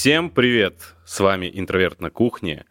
Всем 0.00 0.30
привет! 0.30 0.96
С 1.04 1.20
вами 1.20 1.50
«Интроверт 1.52 2.00
на 2.00 2.08
кухне» 2.08 2.64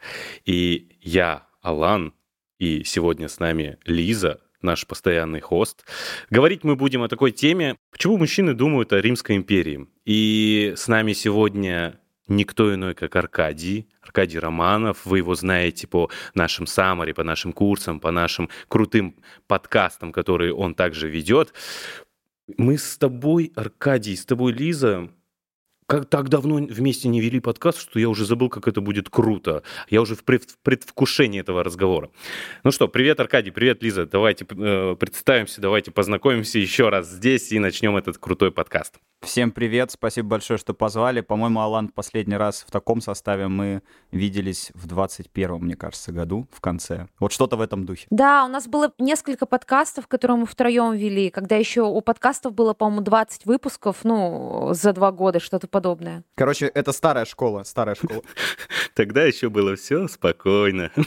и 0.45 0.97
я, 0.99 1.47
Алан, 1.61 2.15
и 2.57 2.83
сегодня 2.83 3.27
с 3.27 3.39
нами 3.39 3.77
Лиза, 3.85 4.41
наш 4.63 4.87
постоянный 4.87 5.39
хост. 5.39 5.85
Говорить 6.31 6.63
мы 6.63 6.75
будем 6.75 7.03
о 7.03 7.07
такой 7.07 7.29
теме, 7.29 7.75
почему 7.91 8.17
мужчины 8.17 8.55
думают 8.55 8.93
о 8.93 8.99
Римской 8.99 9.35
империи. 9.35 9.85
И 10.05 10.73
с 10.75 10.87
нами 10.87 11.13
сегодня 11.13 11.99
никто 12.27 12.73
иной, 12.73 12.95
как 12.95 13.15
Аркадий, 13.15 13.87
Аркадий 14.01 14.39
Романов. 14.39 15.05
Вы 15.05 15.19
его 15.19 15.35
знаете 15.35 15.85
по 15.85 16.09
нашим 16.33 16.65
саммари, 16.65 17.11
по 17.11 17.23
нашим 17.23 17.53
курсам, 17.53 17.99
по 17.99 18.09
нашим 18.09 18.49
крутым 18.67 19.15
подкастам, 19.45 20.13
которые 20.13 20.55
он 20.55 20.73
также 20.73 21.07
ведет. 21.07 21.53
Мы 22.57 22.79
с 22.79 22.97
тобой, 22.97 23.53
Аркадий, 23.55 24.15
с 24.15 24.25
тобой, 24.25 24.51
Лиза, 24.51 25.11
как 25.89 26.05
так 26.05 26.29
давно 26.29 26.57
вместе 26.57 27.07
не 27.07 27.19
вели 27.19 27.39
подкаст, 27.39 27.81
что 27.81 27.99
я 27.99 28.09
уже 28.09 28.23
забыл, 28.23 28.49
как 28.49 28.67
это 28.67 28.79
будет 28.79 29.09
круто. 29.09 29.63
Я 29.89 30.01
уже 30.01 30.15
в 30.15 30.23
предвкушении 30.23 31.39
этого 31.39 31.63
разговора. 31.63 32.11
Ну 32.63 32.71
что, 32.71 32.87
привет, 32.87 33.19
Аркадий, 33.19 33.49
привет, 33.49 33.81
Лиза. 33.81 34.05
Давайте 34.05 34.45
э, 34.47 34.95
представимся, 34.99 35.61
давайте 35.61 35.89
познакомимся 35.89 36.59
еще 36.59 36.89
раз 36.89 37.09
здесь 37.09 37.51
и 37.51 37.57
начнем 37.57 37.97
этот 37.97 38.19
крутой 38.19 38.51
подкаст. 38.51 38.99
Всем 39.21 39.51
привет, 39.51 39.91
спасибо 39.91 40.29
большое, 40.29 40.57
что 40.57 40.73
позвали. 40.73 41.19
По-моему, 41.19 41.59
Алан, 41.59 41.89
последний 41.89 42.37
раз 42.37 42.63
в 42.65 42.71
таком 42.71 43.01
составе 43.01 43.49
мы 43.49 43.83
виделись 44.11 44.71
в 44.73 44.87
21-м, 44.87 45.61
мне 45.61 45.75
кажется, 45.75 46.13
году, 46.13 46.47
в 46.51 46.61
конце. 46.61 47.07
Вот 47.19 47.33
что-то 47.33 47.57
в 47.57 47.61
этом 47.61 47.85
духе. 47.85 48.07
Да, 48.09 48.45
у 48.45 48.47
нас 48.47 48.67
было 48.67 48.93
несколько 48.97 49.45
подкастов, 49.45 50.07
которые 50.07 50.37
мы 50.37 50.45
втроем 50.45 50.93
вели, 50.93 51.29
когда 51.31 51.57
еще 51.57 51.81
у 51.81 51.99
подкастов 51.99 52.53
было, 52.53 52.73
по-моему, 52.73 53.01
20 53.01 53.45
выпусков, 53.45 53.97
ну, 54.03 54.69
за 54.71 54.93
два 54.93 55.11
года, 55.11 55.41
что-то 55.41 55.67
подобное. 55.67 56.23
Короче, 56.35 56.67
это 56.67 56.93
старая 56.93 57.25
школа, 57.25 57.63
старая 57.63 57.95
школа. 57.95 58.23
Тогда 58.95 59.23
еще 59.23 59.49
было 59.49 59.75
все 59.75 60.07
спокойно. 60.07 60.91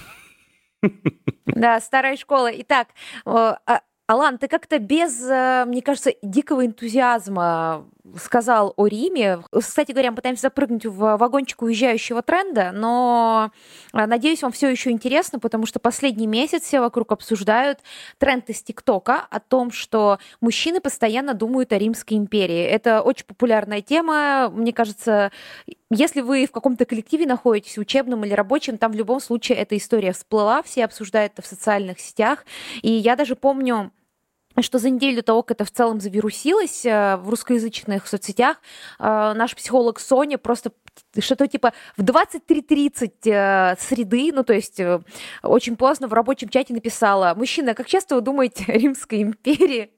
Да, 1.47 1.81
старая 1.81 2.17
школа. 2.17 2.51
Итак, 2.53 2.89
а, 3.25 3.59
Алан, 4.13 4.37
ты 4.37 4.49
как-то 4.49 4.79
без, 4.79 5.23
э, 5.23 5.65
мне 5.67 5.81
кажется, 5.81 6.13
дикого 6.23 6.67
энтузиазма 6.67 7.87
сказал 8.17 8.73
о 8.77 8.87
Риме. 8.87 9.43
Кстати 9.53 9.93
говоря, 9.93 10.11
мы 10.11 10.17
пытаемся 10.17 10.43
запрыгнуть 10.43 10.87
в 10.87 11.17
вагончик 11.17 11.63
уезжающего 11.63 12.23
тренда, 12.23 12.73
но 12.73 13.53
э, 13.93 14.07
надеюсь, 14.07 14.43
вам 14.43 14.53
все 14.53 14.69
еще 14.69 14.91
интересно, 14.91 15.39
потому 15.39 15.67
что 15.67 15.79
последний 15.79 16.27
месяц 16.27 16.65
все 16.65 16.81
вокруг 16.81 17.13
обсуждают 17.13 17.79
тренд 18.19 18.49
из 18.51 18.63
ТикТока 18.63 19.27
о 19.31 19.41
том, 19.41 19.71
что 19.71 20.19
мужчины 20.41 20.81
постоянно 20.81 21.35
думают 21.35 21.73
о 21.73 21.79
Римской 21.79 22.17
империи. 22.17 22.65
Это 22.65 23.03
очень 23.03 23.27
популярная 23.27 23.83
тема. 23.83 24.51
Мне 24.51 24.73
кажется, 24.73 25.31
если 25.91 26.23
вы 26.23 26.47
в 26.47 26.51
каком-то 26.51 26.85
коллективе 26.85 27.27
находитесь, 27.27 27.79
учебном 27.79 28.25
или 28.25 28.33
рабочем, 28.33 28.79
там 28.79 28.93
в 28.93 28.97
любом 28.97 29.21
случае 29.21 29.59
эта 29.59 29.77
история 29.77 30.13
всплыла, 30.13 30.63
все 30.63 30.85
обсуждают 30.85 31.35
это 31.35 31.43
в 31.43 31.47
социальных 31.47 32.01
сетях. 32.01 32.45
И 32.83 32.91
я 32.91 33.15
даже 33.15 33.37
помню, 33.37 33.93
что 34.61 34.79
за 34.79 34.91
неделю 34.91 35.17
до 35.17 35.23
того, 35.23 35.43
как 35.43 35.57
это 35.57 35.65
в 35.65 35.71
целом 35.71 36.01
завирусилось 36.01 36.85
э, 36.85 37.17
в 37.17 37.29
русскоязычных 37.31 38.07
соцсетях, 38.07 38.59
э, 38.99 39.33
наш 39.35 39.57
психолог 39.57 39.99
Соня 39.99 40.39
просто 40.39 40.73
что-то 41.19 41.47
типа 41.47 41.73
в 41.97 42.03
23.30 42.03 43.13
э, 43.25 43.77
среды, 43.79 44.31
ну 44.35 44.45
то 44.45 44.53
есть 44.53 44.81
очень 45.43 45.77
поздно 45.77 46.09
в 46.09 46.13
рабочем 46.13 46.49
чате 46.49 46.75
написала 46.75 47.35
«Мужчина, 47.35 47.75
как 47.75 47.87
часто 47.87 48.17
вы 48.17 48.21
думаете 48.21 48.65
о 48.69 48.73
Римской 48.73 49.23
империи?» 49.23 49.91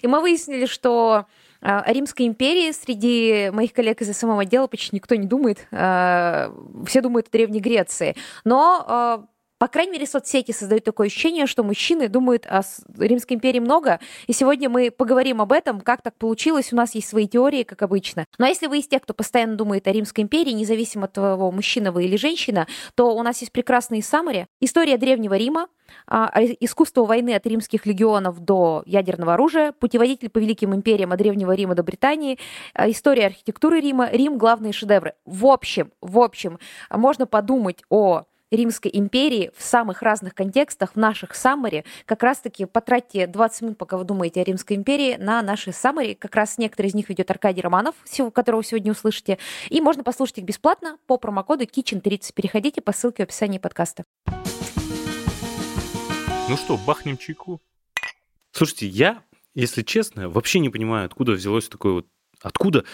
И 0.00 0.06
мы 0.06 0.20
выяснили, 0.20 0.66
что 0.66 1.26
о 1.60 1.92
Римской 1.92 2.26
империи 2.26 2.72
среди 2.72 3.50
моих 3.52 3.72
коллег 3.72 4.00
из 4.00 4.16
SMM 4.16 4.40
отдела 4.40 4.66
почти 4.66 4.96
никто 4.96 5.14
не 5.14 5.28
думает. 5.28 5.68
Все 5.70 7.00
думают 7.00 7.28
о 7.28 7.30
Древней 7.30 7.60
Греции. 7.60 8.16
Но 8.44 9.28
по 9.62 9.68
крайней 9.68 9.92
мере, 9.92 10.06
соцсети 10.08 10.50
создают 10.50 10.82
такое 10.82 11.06
ощущение, 11.06 11.46
что 11.46 11.62
мужчины 11.62 12.08
думают 12.08 12.46
о 12.46 12.62
Римской 12.98 13.36
империи 13.36 13.60
много, 13.60 14.00
и 14.26 14.32
сегодня 14.32 14.68
мы 14.68 14.90
поговорим 14.90 15.40
об 15.40 15.52
этом, 15.52 15.80
как 15.80 16.02
так 16.02 16.16
получилось, 16.18 16.72
у 16.72 16.76
нас 16.76 16.96
есть 16.96 17.08
свои 17.08 17.28
теории, 17.28 17.62
как 17.62 17.82
обычно. 17.82 18.26
Но 18.38 18.46
если 18.46 18.66
вы 18.66 18.80
из 18.80 18.88
тех, 18.88 19.02
кто 19.02 19.14
постоянно 19.14 19.54
думает 19.54 19.86
о 19.86 19.92
Римской 19.92 20.24
империи, 20.24 20.50
независимо 20.50 21.04
от 21.04 21.12
того, 21.12 21.52
мужчина 21.52 21.92
вы 21.92 22.06
или 22.06 22.16
женщина, 22.16 22.66
то 22.96 23.14
у 23.14 23.22
нас 23.22 23.40
есть 23.40 23.52
прекрасные 23.52 24.02
саммари. 24.02 24.48
История 24.58 24.98
Древнего 24.98 25.34
Рима, 25.34 25.68
а, 26.08 26.28
а, 26.32 26.42
искусство 26.42 27.04
войны 27.04 27.32
от 27.34 27.46
римских 27.46 27.86
легионов 27.86 28.40
до 28.40 28.82
ядерного 28.86 29.34
оружия, 29.34 29.70
путеводитель 29.70 30.30
по 30.30 30.38
великим 30.38 30.74
империям 30.74 31.12
от 31.12 31.18
Древнего 31.18 31.52
Рима 31.52 31.76
до 31.76 31.84
Британии, 31.84 32.40
а, 32.74 32.90
история 32.90 33.26
архитектуры 33.26 33.80
Рима, 33.80 34.10
Рим, 34.10 34.38
главные 34.38 34.72
шедевры. 34.72 35.14
В 35.24 35.46
общем, 35.46 35.92
в 36.00 36.18
общем, 36.18 36.58
можно 36.90 37.26
подумать 37.26 37.84
о 37.90 38.24
Римской 38.52 38.90
империи 38.92 39.50
в 39.56 39.62
самых 39.62 40.02
разных 40.02 40.34
контекстах, 40.34 40.92
в 40.92 40.96
наших 40.96 41.34
саммари. 41.34 41.84
Как 42.04 42.22
раз-таки 42.22 42.66
потратьте 42.66 43.26
20 43.26 43.62
минут, 43.62 43.78
пока 43.78 43.96
вы 43.96 44.04
думаете 44.04 44.42
о 44.42 44.44
Римской 44.44 44.76
империи, 44.76 45.16
на 45.16 45.42
наши 45.42 45.72
саммари. 45.72 46.14
Как 46.14 46.34
раз 46.34 46.58
некоторые 46.58 46.90
из 46.90 46.94
них 46.94 47.08
ведет 47.08 47.30
Аркадий 47.30 47.62
Романов, 47.62 47.94
которого 48.34 48.62
сегодня 48.62 48.92
услышите. 48.92 49.38
И 49.70 49.80
можно 49.80 50.04
послушать 50.04 50.38
их 50.38 50.44
бесплатно 50.44 50.98
по 51.06 51.16
промокоду 51.16 51.64
Kitchen30. 51.64 52.34
Переходите 52.34 52.82
по 52.82 52.92
ссылке 52.92 53.22
в 53.22 53.28
описании 53.28 53.58
подкаста. 53.58 54.04
Ну 56.48 56.56
что, 56.56 56.76
бахнем 56.76 57.16
чайку? 57.16 57.62
Слушайте, 58.50 58.86
я, 58.86 59.22
если 59.54 59.80
честно, 59.82 60.28
вообще 60.28 60.58
не 60.58 60.68
понимаю, 60.68 61.06
откуда 61.06 61.32
взялось 61.32 61.68
такое 61.68 61.92
вот... 61.94 62.06
Откуда? 62.42 62.84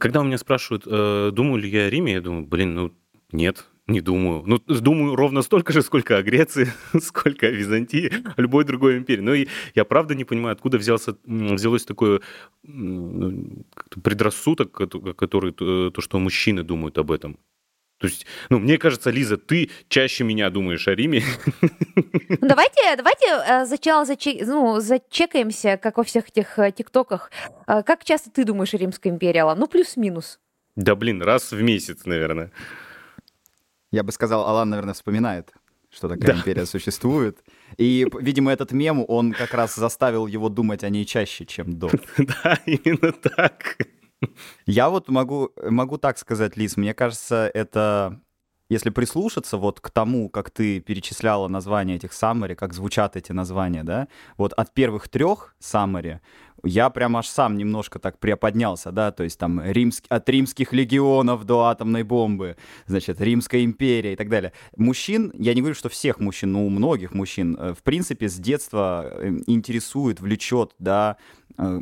Когда 0.00 0.20
у 0.20 0.24
меня 0.24 0.38
спрашивают, 0.38 0.84
э, 0.86 1.30
думаю 1.32 1.60
ли 1.60 1.68
я 1.68 1.82
о 1.84 1.90
Риме, 1.90 2.14
я 2.14 2.20
думаю, 2.22 2.46
блин, 2.46 2.74
ну 2.74 2.92
нет, 3.30 3.66
не 3.86 4.00
думаю. 4.00 4.42
Ну, 4.46 4.58
думаю 4.66 5.14
ровно 5.14 5.42
столько 5.42 5.72
же, 5.72 5.82
сколько 5.82 6.16
о 6.16 6.22
Греции, 6.22 6.68
сколько 7.00 7.46
о 7.46 7.50
Византии, 7.50 8.12
о 8.36 8.40
любой 8.40 8.64
другой 8.64 8.98
империи. 8.98 9.22
Но 9.22 9.34
и 9.34 9.48
я 9.74 9.84
правда 9.84 10.14
не 10.14 10.24
понимаю, 10.24 10.54
откуда 10.54 10.78
взялся, 10.78 11.16
взялось 11.24 11.84
такое 11.84 12.20
ну, 12.64 13.64
предрассудок, 14.02 14.72
который, 14.72 15.52
то, 15.52 16.00
что 16.00 16.18
мужчины 16.18 16.62
думают 16.62 16.98
об 16.98 17.12
этом. 17.12 17.38
То 17.98 18.08
есть, 18.08 18.26
ну, 18.50 18.58
мне 18.58 18.76
кажется, 18.76 19.10
Лиза, 19.10 19.38
ты 19.38 19.70
чаще 19.88 20.24
меня 20.24 20.50
думаешь 20.50 20.86
о 20.86 20.94
Риме. 20.94 21.22
Ну, 22.28 22.48
давайте, 22.48 22.94
давайте 22.96 23.26
э, 23.26 23.66
сначала 23.66 24.04
зачек, 24.04 24.46
ну, 24.46 24.80
зачекаемся, 24.80 25.78
как 25.82 25.96
во 25.96 26.04
всех 26.04 26.28
этих 26.28 26.58
э, 26.58 26.72
тиктоках. 26.72 27.30
Э, 27.66 27.82
как 27.82 28.04
часто 28.04 28.30
ты 28.30 28.44
думаешь 28.44 28.74
о 28.74 28.76
Римской 28.76 29.10
империи, 29.10 29.38
Алла? 29.38 29.54
Ну, 29.54 29.66
плюс-минус. 29.66 30.38
Да, 30.74 30.94
блин, 30.94 31.22
раз 31.22 31.52
в 31.52 31.62
месяц, 31.62 32.04
наверное. 32.04 32.50
Я 33.96 34.02
бы 34.02 34.12
сказал, 34.12 34.46
Алан, 34.46 34.68
наверное, 34.68 34.92
вспоминает, 34.92 35.54
что 35.90 36.06
такая 36.10 36.32
да. 36.32 36.38
империя 36.38 36.66
существует. 36.66 37.38
И, 37.78 38.06
видимо, 38.20 38.52
этот 38.52 38.72
мем, 38.72 39.02
он 39.08 39.32
как 39.32 39.54
раз 39.54 39.74
заставил 39.74 40.26
его 40.26 40.50
думать 40.50 40.84
о 40.84 40.90
ней 40.90 41.06
чаще, 41.06 41.46
чем 41.46 41.78
до. 41.78 41.90
Да, 42.18 42.58
именно 42.66 43.12
так. 43.12 43.78
Я 44.66 44.90
вот 44.90 45.08
могу, 45.08 45.50
могу 45.62 45.96
так 45.96 46.18
сказать, 46.18 46.58
Лиз, 46.58 46.76
мне 46.76 46.92
кажется, 46.92 47.50
это 47.54 48.20
если 48.68 48.90
прислушаться 48.90 49.56
вот 49.56 49.80
к 49.80 49.90
тому, 49.90 50.28
как 50.28 50.50
ты 50.50 50.80
перечисляла 50.80 51.48
названия 51.48 51.96
этих 51.96 52.12
саммари, 52.12 52.54
как 52.54 52.72
звучат 52.72 53.16
эти 53.16 53.32
названия, 53.32 53.84
да, 53.84 54.08
вот 54.36 54.52
от 54.52 54.74
первых 54.74 55.08
трех 55.08 55.54
саммари 55.58 56.20
я 56.64 56.90
прям 56.90 57.16
аж 57.16 57.28
сам 57.28 57.56
немножко 57.56 57.98
так 57.98 58.18
приподнялся, 58.18 58.90
да, 58.90 59.12
то 59.12 59.24
есть 59.24 59.38
там 59.38 59.60
римск... 59.62 60.04
от 60.08 60.28
римских 60.28 60.72
легионов 60.72 61.44
до 61.44 61.64
атомной 61.64 62.02
бомбы, 62.02 62.56
значит, 62.86 63.20
Римская 63.20 63.64
империя 63.64 64.14
и 64.14 64.16
так 64.16 64.28
далее. 64.28 64.52
Мужчин, 64.76 65.32
я 65.34 65.54
не 65.54 65.60
говорю, 65.60 65.74
что 65.74 65.88
всех 65.88 66.18
мужчин, 66.20 66.52
но 66.52 66.66
у 66.66 66.70
многих 66.70 67.14
мужчин, 67.14 67.56
э, 67.58 67.74
в 67.74 67.82
принципе, 67.82 68.28
с 68.28 68.36
детства 68.36 69.08
э, 69.12 69.38
интересует, 69.46 70.20
влечет, 70.20 70.72
да, 70.78 71.16
э, 71.58 71.80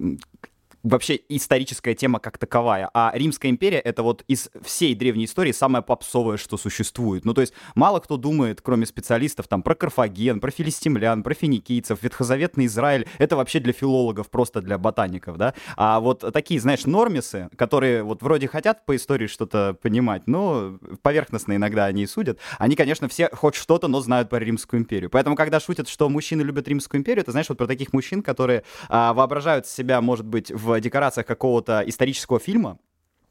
вообще 0.84 1.18
историческая 1.28 1.94
тема 1.94 2.20
как 2.20 2.38
таковая. 2.38 2.90
А 2.94 3.10
Римская 3.14 3.50
империя— 3.50 3.78
это 3.80 4.02
вот 4.02 4.22
из 4.28 4.50
всей 4.62 4.94
древней 4.94 5.24
истории 5.24 5.52
самое 5.52 5.82
попсовое, 5.82 6.36
что 6.36 6.56
существует. 6.56 7.24
Ну, 7.24 7.34
то 7.34 7.40
есть 7.40 7.54
мало 7.74 7.98
кто 8.00 8.16
думает, 8.16 8.60
кроме 8.60 8.86
специалистов, 8.86 9.48
там, 9.48 9.62
про 9.62 9.74
Карфаген, 9.74 10.40
про 10.40 10.50
филистимлян, 10.50 11.22
про 11.22 11.34
финикийцев, 11.34 12.02
ветхозаветный 12.02 12.66
Израиль. 12.66 13.08
Это 13.18 13.36
вообще 13.36 13.60
для 13.60 13.72
филологов, 13.72 14.28
просто 14.30 14.60
для 14.60 14.78
ботаников, 14.78 15.38
да? 15.38 15.54
А 15.76 16.00
вот 16.00 16.24
такие, 16.32 16.60
знаешь, 16.60 16.84
нормисы, 16.84 17.48
которые 17.56 18.02
вот 18.02 18.22
вроде 18.22 18.46
хотят 18.46 18.84
по 18.84 18.94
истории 18.94 19.26
что-то 19.26 19.76
понимать, 19.80 20.26
но 20.26 20.78
поверхностно 21.02 21.56
иногда 21.56 21.86
они 21.86 22.02
и 22.02 22.06
судят, 22.06 22.38
они, 22.58 22.76
конечно, 22.76 23.08
все 23.08 23.30
хоть 23.32 23.54
что-то, 23.54 23.88
но 23.88 24.00
знают 24.00 24.28
про 24.28 24.38
Римскую 24.38 24.80
империю. 24.80 25.08
Поэтому, 25.08 25.34
когда 25.34 25.60
шутят, 25.60 25.88
что 25.88 26.10
мужчины 26.10 26.42
любят 26.42 26.68
Римскую 26.68 27.00
империю, 27.00 27.22
это, 27.22 27.30
знаешь, 27.30 27.48
вот 27.48 27.56
про 27.56 27.66
таких 27.66 27.94
мужчин, 27.94 28.22
которые 28.22 28.64
а, 28.88 29.14
воображают 29.14 29.66
себя, 29.66 30.00
может 30.02 30.26
быть, 30.26 30.50
в 30.50 30.73
декорациях 30.80 31.26
какого-то 31.26 31.82
исторического 31.86 32.38
фильма, 32.38 32.78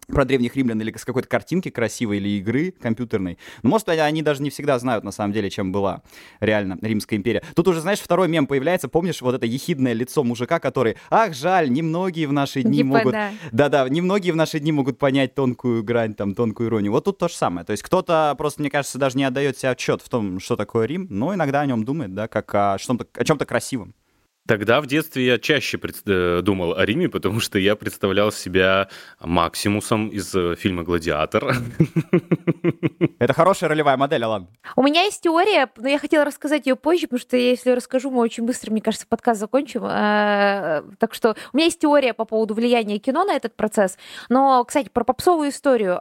про 0.07 0.25
древних 0.25 0.55
римлян 0.55 0.79
или 0.81 0.95
с 0.95 1.05
какой-то 1.05 1.27
картинки 1.27 1.69
красивой 1.69 2.17
или 2.17 2.29
игры 2.39 2.71
компьютерной. 2.71 3.37
Ну, 3.61 3.69
может, 3.69 3.87
они 3.89 4.21
даже 4.21 4.41
не 4.41 4.49
всегда 4.49 4.77
знают, 4.79 5.03
на 5.03 5.11
самом 5.11 5.33
деле, 5.33 5.49
чем 5.49 5.71
была 5.71 6.01
реально 6.39 6.77
Римская 6.81 7.17
империя. 7.17 7.43
Тут 7.55 7.67
уже, 7.67 7.81
знаешь, 7.81 7.99
второй 7.99 8.27
мем 8.27 8.47
появляется, 8.47 8.87
помнишь, 8.87 9.21
вот 9.21 9.35
это 9.35 9.45
ехидное 9.45 9.93
лицо 9.93 10.23
мужика, 10.23 10.59
который, 10.59 10.97
ах, 11.09 11.33
жаль, 11.33 11.71
немногие 11.71 12.27
в 12.27 12.33
наши 12.33 12.63
дни 12.63 12.77
типа, 12.79 12.87
могут... 12.87 13.15
Да-да, 13.51 13.87
немногие 13.89 14.33
в 14.33 14.35
наши 14.35 14.59
дни 14.59 14.71
могут 14.71 14.97
понять 14.97 15.35
тонкую 15.35 15.83
грань, 15.83 16.13
там, 16.13 16.35
тонкую 16.35 16.69
иронию. 16.69 16.91
Вот 16.91 17.05
тут 17.05 17.17
то 17.17 17.27
же 17.27 17.35
самое. 17.35 17.65
То 17.65 17.71
есть 17.71 17.83
кто-то 17.83 18.35
просто, 18.37 18.61
мне 18.61 18.69
кажется, 18.69 18.97
даже 18.97 19.17
не 19.17 19.23
отдает 19.23 19.57
себе 19.57 19.69
отчет 19.69 20.01
в 20.01 20.09
том, 20.09 20.39
что 20.39 20.55
такое 20.55 20.85
Рим, 20.85 21.07
но 21.09 21.33
иногда 21.33 21.61
о 21.61 21.65
нем 21.65 21.83
думает, 21.83 22.13
да, 22.13 22.27
как 22.27 22.53
о, 22.55 22.73
о 22.73 22.77
чем-то 22.77 23.45
красивом. 23.45 23.93
Тогда 24.45 24.81
в 24.81 24.87
детстве 24.87 25.25
я 25.25 25.39
чаще 25.39 25.77
пред... 25.77 26.01
Э, 26.05 26.41
думал 26.41 26.73
о 26.73 26.85
Риме, 26.85 27.07
потому 27.07 27.39
что 27.39 27.57
я 27.57 27.77
представлял 27.77 28.29
себя 28.29 28.89
Максимусом 29.21 30.09
из 30.09 30.35
э, 30.35 30.55
фильма 30.55 30.83
«Гладиатор». 30.83 31.55
Это 33.19 33.33
хорошая 33.33 33.69
ролевая 33.69 33.95
модель, 33.95 34.25
Алан. 34.25 34.49
У 34.75 34.83
меня 34.83 35.03
есть 35.03 35.21
теория, 35.21 35.69
но 35.77 35.87
я 35.87 35.97
хотела 35.97 36.25
рассказать 36.25 36.67
ее 36.67 36.75
позже, 36.75 37.07
потому 37.07 37.21
что 37.21 37.37
если 37.37 37.71
расскажу, 37.71 38.11
мы 38.11 38.19
очень 38.19 38.43
быстро, 38.43 38.71
мне 38.71 38.81
кажется, 38.81 39.07
подкаст 39.07 39.39
закончим. 39.39 39.85
Э, 39.85 40.83
так 40.99 41.13
что 41.13 41.37
у 41.53 41.57
меня 41.57 41.67
есть 41.67 41.79
теория 41.79 42.13
по 42.13 42.25
поводу 42.25 42.53
влияния 42.53 42.99
кино 42.99 43.23
на 43.23 43.35
этот 43.35 43.55
процесс. 43.55 43.97
Но, 44.27 44.65
кстати, 44.65 44.89
про 44.89 45.05
попсовую 45.05 45.51
историю 45.51 45.97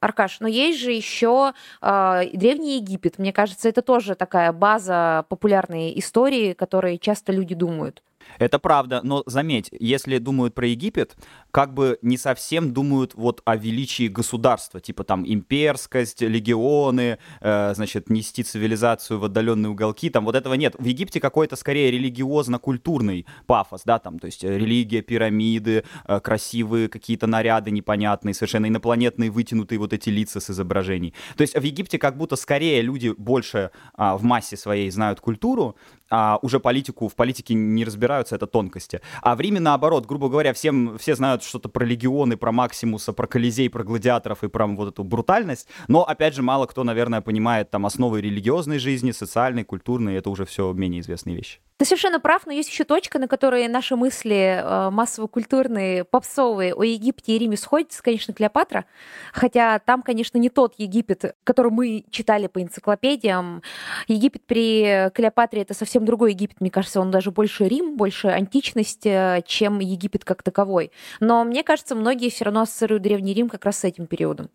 Аркаш, 0.00 0.40
но 0.40 0.48
есть 0.48 0.78
же 0.78 0.92
еще 0.92 1.52
э, 1.82 2.30
Древний 2.32 2.76
Египет. 2.76 3.18
Мне 3.18 3.32
кажется, 3.32 3.68
это 3.68 3.82
тоже 3.82 4.14
такая 4.14 4.52
база 4.52 5.24
популярной 5.28 5.98
истории, 5.98 6.52
которые 6.52 6.98
часто 6.98 7.32
люди 7.32 7.54
думают. 7.54 8.02
Это 8.38 8.58
правда, 8.58 9.00
но 9.02 9.22
заметь, 9.26 9.68
если 9.78 10.18
думают 10.18 10.54
про 10.54 10.66
Египет, 10.66 11.16
как 11.50 11.74
бы 11.74 11.98
не 12.02 12.16
совсем 12.16 12.72
думают 12.72 13.14
вот 13.14 13.42
о 13.44 13.56
величии 13.56 14.08
государства, 14.08 14.80
типа 14.80 15.04
там 15.04 15.24
имперскость, 15.26 16.20
легионы, 16.20 17.18
э, 17.40 17.74
значит, 17.74 18.10
нести 18.10 18.42
цивилизацию 18.42 19.18
в 19.18 19.24
отдаленные 19.24 19.70
уголки, 19.70 20.10
там 20.10 20.24
вот 20.24 20.34
этого 20.34 20.54
нет. 20.54 20.74
В 20.78 20.84
Египте 20.84 21.20
какой-то 21.20 21.56
скорее 21.56 21.90
религиозно-культурный 21.90 23.26
пафос, 23.46 23.82
да, 23.84 23.98
там, 23.98 24.18
то 24.18 24.26
есть 24.26 24.44
религия, 24.44 25.02
пирамиды, 25.02 25.84
э, 26.06 26.20
красивые 26.20 26.88
какие-то 26.88 27.26
наряды 27.26 27.70
непонятные, 27.70 28.34
совершенно 28.34 28.66
инопланетные 28.66 29.30
вытянутые 29.30 29.78
вот 29.78 29.92
эти 29.92 30.10
лица 30.10 30.40
с 30.40 30.50
изображений. 30.50 31.14
То 31.36 31.42
есть 31.42 31.54
в 31.54 31.62
Египте 31.62 31.98
как 31.98 32.16
будто 32.16 32.36
скорее 32.36 32.82
люди 32.82 33.14
больше 33.16 33.70
а, 33.94 34.16
в 34.16 34.22
массе 34.22 34.56
своей 34.56 34.90
знают 34.90 35.20
культуру, 35.20 35.76
а 36.10 36.38
уже 36.42 36.58
политику, 36.58 37.08
в 37.08 37.14
политике 37.14 37.54
не 37.54 37.84
разбираются, 37.84 38.17
это 38.26 38.46
тонкости. 38.46 39.00
А 39.22 39.36
в 39.36 39.40
Риме 39.40 39.60
наоборот, 39.60 40.06
грубо 40.06 40.28
говоря, 40.28 40.52
всем, 40.52 40.98
все 40.98 41.14
знают 41.14 41.42
что-то 41.42 41.68
про 41.68 41.84
легионы, 41.84 42.36
про 42.36 42.52
Максимуса, 42.52 43.12
про 43.12 43.26
Колизей, 43.26 43.70
про 43.70 43.84
гладиаторов 43.84 44.44
и 44.44 44.48
про 44.48 44.66
вот 44.66 44.88
эту 44.88 45.04
брутальность, 45.04 45.68
но, 45.88 46.04
опять 46.04 46.34
же, 46.34 46.42
мало 46.42 46.66
кто, 46.66 46.84
наверное, 46.84 47.20
понимает 47.20 47.70
там 47.70 47.86
основы 47.86 48.20
религиозной 48.20 48.78
жизни, 48.78 49.12
социальной, 49.12 49.64
культурной, 49.64 50.16
это 50.16 50.30
уже 50.30 50.44
все 50.44 50.72
менее 50.72 51.00
известные 51.00 51.36
вещи. 51.36 51.60
Ты 51.78 51.84
совершенно 51.84 52.18
прав, 52.18 52.44
но 52.44 52.52
есть 52.52 52.68
еще 52.68 52.82
точка, 52.82 53.20
на 53.20 53.28
которой 53.28 53.68
наши 53.68 53.94
мысли 53.94 54.60
э, 54.60 54.90
массово-культурные, 54.90 56.02
попсовые 56.02 56.74
о 56.74 56.82
Египте 56.82 57.36
и 57.36 57.38
Риме 57.38 57.56
сходятся, 57.56 58.02
конечно, 58.02 58.34
Клеопатра. 58.34 58.84
Хотя 59.32 59.78
там, 59.78 60.02
конечно, 60.02 60.38
не 60.38 60.50
тот 60.50 60.74
Египет, 60.76 61.36
который 61.44 61.70
мы 61.70 62.04
читали 62.10 62.48
по 62.48 62.60
энциклопедиям. 62.60 63.62
Египет 64.08 64.44
при 64.44 65.08
Клеопатре— 65.14 65.62
это 65.62 65.72
совсем 65.72 66.04
другой 66.04 66.32
Египет, 66.32 66.60
мне 66.60 66.70
кажется. 66.70 67.00
Он 67.00 67.12
даже 67.12 67.30
больше 67.30 67.68
Рим, 67.68 67.96
больше 67.96 68.07
античность, 68.24 69.06
э, 69.06 69.42
чем 69.46 69.78
Египет 69.80 70.24
как 70.24 70.42
таковой. 70.42 70.90
Но 71.20 71.44
мне 71.44 71.62
кажется, 71.62 71.94
многие 71.94 72.30
все 72.30 72.44
равно 72.44 72.62
ассоциируют 72.62 73.02
Древний 73.02 73.34
Рим 73.34 73.48
как 73.48 73.64
раз 73.64 73.78
с 73.78 73.84
этим 73.84 74.06
периодом. 74.06 74.50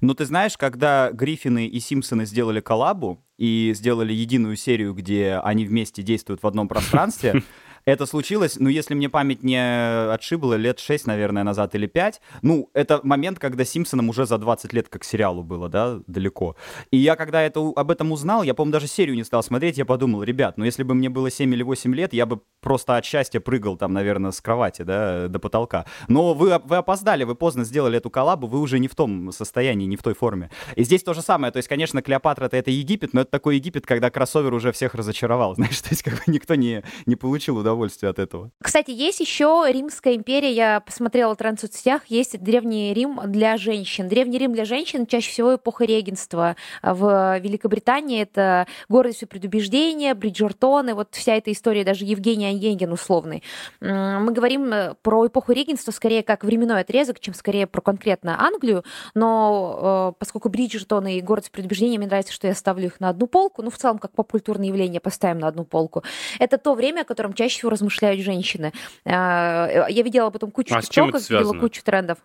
Ну, 0.00 0.14
ты 0.14 0.24
знаешь, 0.24 0.56
когда 0.56 1.10
Гриффины 1.10 1.66
и 1.66 1.80
Симпсоны 1.80 2.26
сделали 2.26 2.60
коллабу 2.60 3.22
и 3.38 3.72
сделали 3.74 4.12
единую 4.12 4.56
серию, 4.56 4.94
где 4.94 5.40
они 5.42 5.64
вместе 5.64 6.02
действуют 6.02 6.42
в 6.42 6.46
одном 6.46 6.68
пространстве, 6.68 7.42
Это 7.84 8.06
случилось, 8.06 8.56
ну, 8.58 8.68
если 8.68 8.94
мне 8.94 9.08
память 9.08 9.42
не 9.42 10.12
отшибла, 10.12 10.54
лет 10.54 10.78
6, 10.78 11.06
наверное, 11.06 11.44
назад 11.44 11.74
или 11.74 11.86
5. 11.86 12.20
Ну, 12.42 12.70
это 12.74 13.00
момент, 13.02 13.38
когда 13.38 13.64
Симпсонам 13.64 14.08
уже 14.08 14.26
за 14.26 14.38
20 14.38 14.72
лет 14.72 14.88
как 14.88 15.04
сериалу 15.04 15.42
было, 15.42 15.68
да, 15.68 16.00
далеко. 16.06 16.56
И 16.90 16.98
я, 16.98 17.16
когда 17.16 17.42
это, 17.42 17.60
об 17.74 17.90
этом 17.90 18.12
узнал, 18.12 18.42
я, 18.42 18.54
по-моему, 18.54 18.72
даже 18.72 18.86
серию 18.86 19.16
не 19.16 19.24
стал 19.24 19.42
смотреть, 19.42 19.78
я 19.78 19.84
подумал, 19.84 20.22
ребят, 20.22 20.58
ну, 20.58 20.64
если 20.64 20.82
бы 20.82 20.94
мне 20.94 21.08
было 21.08 21.30
7 21.30 21.52
или 21.52 21.62
8 21.62 21.94
лет, 21.94 22.12
я 22.12 22.26
бы 22.26 22.40
просто 22.60 22.96
от 22.96 23.04
счастья 23.04 23.40
прыгал 23.40 23.76
там, 23.76 23.92
наверное, 23.92 24.30
с 24.30 24.40
кровати, 24.40 24.82
да, 24.82 25.28
до 25.28 25.38
потолка. 25.38 25.86
Но 26.08 26.34
вы, 26.34 26.60
вы 26.64 26.76
опоздали, 26.76 27.24
вы 27.24 27.34
поздно 27.34 27.64
сделали 27.64 27.98
эту 27.98 28.10
коллабу, 28.10 28.46
вы 28.46 28.60
уже 28.60 28.78
не 28.78 28.88
в 28.88 28.94
том 28.94 29.32
состоянии, 29.32 29.86
не 29.86 29.96
в 29.96 30.02
той 30.02 30.14
форме. 30.14 30.50
И 30.76 30.84
здесь 30.84 31.02
то 31.02 31.14
же 31.14 31.22
самое, 31.22 31.52
то 31.52 31.56
есть, 31.56 31.68
конечно, 31.68 32.02
Клеопатра-то 32.02 32.56
это 32.56 32.70
Египет, 32.70 33.14
но 33.14 33.22
это 33.22 33.30
такой 33.30 33.56
Египет, 33.56 33.86
когда 33.86 34.10
кроссовер 34.10 34.52
уже 34.52 34.72
всех 34.72 34.94
разочаровал, 34.94 35.54
знаешь, 35.56 35.80
то 35.80 35.88
есть, 35.90 36.02
как 36.02 36.14
бы 36.14 36.20
никто 36.26 36.54
не, 36.54 36.82
не 37.06 37.16
получил 37.16 37.56
удовольствия 37.56 37.69
удовольствие 37.70 38.10
от 38.10 38.18
этого. 38.18 38.50
Кстати, 38.60 38.90
есть 38.90 39.20
еще 39.20 39.64
Римская 39.68 40.14
империя, 40.14 40.52
я 40.52 40.80
посмотрела 40.80 41.34
в 41.34 41.58
соцсетях, 41.60 42.02
есть 42.08 42.38
Древний 42.40 42.92
Рим 42.94 43.20
для 43.26 43.56
женщин. 43.56 44.08
Древний 44.08 44.38
Рим 44.38 44.52
для 44.52 44.64
женщин 44.64 45.06
чаще 45.06 45.30
всего 45.30 45.54
эпоха 45.56 45.84
регенства. 45.84 46.56
В 46.82 47.38
Великобритании 47.38 48.22
это 48.22 48.66
гордость 48.88 49.22
и 49.22 49.26
предубеждение, 49.26 50.14
Бриджертон, 50.14 50.90
и 50.90 50.92
вот 50.92 51.08
вся 51.12 51.36
эта 51.36 51.52
история, 51.52 51.84
даже 51.84 52.04
Евгений 52.04 52.46
Онегин 52.46 52.92
условный. 52.92 53.42
Мы 53.80 54.32
говорим 54.32 54.72
э, 54.72 54.94
про 55.02 55.26
эпоху 55.26 55.52
регенства 55.52 55.92
скорее 55.92 56.22
как 56.22 56.44
временной 56.44 56.80
отрезок, 56.80 57.20
чем 57.20 57.34
скорее 57.34 57.66
про 57.66 57.80
конкретно 57.80 58.40
Англию, 58.40 58.84
но 59.14 60.12
э, 60.12 60.18
поскольку 60.18 60.48
Бриджертон 60.48 61.06
и 61.06 61.20
гордость 61.20 61.48
и 61.48 61.52
предубеждение, 61.52 61.98
мне 61.98 62.08
нравится, 62.08 62.32
что 62.32 62.46
я 62.46 62.54
ставлю 62.54 62.86
их 62.86 63.00
на 63.00 63.08
одну 63.08 63.26
полку, 63.26 63.62
ну, 63.62 63.70
в 63.70 63.78
целом, 63.78 63.98
как 63.98 64.12
попкультурное 64.12 64.66
явление 64.68 65.00
поставим 65.00 65.38
на 65.38 65.48
одну 65.48 65.64
полку. 65.64 66.02
Это 66.38 66.58
то 66.58 66.74
время, 66.74 67.02
о 67.02 67.04
котором 67.04 67.32
чаще 67.32 67.59
всего 67.60 67.70
размышляют 67.70 68.20
женщины. 68.20 68.72
А, 69.04 69.86
я 69.88 70.02
видела 70.02 70.28
об 70.28 70.36
этом 70.36 70.50
кучу 70.50 70.74
а 70.74 70.82
тиктоков, 70.82 71.28
видела 71.28 71.52
кучу 71.52 71.82
трендов. 71.82 72.18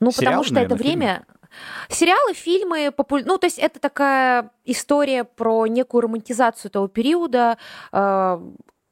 Ну, 0.00 0.10
Сериалы, 0.10 0.24
потому 0.24 0.44
что 0.44 0.54
наверное, 0.54 0.74
это 0.76 0.82
время... 0.82 1.06
Фильмы? 1.06 1.26
Сериалы, 1.88 2.34
фильмы, 2.34 2.92
популь... 2.94 3.24
ну, 3.24 3.38
то 3.38 3.46
есть 3.46 3.58
это 3.58 3.80
такая 3.80 4.50
история 4.64 5.24
про 5.24 5.66
некую 5.66 6.02
романтизацию 6.02 6.70
того 6.70 6.88
периода, 6.88 7.56
а, 7.92 8.42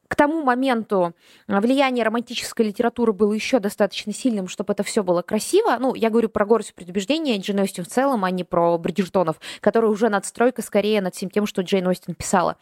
к 0.09 0.17
тому 0.17 0.45
моменту 0.45 1.13
влияние 1.49 2.05
романтической 2.05 2.67
литературы 2.67 3.13
было 3.13 3.33
еще 3.33 3.59
достаточно 3.59 4.13
сильным, 4.13 4.47
чтобы 4.47 4.73
это 4.73 4.85
все 4.85 5.03
было 5.03 5.23
красиво. 5.23 5.77
Ну, 5.81 5.95
я 5.97 6.09
говорю 6.09 6.29
про 6.29 6.47
горсть 6.47 6.73
предубеждения 6.75 7.37
Джейн 7.39 7.59
Остин 7.59 7.85
в 7.85 7.89
целом, 7.89 8.25
а 8.25 8.31
не 8.31 8.45
про 8.45 8.79
Бриджертонов, 8.79 9.41
который 9.61 9.91
уже 9.91 10.09
надстройка 10.09 10.63
скорее 10.63 11.01
над 11.01 11.17
всем 11.17 11.31
тем, 11.31 11.47
что 11.47 11.63
Джейн 11.63 11.89
Остин 11.89 12.15
писала. 12.15 12.57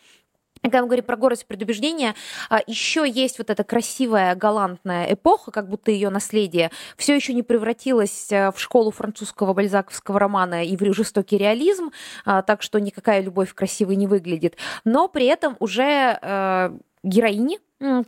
Когда 0.62 0.80
мы 0.80 0.86
говорим 0.86 1.04
про 1.04 1.16
гордость 1.16 1.46
предубеждения, 1.46 2.14
а, 2.48 2.60
еще 2.68 3.08
есть 3.08 3.38
вот 3.38 3.50
эта 3.50 3.64
красивая, 3.64 4.36
галантная 4.36 5.12
эпоха, 5.12 5.50
как 5.50 5.68
будто 5.68 5.90
ее 5.90 6.08
наследие 6.08 6.70
все 6.96 7.16
еще 7.16 7.34
не 7.34 7.42
превратилось 7.42 8.30
э, 8.30 8.52
в 8.52 8.60
школу 8.60 8.92
французского 8.92 9.54
бальзаковского 9.54 10.20
романа 10.20 10.64
и 10.64 10.76
в 10.76 10.94
жестокий 10.94 11.36
реализм, 11.36 11.90
а, 12.24 12.42
так 12.42 12.62
что 12.62 12.78
никакая 12.78 13.22
любовь 13.22 13.52
красивой 13.54 13.96
не 13.96 14.06
выглядит. 14.06 14.56
Но 14.84 15.08
при 15.08 15.26
этом 15.26 15.56
уже 15.58 16.18
э, 16.22 16.70
героини 17.02 17.58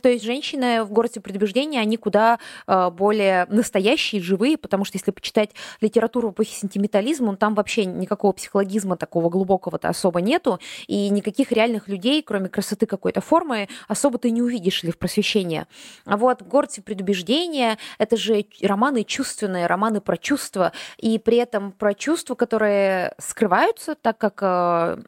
то 0.01 0.09
есть 0.09 0.23
женщины 0.23 0.83
в 0.83 0.91
городе 0.91 1.19
предубеждения, 1.19 1.81
они 1.81 1.97
куда 1.97 2.39
а, 2.65 2.89
более 2.89 3.45
настоящие, 3.49 4.21
живые, 4.21 4.57
потому 4.57 4.85
что 4.85 4.97
если 4.97 5.11
почитать 5.11 5.51
литературу 5.81 6.31
по 6.31 6.45
сентиментализму, 6.45 7.35
там 7.35 7.55
вообще 7.55 7.85
никакого 7.85 8.31
психологизма 8.31 8.95
такого 8.95 9.29
глубокого-то 9.29 9.89
особо 9.89 10.21
нету, 10.21 10.59
и 10.87 11.09
никаких 11.09 11.51
реальных 11.51 11.87
людей, 11.89 12.21
кроме 12.21 12.47
красоты 12.47 12.85
какой-то 12.85 13.19
формы, 13.19 13.67
особо 13.87 14.17
ты 14.17 14.31
не 14.31 14.41
увидишь 14.41 14.83
ли 14.83 14.91
в 14.91 14.97
просвещении. 14.97 15.65
А 16.05 16.17
вот 16.17 16.41
«Горцы 16.41 16.81
предубеждения»— 16.81 17.77
это 17.97 18.15
же 18.15 18.45
романы 18.61 19.03
чувственные, 19.03 19.67
романы 19.67 19.99
про 19.99 20.17
чувства, 20.17 20.71
и 20.97 21.19
при 21.19 21.37
этом 21.37 21.71
про 21.71 21.93
чувства, 21.93 22.35
которые 22.35 23.13
скрываются, 23.17 23.95
так 23.95 24.17
как 24.17 24.39
а, 24.41 24.99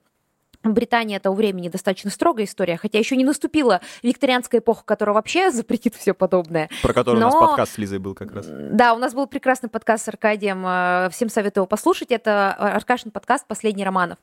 Британия 0.74 1.19
того 1.19 1.36
времени 1.36 1.69
достаточно 1.69 2.09
строгая 2.09 2.45
история, 2.45 2.77
хотя 2.77 3.00
еще 3.00 3.15
не 3.15 3.24
наступила 3.24 3.81
викторианская 4.03 4.62
эпоха, 4.62 4.83
которая 4.86 5.13
вообще 5.13 5.51
запретит 5.51 5.95
все 5.95 6.13
подобное. 6.13 6.69
Про 6.81 6.93
который 6.93 7.19
Но... 7.19 7.29
у 7.29 7.31
нас 7.31 7.39
подкаст 7.39 7.75
с 7.75 7.77
Лизой 7.77 8.00
был 8.00 8.13
как 8.15 8.31
раз. 8.33 8.47
Да, 8.47 8.93
у 8.93 8.97
нас 8.97 9.13
был 9.13 9.27
прекрасный 9.27 9.69
подкаст 9.69 10.05
с 10.05 10.07
Аркадием, 10.07 10.63
э, 10.65 11.09
всем 11.12 11.29
советую 11.29 11.63
его 11.63 11.67
послушать, 11.67 12.12
это 12.12 12.53
Аркашин 12.53 13.12
подкаст 13.12 13.47
«Последний 13.47 13.83
романов». 13.83 14.17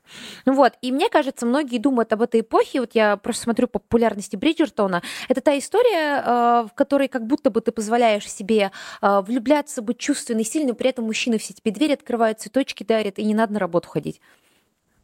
Ну 0.47 0.55
вот, 0.55 0.75
и 0.83 0.93
мне 0.93 1.09
кажется, 1.09 1.47
многие 1.47 1.79
думают 1.79 2.13
об 2.13 2.23
этой 2.23 2.41
эпохе, 2.41 2.81
вот 2.81 2.91
я 2.95 3.17
просто 3.17 3.43
смотрю 3.43 3.69
по 3.69 3.79
популярности 3.79 4.37
Бриджертона, 4.37 5.03
это 5.29 5.41
та 5.41 5.57
история, 5.59 6.23
э, 6.25 6.67
в 6.71 6.75
которой 6.75 7.09
как 7.09 7.27
будто 7.27 7.51
бы 7.51 7.61
ты 7.61 7.73
позволяешь 7.73 8.31
себе 8.31 8.71
э, 9.03 9.21
влюбляться, 9.21 9.83
быть 9.83 9.99
чувственной, 9.99 10.45
сильной, 10.45 10.75
при 10.75 10.91
этом 10.91 11.05
мужчины 11.05 11.39
все 11.39 11.53
тебе 11.55 11.73
двери 11.73 11.93
открывают, 11.93 12.41
цветочки 12.41 12.85
дарят, 12.85 13.19
и 13.19 13.25
не 13.25 13.35
надо 13.35 13.55
на 13.55 13.59
работу 13.59 13.89
ходить. 13.89 14.21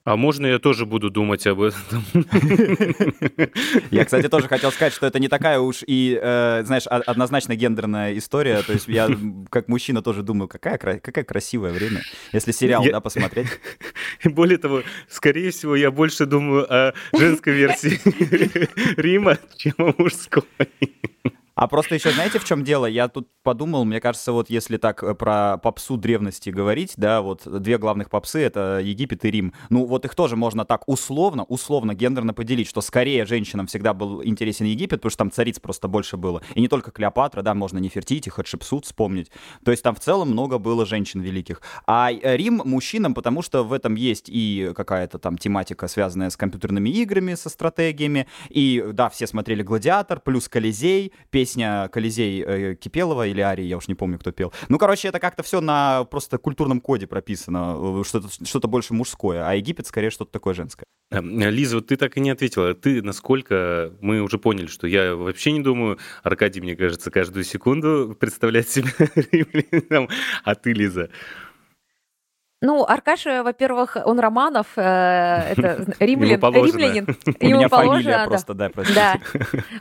А 0.05 0.17
можно 0.17 0.47
я 0.47 0.59
тоже 0.59 0.87
буду 0.87 1.11
думать 1.11 1.47
об 1.47 1.61
этом? 1.61 2.05
Я, 3.91 4.05
кстати, 4.07 4.29
тоже 4.29 4.49
хотел 4.49 4.73
сказать, 4.73 4.95
что 4.95 5.07
это 5.07 5.19
не 5.19 5.29
такая 5.29 5.61
уж 5.61 5.85
и, 5.87 6.19
э, 6.21 6.63
знаешь, 6.65 6.87
однозначно 6.87 7.55
гендерная 7.55 8.17
история. 8.17 8.63
То 8.63 8.73
есть 8.73 8.89
я 8.89 9.11
как 9.51 9.69
мужчина 9.69 10.01
тоже 10.01 10.23
думаю, 10.23 10.49
какая, 10.49 10.79
какая 10.79 11.25
красивое 11.25 11.73
время, 11.73 12.01
если 12.33 12.53
сериал, 12.53 12.83
я... 12.83 12.93
да, 12.93 13.01
посмотреть. 13.01 13.49
Более 14.25 14.57
того, 14.57 14.83
скорее 15.09 15.51
всего, 15.51 15.77
я 15.77 15.91
больше 15.91 16.25
думаю 16.25 16.67
о 16.73 16.95
женской 17.13 17.53
версии 17.53 18.01
Рима, 19.01 19.37
чем 19.59 19.75
о 19.77 19.95
мужской. 19.99 20.45
А 21.61 21.69
просто 21.69 21.95
еще 21.95 22.11
знаете, 22.11 22.39
в 22.39 22.45
чем 22.47 22.65
дело? 22.65 22.87
Я 22.87 23.09
тут 23.09 23.29
подумал, 23.43 23.85
мне 23.85 24.01
кажется, 24.01 24.33
вот 24.33 24.49
если 24.49 24.79
так 24.79 25.03
э, 25.03 25.15
про 25.15 25.59
попсу 25.59 25.99
древности 25.99 26.49
говорить, 26.49 26.95
да, 26.97 27.21
вот 27.21 27.43
две 27.45 27.77
главных 27.77 28.09
попсы— 28.09 28.41
это 28.41 28.81
Египет 28.83 29.27
и 29.27 29.31
Рим. 29.31 29.53
Ну, 29.69 29.85
вот 29.85 30.07
их 30.07 30.15
тоже 30.15 30.37
можно 30.37 30.65
так 30.65 30.89
условно, 30.89 31.45
условно, 31.45 31.95
гендерно 31.95 32.33
поделить, 32.33 32.67
что 32.67 32.81
скорее 32.81 33.27
женщинам 33.27 33.67
всегда 33.67 33.93
был 33.93 34.25
интересен 34.25 34.65
Египет, 34.65 35.01
потому 35.01 35.11
что 35.11 35.19
там 35.19 35.31
цариц 35.31 35.61
просто 35.61 35.87
больше 35.87 36.17
было. 36.17 36.41
И 36.55 36.63
не 36.63 36.69
только 36.69 36.93
Клеопатра, 36.93 37.43
да, 37.43 37.53
можно 37.53 37.77
Нефертити, 37.77 38.31
Хатшепсут 38.31 38.87
вспомнить. 38.87 39.31
То 39.63 39.71
есть 39.71 39.83
там 39.83 39.95
в 39.95 40.01
целом 40.01 40.31
много 40.31 40.57
было 40.57 40.87
женщин 40.87 41.21
великих. 41.21 41.61
А 41.87 42.11
э, 42.11 42.39
Рим 42.39 42.63
мужчинам, 42.65 43.13
потому 43.13 43.43
что 43.43 43.65
в 43.65 43.75
этом 43.75 43.97
есть 43.97 44.31
и 44.31 44.73
какая-то 44.75 45.19
там 45.19 45.37
тематика, 45.37 45.89
связанная 45.89 46.31
с 46.31 46.39
компьютерными 46.39 46.89
играми, 46.89 47.35
со 47.35 47.51
стратегиями. 47.51 48.27
И, 48.49 48.83
да, 48.95 49.11
все 49.11 49.27
смотрели 49.27 49.63
«Гладиатор», 49.63 50.21
плюс 50.21 50.49
«Колизей», 50.49 51.13
песня 51.29 51.50
песня 51.51 51.89
Колизей 51.89 52.45
э, 52.47 52.75
Кипелова 52.77 53.27
или 53.27 53.41
Арии, 53.41 53.65
я 53.65 53.77
уж 53.77 53.89
не 53.89 53.97
помню, 53.97 54.19
кто 54.21 54.31
пел. 54.31 54.53
Ну, 54.69 54.79
короче, 54.79 55.09
это 55.09 55.19
как-то 55.19 55.43
все 55.43 55.61
на 55.61 56.05
просто 56.05 56.39
культурном 56.39 56.81
коде 56.81 57.09
прописано, 57.09 58.01
э, 58.01 58.05
что-то 58.07 58.29
что 58.45 58.69
больше 58.69 58.95
мужское, 58.95 59.49
а 59.49 59.55
Египет 59.55 59.87
скорее 59.89 60.11
что-то 60.11 60.31
такое 60.31 60.55
женское. 60.55 60.85
Эм, 61.11 61.41
Лиза, 61.41 61.77
вот 61.77 61.89
ты 61.89 61.97
так 61.97 62.17
и 62.17 62.21
не 62.21 62.31
ответила. 62.31 62.73
Ты 62.75 63.03
насколько... 63.03 63.93
Мы 64.01 64.21
уже 64.21 64.39
поняли, 64.39 64.67
что 64.67 64.87
я 64.87 65.17
вообще 65.17 65.51
не 65.51 65.61
думаю, 65.61 65.99
Аркадий, 66.23 66.61
мне 66.61 66.77
кажется, 66.77 67.11
каждую 67.11 67.43
секунду 67.43 68.17
представляет 68.19 68.69
себя 68.69 68.91
римлянином, 69.33 70.09
а 70.45 70.55
ты, 70.55 70.73
Лиза, 70.73 71.11
ну, 72.63 72.85
Аркаша, 72.85 73.43
во-первых, 73.43 73.97
он 74.05 74.21
Романов, 74.21 74.67
э, 74.77 74.83
это 74.83 75.87
римлян, 75.99 76.41
римлянин. 76.53 77.07
Ему 77.41 77.69
положено. 77.69 78.27
просто, 78.27 78.55
да, 78.55 78.71
Да. 78.95 79.19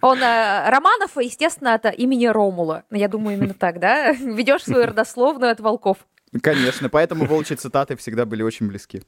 Он 0.02 0.18
э, 0.22 0.70
Романов, 0.70 1.18
естественно, 1.18 1.70
это 1.70 1.90
имени 1.90 2.28
Ромула. 2.28 2.84
Я 2.90 3.10
думаю, 3.10 3.38
именно 3.38 3.54
так, 3.54 3.80
да? 3.80 4.12
Ведешь 4.14 4.64
свою 4.64 4.86
родословную 4.88 5.52
от 5.52 5.60
волков. 5.60 5.98
Конечно, 6.42 6.90
поэтому 6.90 7.26
волчьи 7.26 7.58
цитаты 7.58 7.98
всегда 7.98 8.26
были 8.26 8.44
очень 8.44 8.68
близки. 8.68 9.04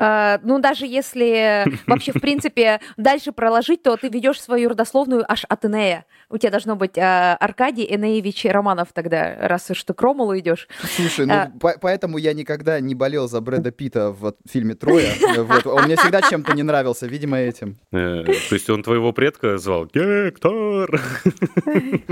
Uh, 0.00 0.40
ну, 0.42 0.58
даже 0.60 0.86
если 0.86 1.66
вообще, 1.86 2.12
в 2.12 2.20
принципе, 2.20 2.80
дальше 2.96 3.32
проложить, 3.32 3.82
то 3.82 3.96
ты 3.96 4.08
ведешь 4.08 4.40
свою 4.40 4.70
родословную 4.70 5.30
аж 5.30 5.44
от 5.46 5.64
Энея. 5.66 6.06
У 6.30 6.38
тебя 6.38 6.50
должно 6.50 6.74
быть 6.74 6.96
uh, 6.96 7.34
Аркадий 7.34 7.86
Энеевич 7.88 8.46
Романов 8.46 8.88
тогда, 8.94 9.36
раз 9.38 9.70
уж 9.70 9.84
ты 9.84 9.92
к 9.92 10.00
Ромулу 10.00 10.38
идешь. 10.38 10.68
Слушай, 10.96 11.26
ну, 11.26 11.58
по 11.58 11.74
поэтому 11.78 12.18
я 12.18 12.32
никогда 12.32 12.80
не 12.80 12.94
болел 12.94 13.28
за 13.28 13.40
Брэда 13.40 13.72
Питта 13.72 14.10
в 14.10 14.34
фильме 14.48 14.74
«Троя». 14.74 15.12
Вот. 15.36 15.66
Он 15.66 15.84
мне 15.84 15.96
всегда 15.96 16.22
чем-то 16.22 16.54
не 16.54 16.62
нравился, 16.62 17.06
видимо, 17.06 17.38
этим. 17.38 17.78
Э, 17.92 18.24
то 18.24 18.54
есть 18.54 18.70
он 18.70 18.82
твоего 18.82 19.12
предка 19.12 19.58
звал 19.58 19.86
Гектор? 19.86 21.00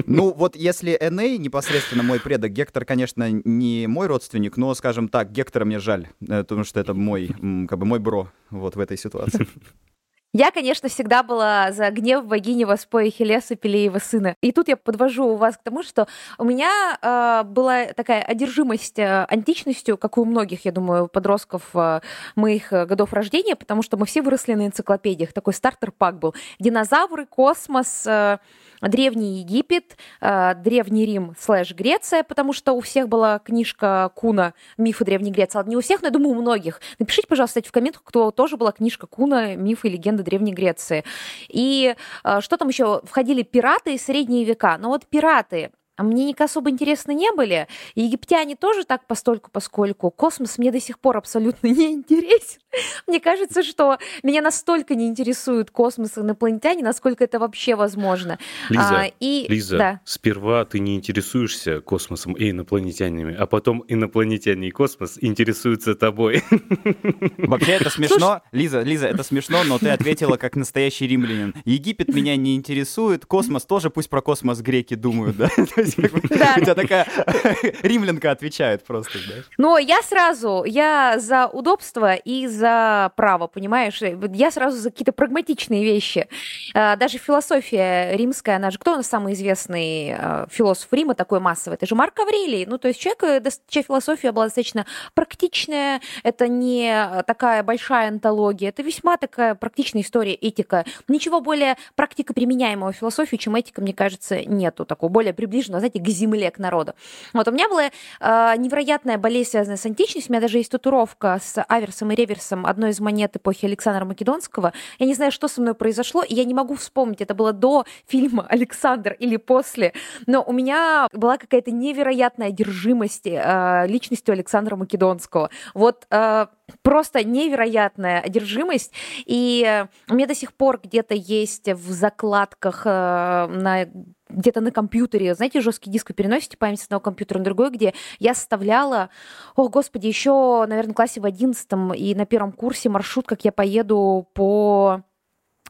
Ну, 0.06 0.32
вот 0.32 0.56
если 0.56 0.96
Эней 1.00 1.38
непосредственно 1.38 2.02
мой 2.02 2.20
предок, 2.20 2.52
Гектор, 2.52 2.84
конечно, 2.84 3.28
не 3.30 3.86
мой 3.86 4.06
родственник, 4.06 4.56
но, 4.56 4.74
скажем 4.74 5.08
так, 5.08 5.32
Гектора 5.32 5.64
мне 5.64 5.78
жаль, 5.78 6.08
э, 6.20 6.42
потому 6.42 6.64
что 6.64 6.80
это 6.80 6.94
мой 6.94 7.30
как 7.78 7.82
бы 7.82 7.86
мой 7.86 8.00
бро 8.00 8.28
вот 8.50 8.74
в 8.74 8.80
этой 8.80 8.98
ситуации. 8.98 9.46
Я, 10.34 10.50
конечно, 10.50 10.88
всегда 10.88 11.22
была 11.22 11.72
за 11.72 11.90
гнев 11.90 12.26
богини 12.26 12.64
воспоя 12.64 13.10
Хелеса 13.10 13.54
Пелеева 13.56 13.98
сына. 13.98 14.34
И 14.42 14.52
тут 14.52 14.68
я 14.68 14.76
подвожу 14.76 15.36
вас 15.36 15.56
к 15.56 15.62
тому, 15.62 15.82
что 15.82 16.06
у 16.36 16.44
меня 16.44 16.98
э, 17.00 17.44
была 17.44 17.86
такая 17.94 18.22
одержимость 18.22 18.98
э, 18.98 19.24
античностью, 19.24 19.96
как 19.96 20.18
и 20.18 20.20
у 20.20 20.26
многих, 20.26 20.66
я 20.66 20.72
думаю, 20.72 21.08
подростков 21.08 21.70
э, 21.72 22.00
моих 22.36 22.70
годов 22.70 23.14
рождения, 23.14 23.56
потому 23.56 23.82
что 23.82 23.96
мы 23.96 24.04
все 24.04 24.20
выросли 24.20 24.52
на 24.52 24.66
энциклопедиях. 24.66 25.32
Такой 25.32 25.54
стартер-пак 25.54 26.18
был. 26.18 26.34
Динозавры, 26.58 27.24
космос, 27.24 28.06
э, 28.06 28.38
Древний 28.80 29.40
Египет, 29.40 29.96
э, 30.20 30.54
Древний 30.54 31.06
Рим 31.06 31.34
слэш 31.38 31.74
Греция, 31.74 32.22
потому 32.22 32.52
что 32.52 32.72
у 32.72 32.80
всех 32.80 33.08
была 33.08 33.38
книжка 33.38 34.10
Куна 34.14 34.54
«Мифы 34.76 35.04
Древней 35.04 35.30
Греции». 35.30 35.62
Не 35.66 35.76
у 35.76 35.80
всех, 35.80 36.02
но 36.02 36.08
я 36.08 36.12
думаю, 36.12 36.30
у 36.30 36.40
многих. 36.40 36.80
Напишите, 36.98 37.26
пожалуйста, 37.26 37.62
в 37.62 37.72
комментах, 37.72 38.02
кто 38.04 38.30
тоже 38.30 38.56
была 38.56 38.72
книжка 38.72 39.06
Куна 39.06 39.54
«Мифы 39.54 39.88
и 39.88 39.90
легенды 39.90 40.22
Древней 40.22 40.52
Греции». 40.52 41.04
И 41.48 41.94
э, 42.24 42.40
что 42.40 42.56
там 42.56 42.68
еще? 42.68 43.00
Входили 43.04 43.42
пираты 43.42 43.94
и 43.94 43.98
средние 43.98 44.44
века. 44.44 44.78
Но 44.78 44.88
вот 44.88 45.06
пираты, 45.06 45.70
мне 46.02 46.24
никак 46.24 46.48
особо 46.48 46.70
интересны 46.70 47.12
не 47.12 47.32
были. 47.32 47.68
И 47.94 48.02
египтяне 48.02 48.56
тоже 48.56 48.84
так 48.84 49.06
постольку 49.06 49.50
поскольку. 49.52 50.10
Космос 50.10 50.58
мне 50.58 50.72
до 50.72 50.80
сих 50.80 50.98
пор 50.98 51.16
абсолютно 51.16 51.66
не 51.68 51.92
интересен. 51.92 52.60
Мне 53.06 53.20
кажется, 53.20 53.62
что 53.62 53.98
меня 54.22 54.42
настолько 54.42 54.94
не 54.94 55.08
интересует 55.08 55.70
космос 55.70 56.16
и 56.16 56.20
инопланетяне, 56.20 56.82
насколько 56.82 57.24
это 57.24 57.38
вообще 57.38 57.74
возможно. 57.74 58.38
Лиза, 58.68 59.00
а, 59.00 59.10
и... 59.20 59.46
Лиза 59.48 59.78
да. 59.78 60.00
сперва 60.04 60.64
ты 60.64 60.78
не 60.78 60.96
интересуешься 60.96 61.80
космосом 61.80 62.34
и 62.34 62.50
инопланетянами, 62.50 63.34
а 63.34 63.46
потом 63.46 63.84
инопланетяне 63.88 64.68
и 64.68 64.70
космос 64.70 65.18
интересуются 65.20 65.94
тобой. 65.94 66.42
Вообще 67.38 67.72
это 67.72 67.90
смешно. 67.90 68.18
Слушай... 68.18 68.40
Лиза, 68.52 68.82
Лиза, 68.82 69.06
это 69.06 69.22
смешно, 69.22 69.64
но 69.64 69.78
ты 69.78 69.88
ответила 69.88 70.36
как 70.36 70.56
настоящий 70.56 71.06
римлянин. 71.06 71.54
Египет 71.64 72.08
меня 72.08 72.36
не 72.36 72.56
интересует, 72.56 73.26
космос 73.26 73.64
тоже, 73.64 73.90
пусть 73.90 74.10
про 74.10 74.20
космос 74.20 74.60
греки 74.60 74.94
думают, 74.94 75.36
да? 75.36 75.50
У 75.98 76.60
тебя 76.60 76.74
такая 76.74 77.06
римлянка 77.82 78.30
отвечает 78.30 78.84
просто. 78.84 79.18
Но 79.56 79.78
я 79.78 80.02
сразу, 80.02 80.64
я 80.64 81.18
за 81.18 81.46
удобство 81.46 82.14
и 82.14 82.46
за 82.46 83.12
право, 83.16 83.46
понимаешь? 83.46 84.00
Я 84.00 84.50
сразу 84.50 84.76
за 84.78 84.90
какие-то 84.90 85.12
прагматичные 85.12 85.84
вещи. 85.84 86.28
А, 86.74 86.96
даже 86.96 87.18
философия 87.18 88.16
римская, 88.16 88.56
она 88.56 88.70
же, 88.70 88.78
кто 88.78 88.94
у 88.94 88.96
нас 88.96 89.06
самый 89.06 89.34
известный 89.34 90.14
а, 90.14 90.46
философ 90.50 90.88
Рима 90.92 91.14
такой 91.14 91.40
массовый? 91.40 91.76
Это 91.76 91.86
же 91.86 91.94
Марк 91.94 92.18
Аврелий. 92.18 92.66
Ну, 92.66 92.78
то 92.78 92.88
есть 92.88 93.00
человек, 93.00 93.22
э, 93.46 93.50
чья 93.68 93.82
философия 93.82 94.32
была 94.32 94.46
достаточно 94.46 94.86
практичная, 95.14 96.00
это 96.22 96.48
не 96.48 97.22
такая 97.26 97.62
большая 97.62 98.08
антология, 98.08 98.68
это 98.68 98.82
весьма 98.82 99.16
такая 99.16 99.54
практичная 99.54 100.02
история, 100.02 100.34
этика. 100.34 100.84
Ничего 101.08 101.40
более 101.40 101.76
практико 101.94 102.34
применяемого 102.34 102.92
в 102.92 102.96
философии, 102.96 103.36
чем 103.36 103.56
этика, 103.56 103.80
мне 103.80 103.92
кажется, 103.92 104.44
нету 104.44 104.84
такого, 104.84 105.10
более 105.10 105.32
приближенного 105.32 105.77
знаете, 105.78 106.00
к 106.00 106.08
земле, 106.08 106.50
к 106.50 106.58
народу. 106.58 106.94
Вот 107.32 107.48
у 107.48 107.52
меня 107.52 107.68
была 107.68 107.84
э, 107.84 108.56
невероятная 108.56 109.18
болезнь, 109.18 109.50
связанная 109.50 109.76
с 109.76 109.86
античностью. 109.86 110.30
У 110.30 110.34
меня 110.34 110.40
даже 110.40 110.58
есть 110.58 110.70
татуировка 110.70 111.38
с 111.42 111.62
аверсом 111.62 112.10
и 112.12 112.14
реверсом 112.14 112.66
одной 112.66 112.90
из 112.90 113.00
монет 113.00 113.36
эпохи 113.36 113.66
Александра 113.66 114.04
Македонского. 114.04 114.72
Я 114.98 115.06
не 115.06 115.14
знаю, 115.14 115.32
что 115.32 115.48
со 115.48 115.60
мной 115.60 115.74
произошло, 115.74 116.22
и 116.22 116.34
я 116.34 116.44
не 116.44 116.54
могу 116.54 116.74
вспомнить, 116.74 117.20
это 117.20 117.34
было 117.34 117.52
до 117.52 117.84
фильма 118.06 118.46
«Александр» 118.48 119.12
или 119.12 119.36
после, 119.36 119.92
но 120.26 120.42
у 120.42 120.52
меня 120.52 121.08
была 121.12 121.38
какая-то 121.38 121.70
невероятная 121.70 122.48
одержимость 122.48 123.26
э, 123.26 123.86
личностью 123.86 124.32
Александра 124.32 124.76
Македонского. 124.76 125.50
Вот 125.74 126.06
э, 126.10 126.46
просто 126.82 127.24
невероятная 127.24 128.20
одержимость. 128.20 128.92
И 129.26 129.64
э, 129.66 129.86
у 130.10 130.14
меня 130.14 130.26
до 130.26 130.34
сих 130.34 130.52
пор 130.52 130.80
где-то 130.82 131.14
есть 131.14 131.68
в 131.68 131.90
закладках 131.90 132.82
э, 132.84 133.46
на 133.48 133.88
где-то 134.28 134.60
на 134.60 134.70
компьютере, 134.70 135.34
знаете, 135.34 135.60
жесткий 135.60 135.90
диск 135.90 136.10
вы 136.10 136.14
переносите 136.14 136.56
память 136.56 136.80
с 136.80 136.84
одного 136.84 137.00
компьютера 137.00 137.38
на 137.38 137.44
другой, 137.44 137.70
где 137.70 137.94
я 138.18 138.34
составляла, 138.34 139.10
о, 139.56 139.68
господи, 139.68 140.06
еще, 140.06 140.64
наверное, 140.68 140.92
в 140.92 140.96
классе 140.96 141.20
в 141.20 141.24
одиннадцатом 141.24 141.92
и 141.92 142.14
на 142.14 142.26
первом 142.26 142.52
курсе 142.52 142.88
маршрут, 142.88 143.26
как 143.26 143.44
я 143.44 143.52
поеду 143.52 144.28
по 144.34 145.02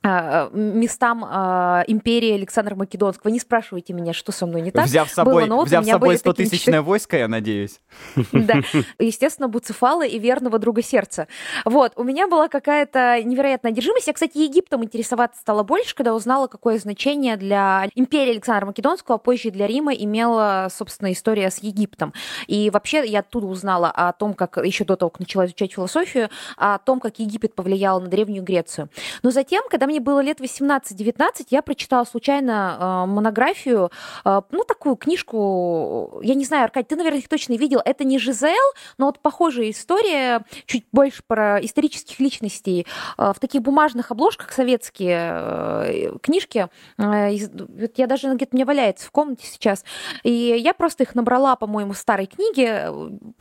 местам 0.03 1.25
а, 1.27 1.85
империи 1.87 2.33
Александра 2.33 2.75
Македонского. 2.75 3.31
Не 3.31 3.41
спрашивайте 3.41 3.93
меня, 3.93 4.13
что 4.13 4.33
со 4.33 4.47
мной 4.47 4.63
не 4.63 4.71
так. 4.71 4.87
Взяв 4.87 5.11
с 5.11 5.15
собой, 5.15 5.49
Было, 5.49 5.65
взяв 5.65 5.85
с 5.85 5.89
собой 5.89 6.15
100-тысячное 6.17 6.83
войско, 6.83 7.17
я 7.17 7.29
надеюсь. 7.29 7.81
Да, 8.33 8.61
естественно, 8.99 9.49
Буцефала 9.49 10.07
и 10.07 10.19
верного 10.19 10.59
друга 10.59 10.83
сердца. 10.83 11.27
Вот, 11.65 11.93
у 11.97 12.05
меня 12.05 12.29
была 12.29 12.49
какая-то 12.49 13.21
невероятная 13.25 13.73
одержимость. 13.73 14.07
Я, 14.07 14.13
кстати, 14.13 14.39
Египтом 14.39 14.85
интересоваться 14.85 15.41
стала 15.41 15.63
больше, 15.63 15.95
когда 15.95 16.15
узнала, 16.15 16.47
какое 16.47 16.79
значение 16.79 17.37
для 17.37 17.89
империи 17.95 18.31
Александра 18.31 18.67
Македонского, 18.67 19.17
а 19.17 19.19
позже 19.19 19.51
для 19.51 19.67
Рима 19.67 19.93
имела, 19.93 20.69
собственно, 20.71 21.13
история 21.13 21.51
с 21.51 21.59
Египтом. 21.59 22.13
И 22.47 22.71
вообще 22.71 23.05
я 23.07 23.21
оттуда 23.21 23.47
узнала 23.47 23.91
о 23.91 24.13
том, 24.13 24.35
как, 24.35 24.59
еще 24.59 24.85
до 24.85 24.97
того, 24.97 25.11
как 25.11 25.21
начала 25.21 25.47
изучать 25.47 25.73
философию, 25.73 26.31
о 26.57 26.79
том, 26.79 27.01
как 27.01 27.19
Египет 27.19 27.55
повлиял 27.55 28.01
на 28.01 28.09
Древнюю 28.09 28.43
Грецию. 28.43 28.89
Но 29.23 29.31
затем, 29.31 29.63
когда 29.69 29.87
мне 29.89 30.01
было 30.01 30.21
лет 30.21 30.41
18-19, 30.41 31.47
я 31.51 31.63
прочитала 31.63 32.05
случайно 32.05 32.77
э, 32.79 33.11
монографию, 33.11 33.91
э, 34.25 34.43
ну, 34.51 34.65
такую 34.65 34.97
книжку, 34.97 36.21
я 36.23 36.35
не 36.35 36.45
знаю, 36.45 36.65
Аркадий, 36.65 36.87
ты, 36.89 36.97
наверное, 36.97 37.21
их 37.21 37.29
точно 37.29 37.55
видел, 37.55 37.81
это 37.85 38.05
не 38.05 38.19
Жизел, 38.19 38.53
но 38.99 39.07
вот 39.07 39.21
похожая 39.21 39.71
история, 39.71 40.45
чуть 40.67 40.85
больше 40.93 41.23
про 41.27 41.59
исторических 41.65 42.21
личностей, 42.21 42.87
э, 43.17 43.33
в 43.35 43.41
таких 43.41 43.63
бумажных 43.63 44.11
обложках 44.11 44.53
советские 44.53 46.19
книжки, 46.23 46.69
я 46.99 48.07
даже 48.07 48.35
где-то 48.35 48.55
мне 48.55 48.65
валяется 48.65 49.07
в 49.07 49.11
комнате 49.11 49.47
сейчас, 49.47 49.85
и 50.23 50.31
я 50.31 50.75
просто 50.75 51.05
их 51.05 51.15
набрала, 51.15 51.57
по-моему, 51.57 51.95
в 51.95 51.99
старой 51.99 52.27
книге, 52.27 52.91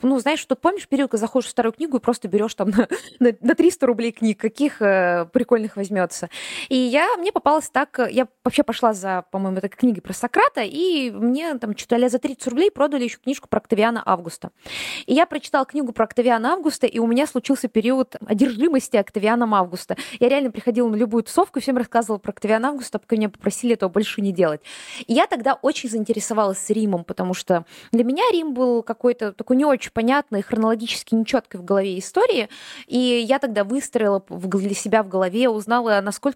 ну, 0.01 0.20
знаешь, 0.20 0.44
тут 0.46 0.62
помнишь 0.62 0.88
период, 0.88 1.12
когда 1.12 1.25
заходишь 1.25 1.48
в 1.48 1.51
старую 1.51 1.74
книгу 1.74 1.98
и 1.98 2.00
просто 2.00 2.27
берешь 2.27 2.56
там 2.56 2.70
на, 2.72 2.88
на, 3.20 3.34
на 3.42 3.56
300 3.56 3.86
рублей 3.86 4.12
книг, 4.12 4.39
каких 4.39 4.77
прикольных 4.77 5.75
возьмется. 5.75 6.30
И 6.70 6.77
я, 6.77 7.15
мне 7.17 7.32
попалось 7.32 7.70
так, 7.70 8.00
я 8.10 8.27
вообще 8.44 8.63
пошла 8.63 8.94
за, 8.94 9.25
по-моему, 9.32 9.58
этой 9.58 9.70
книгой 9.70 10.01
про 10.01 10.13
Сократа, 10.13 10.62
и 10.62 11.12
мне 11.12 11.53
там 11.56 11.77
что-то 11.77 11.98
а 11.98 12.10
за 12.10 12.20
30 12.20 12.48
рублей 12.48 12.72
продали 12.72 13.06
еще 13.06 13.17
книжку 13.17 13.48
про 13.48 13.60
Октавиана 13.60 14.03
Августа. 14.06 14.51
И 15.06 15.13
я 15.13 15.25
прочитала 15.25 15.65
книгу 15.65 15.91
про 15.91 16.06
Октавиана 16.06 16.53
Августа, 16.53 16.88
и 16.88 17.00
у 17.00 17.08
меня 17.08 17.27
случился 17.27 17.67
период 17.67 18.15
одержимости 18.25 18.98
Октавианом 18.98 19.56
Августа. 19.56 19.98
Я 20.20 20.29
реально 20.29 20.51
приходила 20.51 20.88
на 20.88 20.96
любую 20.96 21.24
тусовку 21.24 21.60
и 21.60 21.62
всем 21.62 21.77
рассказывала 21.77 22.20
про 22.20 22.32
Октавиана 22.32 22.70
Августа, 22.70 23.00
пока 23.00 23.15
меня 23.15 23.29
попросили 23.29 23.74
этого 23.74 23.89
больше 23.89 24.22
не 24.22 24.32
делать. 24.32 24.62
И 25.06 25.13
я 25.13 25.27
тогда 25.27 25.56
очень 25.62 25.89
заинтересовалась 25.89 26.70
Римом, 26.70 27.03
потому 27.03 27.34
что 27.34 27.65
для 27.91 28.03
меня 28.03 28.24
Рим 28.32 28.53
был 28.53 28.84
какой-то 28.84 29.34
такой 29.34 29.56
не 29.58 29.65
очень 29.65 29.91
понятный, 29.91 30.41
хронологически 30.41 31.15
нечеткой 31.15 31.60
в 31.62 31.63
голове 31.63 31.98
истории, 31.98 32.50
и 32.86 32.98
я 32.98 33.39
тогда 33.39 33.63
выстроила 33.63 34.24
для 34.29 34.75
себя 34.75 35.03
в 35.03 35.08
голове, 35.08 35.50
узнала, 35.50 36.00
насколько 36.01 36.26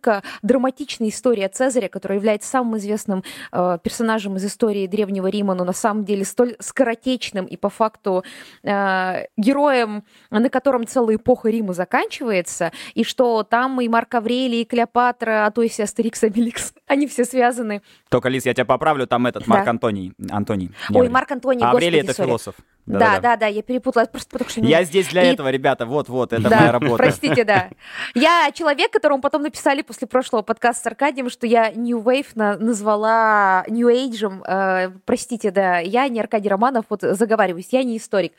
драматична 0.42 1.10
история 1.10 1.48
Цезаря, 1.50 1.88
который 1.88 2.18
является 2.18 2.50
самым 2.50 2.78
известным 2.78 3.24
э, 3.52 3.78
персонажем 3.84 4.38
из 4.38 4.46
истории 4.46 4.88
Древнего 4.88 5.28
Рима, 5.28 5.54
но 5.54 5.64
на 5.64 5.74
самом 5.74 6.06
деле 6.06 6.26
столь 6.26 6.56
скоротечным 6.60 7.46
и 7.46 7.58
по 7.58 7.70
факту 7.70 8.24
э, 8.64 9.26
героем, 9.38 10.04
на 10.30 10.50
котором 10.50 10.88
целая 10.88 11.16
эпоха 11.16 11.50
Рима 11.50 11.74
заканчивается, 11.74 12.72
и 12.94 13.04
что 13.04 13.44
там 13.44 13.82
и 13.82 13.88
Марк 13.88 14.14
Аврелий, 14.16 14.62
и 14.62 14.66
Клеопатра, 14.66 15.46
а 15.46 15.52
то 15.52 15.62
есть 15.62 15.80
Астерикс, 15.80 16.24
Обеликс, 16.24 16.74
они 16.88 17.08
все 17.08 17.26
связаны. 17.26 17.82
Только, 18.10 18.30
Лиз, 18.30 18.46
я 18.46 18.54
тебя 18.54 18.66
поправлю, 18.66 19.08
там 19.08 19.28
этот 19.28 19.48
Марк 19.48 19.66
да. 19.66 19.72
Антоний. 19.72 20.14
Антоний. 20.30 20.72
Ой, 20.94 21.10
Марк 21.10 21.32
Антоний, 21.32 21.64
а 21.64 21.72
Аврелий 21.72 22.00
это 22.00 22.14
сори. 22.14 22.28
философ. 22.28 22.56
Да, 22.86 23.00
да, 23.00 23.20
да, 23.20 23.36
да, 23.38 23.48
я 23.48 23.62
перепутала. 23.62 24.06
Просто 24.06 24.30
потому, 24.32 24.50
что 24.50 24.62
я 24.62 24.84
здесь 24.84 25.08
для 25.08 25.24
и... 25.24 25.34
этого, 25.34 25.50
ребята, 25.50 25.86
вот-вот, 25.86 26.34
это 26.34 26.50
да, 26.50 26.60
моя 26.60 26.72
работа. 26.72 26.98
Простите, 26.98 27.44
да. 27.44 27.70
Я 28.16 28.52
человек, 28.54 28.92
которому 28.92 29.22
потом 29.22 29.44
написали 29.44 29.82
после 29.82 30.08
прошлого 30.08 30.42
подкаста 30.42 30.84
с 30.84 30.88
Аркадием, 30.88 31.30
что 31.30 31.48
я 31.48 31.72
New 31.72 32.00
Wave 32.00 32.28
на 32.36 32.58
назвала 32.58 33.64
New 33.68 33.88
Age. 33.88 34.44
Э, 34.46 34.92
простите, 35.06 35.52
да, 35.52 35.80
я 35.80 36.08
не 36.08 36.20
Аркадий 36.20 36.50
Романов, 36.50 36.86
вот 36.90 37.02
заговариваюсь, 37.02 37.68
я 37.72 37.84
не 37.84 37.98
историк. 37.98 38.34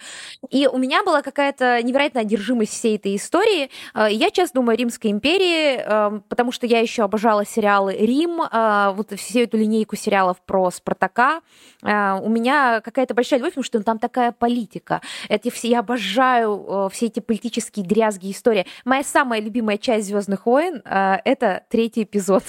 И 0.50 0.66
у 0.66 0.78
меня 0.78 1.04
была 1.04 1.22
какая-то 1.22 1.82
невероятная 1.82 2.22
одержимость 2.22 2.72
всей 2.72 2.96
этой 2.96 3.16
истории. 3.16 3.70
Э, 3.94 4.08
я 4.10 4.28
сейчас 4.28 4.52
думаю 4.52 4.74
о 4.74 4.76
Римской 4.76 5.10
империи, 5.10 5.76
э, 5.78 6.20
потому 6.28 6.52
что 6.52 6.66
я 6.66 6.80
еще 6.80 7.04
обожала 7.04 7.46
сериалы 7.46 7.94
Рим, 7.94 8.42
э, 8.42 8.92
вот 8.94 9.12
всю 9.18 9.40
эту 9.40 9.56
линейку 9.56 9.96
сериалов 9.96 10.40
про 10.44 10.70
Спартака. 10.70 11.40
Э, 11.82 12.18
у 12.22 12.28
меня 12.28 12.80
какая-то 12.80 13.14
большая 13.14 13.38
любовь, 13.38 13.52
потому 13.52 13.64
что 13.64 13.82
там 13.82 13.98
такая 13.98 14.31
политика. 14.32 15.00
Это 15.28 15.50
все, 15.50 15.68
я 15.68 15.80
обожаю 15.80 16.64
э, 16.66 16.88
все 16.92 17.06
эти 17.06 17.20
политические 17.20 17.86
дрязги 17.86 18.30
истории. 18.30 18.66
Моя 18.84 19.02
самая 19.02 19.40
любимая 19.40 19.78
часть 19.78 20.08
Звездных 20.08 20.46
войн 20.46 20.82
э, 20.84 21.16
это 21.24 21.64
третий 21.68 22.02
эпизод. 22.02 22.44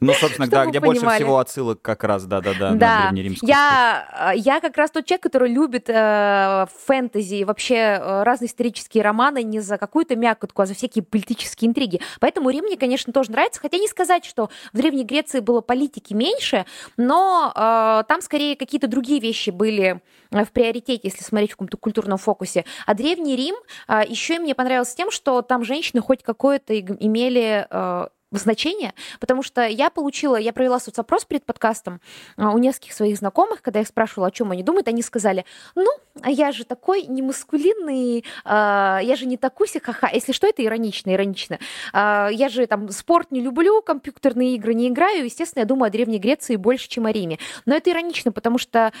Ну, 0.00 0.12
собственно, 0.12 0.46
да, 0.46 0.66
где 0.66 0.80
понимали. 0.80 1.00
больше 1.00 1.16
всего 1.16 1.38
отсылок 1.38 1.82
как 1.82 2.04
раз, 2.04 2.24
да-да-да, 2.24 2.72
да. 2.74 3.10
Я, 3.42 4.32
э, 4.32 4.38
я 4.38 4.60
как 4.60 4.76
раз 4.76 4.92
тот 4.92 5.04
человек, 5.06 5.24
который 5.24 5.52
любит 5.52 5.88
э, 5.88 6.66
фэнтези 6.86 7.36
и 7.36 7.44
вообще 7.44 7.74
э, 7.74 8.22
разные 8.22 8.46
исторические 8.46 9.02
романы 9.02 9.42
не 9.42 9.58
за 9.58 9.76
какую-то 9.76 10.14
мякотку, 10.14 10.62
а 10.62 10.66
за 10.66 10.74
всякие 10.74 11.02
политические 11.02 11.68
интриги. 11.68 12.00
Поэтому 12.20 12.50
Рим 12.50 12.64
мне, 12.64 12.76
конечно, 12.76 13.12
тоже 13.12 13.32
нравится, 13.32 13.60
хотя 13.60 13.78
не 13.78 13.88
сказать, 13.88 14.24
что 14.24 14.50
в 14.72 14.76
Древней 14.76 15.04
Греции 15.04 15.40
было 15.40 15.62
политики 15.62 16.14
меньше, 16.14 16.64
но 16.96 17.52
э, 17.54 18.04
там 18.06 18.20
скорее 18.20 18.54
какие-то 18.54 18.86
другие 18.86 19.18
вещи 19.18 19.50
были 19.50 20.00
э, 20.30 20.44
в 20.44 20.52
приоритете, 20.52 21.08
если 21.08 21.24
смотреть 21.24 21.50
в 21.50 21.54
каком-то 21.54 21.76
культурном 21.76 22.18
фокусе. 22.18 22.64
А 22.86 22.94
Древний 22.94 23.34
Рим 23.34 23.56
э, 23.88 24.02
еще 24.08 24.38
мне 24.38 24.54
понравился 24.54 24.94
тем, 24.94 25.10
что 25.10 25.42
там 25.42 25.64
женщины 25.64 26.00
хоть 26.00 26.22
какое-то 26.22 26.78
имели 26.78 27.66
э, 27.68 28.08
значение, 28.30 28.94
потому 29.20 29.42
что 29.42 29.66
я 29.66 29.90
получила, 29.90 30.36
я 30.36 30.52
провела 30.52 30.78
соцопрос 30.78 31.24
перед 31.24 31.44
подкастом 31.44 32.00
а, 32.36 32.50
у 32.50 32.58
нескольких 32.58 32.92
своих 32.92 33.16
знакомых, 33.16 33.62
когда 33.62 33.78
я 33.78 33.82
их 33.82 33.88
спрашивала, 33.88 34.28
о 34.28 34.30
чем 34.30 34.50
они 34.50 34.62
думают, 34.62 34.88
они 34.88 35.02
сказали, 35.02 35.44
ну, 35.74 35.90
а 36.20 36.30
я 36.30 36.52
же 36.52 36.64
такой 36.64 37.02
не 37.02 37.22
маскулинный, 37.22 38.24
а, 38.44 39.00
я 39.02 39.16
же 39.16 39.26
не 39.26 39.36
такуся, 39.36 39.80
ха-ха. 39.80 40.10
Если 40.12 40.32
что, 40.32 40.46
это 40.46 40.64
иронично, 40.64 41.12
иронично. 41.12 41.58
Я 41.92 42.48
же 42.50 42.66
там 42.66 42.90
спорт 42.90 43.30
не 43.30 43.40
люблю, 43.40 43.82
компьютерные 43.82 44.54
игры 44.54 44.74
не 44.74 44.88
играю, 44.88 45.24
естественно, 45.24 45.62
я 45.62 45.66
думаю 45.66 45.88
о 45.88 45.90
Древней 45.90 46.18
Греции 46.18 46.56
больше, 46.56 46.88
чем 46.88 47.06
о 47.06 47.12
Риме. 47.12 47.38
Но 47.66 47.74
это 47.74 47.90
иронично, 47.90 48.32
потому 48.32 48.58
что 48.58 48.92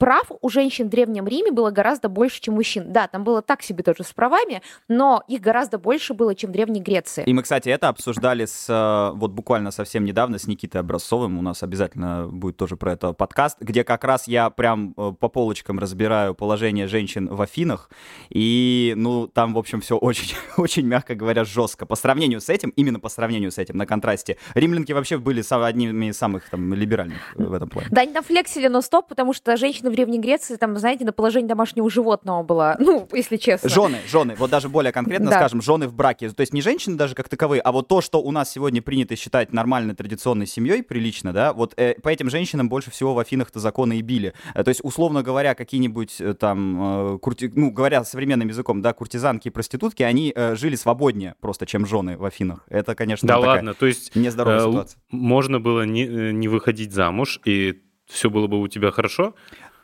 прав 0.00 0.32
у 0.40 0.48
женщин 0.48 0.86
в 0.86 0.88
Древнем 0.88 1.28
Риме 1.28 1.52
было 1.52 1.70
гораздо 1.70 2.08
больше, 2.08 2.40
чем 2.40 2.54
мужчин. 2.54 2.90
Да, 2.90 3.06
там 3.06 3.22
было 3.22 3.42
так 3.42 3.62
себе 3.62 3.84
тоже 3.84 4.02
с 4.02 4.12
правами, 4.12 4.62
но 4.88 5.22
их 5.28 5.42
гораздо 5.42 5.78
больше 5.78 6.14
было, 6.14 6.34
чем 6.34 6.50
в 6.50 6.52
Древней 6.54 6.80
Греции. 6.80 7.22
И 7.26 7.32
мы, 7.34 7.42
кстати, 7.42 7.68
это 7.68 7.88
обсуждали 7.88 8.46
с, 8.46 8.66
э, 8.68 9.16
вот 9.16 9.32
буквально 9.32 9.70
совсем 9.70 10.06
недавно 10.06 10.38
с 10.38 10.46
Никитой 10.46 10.80
Образцовым. 10.80 11.38
У 11.38 11.42
нас 11.42 11.62
обязательно 11.62 12.26
будет 12.28 12.56
тоже 12.56 12.78
про 12.78 12.94
это 12.94 13.12
подкаст, 13.12 13.58
где 13.60 13.84
как 13.84 14.02
раз 14.04 14.26
я 14.26 14.48
прям 14.48 14.94
э, 14.96 15.12
по 15.20 15.28
полочкам 15.28 15.78
разбираю 15.78 16.34
положение 16.34 16.88
женщин 16.88 17.28
в 17.28 17.40
Афинах. 17.42 17.90
И, 18.30 18.94
ну, 18.96 19.26
там, 19.28 19.52
в 19.52 19.58
общем, 19.58 19.82
все 19.82 19.98
очень, 19.98 20.34
очень, 20.56 20.86
мягко 20.86 21.14
говоря, 21.14 21.44
жестко. 21.44 21.84
По 21.84 21.94
сравнению 21.94 22.40
с 22.40 22.48
этим, 22.48 22.70
именно 22.70 23.00
по 23.00 23.10
сравнению 23.10 23.52
с 23.52 23.58
этим, 23.58 23.76
на 23.76 23.84
контрасте, 23.84 24.38
римлянки 24.54 24.92
вообще 24.92 25.18
были 25.18 25.42
одними 25.50 26.06
из 26.06 26.16
самых 26.16 26.48
там 26.48 26.72
либеральных 26.72 27.34
в 27.34 27.52
этом 27.52 27.68
плане. 27.68 27.88
Да, 27.90 28.00
они 28.00 28.14
там 28.14 28.24
флексили, 28.24 28.68
но 28.68 28.80
стоп, 28.80 29.06
потому 29.06 29.34
что 29.34 29.58
женщины 29.58 29.89
в 29.90 29.94
Древней 29.94 30.18
Греции, 30.18 30.56
там, 30.56 30.76
знаете, 30.78 31.04
на 31.04 31.12
положение 31.12 31.48
домашнего 31.48 31.88
животного 31.90 32.42
было, 32.42 32.76
ну, 32.80 33.08
если 33.12 33.36
честно. 33.36 33.68
Жены, 33.68 33.98
жены, 34.08 34.34
вот 34.38 34.50
даже 34.50 34.68
более 34.68 34.92
конкретно 34.92 35.30
да. 35.30 35.36
скажем, 35.36 35.62
жены 35.62 35.88
в 35.88 35.94
браке. 35.94 36.30
То 36.30 36.40
есть 36.40 36.52
не 36.52 36.62
женщины 36.62 36.96
даже 36.96 37.14
как 37.14 37.28
таковые, 37.28 37.60
а 37.60 37.72
вот 37.72 37.88
то, 37.88 38.00
что 38.00 38.20
у 38.22 38.30
нас 38.30 38.50
сегодня 38.50 38.82
принято 38.82 39.16
считать 39.16 39.52
нормальной 39.52 39.94
традиционной 39.94 40.46
семьей, 40.46 40.82
прилично, 40.82 41.32
да, 41.32 41.52
вот 41.52 41.74
э, 41.76 41.94
по 42.00 42.08
этим 42.08 42.30
женщинам 42.30 42.68
больше 42.68 42.90
всего 42.90 43.14
в 43.14 43.18
Афинах-то 43.18 43.58
законы 43.58 43.98
и 43.98 44.02
били. 44.02 44.32
Э, 44.54 44.64
то 44.64 44.68
есть, 44.68 44.80
условно 44.82 45.22
говоря, 45.22 45.54
какие-нибудь 45.54 46.20
э, 46.20 46.34
там, 46.34 47.14
э, 47.14 47.18
курти... 47.18 47.50
ну, 47.54 47.70
говоря 47.70 48.04
современным 48.04 48.48
языком, 48.48 48.82
да, 48.82 48.92
куртизанки 48.92 49.48
и 49.48 49.50
проститутки, 49.50 50.02
они 50.02 50.32
э, 50.34 50.56
жили 50.56 50.76
свободнее 50.76 51.34
просто, 51.40 51.66
чем 51.66 51.86
жены 51.86 52.16
в 52.16 52.24
Афинах. 52.24 52.64
Это, 52.68 52.94
конечно, 52.94 53.26
да 53.28 53.38
ладно, 53.38 53.74
то 53.74 53.86
есть 53.86 54.14
нездоровая 54.14 54.60
э, 54.60 54.70
ситуация. 54.70 55.00
Можно 55.10 55.60
было 55.60 55.82
не, 55.82 56.04
э, 56.04 56.30
не 56.32 56.48
выходить 56.48 56.92
замуж, 56.92 57.40
и 57.44 57.80
все 58.06 58.30
было 58.30 58.46
бы 58.46 58.60
у 58.60 58.68
тебя 58.68 58.90
хорошо, 58.90 59.34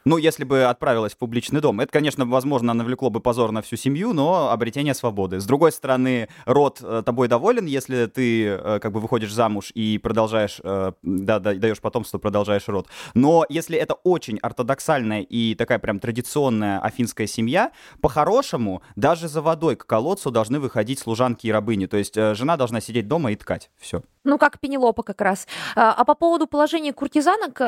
ну, 0.06 0.18
если 0.18 0.44
бы 0.44 0.64
отправилась 0.64 1.14
в 1.14 1.18
публичный 1.18 1.60
дом. 1.60 1.80
Это, 1.80 1.92
конечно, 1.92 2.24
возможно, 2.24 2.72
навлекло 2.72 3.10
бы 3.10 3.20
позор 3.20 3.50
на 3.50 3.60
всю 3.60 3.74
семью, 3.76 4.12
но 4.12 4.50
обретение 4.52 4.94
свободы. 4.94 5.40
С 5.40 5.46
другой 5.46 5.72
стороны, 5.72 6.28
род 6.44 6.78
э, 6.80 7.02
тобой 7.04 7.26
доволен, 7.26 7.66
если 7.66 8.06
ты 8.06 8.46
э, 8.46 8.78
как 8.80 8.92
бы 8.92 9.00
выходишь 9.00 9.32
замуж 9.32 9.72
и 9.74 9.98
продолжаешь, 9.98 10.60
э, 10.62 10.92
да, 11.02 11.40
да, 11.40 11.54
даешь 11.54 11.80
потомство, 11.80 12.18
продолжаешь 12.18 12.68
род. 12.68 12.86
Но 13.14 13.44
если 13.48 13.76
это 13.76 13.94
очень 14.04 14.38
ортодоксальная 14.38 15.22
и 15.22 15.56
такая 15.56 15.80
прям 15.80 15.98
традиционная 15.98 16.78
афинская 16.78 17.26
семья, 17.26 17.72
по-хорошему, 18.00 18.82
даже 18.94 19.26
за 19.26 19.42
водой 19.42 19.74
к 19.74 19.86
колодцу 19.86 20.30
должны 20.30 20.60
выходить 20.60 21.00
служанки 21.00 21.48
и 21.48 21.50
рабыни. 21.50 21.86
То 21.86 21.96
есть 21.96 22.14
жена 22.14 22.56
должна 22.56 22.80
сидеть 22.80 23.08
дома 23.08 23.32
и 23.32 23.36
ткать. 23.36 23.70
Все. 23.76 24.02
Ну, 24.26 24.38
как 24.38 24.58
Пенелопа 24.58 25.02
как 25.02 25.20
раз. 25.20 25.46
А 25.74 26.04
по 26.04 26.14
поводу 26.14 26.46
положения 26.46 26.92
куртизанок, 26.92 27.58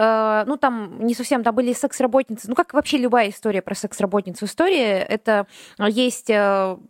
ну, 0.47 0.57
там 0.57 0.99
не 1.05 1.15
совсем, 1.15 1.43
там 1.43 1.55
были 1.55 1.73
секс-работницы, 1.73 2.49
ну 2.49 2.55
как 2.55 2.75
вообще 2.75 2.99
любая 2.99 3.31
история 3.31 3.63
про 3.63 3.75
секс-работницу 3.75 4.45
история, 4.45 4.99
это 4.99 5.47
э, 5.79 5.89
есть 5.89 6.31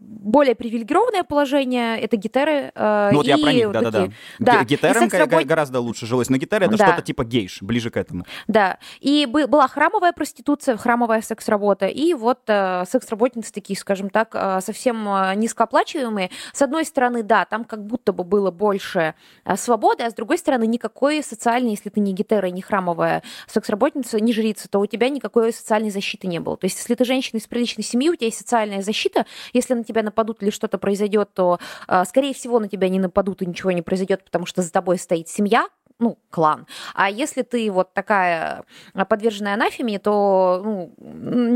более 0.01 0.55
привилегированное 0.55 1.23
положение, 1.23 2.01
это 2.01 2.17
гитеры. 2.17 2.73
Э, 2.75 3.11
ну 3.13 3.19
вот 3.19 3.27
я 3.27 3.39
про 3.39 3.53
них, 3.53 3.71
да-да-да. 3.71 4.09
Да. 4.39 4.65
Гитерам 4.65 5.11
секс-работ... 5.11 5.45
гораздо 5.45 5.81
лучше 5.81 6.07
жилось, 6.07 6.29
но 6.29 6.37
гитеры 6.37 6.67
это 6.67 6.77
да. 6.77 6.87
что-то 6.87 7.03
типа 7.03 7.25
гейш, 7.25 7.63
ближе 7.63 7.91
к 7.91 7.97
этому. 7.97 8.25
Да, 8.47 8.79
и 9.01 9.27
была 9.27 9.69
храмовая 9.69 10.13
проституция, 10.13 10.77
храмовая 10.77 11.21
секс-работа, 11.23 11.87
и 11.87 12.15
вот 12.15 12.41
секс-работницы 12.47 13.53
такие, 13.53 13.79
скажем 13.79 14.11
так, 14.11 14.63
совсем 14.63 15.05
низкооплачиваемые. 15.37 16.31
С 16.53 16.63
одной 16.63 16.85
стороны, 16.85 17.23
да, 17.23 17.45
там 17.45 17.65
как 17.65 17.85
будто 17.85 18.13
бы 18.13 18.25
было 18.25 18.51
больше 18.51 19.15
свободы, 19.59 20.05
а 20.05 20.11
с 20.11 20.15
другой 20.15 20.39
стороны, 20.39 20.67
никакой 20.67 21.23
социальной, 21.23 21.73
если 21.73 21.91
ты 21.91 22.01
не 22.01 22.15
гетера, 22.15 22.47
не 22.47 22.63
храмовая 22.63 23.23
секс-работница, 23.47 24.21
не 24.21 24.33
жрица, 24.33 24.69
то 24.69 24.79
у 24.79 24.87
тебя 24.87 25.11
никакой 25.11 25.53
социальной 25.53 25.91
защиты 25.91 26.27
не 26.27 26.41
было. 26.41 26.57
То 26.57 26.65
есть, 26.65 26.79
если 26.79 26.95
ты 26.95 27.05
женщина 27.05 27.39
из 27.39 27.47
приличной 27.47 27.85
семьи, 27.85 28.09
у 28.09 28.15
тебя 28.15 28.27
есть 28.27 28.39
социальная 28.39 28.83
защита, 28.83 29.27
если 29.53 29.75
на 29.75 29.85
тебя 29.85 30.03
нападут 30.03 30.43
или 30.43 30.51
что-то 30.51 30.79
произойдет, 30.79 31.35
то, 31.35 31.59
скорее 32.07 32.33
всего, 32.33 32.59
на 32.61 32.69
тебя 32.69 32.89
не 32.89 32.99
нападут 32.99 33.43
и 33.43 33.47
ничего 33.47 33.73
не 33.73 33.83
произойдет, 33.83 34.25
потому 34.25 34.47
что 34.47 34.63
за 34.63 34.73
тобой 34.73 34.99
стоит 34.99 35.29
семья, 35.29 35.69
ну, 36.01 36.19
клан. 36.31 36.67
А 36.95 37.11
если 37.11 37.43
ты 37.43 37.71
вот 37.73 37.93
такая 37.93 38.65
а, 38.95 39.05
подверженная 39.05 39.55
анафеме, 39.55 39.99
то 39.99 40.61
ну, 40.65 40.95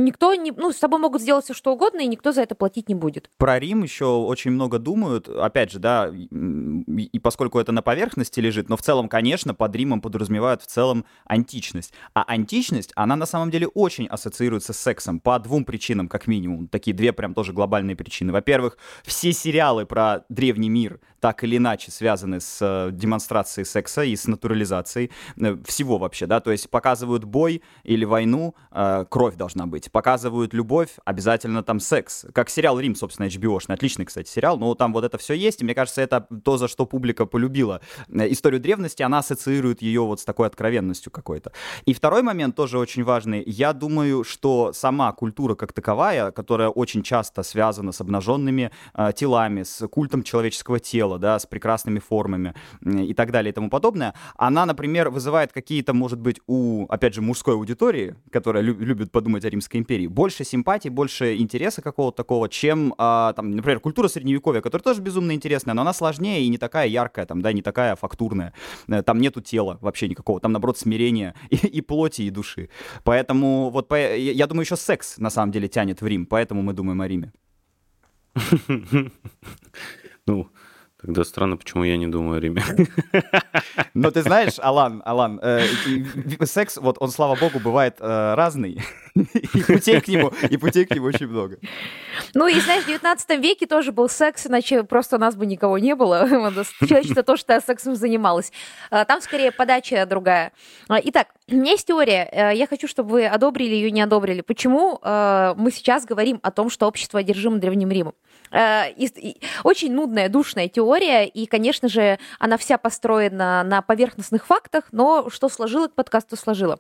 никто 0.03 0.35
не, 0.35 0.51
ну, 0.51 0.73
с 0.73 0.79
тобой 0.79 0.99
могут 0.99 1.23
сделать 1.23 1.45
все 1.45 1.55
что 1.55 1.73
угодно, 1.73 2.01
и 2.01 2.07
никто 2.07 2.33
за 2.33 2.43
это 2.43 2.55
платить 2.55 2.89
не 2.89 2.95
будет. 2.95 3.31
Про 3.39 3.59
Рим 3.59 3.83
еще 3.85 4.07
очень 4.07 4.51
много 4.51 4.79
думают, 4.79 5.29
опять 5.29 5.71
же, 5.71 5.79
да, 5.79 6.11
и 6.13 7.19
поскольку 7.21 7.61
это 7.61 7.71
на 7.73 7.83
поверхности 7.83 8.41
лежит, 8.41 8.69
но 8.69 8.77
в 8.77 8.83
целом, 8.83 9.09
конечно, 9.09 9.55
под 9.55 9.75
Римом 9.77 10.01
подразумевают 10.01 10.63
в 10.63 10.67
целом 10.67 11.05
античность. 11.25 11.93
А 12.15 12.25
античность, 12.27 12.93
она 12.97 13.15
на 13.17 13.27
самом 13.27 13.51
деле 13.51 13.69
очень 13.69 14.07
ассоциируется 14.07 14.73
с 14.73 14.79
сексом 14.79 15.21
по 15.21 15.39
двум 15.39 15.65
причинам, 15.65 16.09
как 16.09 16.27
минимум. 16.27 16.67
Такие 16.67 16.95
две 16.95 17.13
прям 17.13 17.35
тоже 17.35 17.53
глобальные 17.53 17.95
причины. 17.95 18.33
Во-первых, 18.33 18.77
все 19.05 19.33
сериалы 19.33 19.87
про 19.87 20.25
древний 20.29 20.69
мир 20.69 21.01
так 21.21 21.45
или 21.45 21.57
иначе 21.57 21.93
связаны 21.93 22.41
с 22.41 22.59
э, 22.61 22.91
демонстрацией 22.91 23.65
секса 23.65 24.03
и 24.03 24.17
с 24.17 24.27
натурализацией 24.33 25.11
э, 25.37 25.57
всего 25.65 25.99
вообще, 25.99 26.27
да, 26.27 26.41
то 26.41 26.51
есть 26.51 26.69
показывают 26.69 27.25
бой 27.25 27.63
или 27.85 28.05
войну, 28.05 28.55
э, 28.71 29.05
кровь 29.09 29.37
должна 29.37 29.67
быть, 29.67 29.91
показывают 29.91 30.55
любовь, 30.55 30.91
обязательно 31.05 31.63
там 31.63 31.81
секс, 31.81 32.27
как 32.35 32.51
сериал 32.51 32.81
«Рим», 32.81 32.95
собственно, 32.95 33.27
HBO-шный, 33.27 33.75
отличный, 33.75 34.05
кстати, 34.05 34.29
сериал, 34.29 34.59
но 34.59 34.75
там 34.75 34.93
вот 34.93 35.05
это 35.05 35.19
все 35.19 35.35
есть, 35.35 35.63
и 35.63 35.65
мне 35.65 35.75
кажется, 35.75 36.03
это 36.03 36.27
то, 36.45 36.57
за 36.57 36.69
что 36.69 36.87
публика 36.87 37.27
полюбила 37.27 37.81
историю 38.09 38.61
древности, 38.61 39.03
она 39.03 39.19
ассоциирует 39.19 39.83
ее 39.83 40.03
вот 40.03 40.21
с 40.21 40.25
такой 40.25 40.47
откровенностью 40.47 41.13
какой-то. 41.13 41.53
И 41.85 41.95
второй 41.95 42.23
момент 42.23 42.57
тоже 42.57 42.79
очень 42.79 43.05
важный, 43.05 43.43
я 43.47 43.73
думаю, 43.73 44.25
что 44.25 44.73
сама 44.73 45.13
культура 45.13 45.55
как 45.55 45.73
таковая, 45.73 46.31
которая 46.31 46.69
очень 46.69 47.03
часто 47.03 47.43
связана 47.43 47.93
с 47.93 48.01
обнаженными 48.01 48.71
э, 48.95 49.13
телами, 49.15 49.63
с 49.63 49.87
культом 49.89 50.23
человеческого 50.23 50.81
тела, 50.81 51.19
да, 51.19 51.39
с 51.39 51.47
прекрасными 51.47 51.99
формами 51.99 52.55
и 52.85 53.15
так 53.15 53.31
далее 53.31 53.51
и 53.51 53.55
тому 53.55 53.71
подобное, 53.71 54.15
она, 54.37 54.67
например, 54.67 55.11
вызывает 55.11 55.53
какие-то, 55.53 55.93
может 55.93 56.21
быть, 56.21 56.41
у, 56.47 56.87
опять 56.89 57.15
же, 57.15 57.23
мужской 57.23 57.55
аудитории, 57.55 58.17
которая 58.31 58.63
лю- 58.63 58.79
любит 58.79 59.11
подумать 59.13 59.45
о 59.45 59.51
Римской 59.51 59.81
империи, 59.81 60.07
больше 60.07 60.45
симпатии, 60.45 60.89
больше 60.89 61.37
интереса 61.37 61.83
какого-то 61.83 62.17
такого, 62.17 62.49
чем, 62.49 62.95
а, 62.99 63.33
там, 63.35 63.51
например, 63.51 63.81
культура 63.81 64.09
Средневековья, 64.09 64.61
которая 64.61 64.83
тоже 64.83 65.01
безумно 65.01 65.33
интересная, 65.33 65.75
но 65.75 65.83
она 65.83 65.93
сложнее 65.93 66.43
и 66.45 66.49
не 66.49 66.59
такая 66.59 66.89
яркая, 66.89 67.27
там, 67.27 67.43
да, 67.43 67.53
не 67.53 67.63
такая 67.63 67.97
фактурная. 67.97 68.53
Э, 68.89 69.03
там 69.03 69.21
нету 69.21 69.41
тела 69.41 69.79
вообще 69.81 70.09
никакого, 70.09 70.41
там, 70.41 70.53
наоборот, 70.53 70.79
смирение 70.79 71.35
и, 71.51 71.57
и 71.57 71.81
плоти, 71.81 72.23
и 72.23 72.31
души. 72.31 72.69
Поэтому, 73.05 73.71
вот, 73.71 73.89
по, 73.89 74.17
я 74.17 74.47
думаю, 74.47 74.65
еще 74.65 74.77
секс, 74.77 75.19
на 75.19 75.31
самом 75.31 75.53
деле, 75.53 75.69
тянет 75.69 76.01
в 76.01 76.07
Рим, 76.07 76.27
поэтому 76.27 76.63
мы 76.63 76.73
думаем 76.73 77.01
о 77.01 77.09
Риме. 77.09 77.33
Ну, 80.25 80.49
Тогда 81.03 81.25
странно, 81.25 81.57
почему 81.57 81.83
я 81.83 81.97
не 81.97 82.07
думаю 82.07 82.39
о 82.39 82.41
Риме. 82.41 82.63
Но 83.95 84.13
ты 84.13 84.23
знаешь, 84.23 84.55
Алан, 84.59 85.03
Алан, 85.05 85.41
э, 85.43 85.67
секс, 86.45 86.77
вот 86.77 86.97
он, 87.01 87.11
слава 87.11 87.35
богу, 87.35 87.59
бывает 87.59 87.97
э, 87.99 88.35
разный. 88.35 88.81
И 89.15 89.63
путей 89.63 90.01
к 90.01 90.09
нему, 90.09 90.33
и 90.49 90.57
путей 90.57 90.87
к 90.87 90.95
нему 90.95 91.07
очень 91.07 91.27
много. 91.27 91.59
Ну 92.33 92.47
и 92.47 92.59
знаешь, 92.61 92.85
в 92.85 92.87
19 92.87 93.43
веке 93.43 93.67
тоже 93.67 93.93
был 93.93 94.09
секс, 94.09 94.47
иначе 94.47 94.85
просто 94.85 95.17
у 95.17 95.19
нас 95.19 95.37
бы 95.37 95.45
никого 95.45 95.77
не 95.77 95.95
было. 95.95 96.27
Человечество 96.81 97.23
тоже 97.23 97.43
сексом 97.47 97.95
занималось. 97.95 98.53
А, 98.91 99.05
там 99.05 99.21
скорее 99.21 99.53
подача 99.53 100.07
другая. 100.07 100.53
А, 100.89 100.99
итак, 101.03 101.29
у 101.51 101.55
меня 101.55 101.73
есть 101.73 101.87
теория. 101.87 102.29
Э, 102.33 102.57
я 102.57 102.67
хочу, 102.67 102.89
чтобы 102.89 103.11
вы 103.11 103.27
одобрили 103.27 103.75
ее, 103.75 103.91
не 103.91 104.01
одобрили. 104.01 104.41
Почему 104.41 104.99
э, 105.03 105.55
мы 105.59 105.71
сейчас 105.71 106.07
говорим 106.07 106.41
о 106.43 106.51
том, 106.51 106.71
что 106.71 106.87
общество 106.87 107.21
одержимо 107.21 107.59
Древним 107.59 107.91
Римом? 107.91 108.15
Э, 108.53 108.93
очень 109.65 109.93
нудная, 109.93 110.29
душная 110.29 110.69
теория, 110.69 111.27
и, 111.27 111.47
конечно 111.47 111.89
же, 111.89 112.19
она 112.39 112.59
вся 112.59 112.79
построена 112.79 113.63
на 113.65 113.83
поверхностных 113.83 114.47
фактах, 114.47 114.85
но 114.93 115.31
что 115.31 115.49
сложило 115.49 115.89
к 115.89 115.95
подкасту, 115.95 116.37
сложило. 116.37 116.79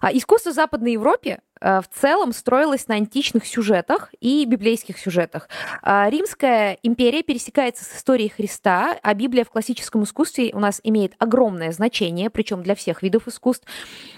А 0.00 0.12
искусство 0.12 0.52
Западной 0.52 0.92
Европе 0.92 1.40
в 1.64 1.84
целом 1.98 2.32
строилась 2.32 2.88
на 2.88 2.96
античных 2.96 3.46
сюжетах 3.46 4.12
и 4.20 4.44
библейских 4.44 4.98
сюжетах. 4.98 5.48
А, 5.82 6.10
Римская 6.10 6.78
империя 6.82 7.22
пересекается 7.22 7.84
с 7.84 7.96
историей 7.96 8.28
Христа, 8.28 8.98
а 9.02 9.14
Библия 9.14 9.44
в 9.44 9.50
классическом 9.50 10.04
искусстве 10.04 10.50
у 10.52 10.58
нас 10.58 10.80
имеет 10.84 11.14
огромное 11.18 11.72
значение, 11.72 12.28
причем 12.28 12.62
для 12.62 12.74
всех 12.74 13.02
видов 13.02 13.28
искусств. 13.28 13.66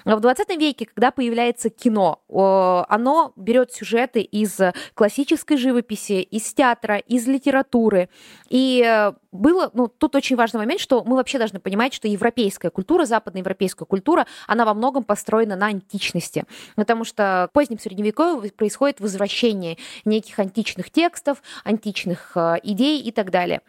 В 0.05 0.19
20 0.19 0.57
веке, 0.59 0.87
когда 0.87 1.13
появляется 1.13 1.71
кино, 1.71 2.21
оно 2.29 3.33
берет 3.37 3.73
сюжеты 3.73 4.23
из 4.23 4.59
классической 4.95 5.57
живописи, 5.57 6.23
из 6.23 6.53
театра, 6.53 6.97
из 6.99 7.27
литературы. 7.29 8.09
И 8.49 8.83
э, 8.85 9.13
было, 9.33 9.71
ну, 9.75 9.89
тут 9.89 10.15
очень 10.17 10.37
важный 10.37 10.59
момент, 10.59 10.81
что 10.81 11.05
мы 11.05 11.17
вообще 11.17 11.39
должны 11.39 11.61
понимать, 11.61 11.93
что 11.93 12.09
европейская 12.09 12.71
культура, 12.71 13.05
западноевропейская 13.05 13.87
культура, 13.87 14.27
она 14.47 14.65
во 14.65 14.75
многом 14.75 15.05
построена 15.05 15.57
на 15.57 15.67
античности. 15.67 16.45
Потому 16.75 17.05
что 17.05 17.36
в 17.45 17.51
позднем 17.53 17.79
Средневековье 17.79 18.51
происходит 18.53 19.01
возвращение 19.01 19.77
неких 20.05 20.39
античных 20.39 20.91
текстов, 20.91 21.43
античных 21.65 22.33
э, 22.37 22.57
идей 22.63 23.01
и 23.01 23.13
так 23.13 23.31
далее. 23.31 23.61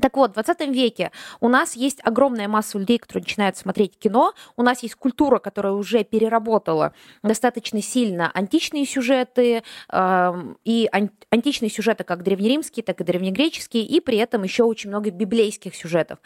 Так 0.00 0.16
вот, 0.16 0.32
в 0.32 0.34
20 0.34 0.68
веке 0.68 1.10
у 1.40 1.48
нас 1.48 1.74
есть 1.74 2.00
огромная 2.02 2.48
масса 2.48 2.78
людей, 2.78 2.98
которые 2.98 3.22
начинают 3.22 3.56
смотреть 3.56 3.98
кино. 3.98 4.34
У 4.56 4.62
нас 4.62 4.82
есть 4.82 4.94
культура, 4.94 5.38
которая 5.38 5.72
уже 5.72 6.04
переработала 6.04 6.92
достаточно 7.22 7.80
сильно 7.80 8.30
античные 8.32 8.84
сюжеты, 8.84 9.62
э, 9.90 10.32
и 10.64 10.88
ан- 10.92 11.10
античные 11.30 11.70
сюжеты 11.70 12.04
как 12.04 12.22
древнеримские, 12.22 12.84
так 12.84 13.00
и 13.00 13.04
древнегреческие, 13.04 13.84
и 13.84 14.00
при 14.00 14.18
этом 14.18 14.42
еще 14.42 14.64
очень 14.64 14.90
много 14.90 15.10
библейских 15.10 15.74
сюжетов. 15.74 16.18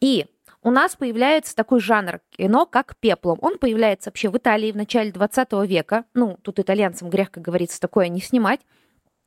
И 0.00 0.26
у 0.66 0.70
нас 0.72 0.96
появляется 0.96 1.54
такой 1.54 1.78
жанр 1.78 2.18
кино, 2.36 2.66
как 2.66 2.96
пеплом. 2.98 3.38
Он 3.40 3.56
появляется 3.56 4.10
вообще 4.10 4.28
в 4.28 4.36
Италии 4.36 4.72
в 4.72 4.76
начале 4.76 5.12
20 5.12 5.52
века. 5.64 6.06
Ну, 6.12 6.40
тут 6.42 6.58
итальянцам 6.58 7.08
грех, 7.08 7.30
как 7.30 7.44
говорится, 7.44 7.80
такое 7.80 8.08
не 8.08 8.20
снимать. 8.20 8.58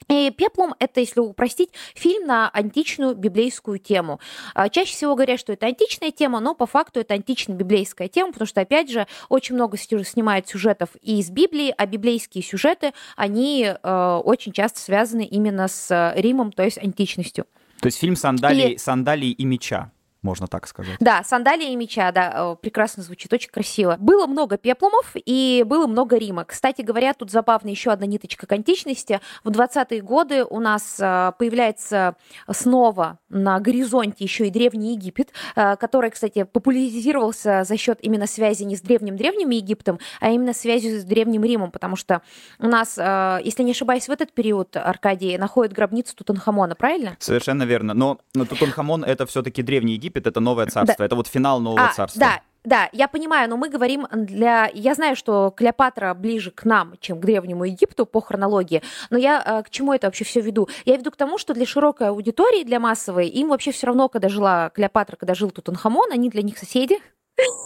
И 0.09 0.31
«Пеплом»— 0.31 0.75
это, 0.79 0.99
если 0.99 1.21
упростить, 1.21 1.69
фильм 1.95 2.27
на 2.27 2.49
античную 2.49 3.15
библейскую 3.15 3.79
тему. 3.79 4.19
А, 4.53 4.67
чаще 4.67 4.91
всего 4.91 5.15
говорят, 5.15 5.39
что 5.39 5.53
это 5.53 5.65
античная 5.67 6.11
тема, 6.11 6.41
но 6.41 6.55
по 6.55 6.65
факту 6.65 6.99
это 6.99 7.13
антично-библейская 7.13 8.09
тема, 8.09 8.33
потому 8.33 8.47
что, 8.47 8.59
опять 8.59 8.91
же, 8.91 9.07
очень 9.29 9.55
много 9.55 9.77
снимают 9.77 10.49
сюжетов 10.49 10.89
и 11.01 11.19
из 11.19 11.29
Библии, 11.29 11.73
а 11.77 11.85
библейские 11.85 12.43
сюжеты, 12.43 12.91
они 13.15 13.65
э, 13.65 14.21
очень 14.25 14.51
часто 14.51 14.81
связаны 14.81 15.23
именно 15.25 15.69
с 15.69 16.13
Римом, 16.17 16.51
то 16.51 16.63
есть 16.63 16.77
античностью. 16.77 17.45
То 17.79 17.85
есть 17.85 17.97
фильм 17.97 18.17
«Сандалии, 18.17 18.73
и... 18.73 18.77
сандалии 18.77 19.31
и 19.31 19.45
меча» 19.45 19.91
можно 20.21 20.47
так 20.47 20.67
сказать. 20.67 20.95
Да, 20.99 21.23
сандалии 21.23 21.71
и 21.71 21.75
меча, 21.75 22.11
да, 22.11 22.55
прекрасно 22.55 23.03
звучит, 23.03 23.31
очень 23.31 23.49
красиво. 23.49 23.95
Было 23.99 24.27
много 24.27 24.57
пеплумов 24.57 25.11
и 25.15 25.63
было 25.65 25.87
много 25.87 26.17
Рима. 26.17 26.45
Кстати 26.45 26.81
говоря, 26.81 27.13
тут 27.13 27.31
забавно 27.31 27.69
еще 27.69 27.91
одна 27.91 28.05
ниточка 28.05 28.47
к 28.47 28.51
античности. 28.51 29.21
В 29.43 29.49
20-е 29.49 30.01
годы 30.01 30.43
у 30.43 30.59
нас 30.59 30.97
а, 31.01 31.31
появляется 31.33 32.15
снова 32.49 33.19
на 33.29 33.59
горизонте 33.59 34.23
еще 34.23 34.47
и 34.47 34.49
Древний 34.49 34.93
Египет, 34.93 35.31
а, 35.55 35.75
который, 35.75 36.09
кстати, 36.11 36.43
популяризировался 36.43 37.63
за 37.63 37.77
счет 37.77 37.99
именно 38.01 38.27
связи 38.27 38.63
не 38.63 38.75
с 38.75 38.81
древним-древним 38.81 39.49
Египтом, 39.51 39.99
а 40.19 40.29
именно 40.29 40.53
связью 40.53 40.99
с 40.99 41.03
Древним 41.03 41.43
Римом, 41.43 41.71
потому 41.71 41.95
что 41.95 42.21
у 42.59 42.67
нас, 42.67 42.97
а, 42.99 43.39
если 43.43 43.63
не 43.63 43.71
ошибаюсь, 43.71 44.07
в 44.07 44.11
этот 44.11 44.33
период, 44.33 44.75
Аркадий, 44.75 45.37
находит 45.37 45.73
гробницу 45.73 46.15
Тутанхамона, 46.15 46.75
правильно? 46.75 47.15
Совершенно 47.19 47.63
верно. 47.63 47.93
Но 47.93 48.19
Тутанхамон— 48.33 49.03
это 49.05 49.25
все-таки 49.25 49.61
Древний 49.61 49.93
Египет, 49.93 50.08
Египет— 50.09 50.27
это 50.27 50.39
новое 50.39 50.65
царство, 50.65 50.95
да. 50.97 51.05
это 51.05 51.15
вот 51.15 51.27
финал 51.27 51.59
нового 51.59 51.89
а, 51.89 51.93
царства. 51.93 52.19
Да, 52.19 52.41
да, 52.63 52.89
я 52.91 53.07
понимаю, 53.07 53.49
но 53.49 53.57
мы 53.57 53.69
говорим 53.69 54.05
для... 54.11 54.69
Я 54.73 54.93
знаю, 54.93 55.15
что 55.15 55.53
Клеопатра 55.55 56.13
ближе 56.13 56.51
к 56.51 56.65
нам, 56.65 56.95
чем 56.99 57.19
к 57.19 57.25
Древнему 57.25 57.63
Египту 57.63 58.05
по 58.05 58.21
хронологии, 58.21 58.81
но 59.09 59.17
я 59.17 59.41
а, 59.41 59.63
к 59.63 59.69
чему 59.69 59.93
это 59.93 60.07
вообще 60.07 60.25
все 60.25 60.41
веду? 60.41 60.67
Я 60.85 60.97
веду 60.97 61.11
к 61.11 61.15
тому, 61.15 61.37
что 61.37 61.53
для 61.53 61.65
широкой 61.65 62.09
аудитории, 62.09 62.63
для 62.63 62.79
массовой, 62.79 63.27
им 63.27 63.49
вообще 63.49 63.71
все 63.71 63.87
равно, 63.87 64.09
когда 64.09 64.29
жила 64.29 64.69
Клеопатра, 64.71 65.15
когда 65.15 65.35
жил 65.35 65.51
Тутанхамон, 65.51 66.11
они 66.11 66.29
для 66.29 66.41
них 66.41 66.57
соседи, 66.57 66.99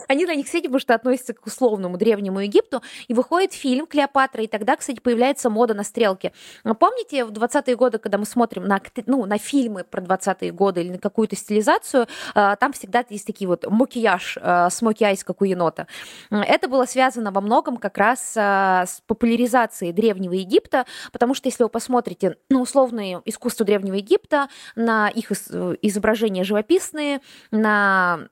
Они 0.07 0.25
на 0.25 0.35
них 0.35 0.47
сидят, 0.47 0.63
потому 0.63 0.79
что 0.79 0.95
относятся 0.95 1.33
к 1.33 1.45
условному 1.45 1.97
древнему 1.97 2.39
Египту. 2.41 2.81
И 3.07 3.13
выходит 3.13 3.53
фильм 3.53 3.87
«Клеопатра», 3.87 4.43
и 4.43 4.47
тогда, 4.47 4.75
кстати, 4.75 4.99
появляется 4.99 5.49
мода 5.49 5.73
на 5.73 5.83
стрелки. 5.83 6.33
Помните, 6.63 7.25
в 7.25 7.31
20-е 7.31 7.75
годы, 7.75 7.97
когда 7.97 8.17
мы 8.17 8.25
смотрим 8.25 8.65
на, 8.65 8.81
ну, 9.05 9.25
на 9.25 9.37
фильмы 9.37 9.83
про 9.83 10.01
20-е 10.01 10.51
годы 10.51 10.81
или 10.81 10.91
на 10.91 10.99
какую-то 10.99 11.35
стилизацию, 11.35 12.07
э, 12.35 12.55
там 12.59 12.73
всегда 12.73 13.03
есть 13.09 13.25
такие 13.25 13.47
вот 13.47 13.65
макияж, 13.69 14.37
э, 14.41 14.69
смоки 14.69 15.03
айс, 15.03 15.23
как 15.23 15.41
у 15.41 15.45
енота. 15.45 15.87
Это 16.29 16.67
было 16.67 16.85
связано 16.85 17.31
во 17.31 17.41
многом 17.41 17.77
как 17.77 17.97
раз 17.97 18.33
с 18.33 19.01
популяризацией 19.07 19.91
Древнего 19.91 20.33
Египта, 20.33 20.85
потому 21.11 21.33
что 21.33 21.47
если 21.47 21.63
вы 21.63 21.69
посмотрите 21.69 22.37
на 22.49 22.61
условное 22.61 23.21
искусство 23.25 23.65
Древнего 23.65 23.95
Египта, 23.95 24.49
на 24.75 25.09
их 25.09 25.31
изображения 25.31 26.43
живописные, 26.43 27.21
на 27.51 28.27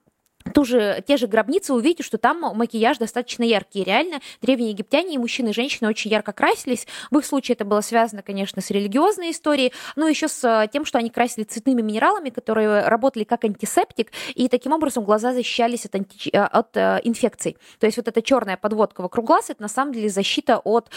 ту 0.54 0.64
же, 0.64 1.02
те 1.06 1.16
же 1.16 1.26
гробницы, 1.26 1.72
увидите, 1.72 2.02
что 2.02 2.18
там 2.18 2.40
макияж 2.40 2.98
достаточно 2.98 3.44
яркий. 3.44 3.84
реально, 3.84 4.20
древние 4.40 4.70
египтяне 4.70 5.14
и 5.14 5.18
мужчины, 5.18 5.50
и 5.50 5.52
женщины 5.52 5.88
очень 5.88 6.10
ярко 6.10 6.32
красились. 6.32 6.86
В 7.10 7.18
их 7.18 7.24
случае 7.26 7.54
это 7.54 7.64
было 7.64 7.80
связано, 7.80 8.22
конечно, 8.22 8.62
с 8.62 8.70
религиозной 8.70 9.30
историей, 9.30 9.72
но 9.96 10.08
еще 10.08 10.28
с 10.28 10.44
э, 10.44 10.68
тем, 10.72 10.84
что 10.84 10.98
они 10.98 11.10
красили 11.10 11.44
цветными 11.44 11.82
минералами, 11.82 12.30
которые 12.30 12.88
работали 12.88 13.24
как 13.24 13.44
антисептик, 13.44 14.12
и 14.34 14.48
таким 14.48 14.72
образом 14.72 15.04
глаза 15.04 15.32
защищались 15.32 15.86
от, 15.86 15.94
анти... 15.94 16.30
Э, 16.32 16.44
от 16.44 16.76
э, 16.76 17.00
инфекций. 17.04 17.56
То 17.78 17.86
есть 17.86 17.96
вот 17.96 18.08
эта 18.08 18.22
черная 18.22 18.56
подводка 18.56 19.02
вокруг 19.02 19.26
глаз, 19.26 19.50
это 19.50 19.62
на 19.62 19.68
самом 19.68 19.92
деле 19.92 20.08
защита 20.08 20.58
от 20.58 20.90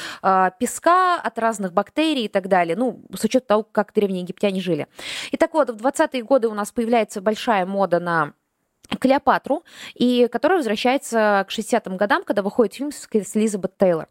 песка, 0.60 1.20
от 1.20 1.40
разных 1.40 1.74
бактерий 1.74 2.26
и 2.26 2.28
так 2.28 2.48
далее, 2.48 2.76
ну, 2.76 3.02
с 3.14 3.24
учетом 3.24 3.48
того, 3.48 3.64
как 3.64 3.94
древние 3.94 4.22
египтяне 4.22 4.62
жили. 4.62 4.88
И 5.32 5.38
так 5.38 5.54
вот, 5.54 5.70
в 5.70 5.86
20-е 5.86 6.24
годы 6.24 6.48
у 6.48 6.54
нас 6.54 6.72
появляется 6.72 7.22
большая 7.22 7.66
мода 7.66 8.00
на 8.00 8.34
Клеопатру, 9.00 9.64
и 9.94 10.28
которая 10.32 10.60
возвращается 10.60 11.46
к 11.48 11.52
60-м 11.52 11.98
годам, 11.98 12.24
когда 12.24 12.42
выходит 12.42 12.74
фильм 12.74 12.92
с 12.92 13.08
Элизабет 13.12 13.78
Тейлор. 13.78 14.08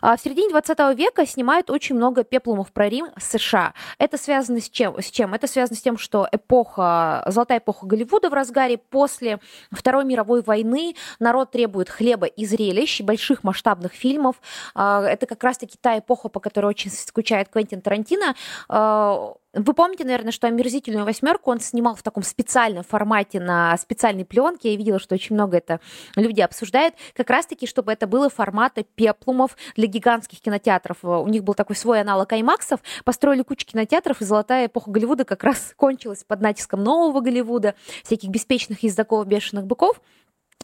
А 0.00 0.16
в 0.16 0.20
середине 0.20 0.50
20 0.50 0.78
века 0.96 1.26
снимают 1.26 1.70
очень 1.70 1.94
много 1.94 2.24
пеплумов 2.24 2.72
про 2.72 2.88
Рим 2.88 3.08
США. 3.18 3.74
Это 3.98 4.18
связано 4.18 4.60
с 4.60 4.68
чем? 4.68 5.00
с 5.00 5.10
чем? 5.10 5.34
Это 5.34 5.46
связано 5.46 5.76
с 5.76 5.82
тем, 5.82 5.98
что 5.98 6.28
эпоха, 6.30 7.24
золотая 7.26 7.58
эпоха 7.58 7.86
Голливуда 7.86 8.30
в 8.30 8.34
разгаре 8.34 8.78
после 8.78 9.38
Второй 9.70 10.04
мировой 10.04 10.42
войны 10.42 10.96
народ 11.18 11.50
требует 11.52 11.88
хлеба 11.88 12.26
и 12.26 12.44
зрелищ, 12.44 13.00
больших 13.00 13.44
масштабных 13.44 13.92
фильмов. 13.92 14.36
А, 14.74 15.02
это 15.02 15.26
как 15.26 15.42
раз-таки 15.42 15.78
та 15.80 15.98
эпоха, 15.98 16.28
по 16.28 16.40
которой 16.40 16.66
очень 16.66 16.90
скучает 16.90 17.48
Квентин 17.48 17.80
Тарантино 17.80 18.34
а, 18.68 19.34
вы 19.54 19.74
помните, 19.74 20.04
наверное, 20.04 20.32
что 20.32 20.46
«Омерзительную 20.46 21.04
восьмерку» 21.04 21.50
он 21.50 21.60
снимал 21.60 21.94
в 21.94 22.02
таком 22.02 22.22
специальном 22.22 22.84
формате 22.84 23.40
на 23.40 23.76
специальной 23.76 24.24
пленке. 24.24 24.72
Я 24.72 24.76
видела, 24.76 24.98
что 24.98 25.14
очень 25.14 25.34
много 25.34 25.58
это 25.58 25.80
люди 26.16 26.40
обсуждают. 26.40 26.94
Как 27.14 27.30
раз-таки, 27.30 27.66
чтобы 27.66 27.92
это 27.92 28.06
было 28.06 28.28
формата 28.28 28.82
пеплумов 28.82 29.56
для 29.76 29.86
гигантских 29.86 30.40
кинотеатров. 30.40 30.98
У 31.02 31.28
них 31.28 31.44
был 31.44 31.54
такой 31.54 31.76
свой 31.76 32.00
аналог 32.00 32.32
аймаксов. 32.32 32.80
Построили 33.04 33.42
кучу 33.42 33.66
кинотеатров, 33.66 34.20
и 34.20 34.24
золотая 34.24 34.66
эпоха 34.66 34.90
Голливуда 34.90 35.24
как 35.24 35.44
раз 35.44 35.72
кончилась 35.76 36.24
под 36.24 36.40
натиском 36.40 36.82
нового 36.82 37.20
Голливуда, 37.20 37.74
всяких 38.02 38.30
беспечных 38.30 38.82
ездаков, 38.82 39.26
бешеных 39.26 39.66
быков. 39.66 40.00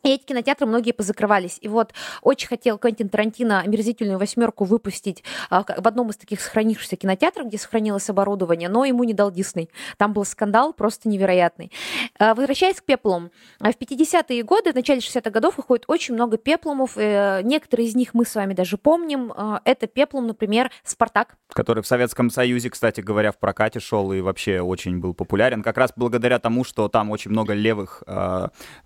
И 0.03 0.11
эти 0.11 0.25
кинотеатры 0.25 0.67
многие 0.67 0.93
позакрывались. 0.93 1.59
И 1.61 1.69
вот 1.69 1.93
очень 2.23 2.49
хотел 2.49 2.79
Квентин 2.79 3.09
Тарантино 3.09 3.61
«Омерзительную 3.61 4.19
восьмерку» 4.19 4.65
выпустить 4.65 5.23
а, 5.51 5.63
в 5.63 5.87
одном 5.87 6.11
из 6.11 6.17
таких 6.17 6.41
сохранившихся 6.41 6.97
кинотеатров, 6.97 7.47
где 7.47 7.59
сохранилось 7.59 8.09
оборудование, 8.09 8.69
но 8.69 8.85
ему 8.85 9.05
не 9.05 9.13
дал 9.13 9.31
Дисней. 9.31 9.71
Там 9.99 10.13
был 10.13 10.25
скандал 10.25 10.73
просто 10.73 11.09
невероятный. 11.09 11.71
А, 12.19 12.35
возвращаясь 12.35 12.81
к 12.81 12.85
пеплам. 12.85 13.31
В 13.59 13.65
50-е 13.65 14.43
годы, 14.43 14.73
в 14.73 14.75
начале 14.75 15.01
60-х 15.01 15.31
годов 15.31 15.57
выходит 15.59 15.85
очень 15.89 16.15
много 16.15 16.39
пепломов. 16.39 16.97
Э, 16.97 17.41
некоторые 17.43 17.89
из 17.89 17.95
них 17.95 18.15
мы 18.15 18.25
с 18.25 18.35
вами 18.35 18.55
даже 18.55 18.79
помним. 18.79 19.33
А, 19.37 19.61
это 19.65 19.87
пеплом, 19.87 20.27
например, 20.27 20.71
«Спартак». 20.85 21.37
Который 21.53 21.83
в 21.83 21.87
Советском 21.87 22.31
Союзе, 22.31 22.71
кстати 22.71 23.01
говоря, 23.01 23.33
в 23.33 23.39
прокате 23.39 23.81
шел 23.81 24.13
и 24.13 24.21
вообще 24.21 24.61
очень 24.61 24.99
был 25.01 25.15
популярен. 25.15 25.63
Как 25.63 25.77
раз 25.77 25.93
благодаря 25.95 26.39
тому, 26.39 26.65
что 26.65 26.89
там 26.89 27.11
очень 27.11 27.31
много 27.31 27.53
левых 27.53 28.03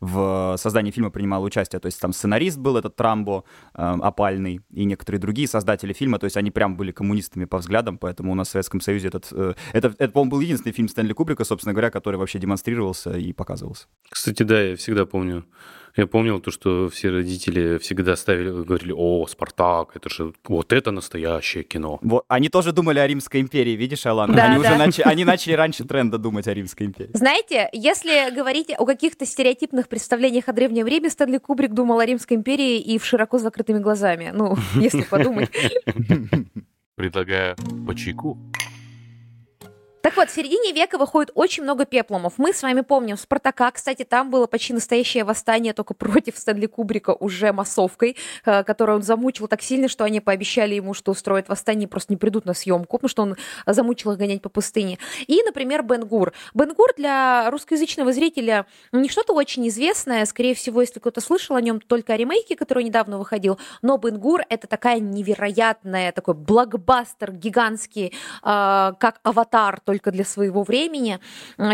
в 0.00 0.56
создании 0.58 0.90
фильма 0.90 1.03
фильма 1.04 1.10
принимал 1.10 1.42
участие. 1.42 1.80
То 1.80 1.86
есть 1.86 2.00
там 2.00 2.12
сценарист 2.12 2.58
был 2.58 2.76
этот 2.76 2.96
Трамбо 2.96 3.44
э, 3.74 3.82
опальный 3.82 4.60
и 4.70 4.84
некоторые 4.84 5.20
другие 5.20 5.48
создатели 5.48 5.92
фильма. 5.92 6.18
То 6.18 6.26
есть 6.26 6.36
они 6.36 6.50
прям 6.50 6.76
были 6.76 6.92
коммунистами 6.92 7.44
по 7.46 7.58
взглядам, 7.58 7.98
поэтому 7.98 8.32
у 8.32 8.34
нас 8.34 8.48
в 8.48 8.50
Советском 8.50 8.80
Союзе 8.80 9.08
этот... 9.08 9.32
Э, 9.32 9.54
это, 9.72 9.88
это 9.98 10.08
по-моему, 10.08 10.30
был 10.30 10.40
единственный 10.40 10.72
фильм 10.72 10.88
Стэнли 10.88 11.12
Кубрика, 11.12 11.44
собственно 11.44 11.74
говоря, 11.74 11.90
который 11.90 12.16
вообще 12.16 12.38
демонстрировался 12.38 13.16
и 13.16 13.32
показывался. 13.32 13.86
Кстати, 14.10 14.44
да, 14.44 14.60
я 14.60 14.76
всегда 14.76 15.06
помню 15.06 15.44
я 15.96 16.06
помнил 16.06 16.40
то, 16.40 16.50
что 16.50 16.88
все 16.88 17.10
родители 17.10 17.78
всегда 17.78 18.16
ставили, 18.16 18.50
говорили, 18.50 18.92
о, 18.96 19.26
Спартак, 19.26 19.92
это 19.94 20.08
же 20.10 20.32
вот 20.48 20.72
это 20.72 20.90
настоящее 20.90 21.62
кино. 21.62 21.98
Вот, 22.02 22.24
они 22.28 22.48
тоже 22.48 22.72
думали 22.72 22.98
о 22.98 23.06
Римской 23.06 23.40
империи, 23.40 23.72
видишь, 23.72 24.06
Алан? 24.06 24.32
Да, 24.32 24.44
они, 24.46 24.62
да. 24.62 24.70
Уже 24.70 24.78
нач... 24.78 25.00
они 25.04 25.24
начали 25.24 25.52
раньше 25.52 25.84
тренда 25.84 26.18
думать 26.18 26.48
о 26.48 26.54
Римской 26.54 26.86
империи. 26.86 27.10
Знаете, 27.14 27.68
если 27.72 28.34
говорить 28.34 28.72
о 28.76 28.84
каких-то 28.84 29.24
стереотипных 29.24 29.88
представлениях 29.88 30.48
о 30.48 30.52
Древнем 30.52 30.86
Риме, 30.86 31.10
Стэнли 31.10 31.38
Кубрик 31.38 31.72
думал 31.72 32.00
о 32.00 32.06
Римской 32.06 32.36
империи 32.36 32.80
и 32.80 32.98
в 32.98 33.04
широко 33.04 33.38
закрытыми 33.38 33.78
глазами. 33.78 34.32
Ну, 34.34 34.56
если 34.74 35.02
подумать. 35.02 35.50
Предлагаю 36.96 37.56
по 37.86 37.94
чайку. 37.94 38.38
Так 40.04 40.18
вот, 40.18 40.28
в 40.28 40.34
середине 40.34 40.72
века 40.72 40.98
выходит 40.98 41.30
очень 41.34 41.62
много 41.62 41.86
пепломов. 41.86 42.34
Мы 42.36 42.52
с 42.52 42.62
вами 42.62 42.82
помним 42.82 43.16
Спартака, 43.16 43.70
кстати, 43.70 44.04
там 44.04 44.30
было 44.30 44.46
почти 44.46 44.74
настоящее 44.74 45.24
восстание 45.24 45.72
только 45.72 45.94
против 45.94 46.36
Стэнли 46.36 46.66
Кубрика 46.66 47.14
уже 47.14 47.54
массовкой, 47.54 48.18
э, 48.44 48.64
которую 48.64 48.96
он 48.96 49.02
замучил 49.02 49.48
так 49.48 49.62
сильно, 49.62 49.88
что 49.88 50.04
они 50.04 50.20
пообещали 50.20 50.74
ему, 50.74 50.92
что 50.92 51.12
устроят 51.12 51.48
восстание, 51.48 51.88
просто 51.88 52.12
не 52.12 52.18
придут 52.18 52.44
на 52.44 52.52
съемку, 52.52 52.98
потому 52.98 53.08
что 53.08 53.22
он 53.22 53.36
замучил 53.64 54.12
их 54.12 54.18
гонять 54.18 54.42
по 54.42 54.50
пустыне. 54.50 54.98
И, 55.26 55.42
например, 55.42 55.82
Бен-Гур. 55.82 56.34
Бен-Гур 56.52 56.90
для 56.98 57.50
русскоязычного 57.50 58.12
зрителя 58.12 58.66
не 58.92 59.08
что-то 59.08 59.32
очень 59.32 59.66
известное, 59.68 60.26
скорее 60.26 60.54
всего, 60.54 60.82
если 60.82 61.00
кто-то 61.00 61.22
слышал 61.22 61.56
о 61.56 61.62
нем, 61.62 61.80
только 61.80 62.12
о 62.12 62.18
ремейке, 62.18 62.56
который 62.56 62.84
недавно 62.84 63.16
выходил, 63.16 63.58
но 63.80 63.96
Бен-Гур— 63.96 64.42
это 64.50 64.66
такая 64.66 65.00
невероятная, 65.00 66.12
такой 66.12 66.34
блокбастер 66.34 67.32
гигантский, 67.32 68.08
э, 68.08 68.12
как 68.42 69.20
«Аватар», 69.22 69.80
только 69.80 69.93
для 70.10 70.24
своего 70.24 70.62
времени, 70.62 71.20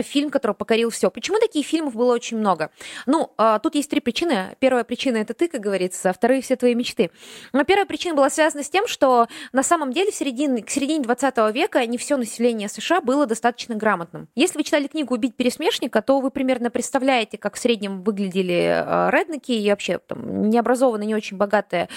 фильм, 0.02 0.30
который 0.30 0.52
покорил 0.52 0.90
все. 0.90 1.10
Почему 1.10 1.38
таких 1.38 1.66
фильмов 1.66 1.94
было 1.94 2.12
очень 2.12 2.38
много? 2.38 2.70
Ну, 3.06 3.32
а, 3.36 3.58
тут 3.58 3.74
есть 3.74 3.90
три 3.90 4.00
причины. 4.00 4.56
Первая 4.58 4.84
причина— 4.84 5.16
это 5.18 5.34
ты, 5.34 5.48
как 5.48 5.60
говорится, 5.60 6.10
а 6.10 6.12
вторые— 6.12 6.40
все 6.42 6.56
твои 6.56 6.74
мечты. 6.74 7.10
Но 7.52 7.64
первая 7.64 7.86
причина 7.86 8.14
была 8.14 8.30
связана 8.30 8.62
с 8.62 8.70
тем, 8.70 8.86
что 8.86 9.28
на 9.52 9.62
самом 9.62 9.92
деле 9.92 10.10
в 10.10 10.14
середине, 10.14 10.62
к 10.62 10.70
середине 10.70 11.02
20 11.04 11.36
века 11.52 11.84
не 11.86 11.98
все 11.98 12.16
население 12.16 12.68
США 12.68 13.00
было 13.00 13.26
достаточно 13.26 13.74
грамотным. 13.74 14.28
Если 14.34 14.58
вы 14.58 14.64
читали 14.64 14.86
книгу 14.86 15.14
«Убить 15.14 15.36
пересмешника», 15.36 16.02
то 16.02 16.20
вы 16.20 16.30
примерно 16.30 16.70
представляете, 16.70 17.38
как 17.38 17.54
в 17.54 17.58
среднем 17.58 18.02
выглядели 18.02 18.84
а, 18.86 19.10
реднеки 19.10 19.52
и 19.52 19.70
вообще 19.70 19.98
там, 19.98 20.48
необразованная, 20.48 21.06
не 21.06 21.14
очень 21.14 21.36
богатая 21.36 21.88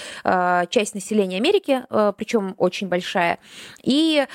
часть 0.69 0.95
населения 0.95 1.37
Америки, 1.37 1.83
причем 2.17 2.55
очень 2.57 2.87
большая. 2.87 3.39
И 3.81 4.25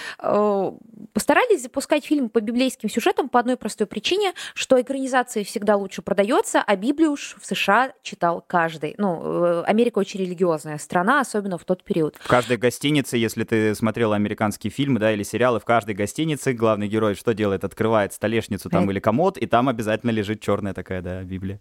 постарались 1.12 1.68
запускать 1.78 2.04
фильмы 2.04 2.28
по 2.28 2.40
библейским 2.40 2.90
сюжетам 2.90 3.28
по 3.28 3.38
одной 3.38 3.56
простой 3.56 3.86
причине, 3.86 4.32
что 4.54 4.80
экранизация 4.80 5.44
всегда 5.44 5.76
лучше 5.76 6.02
продается, 6.02 6.60
а 6.60 6.74
Библию 6.74 7.12
уж 7.12 7.36
в 7.40 7.46
США 7.46 7.92
читал 8.02 8.44
каждый. 8.44 8.96
Ну, 8.98 9.20
э, 9.22 9.62
Америка 9.64 10.00
очень 10.00 10.18
религиозная 10.18 10.78
страна, 10.78 11.20
особенно 11.20 11.56
в 11.56 11.64
тот 11.64 11.84
период. 11.84 12.16
В 12.18 12.26
каждой 12.26 12.56
гостинице, 12.56 13.16
если 13.16 13.44
ты 13.44 13.76
смотрел 13.76 14.12
американские 14.12 14.72
фильмы, 14.72 14.98
да, 14.98 15.12
или 15.12 15.22
сериалы, 15.22 15.60
в 15.60 15.64
каждой 15.64 15.94
гостинице 15.94 16.52
главный 16.52 16.88
герой 16.88 17.14
что 17.14 17.32
делает? 17.32 17.62
Открывает 17.62 18.12
столешницу 18.12 18.68
там 18.68 18.90
или 18.90 18.98
комод, 18.98 19.38
и 19.38 19.46
там 19.46 19.68
обязательно 19.68 20.10
лежит 20.10 20.40
черная 20.40 20.74
такая, 20.74 21.00
да, 21.00 21.22
Библия. 21.22 21.60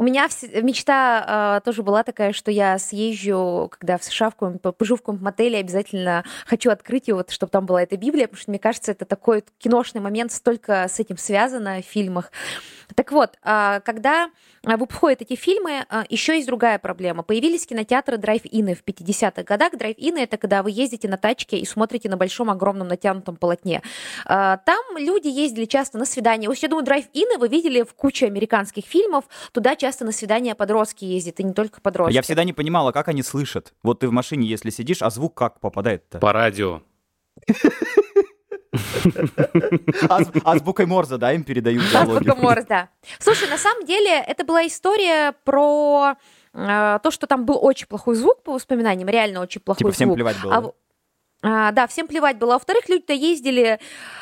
У 0.00 0.02
меня 0.02 0.28
мечта 0.62 1.58
э, 1.58 1.60
тоже 1.62 1.82
была 1.82 2.02
такая, 2.04 2.32
что 2.32 2.50
я 2.50 2.78
съезжу, 2.78 3.70
когда 3.70 3.98
в 3.98 4.02
США, 4.02 4.30
в 4.30 4.58
поживу 4.72 4.96
в 4.96 5.00
каком-то 5.00 5.22
мотеле, 5.22 5.58
обязательно 5.58 6.24
хочу 6.46 6.70
открыть 6.70 7.08
его, 7.08 7.22
чтобы 7.28 7.50
там 7.50 7.66
была 7.66 7.82
эта 7.82 7.98
Библия, 7.98 8.26
потому 8.26 8.40
что 8.40 8.50
мне 8.50 8.58
кажется, 8.58 8.92
это 8.92 9.04
такой 9.04 9.44
киношный 9.58 10.00
момент, 10.00 10.32
столько 10.32 10.88
с 10.88 11.00
этим 11.00 11.18
связано 11.18 11.82
в 11.82 11.84
фильмах. 11.84 12.32
Так 12.94 13.12
вот, 13.12 13.36
а, 13.42 13.80
когда 13.80 14.30
выходят 14.62 15.22
эти 15.22 15.36
фильмы, 15.36 15.84
а, 15.88 16.04
еще 16.08 16.34
есть 16.34 16.46
другая 16.46 16.78
проблема. 16.78 17.22
Появились 17.22 17.66
кинотеатры 17.66 18.16
drive-in 18.16 18.68
ы 18.68 18.74
в 18.74 18.82
50-х 18.82 19.42
годах. 19.42 19.76
Drive-in 19.76 20.18
ы — 20.18 20.20
это 20.20 20.36
когда 20.36 20.62
вы 20.62 20.70
ездите 20.70 21.08
на 21.08 21.16
тачке 21.16 21.58
и 21.58 21.64
смотрите 21.64 22.08
на 22.08 22.16
большом, 22.16 22.50
огромном 22.50 22.88
натянутом 22.88 23.36
полотне. 23.36 23.82
А, 24.24 24.58
там 24.58 24.96
люди 24.96 25.28
ездили 25.28 25.64
часто 25.64 25.98
на 25.98 26.04
свидания. 26.04 26.48
Я 26.50 26.68
думаю, 26.68 26.84
драйв-ины 26.84 27.38
вы 27.38 27.48
видели 27.48 27.82
в 27.82 27.94
куче 27.94 28.26
американских 28.26 28.84
фильмов. 28.84 29.24
Туда 29.52 29.76
часто 29.76 29.89
на 29.98 30.12
свидания 30.12 30.54
подростки 30.54 31.04
ездят, 31.04 31.40
и 31.40 31.42
не 31.44 31.52
только 31.52 31.80
подростки. 31.80 32.14
Я 32.14 32.22
всегда 32.22 32.44
не 32.44 32.52
понимала, 32.52 32.92
как 32.92 33.08
они 33.08 33.22
слышат. 33.22 33.74
Вот 33.82 34.00
ты 34.00 34.08
в 34.08 34.12
машине, 34.12 34.46
если 34.46 34.70
сидишь, 34.70 35.02
а 35.02 35.10
звук 35.10 35.34
как 35.34 35.60
попадает-то? 35.60 36.18
По 36.18 36.32
радио. 36.32 36.82
Азбукой 40.44 40.86
Морза, 40.86 41.18
да, 41.18 41.32
им 41.32 41.42
передают 41.44 41.82
диалоги? 41.90 42.28
Азбука 42.28 42.36
Морзе, 42.36 42.66
да. 42.68 42.88
Слушай, 43.18 43.48
на 43.48 43.58
самом 43.58 43.84
деле 43.84 44.22
это 44.26 44.44
была 44.44 44.66
история 44.66 45.34
про 45.44 46.14
э, 46.54 46.98
то, 47.02 47.10
что 47.10 47.26
там 47.26 47.44
был 47.44 47.58
очень 47.60 47.86
плохой 47.86 48.14
звук 48.14 48.42
по 48.42 48.52
воспоминаниям, 48.52 49.08
реально 49.08 49.40
очень 49.40 49.60
плохой 49.60 49.78
типа 49.78 49.88
звук. 49.88 49.94
всем 49.94 50.14
плевать 50.14 50.40
было, 50.42 50.74
А 51.42 51.72
да? 51.72 51.84
а, 51.84 51.86
всем 51.86 52.06
плевать 52.06 52.36
было. 52.36 52.54
А 52.54 52.56
во-вторых, 52.56 52.88
люди-то 52.88 53.14
ездили, 53.14 53.78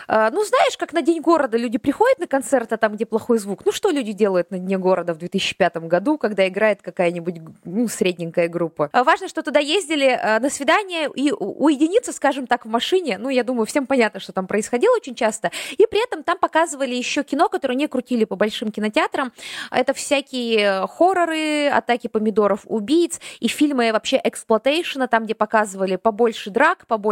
э, 0.07 0.31
ну, 0.31 0.45
знаешь, 0.45 0.77
как 0.77 0.93
на 0.93 1.03
День 1.03 1.21
города 1.21 1.57
люди 1.57 1.77
приходят 1.77 2.19
на 2.21 2.29
концерт, 2.29 2.73
а 2.73 2.77
там, 2.77 2.95
где 2.95 3.07
плохой 3.07 3.39
звук. 3.39 3.63
Ну, 3.65 3.73
что 3.73 3.91
люди 3.91 4.13
делают 4.13 4.51
на 4.53 4.59
Дне 4.59 4.79
города 4.79 5.15
в 5.15 5.19
2005 5.19 5.89
году, 5.89 6.17
когда 6.17 6.47
играет 6.47 6.81
какая-нибудь, 6.81 7.37
ну, 7.65 7.89
средненькая 7.89 8.49
группа? 8.49 8.89
А 8.93 9.03
Важно, 9.03 9.29
что 9.29 9.43
туда 9.43 9.59
ездили 9.59 10.07
э, 10.07 10.39
на 10.39 10.49
свидание 10.49 11.09
и 11.13 11.33
уединиться, 11.33 12.13
скажем 12.13 12.47
так, 12.47 12.67
в 12.67 12.69
машине. 12.69 13.19
Ну, 13.19 13.31
я 13.31 13.43
думаю, 13.43 13.67
всем 13.67 13.87
понятно, 13.87 14.21
что 14.21 14.33
там 14.33 14.47
происходило 14.47 14.95
очень 14.95 15.17
часто. 15.17 15.51
И 15.77 15.87
при 15.87 16.05
этом 16.05 16.23
там 16.23 16.39
показывали 16.39 16.95
еще 16.95 17.25
кино, 17.25 17.49
которое 17.49 17.75
не 17.75 17.89
крутили 17.89 18.27
по 18.27 18.37
большим 18.37 18.71
кинотеатрам. 18.71 19.33
Это 19.73 19.93
всякие 19.93 20.87
хорроры, 20.87 21.69
атаки 21.69 22.07
помидоров, 22.07 22.61
убийц 22.67 23.21
и 23.41 23.49
фильмы 23.49 23.91
вообще 23.93 24.21
эксплуатейшена, 24.23 25.09
там, 25.09 25.25
где 25.25 25.35
показывали 25.35 25.97
побольше 25.97 26.51
драк, 26.51 26.87
побольше 26.87 27.08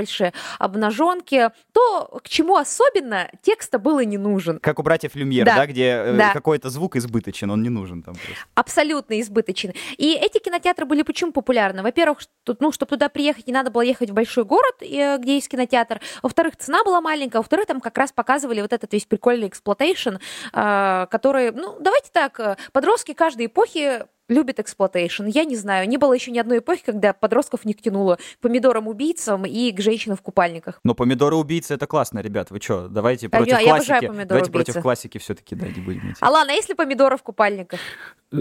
обнаженки. 0.58 1.50
То, 1.72 2.20
к 2.22 2.28
чему 2.28 2.56
особенно 2.56 3.30
текста 3.42 3.78
было 3.78 4.04
не 4.04 4.18
нужен. 4.18 4.58
Как 4.60 4.78
у 4.78 4.82
братьев 4.82 5.14
Люмьер, 5.14 5.44
да, 5.46 5.56
Да. 5.56 5.66
где 5.66 5.84
э, 6.04 6.16
Да. 6.16 6.32
какой-то 6.32 6.70
звук 6.70 6.96
избыточен, 6.96 7.50
он 7.50 7.62
не 7.62 7.68
нужен 7.68 8.02
там 8.02 8.14
просто. 8.14 8.34
абсолютно 8.54 9.20
избыточен. 9.20 9.72
И 9.96 10.12
эти 10.14 10.38
кинотеатры 10.38 10.84
были 10.86 11.02
почему 11.02 11.32
популярны? 11.32 11.82
Во-первых, 11.82 12.20
ну, 12.60 12.72
чтобы 12.72 12.90
туда 12.90 13.08
приехать, 13.08 13.46
не 13.46 13.52
надо 13.52 13.70
было 13.70 13.82
ехать 13.82 14.10
в 14.10 14.14
большой 14.14 14.44
город, 14.44 14.76
э, 14.82 15.18
где 15.18 15.34
есть 15.34 15.48
кинотеатр. 15.48 16.00
Во-вторых, 16.22 16.56
цена 16.56 16.84
была 16.84 17.00
маленькая. 17.00 17.38
Во-вторых, 17.38 17.66
там 17.66 17.80
как 17.80 17.96
раз 17.98 18.12
показывали 18.12 18.60
вот 18.60 18.72
этот 18.72 18.92
весь 18.92 19.04
прикольный 19.06 19.48
exploitation, 19.48 20.16
э, 20.52 21.06
который, 21.10 21.52
ну, 21.52 21.76
давайте 21.80 22.10
так, 22.12 22.58
подростки 22.72 23.12
каждой 23.14 23.46
эпохи 23.46 24.04
любят 24.28 24.58
exploitation. 24.60 25.26
Я 25.26 25.44
не 25.44 25.56
знаю, 25.56 25.88
не 25.88 25.96
было 25.98 26.12
еще 26.12 26.30
ни 26.30 26.38
одной 26.38 26.58
эпохи, 26.58 26.82
когда 26.84 27.12
подростков 27.12 27.64
не 27.64 27.74
тянуло 27.74 28.16
к 28.16 28.38
помидорам-убийцам 28.40 29.44
и 29.46 29.72
к 29.72 29.80
женщинам 29.80 30.16
в 30.16 30.22
купальниках. 30.22 30.80
Но 30.84 30.94
помидоры 30.94 31.36
убийцы 31.36 31.74
это 31.74 31.86
классно, 31.86 32.20
ребят. 32.20 32.50
Вы 32.50 32.60
что, 32.60 32.88
давайте 32.88 33.26
А 33.26 33.30
против 33.30 33.46
я- 33.52 33.58
обожаю 33.58 33.76
классики. 33.84 34.06
помидоры 34.06 34.26
Давайте 34.28 34.50
против 34.52 34.82
классики 34.82 35.18
все-таки, 35.18 35.54
да, 35.54 35.66
не 35.68 35.80
будем 35.80 36.00
идти. 36.10 36.18
Алан, 36.20 36.48
а 36.48 36.52
если 36.52 36.74
помидоры 36.74 37.16
в 37.16 37.22
купальниках? 37.22 37.80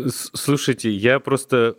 Слушайте, 0.09 0.89
я 0.89 1.19
просто 1.19 1.75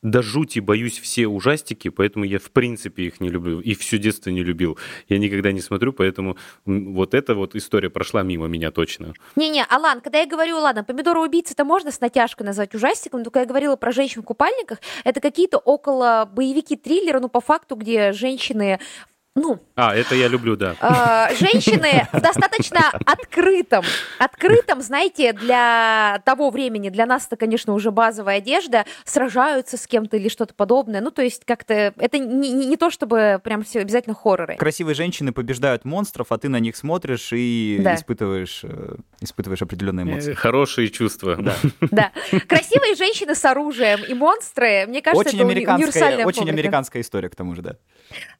до 0.00 0.22
жути 0.22 0.58
боюсь 0.58 0.98
все 0.98 1.26
ужастики, 1.26 1.88
поэтому 1.90 2.24
я 2.24 2.38
в 2.38 2.50
принципе 2.50 3.04
их 3.04 3.20
не 3.20 3.28
люблю. 3.28 3.60
И 3.60 3.74
всю 3.74 3.98
детство 3.98 4.30
не 4.30 4.42
любил. 4.42 4.78
Я 5.08 5.18
никогда 5.18 5.52
не 5.52 5.60
смотрю, 5.60 5.92
поэтому 5.92 6.36
вот 6.64 7.14
эта 7.14 7.34
вот 7.34 7.54
история 7.54 7.90
прошла 7.90 8.22
мимо 8.22 8.46
меня 8.46 8.70
точно. 8.70 9.12
Не-не, 9.36 9.64
Алан, 9.64 10.00
когда 10.00 10.20
я 10.20 10.26
говорю, 10.26 10.58
ладно, 10.58 10.82
помидоры 10.82 11.20
убийцы 11.20 11.52
это 11.52 11.64
можно 11.64 11.92
с 11.92 12.00
натяжкой 12.00 12.46
назвать 12.46 12.74
ужастиком, 12.74 13.22
только 13.22 13.41
я 13.42 13.46
говорила 13.46 13.76
про 13.76 13.92
женщин 13.92 14.22
в 14.22 14.24
купальниках, 14.24 14.78
это 15.04 15.20
какие-то 15.20 15.58
около 15.58 16.28
боевики 16.32 16.76
триллера, 16.76 17.20
ну, 17.20 17.28
по 17.28 17.40
факту, 17.40 17.76
где 17.76 18.12
женщины 18.12 18.80
ну, 19.34 19.58
А, 19.76 19.94
это 19.94 20.14
я 20.14 20.28
люблю, 20.28 20.56
да. 20.56 20.74
э, 21.30 21.34
женщины 21.36 22.06
в 22.12 22.20
достаточно 22.20 22.90
открытом, 23.06 23.82
открытом, 24.18 24.82
знаете, 24.82 25.32
для 25.32 26.20
того 26.26 26.50
времени, 26.50 26.90
для 26.90 27.06
нас 27.06 27.26
это, 27.26 27.36
конечно, 27.36 27.72
уже 27.72 27.90
базовая 27.90 28.36
одежда, 28.38 28.84
сражаются 29.06 29.78
с 29.78 29.86
кем-то 29.86 30.18
или 30.18 30.28
что-то 30.28 30.52
подобное. 30.54 31.00
Ну, 31.00 31.10
то 31.10 31.22
есть 31.22 31.44
как-то 31.46 31.94
это 31.96 32.18
не, 32.18 32.52
не- 32.52 32.66
не 32.66 32.76
то, 32.76 32.90
чтобы 32.90 33.40
прям 33.42 33.62
все 33.62 33.80
обязательно 33.80 34.14
хорроры. 34.14 34.56
Красивые 34.56 34.94
женщины 34.94 35.32
побеждают 35.32 35.86
монстров, 35.86 36.30
а 36.30 36.36
ты 36.36 36.50
на 36.50 36.58
них 36.60 36.76
смотришь 36.76 37.30
и 37.32 37.78
Да. 37.80 37.94
испытываешь, 37.94 38.60
э, 38.64 38.96
испытываешь 39.20 39.62
определенные 39.62 40.04
эмоции. 40.04 40.32
Э, 40.32 40.34
Хорошие 40.34 40.88
чувства. 40.90 41.36
Да. 41.36 41.54
Да. 41.90 42.12
Красивые 42.48 42.94
женщины 42.96 43.34
с 43.34 43.44
оружием 43.44 44.00
и 44.06 44.12
монстры, 44.14 44.86
мне 44.88 45.00
кажется, 45.00 45.26
Очень 45.28 45.38
это 45.38 45.46
американская, 45.46 45.86
универсальная 45.88 46.26
очень 46.26 46.40
публика. 46.40 46.58
американская 46.58 47.02
история, 47.02 47.28
к 47.30 47.34
тому 47.36 47.54
же, 47.54 47.62
да. 47.62 47.76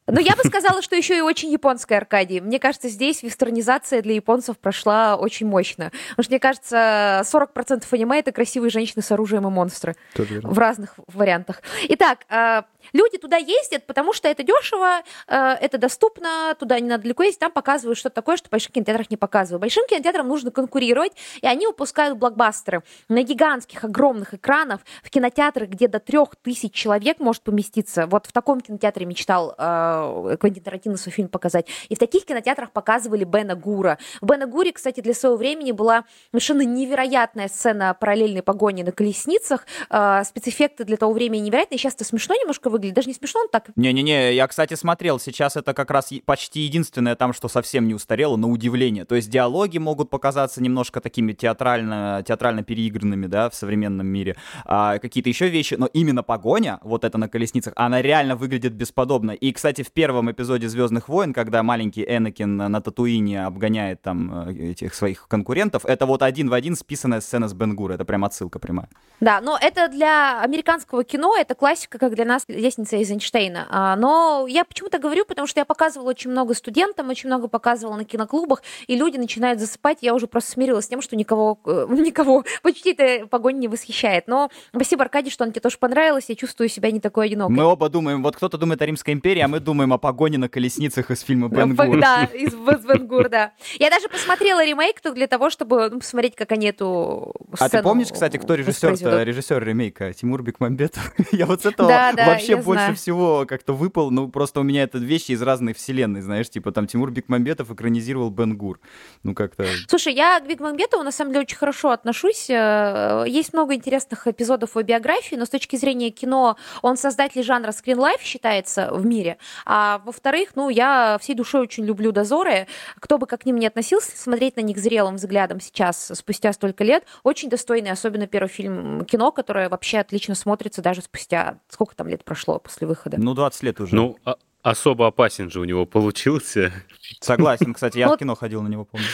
Но 0.07 0.19
я 0.19 0.35
бы 0.35 0.43
сказала, 0.43 0.81
что 0.81 0.95
еще 0.95 1.17
и 1.17 1.21
очень 1.21 1.51
японская 1.51 1.99
Аркадий. 1.99 2.41
Мне 2.41 2.59
кажется, 2.59 2.89
здесь 2.89 3.23
вестернизация 3.23 4.01
для 4.01 4.15
японцев 4.15 4.57
прошла 4.57 5.15
очень 5.15 5.47
мощно. 5.47 5.91
Потому 6.09 6.23
что, 6.23 6.31
мне 6.31 6.39
кажется, 6.39 7.23
40% 7.25 7.83
аниме— 7.91 8.19
это 8.19 8.31
красивые 8.31 8.69
женщины 8.69 9.01
с 9.01 9.11
оружием 9.11 9.47
и 9.47 9.49
монстры. 9.49 9.95
В 10.43 10.57
разных 10.59 10.95
вариантах. 11.07 11.61
Итак, 11.89 12.19
э, 12.29 12.63
люди 12.91 13.17
туда 13.17 13.37
ездят, 13.37 13.85
потому 13.85 14.13
что 14.13 14.27
это 14.27 14.43
дешево, 14.43 15.01
э, 15.27 15.35
это 15.61 15.77
доступно, 15.77 16.55
туда 16.59 16.79
не 16.79 16.89
надо 16.89 17.03
далеко 17.03 17.23
ездить, 17.23 17.39
там 17.39 17.51
показывают 17.51 17.97
что-то 17.97 18.15
такое, 18.15 18.37
что 18.37 18.47
в 18.47 18.51
больших 18.51 18.71
кинотеатрах 18.71 19.09
не 19.09 19.17
показывают. 19.17 19.61
Большим 19.61 19.85
кинотеатрам 19.87 20.27
нужно 20.27 20.51
конкурировать, 20.51 21.13
и 21.41 21.47
они 21.47 21.67
выпускают 21.67 22.17
блокбастеры 22.17 22.83
на 23.09 23.23
гигантских, 23.23 23.83
огромных 23.83 24.33
экранах, 24.33 24.81
в 25.03 25.09
кинотеатрах, 25.09 25.69
где 25.69 25.87
до 25.87 25.99
трех 25.99 26.35
тысяч 26.35 26.73
человек 26.73 27.19
может 27.19 27.43
поместиться. 27.43 28.07
Вот 28.07 28.25
в 28.25 28.31
таком 28.31 28.61
кинотеатре 28.61 29.05
мечтал 29.05 29.55
э, 29.57 30.37
Квентин 30.39 30.63
Тарантино 30.63 30.97
свой 30.97 31.13
фильм 31.13 31.27
показать. 31.27 31.67
И 31.89 31.95
в 31.95 31.99
таких 31.99 32.25
кинотеатрах 32.25 32.71
показывали 32.71 33.23
Бена 33.23 33.55
Гура. 33.55 33.97
В 34.21 34.25
Бена 34.25 34.45
Гуре, 34.47 34.71
кстати, 34.71 35.01
для 35.01 35.13
своего 35.13 35.37
времени 35.37 35.71
была 35.71 36.05
совершенно 36.31 36.63
невероятная 36.63 37.47
сцена 37.47 37.95
параллельной 37.99 38.41
погони 38.41 38.83
на 38.83 38.91
колесницах. 38.91 39.65
Э, 39.89 40.23
спецэффекты 40.25 40.83
для 40.83 40.97
того 40.97 41.13
времени 41.13 41.41
невероятные. 41.41 41.77
Сейчас 41.77 41.95
это 41.95 42.05
смешно 42.05 42.35
немножко 42.35 42.69
выглядит. 42.73 42.95
Даже 42.95 43.07
не 43.07 43.13
смешно, 43.13 43.41
он 43.41 43.49
так 43.49 43.69
Не-не-не, 43.75 44.35
я, 44.35 44.47
кстати, 44.47 44.73
смотрел, 44.73 45.19
сейчас 45.19 45.55
это 45.55 45.73
как 45.73 45.91
раз 45.91 46.11
почти 46.25 46.61
единственное 46.61 47.15
там, 47.15 47.31
что 47.31 47.47
совсем 47.47 47.87
не 47.87 47.93
устарело, 47.93 48.35
на 48.35 48.49
удивление. 48.49 49.05
То 49.05 49.15
есть 49.15 49.29
диалоги 49.29 49.77
могут 49.77 50.09
показаться 50.09 50.61
немножко 50.61 50.99
такими 50.99 51.33
театрально, 51.33 52.23
театрально 52.27 52.63
переигранными, 52.63 53.27
да, 53.27 53.49
в 53.49 53.55
современном 53.55 54.07
мире. 54.07 54.35
А, 54.65 54.99
какие-то 54.99 55.29
еще 55.29 55.47
вещи, 55.47 55.75
но 55.75 55.85
именно 55.85 56.23
погоня, 56.23 56.79
вот 56.83 57.05
это 57.05 57.17
на 57.17 57.29
колесницах, 57.29 57.73
она 57.77 58.01
реально 58.01 58.35
выглядит 58.35 58.73
бесподобно. 58.73 59.31
И, 59.31 59.51
кстати, 59.53 59.83
в 59.83 59.91
первом 59.91 60.31
эпизоде 60.31 60.67
«Звездных 60.67 61.07
войн», 61.07 61.33
когда 61.33 61.63
маленький 61.63 62.03
Энакин 62.03 62.57
на 62.57 62.81
Татуине 62.81 63.45
обгоняет 63.45 64.01
там 64.01 64.49
э, 64.49 64.71
этих 64.71 64.95
своих 64.95 65.27
конкурентов, 65.27 65.85
это 65.85 66.05
вот 66.05 66.23
один 66.23 66.49
в 66.49 66.53
один 66.53 66.75
списанная 66.75 67.21
сцена 67.21 67.47
с 67.47 67.53
Бенгура, 67.53 67.93
это 67.93 68.05
прям 68.05 68.25
отсылка 68.25 68.59
прямая. 68.59 68.89
Да, 69.19 69.39
но 69.41 69.57
это 69.61 69.87
для 69.87 70.41
американского 70.41 71.03
кино, 71.03 71.35
это 71.37 71.55
классика, 71.55 71.97
как 71.99 72.15
для 72.15 72.25
нас 72.25 72.43
«Лестница 72.63 72.97
из 72.97 73.11
Эйнштейна». 73.11 73.67
А, 73.69 73.95
Но 73.95 74.45
я 74.47 74.63
почему-то 74.63 74.99
говорю, 74.99 75.25
потому 75.25 75.47
что 75.47 75.59
я 75.59 75.65
показывала 75.65 76.09
очень 76.09 76.31
много 76.31 76.53
студентам, 76.53 77.09
очень 77.09 77.27
много 77.27 77.47
показывала 77.47 77.95
на 77.95 78.05
киноклубах, 78.05 78.63
и 78.87 78.95
люди 78.95 79.17
начинают 79.17 79.59
засыпать. 79.59 79.99
Я 80.01 80.15
уже 80.15 80.27
просто 80.27 80.51
смирилась 80.51 80.85
с 80.85 80.87
тем, 80.87 81.01
что 81.01 81.15
никого, 81.15 81.59
э, 81.65 81.85
никого 81.91 82.43
почти 82.61 82.93
эта 82.93 83.27
погоня 83.27 83.57
не 83.57 83.67
восхищает. 83.67 84.27
Но 84.27 84.49
спасибо, 84.73 85.03
Аркадий, 85.03 85.29
что 85.29 85.43
он 85.43 85.51
тебе 85.51 85.61
тоже 85.61 85.77
понравилось. 85.77 86.25
Я 86.29 86.35
чувствую 86.35 86.69
себя 86.69 86.89
не 86.91 86.99
такой 86.99 87.27
одинокой. 87.27 87.55
Мы 87.55 87.63
оба 87.63 87.89
думаем, 87.89 88.23
вот 88.23 88.35
кто-то 88.35 88.57
думает 88.57 88.81
о 88.81 88.85
Римской 88.85 89.13
империи, 89.13 89.41
а 89.41 89.47
мы 89.47 89.59
думаем 89.59 89.93
о 89.93 89.97
погоне 89.97 90.37
на 90.37 90.49
колесницах 90.49 91.11
из 91.11 91.21
фильма 91.21 91.49
Бен 91.49 91.75
Гур. 91.75 91.99
Да, 91.99 92.23
из 92.33 92.53
из 92.53 92.85
Бен 92.85 93.07
Гур, 93.07 93.29
да. 93.29 93.51
Я 93.79 93.89
даже 93.89 94.07
посмотрела 94.07 94.65
ремейк 94.65 95.01
только 95.01 95.15
для 95.15 95.27
того, 95.27 95.49
чтобы 95.49 95.89
ну, 95.89 95.99
посмотреть, 95.99 96.35
как 96.35 96.51
они 96.51 96.67
эту 96.67 97.33
А 97.53 97.65
ты 97.65 97.67
сцену 97.69 97.83
помнишь, 97.83 98.07
кстати, 98.11 98.37
кто 98.37 98.55
режиссер 98.55 99.23
режиссер 99.23 99.63
ремейка? 99.63 100.13
Тимур 100.13 100.41
Бекмамбетов. 100.41 101.13
Я 101.31 101.45
вот 101.45 101.61
с 101.61 101.65
этого 101.65 101.89
Да, 101.89 102.13
да, 102.13 102.25
вообще 102.27 102.52
я 102.57 102.63
больше 102.63 102.93
всего 102.95 103.45
как-то 103.47 103.73
выпал. 103.73 104.11
Ну, 104.11 104.29
просто 104.29 104.59
у 104.59 104.63
меня 104.63 104.83
это 104.83 104.97
вещи 104.97 105.31
из 105.31 105.41
разной 105.41 105.73
вселенной, 105.73 106.21
знаешь, 106.21 106.49
типа 106.49 106.71
там 106.71 106.87
Тимур 106.87 107.11
Бекмамбетов 107.11 107.71
экранизировал 107.71 108.29
Бен 108.29 108.57
Гур. 108.57 108.79
Ну, 109.23 109.33
как-то... 109.35 109.65
Слушай, 109.87 110.13
я 110.13 110.39
к 110.39 110.47
Бекмамбетову 110.47 111.03
на 111.03 111.11
самом 111.11 111.31
деле 111.31 111.43
очень 111.43 111.57
хорошо 111.57 111.91
отношусь. 111.91 112.49
Э, 112.49 113.23
Есть 113.27 113.53
много 113.53 113.75
интересных 113.75 114.27
эпизодов 114.27 114.71
его 114.71 114.83
биографии, 114.83 115.35
но 115.35 115.45
с 115.45 115.49
точки 115.49 115.75
зрения 115.75 116.09
кино 116.09 116.57
он 116.81 116.97
создатель 116.97 117.43
жанра 117.43 117.71
скринлайф 117.71 118.21
считается 118.21 118.89
в 118.91 119.05
мире. 119.05 119.37
А 119.65 120.01
во-вторых, 120.05 120.49
ну, 120.55 120.69
я 120.69 121.17
всей 121.21 121.35
душой 121.35 121.61
очень 121.61 121.85
люблю 121.85 122.11
дозоры. 122.11 122.67
Кто 122.99 123.17
бы 123.17 123.27
как 123.27 123.41
к 123.41 123.45
ним 123.45 123.57
ни 123.57 123.65
относился, 123.65 124.17
смотреть 124.17 124.55
на 124.55 124.61
них 124.61 124.77
зрелым 124.77 125.15
взглядом 125.15 125.59
сейчас, 125.59 126.11
спустя 126.13 126.53
столько 126.53 126.83
лет, 126.83 127.03
очень 127.23 127.49
достойный, 127.49 127.91
особенно 127.91 128.27
первый 128.27 128.47
фильм 128.47 129.05
кино, 129.05 129.31
которое 129.31 129.69
вообще 129.69 129.99
отлично 129.99 130.35
смотрится 130.35 130.81
даже 130.81 131.01
спустя... 131.01 131.59
Сколько 131.69 131.95
там 131.95 132.07
лет 132.07 132.23
прошло 132.23 132.42
после 132.59 132.87
выхода? 132.87 133.17
Ну, 133.19 133.33
20 133.33 133.63
лет 133.63 133.79
уже. 133.81 133.95
Ну, 133.95 134.17
а- 134.25 134.35
особо 134.61 135.07
опасен 135.07 135.49
же 135.51 135.59
у 135.59 135.65
него 135.65 135.85
получился. 135.85 136.71
Согласен, 137.19 137.73
кстати, 137.73 137.97
я 137.97 138.07
Вот- 138.07 138.15
в 138.15 138.19
кино 138.19 138.33
ходил 138.35 138.61
на 138.61 138.69
него, 138.69 138.85
помню. 138.85 139.05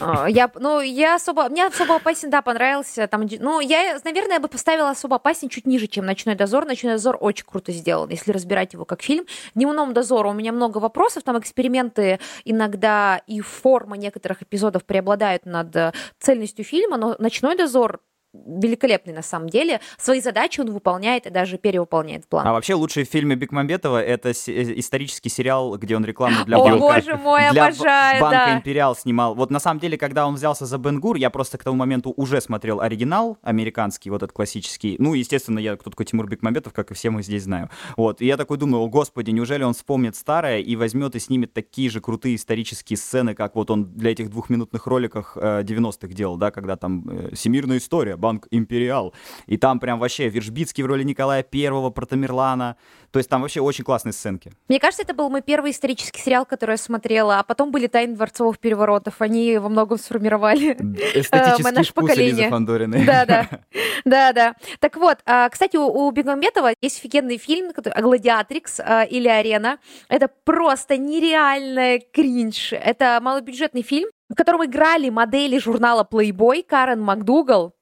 А, 0.00 0.26
Я, 0.28 0.50
ну, 0.58 0.80
я 0.80 1.14
особо, 1.14 1.48
мне 1.48 1.66
особо 1.66 1.96
опасен, 1.96 2.30
да, 2.30 2.42
понравился. 2.42 3.06
Там, 3.06 3.26
ну, 3.38 3.60
я, 3.60 3.98
наверное, 4.04 4.34
я 4.34 4.40
бы 4.40 4.48
поставила 4.48 4.90
особо 4.90 5.16
опасен 5.16 5.48
чуть 5.48 5.66
ниже, 5.66 5.86
чем 5.86 6.04
Ночной 6.04 6.34
дозор. 6.34 6.66
Ночной 6.66 6.92
дозор 6.94 7.16
очень 7.20 7.46
круто 7.46 7.70
сделан, 7.70 8.10
если 8.10 8.32
разбирать 8.32 8.72
его 8.72 8.84
как 8.84 9.02
фильм. 9.02 9.24
Дневном 9.54 9.94
дозору 9.94 10.30
у 10.30 10.34
меня 10.34 10.52
много 10.52 10.78
вопросов, 10.78 11.22
там 11.22 11.38
эксперименты 11.38 12.18
иногда 12.44 13.20
и 13.28 13.40
форма 13.40 13.96
некоторых 13.96 14.42
эпизодов 14.42 14.84
преобладают 14.84 15.46
над 15.46 15.74
э, 15.76 15.92
цельностью 16.18 16.64
фильма, 16.64 16.96
но 16.96 17.14
Ночной 17.20 17.56
дозор 17.56 18.00
великолепный 18.32 19.12
на 19.12 19.22
самом 19.22 19.48
деле. 19.48 19.80
Свои 19.96 20.20
задачи 20.20 20.60
он 20.60 20.70
выполняет 20.70 21.26
и 21.26 21.30
даже 21.30 21.58
перевыполняет 21.58 22.26
план. 22.28 22.46
А 22.46 22.52
вообще 22.52 22.74
лучший 22.74 23.04
в 23.04 23.08
фильме 23.08 23.36
Бекмамбетова— 23.36 24.02
это 24.04 24.30
э, 24.30 24.32
исторический 24.78 25.28
сериал, 25.28 25.76
где 25.78 25.96
он 25.96 26.04
рекламу 26.04 26.44
для 26.44 26.58
О, 26.58 26.64
банка, 26.64 26.78
боже 26.78 27.16
мой, 27.16 27.50
для 27.50 27.66
обожаю, 27.66 28.20
банка 28.20 28.44
да. 28.46 28.56
Империал 28.58 28.94
снимал. 28.94 29.34
Вот 29.34 29.50
на 29.50 29.60
самом 29.60 29.80
деле, 29.80 29.96
когда 29.96 30.26
он 30.26 30.34
взялся 30.34 30.66
за 30.66 30.78
Бенгур, 30.78 31.16
я 31.16 31.30
просто 31.30 31.58
к 31.58 31.64
тому 31.64 31.76
моменту 31.76 32.12
уже 32.16 32.40
смотрел 32.40 32.80
оригинал 32.80 33.38
американский, 33.42 34.10
вот 34.10 34.22
этот 34.22 34.32
классический. 34.32 34.96
Ну, 34.98 35.14
естественно, 35.14 35.58
я 35.58 35.76
кто 35.76 35.90
такой 35.90 36.06
Тимур 36.06 36.28
Бекмамбетов, 36.28 36.72
как 36.72 36.90
и 36.90 36.94
все 36.94 37.10
мы 37.10 37.22
здесь 37.22 37.44
знаем. 37.44 37.70
Вот. 37.96 38.20
И 38.20 38.26
я 38.26 38.36
такой 38.36 38.58
думаю, 38.58 38.82
о 38.82 38.88
господи, 38.88 39.30
неужели 39.30 39.62
он 39.62 39.74
вспомнит 39.74 40.16
старое 40.16 40.58
и 40.58 40.76
возьмет 40.76 41.14
и 41.16 41.18
снимет 41.18 41.54
такие 41.54 41.88
же 41.88 42.00
крутые 42.00 42.36
исторические 42.36 42.96
сцены, 42.98 43.34
как 43.34 43.54
вот 43.54 43.70
он 43.70 43.86
для 43.92 44.12
этих 44.12 44.28
двухминутных 44.30 44.86
роликах 44.86 45.36
э, 45.40 45.62
90-х 45.62 46.08
делал, 46.08 46.36
да, 46.36 46.50
когда 46.50 46.76
там 46.76 47.08
э, 47.08 47.34
«Всемирная 47.34 47.78
история», 47.78 48.17
«Банк 48.18 48.46
Империал», 48.50 49.14
и 49.46 49.56
там 49.56 49.80
прям 49.80 49.98
вообще 49.98 50.28
Вержбицкий 50.28 50.82
в 50.82 50.86
роли 50.86 51.02
Николая 51.02 51.42
Первого, 51.42 51.90
про 51.90 52.06
Тамерлана. 52.06 52.76
То 53.10 53.18
есть 53.18 53.30
там 53.30 53.40
вообще 53.40 53.60
очень 53.60 53.84
классные 53.84 54.12
сценки. 54.12 54.52
Мне 54.68 54.78
кажется, 54.78 55.02
это 55.02 55.14
был 55.14 55.30
мой 55.30 55.40
первый 55.40 55.70
исторический 55.70 56.20
сериал, 56.20 56.44
который 56.44 56.72
я 56.72 56.76
смотрела, 56.76 57.38
а 57.38 57.42
потом 57.42 57.70
были 57.70 57.86
«Тайны 57.86 58.14
дворцовых 58.14 58.58
переворотов». 58.58 59.14
Они 59.20 59.56
во 59.56 59.68
многом 59.70 59.98
сформировали 59.98 60.72
Эстетический 61.14 61.72
наше 61.72 61.92
вкус 61.92 62.10
поколение. 62.10 62.50
Фандориной. 62.50 63.04
Да, 63.04 63.24
да. 63.24 63.48
Да, 64.04 64.32
да. 64.32 64.54
Так 64.78 64.96
вот, 64.96 65.18
а, 65.26 65.48
кстати, 65.48 65.76
у, 65.76 66.10
Бекмамбетова 66.10 66.72
есть 66.80 66.98
офигенный 66.98 67.36
фильм, 67.36 67.72
который 67.72 68.00
«Гладиатрикс» 68.00 68.80
а, 68.80 69.02
или 69.02 69.28
«Арена». 69.28 69.78
Это 70.08 70.30
просто 70.44 70.96
нереальная 70.96 72.00
кринж. 72.12 72.72
Это 72.72 73.18
малобюджетный 73.20 73.82
фильм, 73.82 74.08
в 74.28 74.34
котором 74.34 74.64
играли 74.64 75.10
модели 75.10 75.58
журнала 75.58 76.06
Playboy 76.10 76.62
Карен 76.62 77.00
МакДугал 77.00 77.74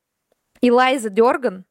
и 0.61 0.71
Лайза 0.71 1.11
Дерган. 1.11 1.65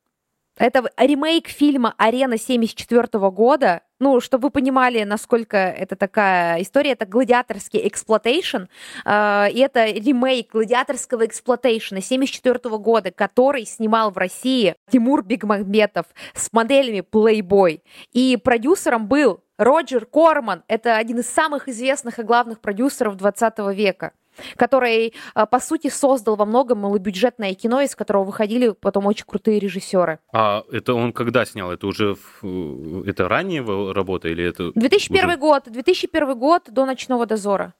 Это 0.57 0.89
ремейк 0.97 1.49
фильма 1.49 1.93
«Арена» 1.97 2.37
74 2.37 3.07
года. 3.29 3.81
Ну, 3.99 4.21
чтобы 4.21 4.43
вы 4.43 4.51
понимали, 4.51 5.03
насколько 5.03 5.57
это 5.57 5.97
такая 5.97 6.61
история, 6.61 6.91
это 6.91 7.05
гладиаторский 7.05 7.85
exploitation, 7.87 8.63
э, 9.05 9.51
и 9.51 9.59
это 9.59 9.85
ремейк 9.85 10.51
гладиаторского 10.51 11.25
exploitation 11.25 11.96
а 11.96 12.01
74 12.01 12.77
года, 12.77 13.11
который 13.11 13.65
снимал 13.65 14.11
в 14.11 14.17
России 14.17 14.75
Тимур 14.89 15.23
Бекмамбетов 15.23 16.05
с 16.33 16.51
моделями 16.53 16.99
Playboy. 16.99 17.81
И 18.13 18.37
продюсером 18.37 19.07
был 19.07 19.41
Роджер 19.57 20.05
Корман. 20.05 20.63
Это 20.69 20.95
один 20.95 21.19
из 21.19 21.29
самых 21.29 21.67
известных 21.67 22.19
и 22.19 22.23
главных 22.23 22.61
продюсеров 22.61 23.17
20 23.17 23.59
века 23.73 24.13
который, 24.55 25.13
э, 25.35 25.45
по 25.45 25.59
сути, 25.59 25.89
создал 25.89 26.35
во 26.35 26.45
многом 26.45 26.79
малобюджетное 26.79 27.53
кино, 27.53 27.81
из 27.81 27.95
которого 27.95 28.23
выходили 28.23 28.69
потом 28.71 29.05
очень 29.05 29.25
крутые 29.25 29.59
режиссеры. 29.59 30.19
А 30.33 30.63
это 30.71 30.93
он 30.93 31.13
когда 31.13 31.45
снял? 31.45 31.71
Это 31.71 31.87
уже 31.87 32.15
в- 32.41 33.03
это 33.07 33.27
ранее 33.27 33.57
его 33.57 33.93
работа 33.93 34.27
или 34.29 34.43
это 34.43 34.71
2001 34.75 35.29
уже- 35.29 35.37
год, 35.37 35.63
2001 35.67 36.35
год 36.35 36.63
до 36.67 36.85
«Ночного 36.85 37.25
дозора». 37.25 37.73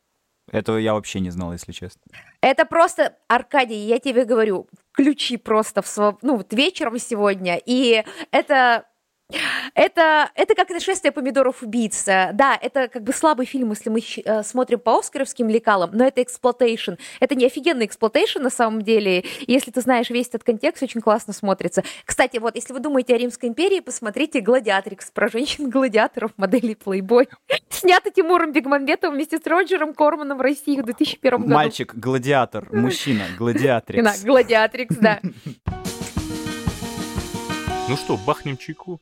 Этого 0.51 0.78
я 0.78 0.93
вообще 0.93 1.20
не 1.22 1.32
знал, 1.32 1.53
если 1.53 1.72
честно. 1.72 2.01
Это 2.39 2.66
просто, 2.66 3.16
Аркадий, 3.28 3.78
я 3.88 3.97
тебе 3.97 4.26
говорю, 4.26 4.68
включи 4.91 5.38
просто 5.38 5.82
в 5.82 5.86
сво- 5.86 6.18
ну, 6.22 6.38
вот 6.38 6.53
вечером 6.53 6.99
сегодня, 6.99 7.60
и 7.66 8.03
это... 8.32 8.86
Это, 9.73 10.30
это 10.36 10.55
как 10.55 10.69
нашествие 10.69 11.11
помидоров 11.11 11.61
убийц. 11.63 12.07
Э, 12.07 12.32
Да, 12.34 12.57
это 12.61 12.88
как 12.88 13.03
бы 13.03 13.11
слабый 13.11 13.45
фильм, 13.45 13.71
если 13.71 13.89
мы 13.89 13.99
щ- 13.99 14.21
э, 14.23 14.43
смотрим 14.43 14.80
по 14.80 14.99
оскаровским 14.99 15.49
лекалам, 15.49 15.89
но 15.93 16.05
это 16.05 16.21
exploitation. 16.22 16.93
Это 17.19 17.36
не 17.36 17.45
офигенный 17.45 17.86
exploitation 17.86 18.41
на 18.41 18.49
самом 18.49 18.84
деле. 18.84 19.26
Если 19.47 19.71
ты 19.71 19.82
знаешь 19.82 20.09
весь 20.09 20.28
этот 20.30 20.43
контекст, 20.43 20.84
очень 20.84 21.01
классно 21.01 21.34
смотрится. 21.34 21.84
Кстати, 22.05 22.38
вот, 22.38 22.55
если 22.55 22.71
вы 22.71 22.80
думаете 22.80 23.15
о 23.15 23.17
Римской 23.17 23.49
империи, 23.49 23.80
посмотрите 23.80 24.39
«Гладиатрикс» 24.41 25.09
про 25.11 25.28
женщин-гладиаторов 25.28 26.32
моделей 26.38 26.76
Playboy. 26.76 27.28
Снято 27.69 28.11
Тимуром 28.11 28.51
Бекмамбетовым 28.53 29.15
вместе 29.15 29.39
с 29.39 29.45
Роджером 29.47 29.93
Корманом 29.93 30.38
в 30.38 30.41
России 30.41 30.80
в 30.80 30.86
2001 30.86 31.41
году. 31.41 31.53
Мальчик, 31.53 31.93
гладиатор, 31.95 32.67
мужчина, 32.71 33.23
гладиатрикс. 33.38 34.23
Гладиатрикс, 34.23 34.95
да. 34.97 35.19
Ну 37.88 37.95
что, 37.97 38.17
бахнем 38.17 38.57
чайку? 38.57 38.99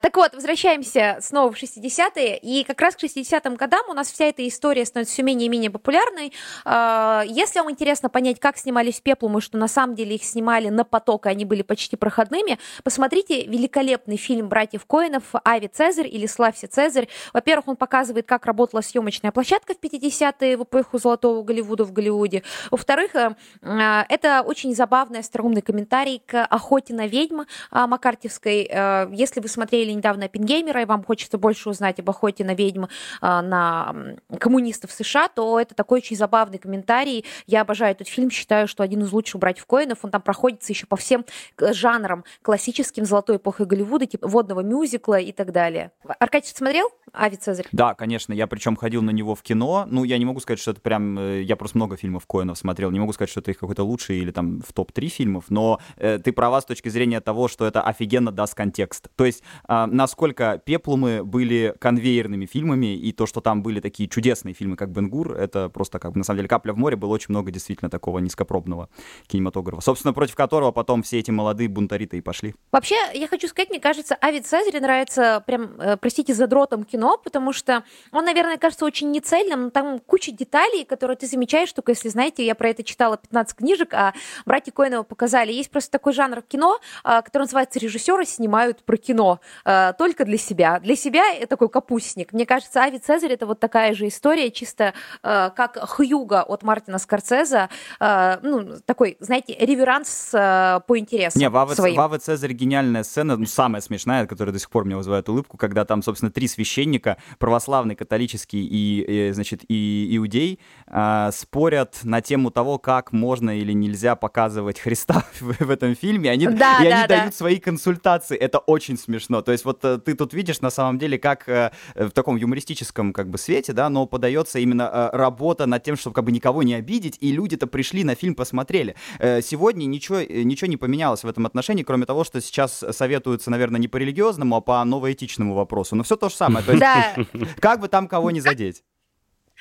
Так 0.00 0.16
вот, 0.16 0.32
возвращаемся 0.32 1.18
снова 1.20 1.50
в 1.50 1.60
60-е, 1.60 2.38
и 2.38 2.62
как 2.62 2.80
раз 2.80 2.94
к 2.94 3.02
60-м 3.02 3.56
годам 3.56 3.82
у 3.88 3.94
нас 3.94 4.12
вся 4.12 4.26
эта 4.26 4.46
история 4.46 4.86
становится 4.86 5.12
все 5.14 5.24
менее 5.24 5.46
и 5.46 5.48
менее 5.48 5.70
популярной. 5.70 6.32
А, 6.64 7.24
Если 7.26 7.58
вам 7.58 7.68
интересно 7.72 8.08
понять, 8.08 8.38
как 8.38 8.56
снимались 8.58 9.00
пеплумы, 9.00 9.40
что 9.40 9.58
на 9.58 9.66
самом 9.66 9.96
деле 9.96 10.14
их 10.14 10.22
снимали 10.22 10.68
на 10.68 10.84
поток, 10.84 11.26
и 11.26 11.30
они 11.30 11.44
были 11.44 11.62
почти 11.62 11.96
проходными, 11.96 12.60
посмотрите 12.84 13.44
великолепный 13.44 14.16
фильм 14.16 14.48
братьев 14.48 14.86
Коинов 14.86 15.34
«Ави 15.44 15.66
Цезарь» 15.66 16.06
или 16.06 16.26
«Славься 16.26 16.68
Цезарь». 16.68 17.08
Во-первых, 17.32 17.66
он 17.66 17.76
показывает, 17.76 18.24
как 18.24 18.46
работала 18.46 18.82
съемочная 18.82 19.32
площадка 19.32 19.74
в 19.74 19.84
50-е 19.84 20.58
в 20.58 20.62
эпоху 20.62 20.98
Золотого 20.98 21.42
Голливуда 21.42 21.84
в 21.84 21.92
Голливуде. 21.92 22.44
Во-вторых, 22.70 23.16
э, 23.16 23.34
э, 23.62 24.02
это 24.08 24.42
очень 24.42 24.76
забавный, 24.76 25.18
остроумный 25.20 25.62
комментарий 25.62 26.22
к 26.24 26.44
охоте 26.44 26.94
на 26.94 27.08
ведьм 27.08 27.42
а, 27.72 27.88
Маккартевской. 27.88 28.68
Э, 28.70 29.08
Если 29.12 29.40
вы 29.40 29.48
смотрели 29.48 29.87
недавно 29.92 30.26
Оппенгеймера, 30.26 30.82
и 30.82 30.84
вам 30.84 31.04
хочется 31.04 31.38
больше 31.38 31.68
узнать 31.68 32.00
об 32.00 32.10
охоте 32.10 32.44
на 32.44 32.54
ведьм 32.54 32.84
а, 33.20 33.42
на 33.42 33.94
коммунистов 34.38 34.92
США, 34.92 35.28
то 35.28 35.58
это 35.60 35.74
такой 35.74 35.98
очень 35.98 36.16
забавный 36.16 36.58
комментарий. 36.58 37.24
Я 37.46 37.62
обожаю 37.62 37.92
этот 37.92 38.08
фильм, 38.08 38.30
считаю, 38.30 38.68
что 38.68 38.82
один 38.82 39.02
из 39.02 39.12
лучших 39.12 39.40
братьев 39.40 39.66
Коинов. 39.66 39.98
Он 40.02 40.10
там 40.10 40.22
проходится 40.22 40.72
еще 40.72 40.86
по 40.86 40.96
всем 40.96 41.24
жанрам 41.58 42.24
классическим 42.42 43.04
золотой 43.04 43.36
эпохи 43.36 43.62
Голливуда, 43.62 44.06
типа 44.06 44.28
водного 44.28 44.60
мюзикла 44.60 45.18
и 45.18 45.32
так 45.32 45.52
далее. 45.52 45.92
Аркадий, 46.18 46.48
смотрел 46.54 46.88
«Ави 47.12 47.36
Цезарь»? 47.36 47.66
Да, 47.72 47.94
конечно, 47.94 48.32
я 48.32 48.46
причем 48.46 48.76
ходил 48.76 49.02
на 49.02 49.10
него 49.10 49.34
в 49.34 49.42
кино. 49.42 49.86
Ну, 49.88 50.04
я 50.04 50.18
не 50.18 50.24
могу 50.24 50.40
сказать, 50.40 50.60
что 50.60 50.72
это 50.72 50.80
прям... 50.80 51.18
э, 51.18 51.42
Я 51.42 51.56
просто 51.56 51.78
много 51.78 51.96
фильмов 51.96 52.26
Коэнов 52.26 52.58
смотрел. 52.58 52.90
Не 52.90 53.00
могу 53.00 53.12
сказать, 53.12 53.30
что 53.30 53.40
это 53.40 53.50
их 53.50 53.58
какой-то 53.58 53.82
лучший 53.84 54.18
или 54.18 54.30
там 54.30 54.60
в 54.60 54.72
топ-3 54.72 55.08
фильмов, 55.08 55.44
но 55.48 55.80
э, 55.96 56.18
ты 56.18 56.32
права 56.32 56.60
с 56.60 56.64
точки 56.64 56.88
зрения 56.88 57.20
того, 57.20 57.48
что 57.48 57.66
это 57.66 57.82
офигенно 57.82 58.32
даст 58.32 58.54
контекст. 58.54 59.08
То 59.16 59.24
есть, 59.24 59.42
а, 59.66 59.77
насколько 59.86 60.60
«Пеплумы» 60.64 61.24
были 61.24 61.74
конвейерными 61.78 62.46
фильмами, 62.46 62.96
и 62.96 63.12
то, 63.12 63.26
что 63.26 63.40
там 63.40 63.62
были 63.62 63.80
такие 63.80 64.08
чудесные 64.08 64.54
фильмы, 64.54 64.76
как 64.76 64.90
«Бенгур», 64.90 65.32
это 65.32 65.68
просто 65.68 65.98
как 65.98 66.12
бы, 66.12 66.18
на 66.18 66.24
самом 66.24 66.38
деле, 66.38 66.48
«Капля 66.48 66.72
в 66.72 66.78
море» 66.78 66.96
было 66.96 67.10
очень 67.10 67.26
много 67.30 67.50
действительно 67.50 67.90
такого 67.90 68.18
низкопробного 68.18 68.88
кинематографа. 69.26 69.82
Собственно, 69.82 70.12
против 70.12 70.34
которого 70.34 70.72
потом 70.72 71.02
все 71.02 71.18
эти 71.18 71.30
молодые 71.30 71.68
бунтари-то 71.68 72.16
и 72.16 72.20
пошли. 72.20 72.54
Вообще, 72.72 72.96
я 73.14 73.28
хочу 73.28 73.48
сказать, 73.48 73.70
мне 73.70 73.80
кажется, 73.80 74.16
Ави 74.20 74.40
Цезарь 74.40 74.80
нравится 74.80 75.42
прям, 75.46 75.80
э, 75.80 75.96
простите, 75.96 76.34
задротом 76.34 76.84
кино, 76.84 77.18
потому 77.22 77.52
что 77.52 77.84
он, 78.12 78.24
наверное, 78.24 78.56
кажется 78.56 78.84
очень 78.84 79.10
нецельным, 79.10 79.64
но 79.64 79.70
там 79.70 79.98
куча 79.98 80.32
деталей, 80.32 80.84
которые 80.84 81.16
ты 81.16 81.26
замечаешь, 81.26 81.72
только 81.72 81.92
если, 81.92 82.08
знаете, 82.08 82.44
я 82.44 82.54
про 82.54 82.70
это 82.70 82.82
читала 82.82 83.16
15 83.16 83.56
книжек, 83.56 83.94
а 83.94 84.14
братья 84.46 84.72
Коинова 84.72 85.02
показали. 85.02 85.52
Есть 85.52 85.70
просто 85.70 85.90
такой 85.90 86.12
жанр 86.12 86.42
кино, 86.42 86.78
а, 87.04 87.22
который 87.22 87.42
называется 87.44 87.78
«Режиссеры 87.78 88.24
снимают 88.24 88.84
про 88.84 88.96
кино 88.96 89.40
а, 89.68 89.92
только 89.92 90.24
для 90.24 90.38
себя». 90.38 90.80
Для 90.80 90.96
себя 90.96 91.34
это 91.34 91.46
такой 91.48 91.68
капустник. 91.68 92.32
Мне 92.32 92.46
кажется, 92.46 92.80
Ави 92.80 92.98
Цезарь 92.98 93.32
это 93.32 93.44
вот 93.44 93.60
такая 93.60 93.92
же 93.92 94.08
история, 94.08 94.50
чисто 94.50 94.94
а, 95.22 95.50
как 95.50 95.76
Хьюга 95.76 96.42
от 96.42 96.62
Мартина 96.62 96.98
Скорсезе, 96.98 97.68
а, 98.00 98.40
ну, 98.42 98.78
такой, 98.86 99.18
знаете, 99.20 99.54
реверанс 99.60 100.30
а, 100.32 100.80
по 100.80 100.98
интересам 100.98 101.38
Не, 101.38 101.50
в 101.50 101.56
Аве, 101.58 101.74
своим. 101.74 101.96
в 101.96 102.00
Аве 102.00 102.18
Цезарь 102.18 102.52
гениальная 102.52 103.02
сцена, 103.02 103.36
ну, 103.36 103.44
самая 103.44 103.82
смешная, 103.82 104.26
которая 104.26 104.54
до 104.54 104.58
сих 104.58 104.70
пор 104.70 104.86
мне 104.86 104.96
вызывает 104.96 105.28
улыбку, 105.28 105.58
когда 105.58 105.84
там, 105.84 106.02
собственно, 106.02 106.30
три 106.30 106.48
священника, 106.48 107.18
православный, 107.38 107.94
католический 107.94 108.64
и, 108.64 109.28
э, 109.28 109.32
значит, 109.34 109.60
и 109.68 110.08
иудей, 110.16 110.60
а, 110.86 111.30
спорят 111.32 111.98
на 112.04 112.22
тему 112.22 112.50
того, 112.50 112.78
как 112.78 113.12
можно 113.12 113.58
или 113.58 113.72
нельзя 113.72 114.16
показывать 114.16 114.80
Христа 114.80 115.24
в, 115.40 115.66
в 115.66 115.70
этом 115.70 115.94
фильме. 115.94 116.30
Они, 116.30 116.46
Да, 116.46 116.78
и 116.78 116.86
они 116.86 116.90
да, 116.90 117.06
да. 117.06 117.18
дают 117.18 117.34
свои 117.34 117.58
консультации. 117.58 118.36
Это 118.36 118.58
очень 118.58 118.96
смешно. 118.96 119.42
То 119.42 119.52
есть 119.52 119.57
вот 119.64 119.84
э, 119.84 119.98
ты 119.98 120.14
тут 120.14 120.34
видишь, 120.34 120.60
на 120.60 120.70
самом 120.70 120.98
деле, 120.98 121.18
как 121.18 121.48
э, 121.48 121.72
в 121.94 122.10
таком 122.10 122.36
юмористическом 122.36 123.12
как 123.12 123.28
бы 123.28 123.38
свете, 123.38 123.72
да, 123.72 123.88
но 123.88 124.06
подается 124.06 124.58
именно 124.58 124.90
э, 124.92 125.16
работа 125.16 125.66
над 125.66 125.82
тем, 125.82 125.96
чтобы 125.96 126.14
как 126.14 126.24
бы 126.24 126.32
никого 126.32 126.62
не 126.62 126.74
обидеть, 126.74 127.16
и 127.20 127.32
люди-то 127.32 127.66
пришли 127.66 128.04
на 128.04 128.14
фильм, 128.14 128.34
посмотрели. 128.34 128.94
Сегодня 129.18 129.86
ничего, 129.86 130.20
ничего 130.20 130.68
не 130.68 130.76
поменялось 130.76 131.24
в 131.24 131.28
этом 131.28 131.46
отношении, 131.46 131.82
кроме 131.82 132.06
того, 132.06 132.24
что 132.24 132.40
сейчас 132.40 132.84
советуются, 132.90 133.50
наверное, 133.50 133.80
не 133.80 133.88
по 133.88 133.96
религиозному, 133.96 134.56
а 134.56 134.60
по 134.60 134.84
новоэтичному 134.84 135.54
вопросу. 135.54 135.96
Но 135.96 136.02
все 136.02 136.16
то 136.16 136.28
же 136.28 136.34
самое. 136.34 136.64
То 136.64 136.72
есть, 136.72 137.56
как 137.60 137.80
бы 137.80 137.88
там 137.88 138.08
кого 138.08 138.30
не 138.30 138.40
задеть. 138.40 138.82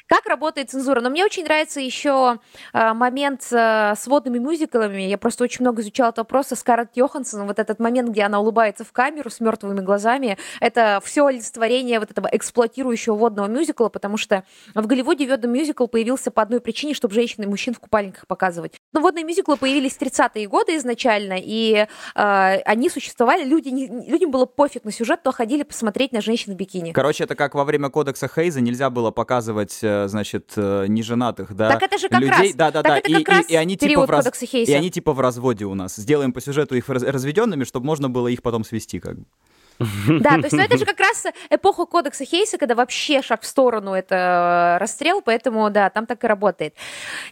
Как 0.08 0.26
работает 0.26 0.70
цензура? 0.70 1.02
Но 1.02 1.10
мне 1.10 1.26
очень 1.26 1.44
нравится 1.44 1.82
еще 1.82 2.40
э, 2.74 2.94
момент 2.94 3.46
э, 3.52 3.94
с 3.96 4.08
водными 4.08 4.40
мюзиклами. 4.40 5.02
Я 5.02 5.18
просто 5.18 5.44
очень 5.44 5.62
много 5.62 5.82
изучала 5.82 6.10
этот 6.10 6.20
вопрос. 6.20 6.48
Скарлетт 6.48 6.96
Йоханссон, 6.96 7.46
вот 7.46 7.60
этот 7.60 7.80
момент, 7.80 8.10
где 8.10 8.24
она 8.24 8.40
улыбается 8.40 8.86
в 8.86 8.92
камеру 8.94 9.30
с 9.30 9.42
мертвыми 9.42 9.82
глазами, 9.82 10.38
это 10.62 11.02
все 11.04 11.26
олицетворение 11.26 12.00
вот 12.00 12.10
этого 12.10 12.30
эксплуатирующего 12.32 13.16
водного 13.16 13.48
мюзикла, 13.48 13.90
потому 13.90 14.16
что 14.16 14.46
в 14.74 14.88
Голливуде 14.88 15.28
водный 15.28 15.50
мюзикл 15.50 15.88
появился 15.88 16.32
по 16.32 16.42
одной 16.42 16.62
причине, 16.62 16.94
чтобы 16.94 17.14
женщин 17.14 17.44
и 17.44 17.48
мужчин 17.48 17.74
в 17.74 17.80
купальниках 17.80 18.28
показывать. 18.28 18.76
Но 18.94 19.02
водные 19.02 19.26
мюзиклы 19.26 19.58
появились 19.58 19.98
в 19.98 20.02
30-е 20.02 20.48
годы 20.48 20.78
изначально, 20.78 21.36
и 21.38 21.86
э, 22.16 22.62
они 22.66 22.90
существовали, 22.90 23.44
люди, 23.44 23.70
не, 23.70 23.88
людям 24.10 24.32
было 24.32 24.46
пофиг 24.46 24.86
на 24.86 24.92
сюжет, 24.94 25.22
то 25.24 25.34
ходили 25.34 25.64
посмотреть 25.64 26.14
на 26.14 26.22
женщин 26.22 26.54
в 26.54 26.56
бикини. 26.56 26.94
Короче, 26.94 27.26
это 27.26 27.36
как 27.36 27.56
во 27.56 27.66
время 27.66 27.90
кодекса 27.90 28.30
Хейза 28.34 28.62
нельзя 28.62 28.90
было 28.90 29.12
показывать 29.12 29.80
э, 29.82 29.97
значит, 30.08 30.54
э, 30.56 30.86
неженатых, 30.88 31.54
да, 31.56 31.72
так 31.72 31.84
это 31.84 31.98
же 31.98 32.10
как 32.10 32.22
людей, 32.22 32.32
раз, 32.32 32.56
да, 32.56 32.72
да, 32.72 32.84
да, 32.84 32.98
и, 33.00 33.14
и, 33.14 33.54
и 33.54 33.56
они 33.56 33.78
типа 33.78 34.06
в 34.06 34.10
раз... 34.10 34.44
и 34.52 34.74
они 34.74 34.92
типа 34.92 35.14
в 35.14 35.20
разводе 35.20 35.66
у 35.66 35.74
нас. 35.74 35.96
Сделаем 35.96 36.32
по 36.32 36.42
сюжету 36.42 36.76
их 36.76 36.90
разведенными, 36.90 37.64
чтобы 37.64 37.86
можно 37.86 38.10
было 38.10 38.28
их 38.28 38.42
потом 38.42 38.64
свести, 38.64 39.00
как 39.00 39.20
бы. 39.20 39.26
Да, 40.08 40.38
то 40.38 40.46
есть 40.46 40.54
ну, 40.54 40.62
это 40.62 40.78
же 40.78 40.86
как 40.86 41.00
раз 41.00 41.26
эпоха 41.50 41.86
кодекса 41.86 42.26
Хейса, 42.26 42.58
когда 42.58 42.76
вообще 42.76 43.22
шаг 43.22 43.42
в 43.42 43.46
сторону 43.46 43.94
это 43.94 44.76
э, 44.76 44.82
расстрел, 44.82 45.22
поэтому 45.22 45.70
да, 45.70 45.90
там 45.90 46.06
так 46.06 46.24
и 46.24 46.28
работает. 46.28 46.74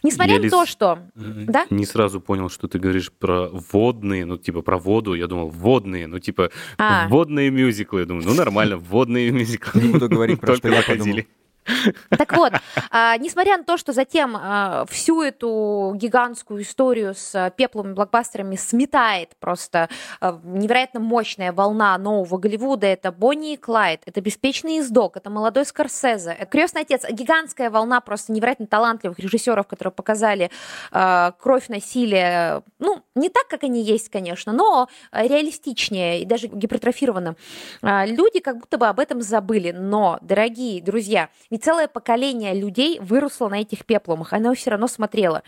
Несмотря 0.02 0.34
я 0.34 0.40
на 0.40 0.48
то, 0.48 0.66
что... 0.66 0.98
Да? 1.14 1.66
Не 1.70 1.84
сразу 1.84 2.20
понял, 2.20 2.48
что 2.48 2.68
ты 2.68 2.78
говоришь 2.78 3.12
про 3.12 3.48
водные, 3.48 4.24
ну 4.24 4.36
типа 4.36 4.62
про 4.62 4.78
воду, 4.78 5.14
я 5.14 5.26
думал 5.26 5.48
водные, 5.48 6.06
ну 6.06 6.18
типа 6.18 6.50
а. 6.78 7.08
водные 7.08 7.50
мюзиклы, 7.50 8.00
я 8.00 8.06
думаю, 8.06 8.26
ну 8.26 8.34
нормально, 8.34 8.76
водные 8.76 9.30
мюзиклы. 9.30 9.82
Не 9.82 9.88
буду 9.88 10.08
говорить 10.08 10.40
про 10.40 10.56
что 10.56 10.68
я 10.68 10.82
подумал. 10.82 11.18
Так 12.10 12.36
вот, 12.36 12.52
а, 12.90 13.16
несмотря 13.18 13.56
на 13.58 13.64
то, 13.64 13.76
что 13.76 13.92
затем 13.92 14.36
а, 14.36 14.84
всю 14.88 15.22
эту 15.22 15.92
гигантскую 15.96 16.62
историю 16.62 17.14
с 17.14 17.34
а, 17.34 17.50
пепловыми 17.50 17.94
блокбастерами 17.94 18.56
сметает 18.56 19.36
просто 19.38 19.88
невероятно 20.20 21.00
мощная 21.00 21.52
волна 21.52 21.96
нового 21.98 22.38
Голливуда, 22.38 22.86
это 22.86 23.12
Бонни 23.12 23.54
и 23.54 23.56
Клайд, 23.56 24.02
это 24.06 24.20
«Беспечный 24.20 24.80
издок», 24.80 25.16
это 25.16 25.30
«Молодой 25.30 25.64
Скорсезе», 25.64 26.32
это 26.32 26.46
«Крестный 26.46 26.82
отец», 26.82 27.04
гигантская 27.08 27.70
волна 27.70 28.00
просто 28.00 28.32
невероятно 28.32 28.66
талантливых 28.66 29.18
режиссеров, 29.18 29.66
которые 29.66 29.92
показали 29.92 30.50
кровь, 30.90 31.68
насилие, 31.68 32.62
ну, 32.78 33.02
не 33.14 33.28
так, 33.28 33.48
как 33.48 33.64
они 33.64 33.82
есть, 33.82 34.08
конечно, 34.08 34.52
но 34.52 34.88
реалистичнее 35.12 36.22
и 36.22 36.24
даже 36.24 36.48
гипертрофированно. 36.48 37.36
Люди 37.82 38.40
как 38.40 38.58
будто 38.58 38.78
бы 38.78 38.86
об 38.86 39.00
этом 39.00 39.20
забыли, 39.20 39.72
но, 39.72 40.18
дорогие 40.20 40.82
друзья, 40.82 41.28
и 41.56 41.58
целое 41.58 41.88
поколение 41.88 42.52
людей 42.52 43.00
выросло 43.00 43.48
на 43.48 43.62
этих 43.62 43.86
пеплумах, 43.86 44.34
оно 44.34 44.52
все 44.54 44.70
равно 44.70 44.88
смотрело. 44.88 45.42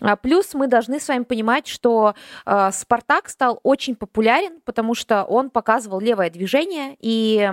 А, 0.00 0.14
плюс 0.16 0.52
мы 0.52 0.66
должны 0.66 1.00
с 1.00 1.08
вами 1.08 1.24
понимать, 1.24 1.66
что 1.66 2.14
э, 2.44 2.70
Спартак 2.72 3.30
стал 3.30 3.58
очень 3.62 3.96
популярен, 3.96 4.60
потому 4.66 4.94
что 4.94 5.24
он 5.24 5.48
показывал 5.48 6.00
левое 6.00 6.28
движение, 6.28 6.94
и 7.00 7.52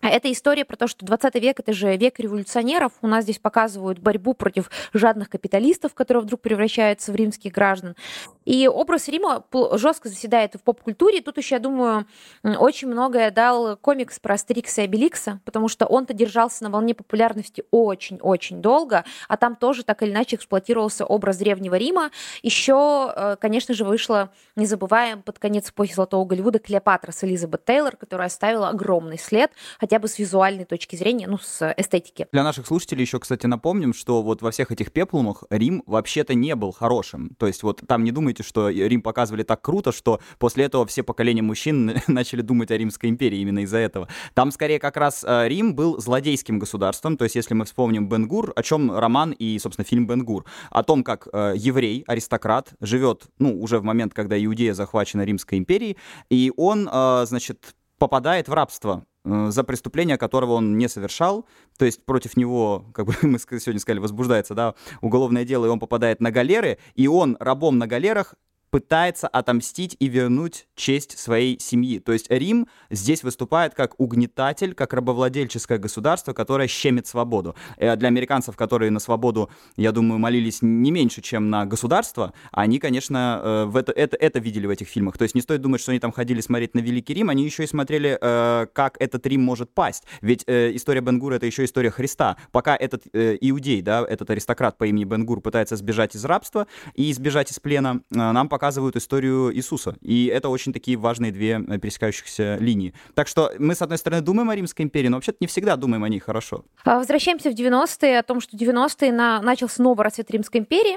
это 0.00 0.30
история 0.30 0.64
про 0.64 0.76
то, 0.76 0.86
что 0.86 1.04
20 1.04 1.34
век— 1.36 1.58
это 1.60 1.72
же 1.72 1.96
век 1.96 2.18
революционеров. 2.18 2.92
У 3.02 3.06
нас 3.06 3.24
здесь 3.24 3.38
показывают 3.38 3.98
борьбу 3.98 4.34
против 4.34 4.70
жадных 4.92 5.28
капиталистов, 5.30 5.94
которые 5.94 6.22
вдруг 6.22 6.40
превращаются 6.40 7.12
в 7.12 7.16
римских 7.16 7.52
граждан. 7.52 7.96
И 8.44 8.68
образ 8.68 9.08
Рима 9.08 9.44
жестко 9.72 10.08
заседает 10.08 10.54
в 10.54 10.62
поп-культуре. 10.62 11.22
Тут 11.22 11.38
еще, 11.38 11.56
я 11.56 11.58
думаю, 11.58 12.06
очень 12.42 12.88
многое 12.88 13.30
дал 13.30 13.76
комикс 13.76 14.18
про 14.18 14.34
Астерикса 14.34 14.82
и 14.82 14.84
Обеликса, 14.84 15.40
потому 15.44 15.68
что 15.68 15.86
он-то 15.86 16.12
держался 16.12 16.64
на 16.64 16.70
волне 16.70 16.94
популярности 16.94 17.64
очень-очень 17.70 18.60
долго, 18.60 19.04
а 19.28 19.36
там 19.36 19.56
тоже 19.56 19.84
так 19.84 20.02
или 20.02 20.10
иначе 20.10 20.36
эксплуатировался 20.36 21.04
образ 21.04 21.38
Древнего 21.38 21.76
Рима. 21.76 22.10
Еще, 22.42 23.12
э, 23.14 23.36
конечно 23.40 23.74
же, 23.74 23.84
вышла, 23.84 24.30
не 24.56 24.66
забываем, 24.66 25.22
под 25.22 25.38
конец 25.38 25.70
эпохи 25.70 25.94
Золотого 25.94 26.24
Голливуда 26.24 26.58
Клеопатра 26.58 27.12
с 27.12 27.24
Элизабет 27.24 27.64
Тейлор, 27.64 27.96
которая 27.96 28.26
оставила 28.26 28.68
огромный 28.68 29.18
след, 29.18 29.50
хотя 29.84 29.98
бы 29.98 30.08
с 30.08 30.18
визуальной 30.18 30.64
точки 30.64 30.96
зрения, 30.96 31.26
ну, 31.28 31.36
с 31.36 31.74
эстетики. 31.76 32.26
Для 32.32 32.42
наших 32.42 32.66
слушателей 32.66 33.02
еще, 33.02 33.20
кстати, 33.20 33.44
напомним, 33.44 33.92
что 33.92 34.22
вот 34.22 34.40
во 34.40 34.50
всех 34.50 34.72
этих 34.72 34.90
пеплумах 34.90 35.44
Рим 35.50 35.82
вообще-то 35.84 36.32
не 36.32 36.54
был 36.54 36.72
хорошим. 36.72 37.36
То 37.38 37.46
есть 37.46 37.62
вот 37.62 37.82
там 37.86 38.02
не 38.02 38.10
думайте, 38.10 38.42
что 38.42 38.70
Рим 38.70 39.02
показывали 39.02 39.42
так 39.42 39.60
круто, 39.60 39.92
что 39.92 40.20
после 40.38 40.64
этого 40.64 40.86
все 40.86 41.02
поколения 41.02 41.42
мужчин 41.42 42.00
начали 42.06 42.40
думать 42.40 42.70
о 42.70 42.78
Римской 42.78 43.10
империи 43.10 43.40
именно 43.40 43.58
из-за 43.58 43.76
этого. 43.76 44.08
Там 44.32 44.52
скорее 44.52 44.78
как 44.78 44.96
раз 44.96 45.22
э, 45.22 45.48
Рим 45.48 45.74
был 45.74 46.00
злодейским 46.00 46.58
государством. 46.58 47.18
То 47.18 47.24
есть 47.24 47.36
если 47.36 47.52
мы 47.52 47.66
вспомним 47.66 48.08
Бенгур, 48.08 48.54
о 48.56 48.62
чем 48.62 48.90
роман 48.90 49.32
и, 49.32 49.58
собственно, 49.58 49.84
фильм 49.84 50.06
Бенгур, 50.06 50.46
о 50.70 50.82
том, 50.82 51.04
как 51.04 51.28
э, 51.30 51.52
еврей, 51.56 52.04
аристократ, 52.06 52.72
живет, 52.80 53.24
ну, 53.38 53.60
уже 53.60 53.80
в 53.80 53.84
момент, 53.84 54.14
когда 54.14 54.42
Иудея 54.42 54.72
захвачена 54.72 55.26
Римской 55.26 55.58
империей, 55.58 55.98
и 56.30 56.50
он, 56.56 56.88
э, 56.90 57.26
значит, 57.26 57.74
попадает 58.04 58.48
в 58.48 58.52
рабство 58.52 59.04
Э, 59.24 59.50
за 59.50 59.64
преступление, 59.64 60.18
которого 60.18 60.52
он 60.52 60.76
не 60.76 60.88
совершал, 60.88 61.46
то 61.78 61.86
есть 61.86 62.04
против 62.04 62.36
него, 62.36 62.84
как 62.92 63.06
бы 63.06 63.14
мы 63.22 63.38
сегодня 63.38 63.80
сказали, 63.80 63.98
возбуждается, 63.98 64.54
да, 64.54 64.74
уголовное 65.00 65.44
дело, 65.44 65.66
и 65.66 65.68
он 65.68 65.80
попадает 65.80 66.20
на 66.20 66.30
галеры, 66.30 66.78
и 66.94 67.08
он 67.08 67.36
рабом 67.40 67.78
на 67.78 67.86
галерах 67.86 68.34
пытается 68.74 69.28
отомстить 69.28 69.96
и 70.00 70.08
вернуть 70.08 70.66
честь 70.74 71.16
своей 71.16 71.60
семьи. 71.60 72.00
То 72.00 72.10
есть 72.10 72.28
Рим 72.28 72.66
здесь 72.90 73.22
выступает 73.22 73.72
как 73.72 73.94
угнетатель, 74.00 74.74
как 74.74 74.92
рабовладельческое 74.94 75.78
государство, 75.78 76.32
которое 76.32 76.66
щемит 76.66 77.06
свободу. 77.06 77.54
Э, 77.76 77.94
для 77.94 78.08
американцев, 78.08 78.56
которые 78.56 78.90
на 78.90 78.98
свободу, 78.98 79.48
я 79.76 79.92
думаю, 79.92 80.18
молились 80.18 80.58
не 80.60 80.90
меньше, 80.90 81.22
чем 81.22 81.50
на 81.50 81.66
государство, 81.66 82.32
они, 82.50 82.80
конечно, 82.80 83.40
э, 83.44 83.64
в 83.66 83.76
это, 83.76 83.92
это, 83.92 84.16
это 84.16 84.40
видели 84.40 84.66
в 84.66 84.70
этих 84.70 84.88
фильмах. 84.88 85.18
То 85.18 85.22
есть 85.22 85.36
не 85.36 85.40
стоит 85.40 85.60
думать, 85.60 85.80
что 85.80 85.92
они 85.92 86.00
там 86.00 86.10
ходили 86.10 86.40
смотреть 86.40 86.74
на 86.74 86.80
Великий 86.80 87.14
Рим, 87.14 87.30
они 87.30 87.44
еще 87.44 87.62
и 87.62 87.68
смотрели, 87.68 88.18
э, 88.20 88.66
как 88.72 88.96
этот 88.98 89.24
Рим 89.28 89.40
может 89.40 89.72
пасть. 89.72 90.02
Ведь 90.20 90.42
история 90.48 91.00
Бенгура— 91.00 91.34
это 91.36 91.46
еще 91.46 91.64
история 91.64 91.90
Христа. 91.90 92.38
Пока 92.50 92.74
этот 92.74 93.06
иудей, 93.14 93.82
да, 93.82 94.04
этот 94.04 94.30
аристократ 94.30 94.76
по 94.76 94.84
имени 94.84 95.04
Бенгур 95.04 95.40
пытается 95.40 95.76
сбежать 95.76 96.16
из 96.16 96.24
рабства 96.24 96.66
и 96.96 97.12
избежать 97.12 97.52
из 97.52 97.60
плена, 97.60 98.00
нам 98.10 98.48
пока 98.48 98.63
показывают 98.64 98.96
историю 98.96 99.54
Иисуса. 99.54 99.94
И 100.00 100.24
это 100.24 100.48
очень 100.48 100.72
такие 100.72 100.96
важные 100.96 101.32
две 101.32 101.62
э, 101.68 101.78
пересекающихся 101.78 102.56
линии. 102.58 102.94
Так 103.12 103.28
что 103.28 103.52
мы, 103.58 103.74
с 103.74 103.82
одной 103.82 103.98
стороны, 103.98 104.22
думаем 104.22 104.48
о 104.48 104.56
Римской 104.56 104.86
империи, 104.86 105.08
но 105.08 105.18
вообще-то 105.18 105.36
не 105.40 105.46
всегда 105.46 105.76
думаем 105.76 106.02
о 106.02 106.08
ней 106.08 106.18
хорошо. 106.18 106.64
А, 106.82 106.96
возвращаемся 106.96 107.50
в 107.50 107.54
90-е, 107.54 108.18
о 108.18 108.22
том, 108.22 108.40
что 108.40 108.56
90-е 108.56 109.12
на... 109.12 109.42
начался 109.42 109.82
новый 109.82 110.02
расцвет 110.02 110.30
Римской 110.30 110.62
империи 110.62 110.96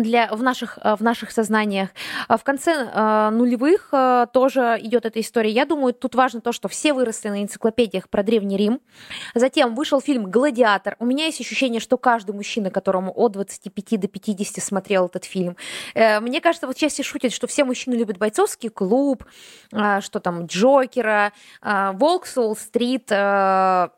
для, 0.00 0.28
в, 0.32 0.42
наших, 0.42 0.78
э, 0.82 0.94
в 0.94 1.02
наших 1.02 1.30
сознаниях. 1.30 1.90
А 2.28 2.36
в 2.36 2.44
конце 2.44 2.72
э, 2.72 3.30
нулевых 3.30 3.88
э, 3.92 4.26
тоже 4.32 4.78
идет 4.82 5.06
эта 5.06 5.20
история. 5.20 5.50
Я 5.50 5.64
думаю, 5.64 5.94
тут 5.94 6.14
важно 6.14 6.40
то, 6.40 6.52
что 6.52 6.68
все 6.68 6.92
выросли 6.92 7.28
на 7.28 7.42
энциклопедиях 7.42 8.08
про 8.08 8.22
Древний 8.22 8.56
Рим. 8.56 8.80
Затем 9.34 9.74
вышел 9.74 10.00
фильм 10.00 10.30
«Гладиатор». 10.30 10.96
У 10.98 11.06
меня 11.06 11.26
есть 11.26 11.40
ощущение, 11.40 11.80
что 11.80 11.96
каждый 11.96 12.34
мужчина, 12.34 12.70
которому 12.70 13.12
от 13.14 13.32
25 13.32 14.00
до 14.00 14.08
50 14.08 14.62
смотрел 14.62 15.06
этот 15.06 15.24
фильм. 15.24 15.56
Э, 15.94 16.20
мне 16.20 16.40
кажется, 16.40 16.66
вот 16.66 16.76
часто 16.76 17.02
шутят, 17.02 17.32
что 17.32 17.46
все 17.46 17.64
мужчины 17.64 17.94
любят 17.94 18.18
бойцовский 18.18 18.68
клуб, 18.68 19.24
э, 19.72 20.00
что 20.00 20.20
там 20.20 20.46
Джокера, 20.46 21.32
э, 21.62 21.92
Волк 21.94 22.26
Солл-стрит, 22.26 23.10
э, 23.10 23.88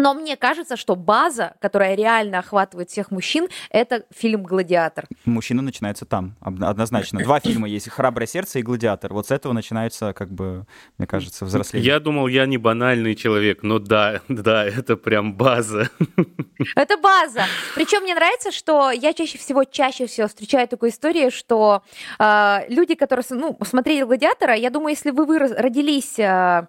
но 0.00 0.14
мне 0.14 0.36
кажется, 0.36 0.76
что 0.76 0.96
база, 0.96 1.54
которая 1.60 1.94
реально 1.94 2.38
охватывает 2.38 2.90
всех 2.90 3.10
мужчин, 3.10 3.48
это 3.70 4.04
фильм 4.10 4.42
«Гладиатор». 4.42 5.06
Мужчина 5.24 5.62
начинается 5.62 6.06
там, 6.06 6.36
однозначно. 6.40 7.22
Два 7.22 7.40
фильма 7.40 7.68
есть 7.68 7.88
«Храброе 7.90 8.26
сердце» 8.26 8.58
и 8.58 8.62
«Гладиатор». 8.62 9.12
Вот 9.12 9.28
с 9.28 9.30
этого 9.30 9.52
начинается, 9.52 10.12
как 10.12 10.30
бы, 10.32 10.66
мне 10.98 11.06
кажется, 11.06 11.44
взросление. 11.44 11.86
Я 11.86 12.00
думал, 12.00 12.26
я 12.28 12.46
не 12.46 12.58
банальный 12.58 13.14
человек, 13.14 13.62
но 13.62 13.78
да, 13.78 14.20
да, 14.28 14.64
это 14.64 14.96
прям 14.96 15.34
база. 15.34 15.90
Это 16.76 16.96
база. 16.96 17.44
Причем 17.74 18.02
мне 18.02 18.14
нравится, 18.14 18.52
что 18.52 18.90
я 18.90 19.12
чаще 19.12 19.38
всего, 19.38 19.64
чаще 19.64 20.06
всего 20.06 20.28
встречаю 20.28 20.68
такую 20.68 20.90
историю, 20.90 21.30
что 21.30 21.82
э, 22.18 22.58
люди, 22.68 22.94
которые 22.94 23.24
ну, 23.30 23.58
смотрели 23.64 24.04
«Гладиатора», 24.04 24.54
я 24.54 24.70
думаю, 24.70 24.90
если 24.90 25.10
вы, 25.10 25.26
вы 25.26 25.38
родились... 25.38 26.18
Э, 26.18 26.68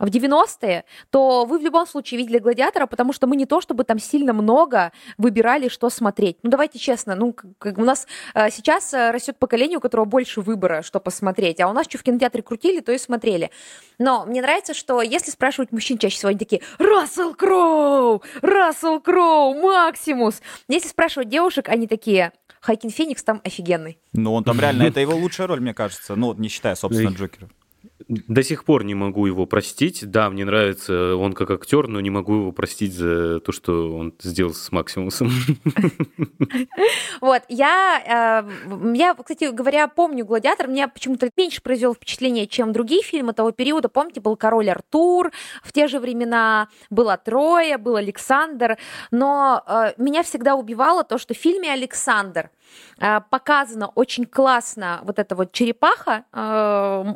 в 0.00 0.06
90-е, 0.06 0.84
то 1.10 1.44
вы 1.44 1.58
в 1.58 1.62
любом 1.62 1.86
случае 1.86 2.18
видели 2.18 2.38
«Гладиатора», 2.38 2.86
потому 2.86 3.12
что 3.12 3.26
мы 3.26 3.36
не 3.36 3.46
то 3.46 3.60
чтобы 3.60 3.84
там 3.84 3.98
сильно 3.98 4.32
много 4.32 4.92
выбирали, 5.18 5.68
что 5.68 5.90
смотреть. 5.90 6.38
Ну, 6.42 6.50
давайте 6.50 6.78
честно, 6.78 7.14
ну, 7.14 7.32
как, 7.32 7.78
у 7.78 7.84
нас 7.84 8.06
э, 8.34 8.50
сейчас 8.50 8.92
э, 8.94 9.10
растет 9.10 9.36
поколение, 9.38 9.78
у 9.78 9.80
которого 9.80 10.06
больше 10.06 10.40
выбора, 10.40 10.82
что 10.82 10.98
посмотреть, 11.00 11.60
а 11.60 11.68
у 11.68 11.72
нас 11.72 11.86
что 11.86 11.98
в 11.98 12.02
кинотеатре 12.02 12.42
крутили, 12.42 12.80
то 12.80 12.92
и 12.92 12.98
смотрели. 12.98 13.50
Но 13.98 14.24
мне 14.24 14.40
нравится, 14.40 14.74
что 14.74 15.02
если 15.02 15.30
спрашивать 15.30 15.72
мужчин 15.72 15.98
чаще 15.98 16.16
всего, 16.16 16.30
они 16.30 16.38
такие 16.38 16.62
«Рассел 16.78 17.34
Кроу! 17.34 18.22
Рассел 18.40 19.00
Кроу! 19.00 19.54
Максимус!» 19.54 20.40
Если 20.68 20.88
спрашивать 20.88 21.28
девушек, 21.28 21.68
они 21.68 21.86
такие 21.86 22.32
Хайкин 22.60 22.90
Феникс 22.90 23.22
там 23.22 23.40
офигенный. 23.44 23.98
Ну, 24.12 24.34
он 24.34 24.44
там 24.44 24.58
реально, 24.60 24.82
это 24.88 25.00
его 25.00 25.14
лучшая 25.14 25.46
роль, 25.46 25.60
мне 25.60 25.74
кажется. 25.74 26.16
Ну, 26.16 26.34
не 26.34 26.48
считая, 26.48 26.74
собственно, 26.74 27.10
Джокера. 27.10 27.48
До 28.10 28.42
сих 28.42 28.64
пор 28.64 28.84
не 28.84 28.94
могу 28.94 29.26
его 29.26 29.46
простить. 29.46 30.10
Да, 30.10 30.30
мне 30.30 30.44
нравится 30.44 31.14
он 31.14 31.32
как 31.32 31.50
актер, 31.50 31.86
но 31.86 32.00
не 32.00 32.10
могу 32.10 32.34
его 32.34 32.52
простить 32.52 32.92
за 32.92 33.38
то, 33.40 33.52
что 33.52 33.96
он 33.96 34.12
сделал 34.20 34.52
с 34.52 34.72
Максимусом. 34.72 35.30
Вот, 37.20 37.42
я, 37.48 38.44
э, 38.44 38.96
я, 38.96 39.14
кстати 39.14 39.52
говоря, 39.52 39.86
помню 39.86 40.24
«Гладиатор», 40.24 40.68
мне 40.68 40.88
почему-то 40.88 41.30
меньше 41.36 41.60
произвел 41.62 41.94
впечатление, 41.94 42.46
чем 42.46 42.72
другие 42.72 43.02
фильмы 43.02 43.32
того 43.34 43.52
периода. 43.52 43.88
Помните, 43.88 44.20
был 44.20 44.36
«Король 44.36 44.70
Артур», 44.70 45.30
в 45.62 45.72
те 45.72 45.86
же 45.86 46.00
времена 46.00 46.68
было 46.88 47.16
«Троя», 47.16 47.78
был 47.78 47.96
«Александр», 47.96 48.78
но 49.10 49.62
э, 49.66 49.92
меня 49.98 50.22
всегда 50.22 50.54
убивало 50.54 51.04
то, 51.04 51.18
что 51.18 51.34
в 51.34 51.36
фильме 51.36 51.72
«Александр» 51.72 52.50
Э, 52.98 53.20
показано 53.28 53.88
очень 53.94 54.26
классно 54.26 55.00
вот 55.04 55.18
эта 55.18 55.34
вот 55.34 55.52
черепаха 55.52 56.24
э, 56.32 57.14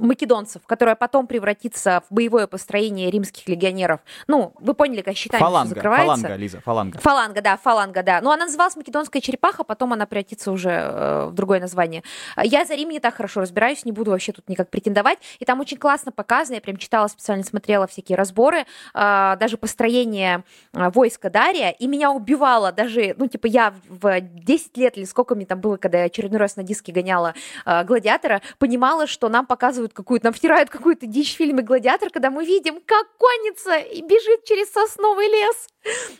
македонцев, 0.00 0.62
которая 0.66 0.96
потом 0.96 1.26
превратится 1.26 2.02
в 2.08 2.14
боевое 2.14 2.46
построение 2.46 3.10
римских 3.10 3.48
легионеров. 3.48 4.00
Ну, 4.26 4.52
вы 4.60 4.74
поняли, 4.74 5.02
как 5.02 5.16
считание 5.16 5.44
фаланга, 5.44 5.74
закрывается. 5.74 6.06
Фаланга, 6.06 6.36
Лиза, 6.36 6.60
фаланга. 6.60 6.98
Фаланга, 6.98 7.42
да, 7.42 7.56
фаланга, 7.56 8.02
да. 8.02 8.20
Но 8.20 8.32
она 8.32 8.46
называлась 8.46 8.76
македонская 8.76 9.20
черепаха, 9.20 9.64
потом 9.64 9.92
она 9.92 10.06
превратится 10.06 10.52
уже 10.52 10.70
э, 10.70 11.26
в 11.26 11.34
другое 11.34 11.60
название. 11.60 12.02
Я 12.42 12.64
за 12.64 12.74
Рим 12.74 12.90
не 12.90 13.00
так 13.00 13.14
хорошо 13.14 13.40
разбираюсь, 13.40 13.84
не 13.84 13.92
буду 13.92 14.10
вообще 14.10 14.32
тут 14.32 14.48
никак 14.48 14.70
претендовать. 14.70 15.18
И 15.38 15.44
там 15.44 15.60
очень 15.60 15.76
классно 15.76 16.12
показано, 16.12 16.56
я 16.56 16.60
прям 16.60 16.76
читала, 16.76 17.08
специально 17.08 17.44
смотрела 17.44 17.86
всякие 17.86 18.16
разборы, 18.16 18.64
э, 18.94 19.36
даже 19.38 19.56
построение 19.56 20.44
э, 20.72 20.90
войска 20.90 21.30
Дария, 21.30 21.70
и 21.70 21.86
меня 21.86 22.10
убивало 22.10 22.72
даже, 22.72 23.14
ну, 23.18 23.26
типа, 23.26 23.46
я 23.46 23.74
в 23.88 24.20
10 24.20 24.69
лет 24.76 24.96
или 24.96 25.04
сколько 25.04 25.34
мне 25.34 25.46
там 25.46 25.60
было, 25.60 25.76
когда 25.76 25.98
я 25.98 26.04
очередной 26.04 26.38
раз 26.38 26.56
на 26.56 26.62
диске 26.62 26.92
гоняла 26.92 27.34
э, 27.64 27.84
«Гладиатора», 27.84 28.42
понимала, 28.58 29.06
что 29.06 29.28
нам 29.28 29.46
показывают 29.46 29.92
какую-то, 29.92 30.26
нам 30.26 30.32
втирают 30.32 30.70
какую-то 30.70 31.06
дичь 31.06 31.34
в 31.34 31.36
фильме 31.36 31.62
«Гладиатор», 31.62 32.10
когда 32.10 32.30
мы 32.30 32.44
видим, 32.44 32.80
как 32.84 33.06
конница 33.16 33.76
и 33.76 34.02
бежит 34.02 34.44
через 34.44 34.70
сосновый 34.72 35.28
лес. 35.28 35.68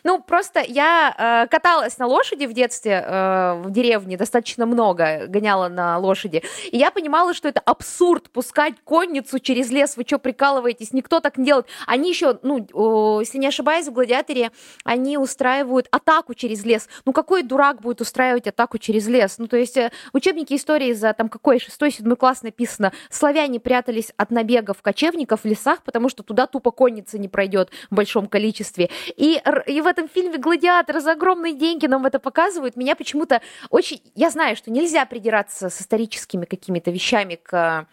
Ну, 0.03 0.21
просто 0.21 0.63
я 0.67 1.43
э, 1.45 1.47
каталась 1.47 1.97
на 1.99 2.07
лошади 2.07 2.45
в 2.45 2.53
детстве 2.53 3.03
э, 3.05 3.61
в 3.61 3.69
деревне 3.69 4.17
достаточно 4.17 4.65
много, 4.65 5.27
гоняла 5.27 5.67
на 5.67 5.99
лошади. 5.99 6.43
И 6.71 6.77
я 6.77 6.89
понимала, 6.89 7.33
что 7.33 7.47
это 7.47 7.59
абсурд 7.59 8.31
пускать 8.31 8.75
конницу 8.83 9.39
через 9.39 9.69
лес. 9.69 9.97
Вы 9.97 10.03
что, 10.03 10.17
прикалываетесь? 10.17 10.93
Никто 10.93 11.19
так 11.19 11.37
не 11.37 11.45
делает. 11.45 11.67
Они 11.85 12.09
еще, 12.09 12.39
ну, 12.41 12.57
э, 12.59 13.21
если 13.21 13.37
не 13.37 13.47
ошибаюсь, 13.47 13.87
в 13.87 13.93
«Гладиаторе» 13.93 14.51
они 14.83 15.17
устраивают 15.17 15.87
атаку 15.91 16.33
через 16.33 16.65
лес. 16.65 16.89
Ну, 17.05 17.13
какой 17.13 17.43
дурак 17.43 17.81
будет 17.81 18.01
устраивать 18.01 18.40
атаку 18.47 18.77
через 18.77 19.07
лес? 19.07 19.37
Ну, 19.37 19.47
то 19.47 19.57
есть 19.57 19.77
э, 19.77 19.91
в 20.13 20.17
учебнике 20.17 20.55
истории 20.55 20.93
за 20.93 21.13
там 21.13 21.29
какой, 21.29 21.59
шестой, 21.59 21.91
седьмой 21.91 22.15
класс 22.15 22.43
написано, 22.43 22.91
славяне 23.09 23.59
прятались 23.59 24.11
от 24.17 24.31
набегов 24.31 24.81
кочевников 24.81 25.41
в 25.41 25.45
лесах, 25.45 25.83
потому 25.83 26.09
что 26.09 26.23
туда 26.23 26.47
тупо 26.47 26.71
конница 26.71 27.17
не 27.17 27.27
пройдет 27.27 27.69
в 27.89 27.95
большом 27.95 28.27
количестве. 28.27 28.89
И 29.15 29.41
и 29.67 29.81
в 29.81 29.87
этом 29.87 30.07
фильме 30.07 30.37
«Гладиатор» 30.37 30.99
за 30.99 31.13
огромные 31.13 31.53
деньги 31.53 31.87
нам 31.87 32.05
это 32.05 32.19
показывают. 32.19 32.75
Меня 32.75 32.95
почему-то 32.95 33.41
очень... 33.69 34.01
Я 34.15 34.29
знаю, 34.29 34.55
что 34.55 34.71
нельзя 34.71 35.05
придираться 35.05 35.69
с 35.69 35.81
историческими 35.81 36.45
какими-то 36.45 36.91
вещами 36.91 37.39
к 37.41 37.87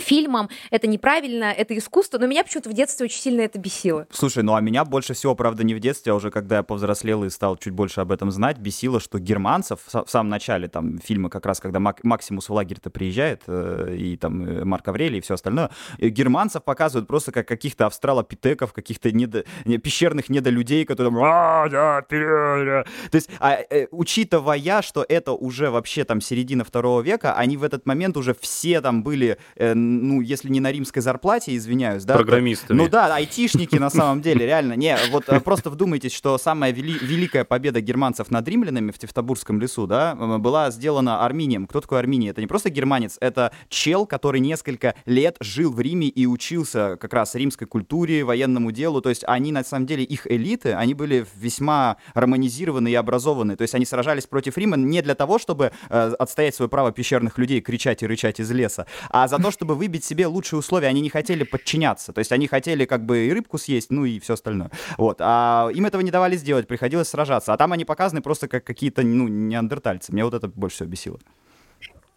фильмом, 0.00 0.48
это 0.70 0.86
неправильно, 0.86 1.44
это 1.44 1.76
искусство, 1.76 2.18
но 2.18 2.26
меня 2.26 2.44
почему-то 2.44 2.70
в 2.70 2.72
детстве 2.72 3.04
очень 3.04 3.20
сильно 3.20 3.40
это 3.42 3.58
бесило. 3.58 4.06
Слушай, 4.10 4.42
ну 4.42 4.54
а 4.54 4.60
меня 4.60 4.84
больше 4.84 5.14
всего, 5.14 5.34
правда, 5.34 5.64
не 5.64 5.74
в 5.74 5.80
детстве, 5.80 6.12
а 6.12 6.14
уже 6.14 6.30
когда 6.30 6.56
я 6.56 6.62
повзрослел 6.62 7.24
и 7.24 7.30
стал 7.30 7.56
чуть 7.56 7.72
больше 7.72 8.00
об 8.00 8.12
этом 8.12 8.30
знать, 8.30 8.58
бесило, 8.58 9.00
что 9.00 9.18
германцев 9.18 9.80
в 9.86 10.06
самом 10.08 10.30
начале 10.30 10.68
там 10.68 10.98
фильма, 10.98 11.30
как 11.30 11.46
раз 11.46 11.60
когда 11.60 11.80
Мак 11.80 12.04
Максимус 12.04 12.48
в 12.48 12.52
лагерь-то 12.52 12.90
приезжает, 12.90 13.42
э, 13.46 13.94
и 13.96 14.16
там 14.16 14.44
э, 14.44 14.64
Марк 14.64 14.86
Аврелий 14.88 15.18
и 15.18 15.20
все 15.20 15.34
остальное, 15.34 15.70
э, 15.98 16.08
германцев 16.08 16.62
показывают 16.62 17.08
просто 17.08 17.32
как 17.32 17.48
каких-то 17.48 17.86
австралопитеков, 17.86 18.72
каких-то 18.72 19.12
недо... 19.12 19.44
пещерных 19.82 20.28
недолюдей, 20.28 20.84
которые 20.84 21.12
там... 21.12 21.22
«А, 21.24 22.02
То 22.02 22.84
есть, 23.12 23.30
а, 23.40 23.58
учитывая, 23.90 24.82
что 24.82 25.04
это 25.08 25.32
уже 25.32 25.70
вообще 25.70 26.04
там 26.04 26.20
середина 26.20 26.64
второго 26.64 27.00
века, 27.00 27.34
они 27.34 27.56
в 27.56 27.64
этот 27.64 27.86
момент 27.86 28.16
уже 28.16 28.34
все 28.34 28.80
там 28.80 29.02
были 29.02 29.38
э, 29.56 29.74
ну, 29.86 30.20
если 30.20 30.48
не 30.48 30.60
на 30.60 30.72
римской 30.72 31.02
зарплате, 31.02 31.56
извиняюсь, 31.56 32.04
да. 32.04 32.14
Программистами. 32.14 32.76
Ну 32.76 32.88
да, 32.88 33.14
айтишники 33.14 33.76
на 33.76 33.90
самом 33.98 34.20
деле, 34.22 34.46
реально. 34.46 34.74
Не, 34.74 34.96
вот 35.10 35.28
э, 35.28 35.40
просто 35.40 35.70
вдумайтесь, 35.70 36.12
что 36.12 36.38
самая 36.38 36.72
вели- 36.72 36.98
великая 37.04 37.44
победа 37.44 37.80
германцев 37.80 38.30
над 38.30 38.46
римлянами 38.48 38.90
в 38.90 38.98
Тевтобурском 38.98 39.60
лесу, 39.60 39.86
да, 39.86 40.14
была 40.14 40.70
сделана 40.70 41.24
Арминием. 41.24 41.66
Кто 41.66 41.80
такой 41.80 41.98
Арминий? 41.98 42.30
Это 42.30 42.40
не 42.40 42.46
просто 42.46 42.70
германец, 42.70 43.16
это 43.20 43.52
чел, 43.68 44.06
который 44.06 44.40
несколько 44.40 44.94
лет 45.06 45.36
жил 45.40 45.72
в 45.72 45.80
Риме 45.80 46.08
и 46.08 46.26
учился 46.26 46.96
как 47.00 47.12
раз 47.14 47.34
римской 47.34 47.66
культуре, 47.66 48.24
военному 48.24 48.72
делу. 48.72 49.00
То 49.00 49.08
есть 49.08 49.24
они, 49.26 49.52
на 49.52 49.64
самом 49.64 49.86
деле, 49.86 50.02
их 50.04 50.26
элиты, 50.26 50.72
они 50.72 50.94
были 50.94 51.26
весьма 51.36 51.96
романизированы 52.14 52.88
и 52.90 52.94
образованы. 52.94 53.56
То 53.56 53.62
есть 53.62 53.74
они 53.74 53.84
сражались 53.84 54.26
против 54.26 54.58
Рима 54.58 54.76
не 54.76 55.02
для 55.02 55.14
того, 55.14 55.38
чтобы 55.38 55.72
э, 55.88 56.12
отстоять 56.18 56.54
свое 56.54 56.68
право 56.68 56.92
пещерных 56.92 57.38
людей, 57.38 57.60
кричать 57.60 58.02
и 58.02 58.06
рычать 58.06 58.40
из 58.40 58.50
леса, 58.50 58.86
а 59.10 59.28
за 59.28 59.38
то, 59.38 59.50
чтобы 59.50 59.75
выбить 59.76 60.04
себе 60.04 60.26
лучшие 60.26 60.58
условия, 60.58 60.88
они 60.88 61.00
не 61.00 61.10
хотели 61.10 61.44
подчиняться. 61.44 62.12
То 62.12 62.18
есть 62.18 62.32
они 62.32 62.46
хотели 62.48 62.84
как 62.84 63.04
бы 63.04 63.26
и 63.26 63.32
рыбку 63.32 63.58
съесть, 63.58 63.90
ну 63.90 64.04
и 64.04 64.18
все 64.18 64.34
остальное. 64.34 64.70
Вот. 64.98 65.18
А 65.20 65.68
им 65.74 65.86
этого 65.86 66.02
не 66.02 66.10
давали 66.10 66.36
сделать, 66.36 66.66
приходилось 66.66 67.08
сражаться. 67.08 67.52
А 67.52 67.56
там 67.56 67.72
они 67.72 67.84
показаны 67.84 68.22
просто 68.22 68.48
как 68.48 68.64
какие-то, 68.64 69.02
ну, 69.02 69.28
неандертальцы. 69.28 70.12
Мне 70.12 70.24
вот 70.24 70.34
это 70.34 70.48
больше 70.48 70.76
всего 70.76 70.88
бесило. 70.88 71.18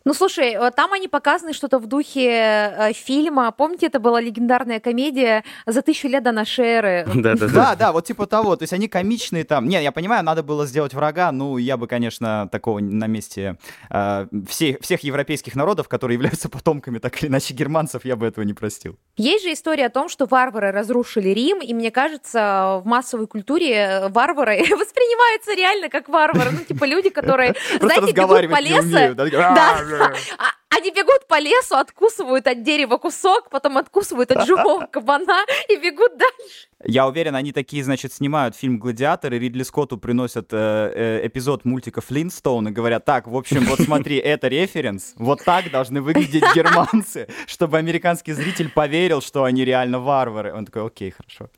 Ну, 0.10 0.16
слушай, 0.16 0.54
э, 0.54 0.72
там 0.72 0.92
они 0.92 1.08
показаны 1.08 1.54
что-то 1.54 1.78
в 1.78 1.86
духе 1.86 2.30
э, 2.32 2.94
фильма. 2.94 3.52
Помните, 3.52 3.86
это 3.86 4.00
была 4.00 4.20
легендарная 4.20 4.80
комедия 4.80 5.44
«За 5.68 5.84
тысячу 5.84 6.08
лет 6.08 6.24
до 6.24 6.32
нашей 6.32 6.66
эры». 6.66 7.08
Да-да-да, 7.14 7.76
да, 7.76 7.92
вот 7.92 8.06
типа 8.06 8.26
того. 8.26 8.56
То 8.56 8.64
есть 8.64 8.74
они 8.74 8.88
комичные 8.88 9.44
там. 9.44 9.68
Не, 9.68 9.84
я 9.84 9.92
понимаю, 9.92 10.24
надо 10.24 10.42
было 10.42 10.66
сделать 10.66 10.96
врага. 10.96 11.32
Ну, 11.32 11.58
я 11.58 11.78
бы, 11.78 11.86
конечно, 11.86 12.50
такого 12.52 12.80
на 12.80 13.06
месте 13.06 13.58
э, 13.92 14.26
всех, 14.48 14.78
всех 14.82 15.04
европейских 15.04 15.56
народов, 15.56 15.88
которые 15.88 16.16
являются 16.16 16.50
потомками 16.50 16.98
так 16.98 17.22
или 17.22 17.30
иначе 17.30 17.54
германцев, 17.54 18.04
я 18.04 18.16
бы 18.16 18.26
этого 18.26 18.44
не 18.46 18.54
простил. 18.56 18.98
Есть 19.16 19.44
же 19.44 19.54
история 19.54 19.86
о 19.86 19.90
том, 19.90 20.10
что 20.10 20.26
варвары 20.26 20.72
разрушили 20.72 21.30
Рим, 21.30 21.62
и 21.62 21.72
мне 21.76 21.92
кажется, 21.92 22.82
в 22.84 22.88
массовой 22.88 23.28
культуре 23.28 24.08
варвары 24.10 24.58
воспринимаются 24.72 25.54
реально 25.54 25.90
как 25.90 26.10
варвары. 26.10 26.50
Ну, 26.50 26.66
типа 26.66 26.86
люди, 26.86 27.12
которые, 27.12 27.54
знаете, 27.80 28.12
бегут 28.12 28.50
по 28.50 28.60
лесу. 28.60 29.14
Да, 29.14 29.78
а, 29.99 29.99
они 30.70 30.92
бегут 30.92 31.28
по 31.28 31.40
лесу, 31.40 31.76
откусывают 31.76 32.48
от 32.48 32.64
дерева 32.64 32.98
кусок, 32.98 33.50
потом 33.50 33.78
откусывают 33.78 34.32
от 34.32 34.46
живого 34.46 34.86
кабана 34.92 35.46
и 35.68 35.76
бегут 35.78 36.18
дальше. 36.18 36.68
Я 36.86 37.08
уверен, 37.08 37.36
они 37.36 37.52
такие, 37.52 37.84
значит, 37.84 38.14
снимают 38.14 38.56
фильм 38.56 38.80
«Гладиатор», 38.80 39.34
и 39.34 39.40
Ридли 39.40 39.64
Скотту 39.64 39.98
приносят 39.98 40.54
э, 40.54 40.58
э, 40.96 41.28
эпизод 41.28 41.66
мультика 41.66 42.02
«Флинстоун» 42.02 42.70
и 42.70 42.72
говорят, 42.72 43.06
так, 43.06 43.28
в 43.28 43.36
общем, 43.36 43.66
вот 43.66 43.82
смотри, 43.82 44.18
это 44.18 44.48
референс, 44.48 45.14
вот 45.18 45.44
так 45.44 45.70
должны 45.72 46.02
выглядеть 46.02 46.44
германцы, 46.56 47.28
чтобы 47.48 47.78
американский 47.78 48.34
зритель 48.34 48.70
поверил, 48.70 49.22
что 49.22 49.44
они 49.44 49.66
реально 49.66 50.00
варвары. 50.00 50.54
Он 50.54 50.66
такой, 50.66 50.86
окей, 50.86 51.12
хорошо. 51.12 51.50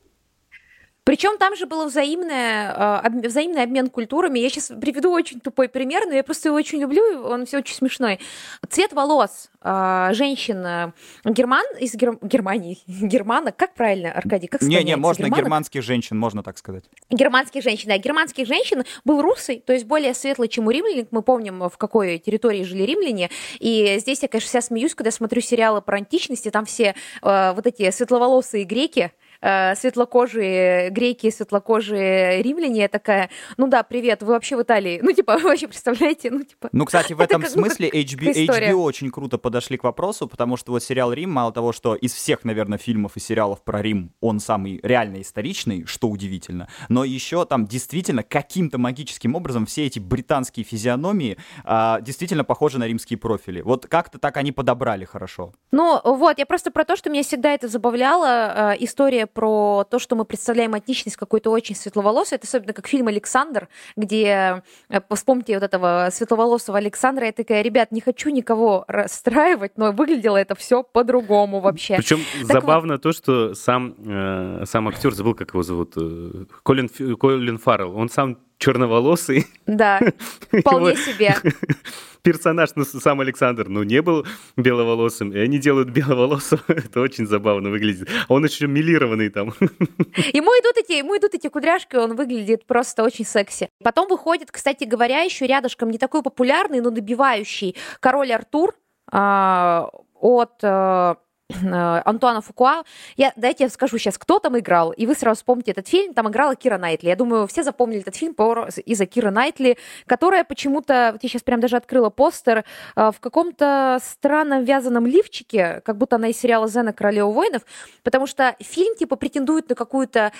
Причем 1.04 1.36
там 1.36 1.56
же 1.56 1.66
был 1.66 1.86
взаимное, 1.86 3.02
э, 3.04 3.26
взаимный 3.26 3.62
обмен 3.64 3.88
культурами. 3.88 4.38
Я 4.38 4.48
сейчас 4.50 4.72
приведу 4.80 5.10
очень 5.10 5.40
тупой 5.40 5.68
пример, 5.68 6.04
но 6.06 6.14
я 6.14 6.22
просто 6.22 6.48
его 6.48 6.56
очень 6.56 6.80
люблю, 6.80 7.24
он 7.24 7.44
все 7.44 7.58
очень 7.58 7.74
смешной. 7.74 8.20
Цвет 8.68 8.92
волос 8.92 9.50
э, 9.62 10.10
женщин 10.12 10.92
герман 11.24 11.64
из 11.80 11.94
Гер... 11.94 12.18
Германии, 12.22 12.78
германок, 12.86 13.56
как 13.56 13.74
правильно, 13.74 14.12
Аркадий, 14.12 14.46
как 14.46 14.62
Не, 14.62 14.82
не, 14.84 14.96
можно 14.96 15.24
германок? 15.24 15.44
германских 15.44 15.82
женщин, 15.82 16.16
можно 16.18 16.44
так 16.44 16.56
сказать. 16.56 16.84
Германских 17.10 17.62
женщин, 17.62 17.88
да, 17.88 17.98
германских 17.98 18.46
женщин 18.46 18.84
был 19.04 19.22
русый, 19.22 19.58
то 19.58 19.72
есть 19.72 19.86
более 19.86 20.14
светлый, 20.14 20.48
чем 20.48 20.68
у 20.68 20.70
римлян. 20.70 21.08
Мы 21.10 21.22
помним, 21.22 21.68
в 21.68 21.76
какой 21.78 22.18
территории 22.18 22.62
жили 22.62 22.84
римляне. 22.84 23.30
И 23.58 23.96
здесь 23.98 24.22
я, 24.22 24.28
конечно, 24.28 24.48
вся 24.48 24.60
смеюсь, 24.60 24.94
когда 24.94 25.10
смотрю 25.10 25.40
сериалы 25.40 25.82
про 25.82 25.96
античность, 25.96 26.46
и 26.46 26.50
там 26.50 26.64
все 26.64 26.94
э, 27.22 27.52
вот 27.54 27.66
эти 27.66 27.90
светловолосые 27.90 28.64
греки, 28.64 29.10
э, 29.42 29.74
светлокожие 29.74 30.90
греки, 30.90 31.30
светлокожие 31.30 32.42
римляне, 32.42 32.82
я 32.82 32.88
такая, 32.88 33.28
ну 33.56 33.66
да, 33.68 33.82
привет, 33.82 34.22
вы 34.22 34.32
вообще 34.32 34.56
в 34.56 34.62
Италии. 34.62 35.00
Ну, 35.02 35.12
типа, 35.12 35.36
вы 35.42 35.50
вообще 35.50 35.68
представляете? 35.68 36.30
Ну, 36.30 36.42
типа... 36.42 36.70
Ну, 36.72 36.84
кстати, 36.84 37.12
в 37.12 37.20
этом 37.20 37.44
смысле 37.44 37.90
HBO, 37.90 38.32
HBO 38.32 38.74
очень 38.74 39.10
круто 39.10 39.38
подошли 39.38 39.76
к 39.76 39.84
вопросу, 39.84 40.26
потому 40.26 40.56
что 40.56 40.72
вот 40.72 40.82
сериал 40.82 41.12
«Рим», 41.12 41.30
мало 41.30 41.52
того, 41.52 41.72
что 41.72 41.94
из 41.94 42.14
всех, 42.14 42.44
наверное, 42.44 42.78
фильмов 42.78 43.16
и 43.16 43.20
сериалов 43.20 43.62
про 43.62 43.82
Рим 43.82 44.12
он 44.20 44.40
самый 44.40 44.80
реально 44.82 45.20
историчный, 45.20 45.84
что 45.86 46.08
удивительно, 46.08 46.68
но 46.88 47.04
еще 47.04 47.44
там 47.44 47.66
действительно 47.66 48.22
каким-то 48.22 48.78
магическим 48.78 49.34
образом 49.34 49.66
все 49.66 49.86
эти 49.86 49.98
британские 49.98 50.64
физиономии 50.64 51.36
а, 51.64 52.00
действительно 52.00 52.44
похожи 52.44 52.78
на 52.78 52.86
римские 52.86 53.18
профили. 53.18 53.60
Вот 53.62 53.86
как-то 53.86 54.18
так 54.18 54.36
они 54.36 54.52
подобрали 54.52 55.04
хорошо. 55.04 55.52
Ну, 55.70 56.00
вот, 56.04 56.38
я 56.38 56.46
просто 56.46 56.70
про 56.70 56.84
то, 56.84 56.96
что 56.96 57.10
меня 57.10 57.22
всегда 57.22 57.52
это 57.52 57.68
забавляло, 57.68 58.26
а, 58.28 58.76
история 58.78 59.26
про 59.32 59.84
то, 59.84 59.98
что 59.98 60.16
мы 60.16 60.24
представляем 60.24 60.76
этничность 60.76 61.16
какой-то 61.16 61.50
очень 61.50 61.74
светловолосой. 61.74 62.36
Это 62.36 62.46
особенно 62.46 62.72
как 62.72 62.86
фильм 62.86 63.08
«Александр», 63.08 63.68
где, 63.96 64.62
э, 64.88 65.00
вспомните 65.14 65.54
вот 65.54 65.62
этого 65.62 66.08
светловолосого 66.10 66.78
Александра, 66.78 67.26
я 67.26 67.32
такая, 67.32 67.62
ребят, 67.62 67.92
не 67.92 68.00
хочу 68.00 68.30
никого 68.30 68.84
расстраивать, 68.88 69.72
но 69.76 69.92
выглядело 69.92 70.36
это 70.36 70.54
все 70.54 70.82
по-другому 70.82 71.60
вообще. 71.60 71.96
Причем 71.96 72.20
забавно 72.42 72.94
вот. 72.94 73.02
то, 73.02 73.12
что 73.12 73.54
сам, 73.54 73.94
э, 73.98 74.64
сам 74.66 74.88
актер, 74.88 75.12
забыл, 75.12 75.34
как 75.34 75.50
его 75.50 75.62
зовут, 75.62 75.94
э, 75.96 76.44
Колин, 76.62 76.88
Колин 76.88 77.58
Фаррелл, 77.58 77.96
он 77.96 78.08
сам 78.08 78.38
черноволосый. 78.62 79.46
Да, 79.66 80.00
вполне 80.60 80.96
себе. 80.96 81.36
Персонаж, 82.22 82.70
ну, 82.76 82.84
сам 82.84 83.20
Александр, 83.20 83.68
ну, 83.68 83.82
не 83.82 84.00
был 84.00 84.24
беловолосым, 84.56 85.32
и 85.32 85.38
они 85.38 85.58
делают 85.58 85.88
беловолосого, 85.90 86.62
это 86.68 87.00
очень 87.00 87.26
забавно 87.26 87.70
выглядит. 87.70 88.08
А 88.28 88.34
он 88.34 88.44
еще 88.44 88.68
милированный 88.68 89.28
там. 89.28 89.48
Ему 89.58 90.50
идут 90.60 90.76
эти, 90.76 90.92
ему 90.92 91.16
идут 91.16 91.34
эти 91.34 91.48
кудряшки, 91.48 91.96
он 91.96 92.14
выглядит 92.14 92.64
просто 92.66 93.02
очень 93.02 93.24
секси. 93.24 93.68
Потом 93.82 94.08
выходит, 94.08 94.52
кстати 94.52 94.84
говоря, 94.84 95.22
еще 95.22 95.46
рядышком 95.46 95.90
не 95.90 95.98
такой 95.98 96.22
популярный, 96.22 96.80
но 96.80 96.90
добивающий 96.90 97.74
король 97.98 98.32
Артур 98.32 98.74
а, 99.10 99.90
от 100.14 100.62
Э, 100.62 101.16
Антуана 101.50 102.40
Фукуа. 102.40 102.82
Я, 103.16 103.32
дайте 103.36 103.64
я 103.64 103.70
скажу 103.70 103.98
сейчас, 103.98 104.18
кто 104.18 104.38
там 104.38 104.58
играл, 104.58 104.92
и 104.92 105.06
вы 105.06 105.14
сразу 105.14 105.36
вспомните 105.38 105.72
этот 105.72 105.88
фильм. 105.88 106.14
Там 106.14 106.28
играла 106.28 106.56
Кира 106.56 106.78
Найтли. 106.78 107.08
Я 107.08 107.16
думаю, 107.16 107.46
все 107.46 107.62
запомнили 107.62 108.00
этот 108.00 108.16
фильм 108.16 108.32
из-за 108.32 109.06
Кира 109.06 109.30
Найтли, 109.30 109.78
которая 110.06 110.44
почему-то, 110.44 111.10
вот 111.12 111.22
я 111.22 111.28
сейчас 111.28 111.42
прям 111.42 111.60
даже 111.60 111.76
открыла 111.76 112.10
постер, 112.10 112.64
э, 112.96 113.10
в 113.10 113.20
каком-то 113.20 113.98
странном 114.02 114.64
вязаном 114.64 115.06
лифчике, 115.06 115.82
как 115.84 115.96
будто 115.96 116.16
она 116.16 116.28
из 116.28 116.38
сериала 116.38 116.68
«Зена. 116.68 116.92
Королева 116.92 117.30
воинов», 117.30 117.62
потому 118.02 118.26
что 118.26 118.56
фильм 118.60 118.96
типа 118.96 119.16
претендует 119.16 119.68
на 119.68 119.74
какую-то 119.74 120.32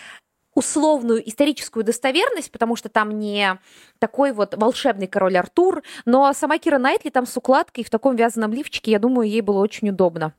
условную 0.54 1.26
историческую 1.28 1.84
достоверность, 1.84 2.50
потому 2.52 2.76
что 2.76 2.88
там 2.88 3.18
не 3.18 3.58
такой 3.98 4.32
вот 4.32 4.54
волшебный 4.54 5.06
король 5.06 5.36
Артур, 5.36 5.82
но 6.04 6.32
сама 6.34 6.58
Кира 6.58 6.78
Найтли 6.78 7.10
там 7.10 7.26
с 7.26 7.36
укладкой 7.36 7.84
в 7.84 7.90
таком 7.90 8.16
вязаном 8.16 8.52
лифчике, 8.52 8.90
я 8.90 8.98
думаю, 8.98 9.28
ей 9.28 9.40
было 9.40 9.60
очень 9.60 9.88
удобно. 9.88 10.34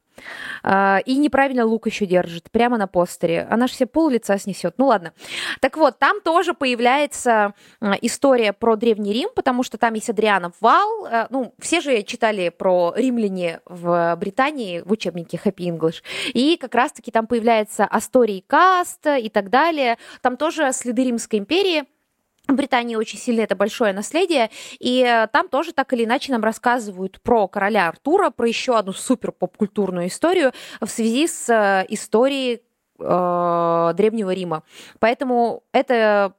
А, 0.63 0.99
и 1.05 1.15
неправильно 1.17 1.65
лук 1.65 1.87
еще 1.87 2.05
держит, 2.05 2.51
прямо 2.51 2.77
на 2.77 2.87
постере. 2.87 3.47
Она 3.49 3.67
же 3.67 3.73
себе 3.73 3.87
пол 3.87 4.09
лица 4.09 4.37
снесет. 4.37 4.75
Ну 4.77 4.87
ладно. 4.87 5.13
Так 5.59 5.77
вот, 5.77 5.99
там 5.99 6.21
тоже 6.21 6.53
появляется 6.53 7.53
а, 7.81 7.93
история 8.01 8.53
про 8.53 8.75
Древний 8.75 9.13
Рим, 9.13 9.29
потому 9.35 9.63
что 9.63 9.77
там 9.77 9.93
есть 9.93 10.09
Адрианов 10.09 10.53
вал. 10.59 11.05
А, 11.05 11.27
ну, 11.29 11.53
все 11.59 11.81
же 11.81 12.03
читали 12.03 12.49
про 12.49 12.93
римляне 12.95 13.59
в 13.65 14.15
Британии 14.17 14.81
в 14.81 14.91
учебнике 14.91 15.39
Happy 15.43 15.67
English. 15.69 16.01
И 16.33 16.57
как 16.57 16.75
раз-таки 16.75 17.11
там 17.11 17.27
появляется 17.27 17.85
Асторий 17.85 18.43
Каст 18.45 19.05
и 19.05 19.29
так 19.29 19.49
далее. 19.49 19.97
Там 20.21 20.37
тоже 20.37 20.71
следы 20.73 21.05
Римской 21.05 21.39
империи. 21.39 21.83
Британии 22.47 22.95
очень 22.95 23.17
сильно 23.19 23.41
это 23.41 23.55
большое 23.55 23.93
наследие, 23.93 24.49
и 24.79 25.01
э, 25.01 25.27
там 25.27 25.47
тоже 25.47 25.71
так 25.71 25.93
или 25.93 26.03
иначе 26.03 26.31
нам 26.31 26.43
рассказывают 26.43 27.21
про 27.21 27.47
короля 27.47 27.87
Артура, 27.87 28.31
про 28.31 28.47
еще 28.47 28.77
одну 28.77 28.91
супер 28.91 29.31
поп-культурную 29.31 30.07
историю 30.07 30.51
в 30.81 30.87
связи 30.87 31.27
с 31.27 31.49
э, 31.49 31.85
историей 31.87 32.61
э, 32.99 33.93
Древнего 33.95 34.33
Рима. 34.33 34.63
Поэтому 34.99 35.63
это 35.71 36.33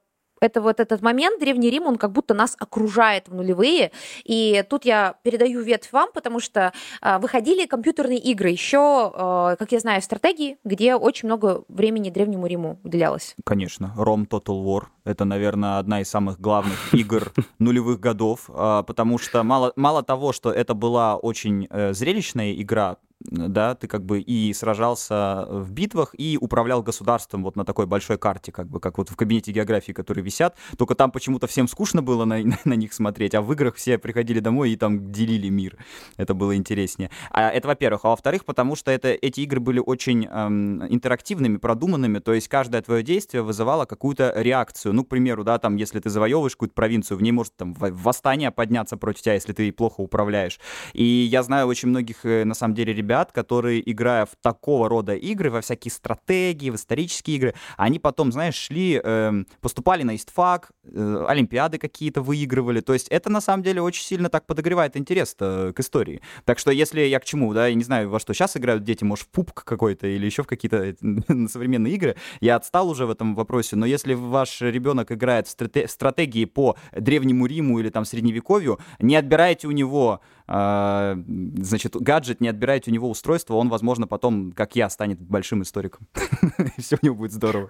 это 0.45 0.61
вот 0.61 0.79
этот 0.79 1.01
момент, 1.01 1.39
Древний 1.39 1.69
Рим, 1.69 1.85
он 1.85 1.97
как 1.97 2.11
будто 2.11 2.33
нас 2.33 2.55
окружает 2.59 3.27
в 3.27 3.33
нулевые. 3.33 3.91
И 4.23 4.63
тут 4.69 4.85
я 4.85 5.15
передаю 5.23 5.61
ветвь 5.61 5.91
вам, 5.91 6.09
потому 6.13 6.39
что 6.39 6.71
э, 7.01 7.17
выходили 7.19 7.65
компьютерные 7.65 8.19
игры, 8.19 8.49
еще, 8.49 9.11
э, 9.13 9.55
как 9.57 9.71
я 9.71 9.79
знаю, 9.79 10.01
стратегии, 10.01 10.57
где 10.63 10.95
очень 10.95 11.27
много 11.27 11.63
времени 11.67 12.09
Древнему 12.09 12.47
Риму 12.47 12.79
уделялось. 12.83 13.35
Конечно. 13.43 13.93
Ром 13.97 14.27
Total 14.29 14.63
War. 14.63 14.83
Это, 15.03 15.25
наверное, 15.25 15.79
одна 15.79 16.01
из 16.01 16.09
самых 16.09 16.39
главных 16.39 16.93
игр 16.93 17.31
нулевых 17.59 17.99
годов, 17.99 18.49
э, 18.49 18.83
потому 18.85 19.17
что 19.17 19.43
мало, 19.43 19.73
мало 19.75 20.03
того, 20.03 20.33
что 20.33 20.51
это 20.51 20.73
была 20.73 21.15
очень 21.15 21.67
э, 21.69 21.93
зрелищная 21.93 22.53
игра, 22.53 22.97
да, 23.21 23.75
ты 23.75 23.87
как 23.87 24.05
бы 24.05 24.19
и 24.19 24.53
сражался 24.53 25.45
в 25.49 25.71
битвах, 25.71 26.13
и 26.17 26.37
управлял 26.39 26.83
государством 26.83 27.43
вот 27.43 27.55
на 27.55 27.65
такой 27.65 27.85
большой 27.85 28.17
карте, 28.17 28.51
как 28.51 28.67
бы, 28.67 28.79
как 28.79 28.97
вот 28.97 29.09
в 29.09 29.15
кабинете 29.15 29.51
географии, 29.51 29.93
которые 29.93 30.23
висят, 30.23 30.55
только 30.77 30.95
там 30.95 31.11
почему-то 31.11 31.47
всем 31.47 31.67
скучно 31.67 32.01
было 32.01 32.25
на, 32.25 32.41
на, 32.65 32.73
них 32.73 32.93
смотреть, 32.93 33.33
а 33.33 33.41
в 33.41 33.51
играх 33.53 33.75
все 33.75 33.97
приходили 33.97 34.39
домой 34.39 34.71
и 34.71 34.75
там 34.75 35.11
делили 35.11 35.49
мир. 35.49 35.77
Это 36.17 36.33
было 36.33 36.55
интереснее. 36.55 37.09
А 37.31 37.49
это, 37.49 37.67
во-первых. 37.67 38.05
А 38.05 38.09
во-вторых, 38.09 38.45
потому 38.45 38.75
что 38.75 38.91
это, 38.91 39.09
эти 39.09 39.41
игры 39.41 39.59
были 39.59 39.79
очень 39.79 40.25
эм, 40.25 40.85
интерактивными, 40.87 41.57
продуманными, 41.57 42.19
то 42.19 42.33
есть 42.33 42.47
каждое 42.47 42.81
твое 42.81 43.03
действие 43.03 43.41
вызывало 43.41 43.85
какую-то 43.85 44.33
реакцию. 44.35 44.93
Ну, 44.93 45.03
к 45.03 45.09
примеру, 45.09 45.43
да, 45.43 45.57
там, 45.57 45.77
если 45.77 45.99
ты 45.99 46.09
завоевываешь 46.09 46.53
какую-то 46.53 46.75
провинцию, 46.75 47.17
в 47.17 47.21
ней 47.21 47.31
может 47.31 47.55
там 47.55 47.73
восстание 47.73 48.51
подняться 48.51 48.97
против 48.97 49.21
тебя, 49.21 49.33
если 49.33 49.53
ты 49.53 49.71
плохо 49.71 50.01
управляешь. 50.01 50.59
И 50.93 51.03
я 51.03 51.43
знаю 51.43 51.67
очень 51.67 51.89
многих, 51.89 52.25
э, 52.25 52.43
на 52.43 52.53
самом 52.53 52.75
деле, 52.75 52.93
ребят, 52.93 53.04
ребят, 53.05 53.31
которые, 53.31 53.79
играя 53.91 54.25
в 54.25 54.35
такого 54.41 54.89
рода 54.89 55.13
игры, 55.13 55.51
во 55.51 55.61
всякие 55.61 55.91
стратегии, 55.91 56.71
в 56.71 56.75
исторические 56.75 57.37
игры, 57.37 57.53
они 57.77 57.99
потом, 57.99 58.31
знаешь, 58.31 58.55
шли, 58.55 58.99
э, 59.03 59.43
поступали 59.61 60.03
на 60.03 60.15
истфак, 60.15 60.71
э, 60.83 61.25
олимпиады 61.27 61.77
какие-то 61.77 62.21
выигрывали. 62.21 62.81
То 62.81 62.93
есть 62.93 63.07
это, 63.09 63.29
на 63.29 63.41
самом 63.41 63.61
деле, 63.63 63.81
очень 63.81 64.03
сильно 64.03 64.29
так 64.29 64.47
подогревает 64.47 64.97
интерес 64.97 65.35
к 65.35 65.75
истории. 65.77 66.21
Так 66.45 66.59
что 66.59 66.71
если 66.71 67.01
я 67.01 67.19
к 67.19 67.25
чему, 67.25 67.53
да, 67.53 67.67
я 67.67 67.75
не 67.75 67.83
знаю, 67.83 68.09
во 68.09 68.19
что 68.19 68.33
сейчас 68.33 68.57
играют 68.57 68.83
дети, 68.83 69.03
может, 69.03 69.25
в 69.25 69.29
пупк 69.29 69.63
какой-то 69.63 70.07
или 70.07 70.25
еще 70.25 70.41
в 70.41 70.47
какие-то 70.47 70.77
э, 70.77 70.95
современные 71.47 71.93
игры, 71.93 72.15
я 72.41 72.55
отстал 72.55 72.89
уже 72.89 73.05
в 73.05 73.11
этом 73.11 73.35
вопросе, 73.35 73.75
но 73.75 73.85
если 73.85 74.15
ваш 74.15 74.61
ребенок 74.61 75.11
играет 75.11 75.47
в 75.47 75.87
стратегии 75.87 76.45
по 76.45 76.75
Древнему 76.91 77.45
Риму 77.45 77.79
или 77.79 77.89
там 77.89 78.05
Средневековью, 78.05 78.79
не 78.99 79.15
отбирайте 79.15 79.67
у 79.67 79.71
него 79.71 80.21
значит, 80.47 81.95
гаджет, 81.95 82.39
не 82.39 82.49
отбирайте 82.49 82.91
у 82.91 82.93
него 82.93 83.09
устройство, 83.09 83.55
он, 83.55 83.69
возможно, 83.69 84.05
потом, 84.07 84.51
как 84.51 84.75
я, 84.75 84.89
станет 84.89 85.19
большим 85.19 85.63
историком. 85.63 86.07
Все 86.77 86.97
у 87.01 87.05
него 87.05 87.15
будет 87.15 87.31
здорово. 87.31 87.69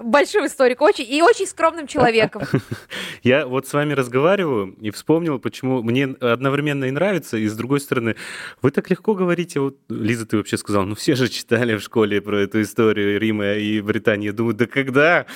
Большим 0.00 0.46
историком 0.46 0.86
очень, 0.86 1.06
и 1.08 1.20
очень 1.20 1.46
скромным 1.46 1.86
человеком. 1.86 2.42
Я 3.22 3.46
вот 3.46 3.66
с 3.66 3.72
вами 3.72 3.92
разговариваю 3.92 4.74
и 4.80 4.90
вспомнил, 4.90 5.40
почему 5.40 5.82
мне 5.82 6.04
одновременно 6.04 6.84
и 6.84 6.90
нравится, 6.90 7.36
и 7.36 7.48
с 7.48 7.56
другой 7.56 7.80
стороны, 7.80 8.14
вы 8.60 8.70
так 8.70 8.88
легко 8.90 9.14
говорите, 9.14 9.58
вот, 9.58 9.78
Лиза, 9.88 10.26
ты 10.26 10.36
вообще 10.36 10.56
сказала, 10.56 10.84
ну 10.84 10.94
все 10.94 11.16
же 11.16 11.28
читали 11.28 11.76
в 11.76 11.80
школе 11.80 12.20
про 12.20 12.40
эту 12.40 12.62
историю 12.62 13.18
Рима 13.18 13.54
и 13.54 13.80
Британии. 13.80 14.26
Я 14.26 14.32
думаю, 14.32 14.54
да 14.54 14.66
когда? 14.66 15.26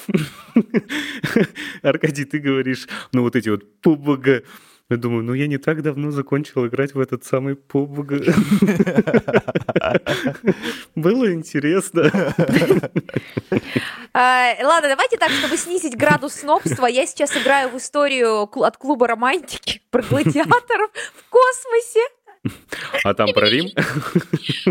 Аркадий, 1.82 2.24
ты 2.24 2.38
говоришь, 2.38 2.86
ну 3.12 3.22
вот 3.22 3.34
эти 3.34 3.48
вот 3.48 3.80
пубг 3.80 4.44
я 4.88 4.96
думаю, 4.96 5.24
ну 5.24 5.34
я 5.34 5.48
не 5.48 5.58
так 5.58 5.82
давно 5.82 6.12
закончил 6.12 6.66
играть 6.66 6.94
в 6.94 7.00
этот 7.00 7.24
самый 7.24 7.54
PUBG. 7.54 8.32
Было 10.94 11.32
интересно. 11.32 12.10
А, 14.18 14.54
ладно, 14.62 14.88
давайте 14.88 15.18
так, 15.18 15.30
чтобы 15.30 15.58
снизить 15.58 15.94
градус 15.94 16.36
снобства, 16.36 16.86
я 16.86 17.04
сейчас 17.04 17.36
играю 17.36 17.68
в 17.68 17.76
историю 17.76 18.48
от 18.50 18.78
клуба 18.78 19.08
романтики 19.08 19.82
про 19.90 20.00
гладиаторов 20.00 20.90
в 21.14 21.28
космосе. 21.28 22.00
А 23.04 23.14
там 23.14 23.32
про 23.32 23.48
Рим? 23.48 23.68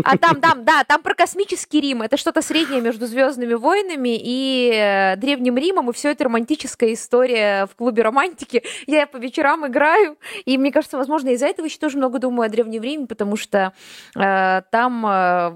А 0.04 0.18
там, 0.18 0.40
там, 0.40 0.64
да, 0.64 0.84
там 0.84 1.02
про 1.02 1.14
космический 1.14 1.80
Рим. 1.80 2.02
Это 2.02 2.16
что-то 2.16 2.42
среднее 2.42 2.80
между 2.80 3.06
Звездными 3.06 3.54
войнами 3.54 4.18
и 4.20 4.70
э, 4.72 5.16
Древним 5.16 5.56
Римом, 5.56 5.90
и 5.90 5.92
все 5.92 6.10
это 6.10 6.24
романтическая 6.24 6.92
история 6.92 7.66
в 7.66 7.76
клубе 7.76 8.02
романтики. 8.02 8.62
Я 8.86 9.06
по 9.06 9.16
вечерам 9.16 9.66
играю, 9.66 10.16
и 10.44 10.58
мне 10.58 10.72
кажется, 10.72 10.96
возможно, 10.96 11.30
из-за 11.30 11.46
этого 11.46 11.66
еще 11.66 11.78
тоже 11.78 11.96
много 11.98 12.18
думаю 12.18 12.46
о 12.46 12.48
Древнем 12.48 12.82
Риме, 12.82 13.06
потому 13.06 13.36
что 13.36 13.72
э, 14.14 14.62
там, 14.70 15.06
э, 15.06 15.52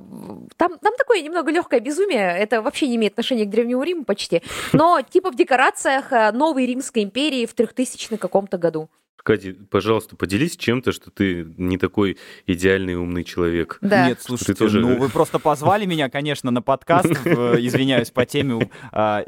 там, 0.56 0.78
там 0.78 0.94
такое 0.96 1.22
немного 1.22 1.50
легкое 1.50 1.80
безумие. 1.80 2.36
Это 2.38 2.62
вообще 2.62 2.88
не 2.88 2.96
имеет 2.96 3.12
отношения 3.12 3.44
к 3.44 3.50
Древнему 3.50 3.82
Риму 3.82 4.04
почти. 4.04 4.42
Но 4.72 5.00
типа 5.02 5.30
в 5.30 5.36
декорациях 5.36 6.12
э, 6.12 6.32
новой 6.32 6.66
Римской 6.66 7.02
империи 7.02 7.46
в 7.46 7.54
3000 7.54 8.16
каком-то 8.16 8.58
году. 8.58 8.88
Катя, 9.22 9.54
пожалуйста, 9.70 10.16
поделись 10.16 10.56
чем-то, 10.56 10.92
что 10.92 11.10
ты 11.10 11.46
не 11.56 11.78
такой 11.78 12.18
идеальный 12.46 12.94
умный 12.94 13.24
человек. 13.24 13.78
Да. 13.80 14.08
Нет, 14.08 14.20
слушайте, 14.20 14.54
тоже... 14.54 14.80
ну 14.80 14.96
вы 14.96 15.08
просто 15.08 15.38
позвали 15.38 15.86
меня, 15.86 16.08
конечно, 16.08 16.50
на 16.50 16.62
подкаст, 16.62 17.06
извиняюсь 17.06 18.10
по 18.10 18.24
теме, 18.26 18.70
а, 18.92 19.24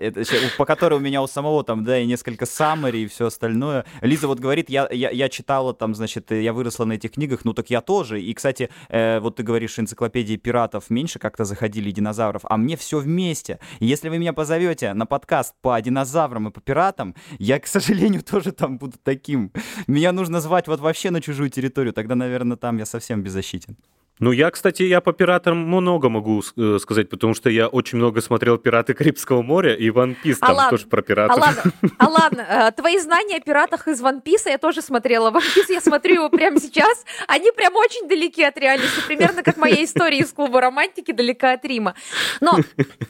по 0.56 0.64
которой 0.64 0.94
у 0.94 1.00
меня 1.00 1.22
у 1.22 1.26
самого 1.26 1.64
там, 1.64 1.84
да, 1.84 1.98
и 1.98 2.06
несколько 2.06 2.46
саммари 2.46 3.02
и 3.02 3.06
все 3.06 3.26
остальное. 3.26 3.84
Лиза 4.00 4.28
вот 4.28 4.40
говорит, 4.40 4.70
я, 4.70 4.88
я, 4.90 5.10
я 5.10 5.28
читала 5.28 5.74
там, 5.74 5.94
значит, 5.94 6.30
я 6.30 6.52
выросла 6.52 6.84
на 6.84 6.94
этих 6.94 7.12
книгах, 7.12 7.44
ну 7.44 7.52
так 7.52 7.70
я 7.70 7.80
тоже. 7.80 8.20
И, 8.20 8.32
кстати, 8.34 8.70
э, 8.88 9.20
вот 9.20 9.36
ты 9.36 9.42
говоришь, 9.42 9.78
энциклопедии 9.78 10.36
пиратов 10.36 10.90
меньше 10.90 11.18
как-то 11.18 11.44
заходили 11.44 11.90
динозавров, 11.90 12.42
а 12.44 12.56
мне 12.56 12.76
все 12.76 12.98
вместе. 12.98 13.58
Если 13.80 14.08
вы 14.08 14.18
меня 14.18 14.32
позовете 14.32 14.94
на 14.94 15.06
подкаст 15.06 15.54
по 15.60 15.80
динозаврам 15.80 16.48
и 16.48 16.50
по 16.50 16.60
пиратам, 16.60 17.14
я, 17.38 17.60
к 17.60 17.66
сожалению, 17.66 18.22
тоже 18.30 18.52
там 18.52 18.78
буду 18.78 18.96
таким. 19.02 19.52
Меня 19.86 20.12
нужно 20.12 20.40
звать 20.40 20.68
вот 20.68 20.80
вообще 20.80 21.10
на 21.10 21.20
чужую 21.20 21.50
территорию, 21.50 21.92
тогда, 21.92 22.14
наверное, 22.14 22.56
там 22.56 22.78
я 22.78 22.86
совсем 22.86 23.22
беззащитен. 23.22 23.76
Ну, 24.18 24.30
я, 24.30 24.50
кстати, 24.50 24.82
я 24.82 25.00
по 25.00 25.12
пиратам 25.12 25.56
много 25.56 26.08
могу 26.08 26.42
э, 26.56 26.78
сказать, 26.80 27.08
потому 27.08 27.34
что 27.34 27.50
я 27.50 27.66
очень 27.66 27.98
много 27.98 28.20
смотрел 28.20 28.58
«Пираты 28.58 28.94
Карибского 28.94 29.42
моря» 29.42 29.74
и 29.74 29.90
«Ван 29.90 30.14
Пис», 30.14 30.38
там 30.38 30.50
Алан, 30.50 30.70
тоже 30.70 30.86
про 30.86 31.02
пиратов. 31.02 31.38
Алан, 31.38 31.56
Алан, 31.98 32.38
э, 32.38 32.72
твои 32.72 32.98
знания 32.98 33.38
о 33.38 33.40
пиратах 33.40 33.88
из 33.88 34.00
«Ван 34.00 34.20
Писа» 34.20 34.50
я 34.50 34.58
тоже 34.58 34.82
смотрела. 34.82 35.30
«Ван 35.30 35.42
Пис» 35.42 35.70
я 35.70 35.80
смотрю 35.80 36.14
его 36.14 36.28
прямо 36.28 36.60
сейчас. 36.60 37.04
Они 37.26 37.50
прям 37.50 37.74
очень 37.74 38.06
далеки 38.06 38.44
от 38.44 38.56
реальности, 38.58 39.00
примерно 39.06 39.42
как 39.42 39.56
моя 39.56 39.82
история 39.82 40.18
из 40.18 40.32
клуба 40.32 40.60
романтики 40.60 41.10
далека 41.10 41.54
от 41.54 41.64
Рима. 41.64 41.94
Но 42.40 42.58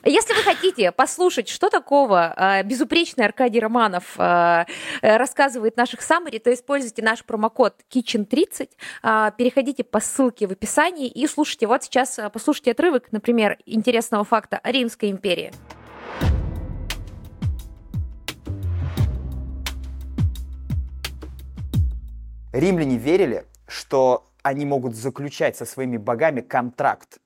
если 0.04 0.34
вы 0.34 0.42
хотите 0.42 0.92
послушать, 0.92 1.48
что 1.48 1.68
такого 1.68 2.32
э, 2.36 2.62
безупречный 2.62 3.26
Аркадий 3.26 3.60
Романов 3.60 4.16
рассказывает 5.02 5.76
наших 5.76 6.00
саммари, 6.00 6.38
то 6.38 6.52
используйте 6.52 7.02
наш 7.02 7.24
промокод 7.24 7.74
KITCHEN30, 7.92 8.68
переходите 9.36 9.84
по 9.84 10.00
ссылке 10.00 10.46
в 10.46 10.52
описании, 10.52 10.91
Германии 10.92 11.08
и 11.08 11.26
слушайте. 11.26 11.66
Вот 11.66 11.82
сейчас 11.84 12.18
э, 12.18 12.28
послушайте 12.30 12.72
отрывок, 12.72 13.12
например, 13.12 13.58
интересного 13.66 14.24
факта 14.24 14.58
о 14.58 14.70
Римской 14.70 15.10
империи. 15.10 15.52
Римляне 22.52 22.98
верили, 22.98 23.46
что 23.66 24.30
они 24.42 24.66
могут 24.66 24.94
заключать 24.94 25.56
со 25.56 25.64
своими 25.64 25.96
богами 25.96 26.40
контракт. 26.40 27.18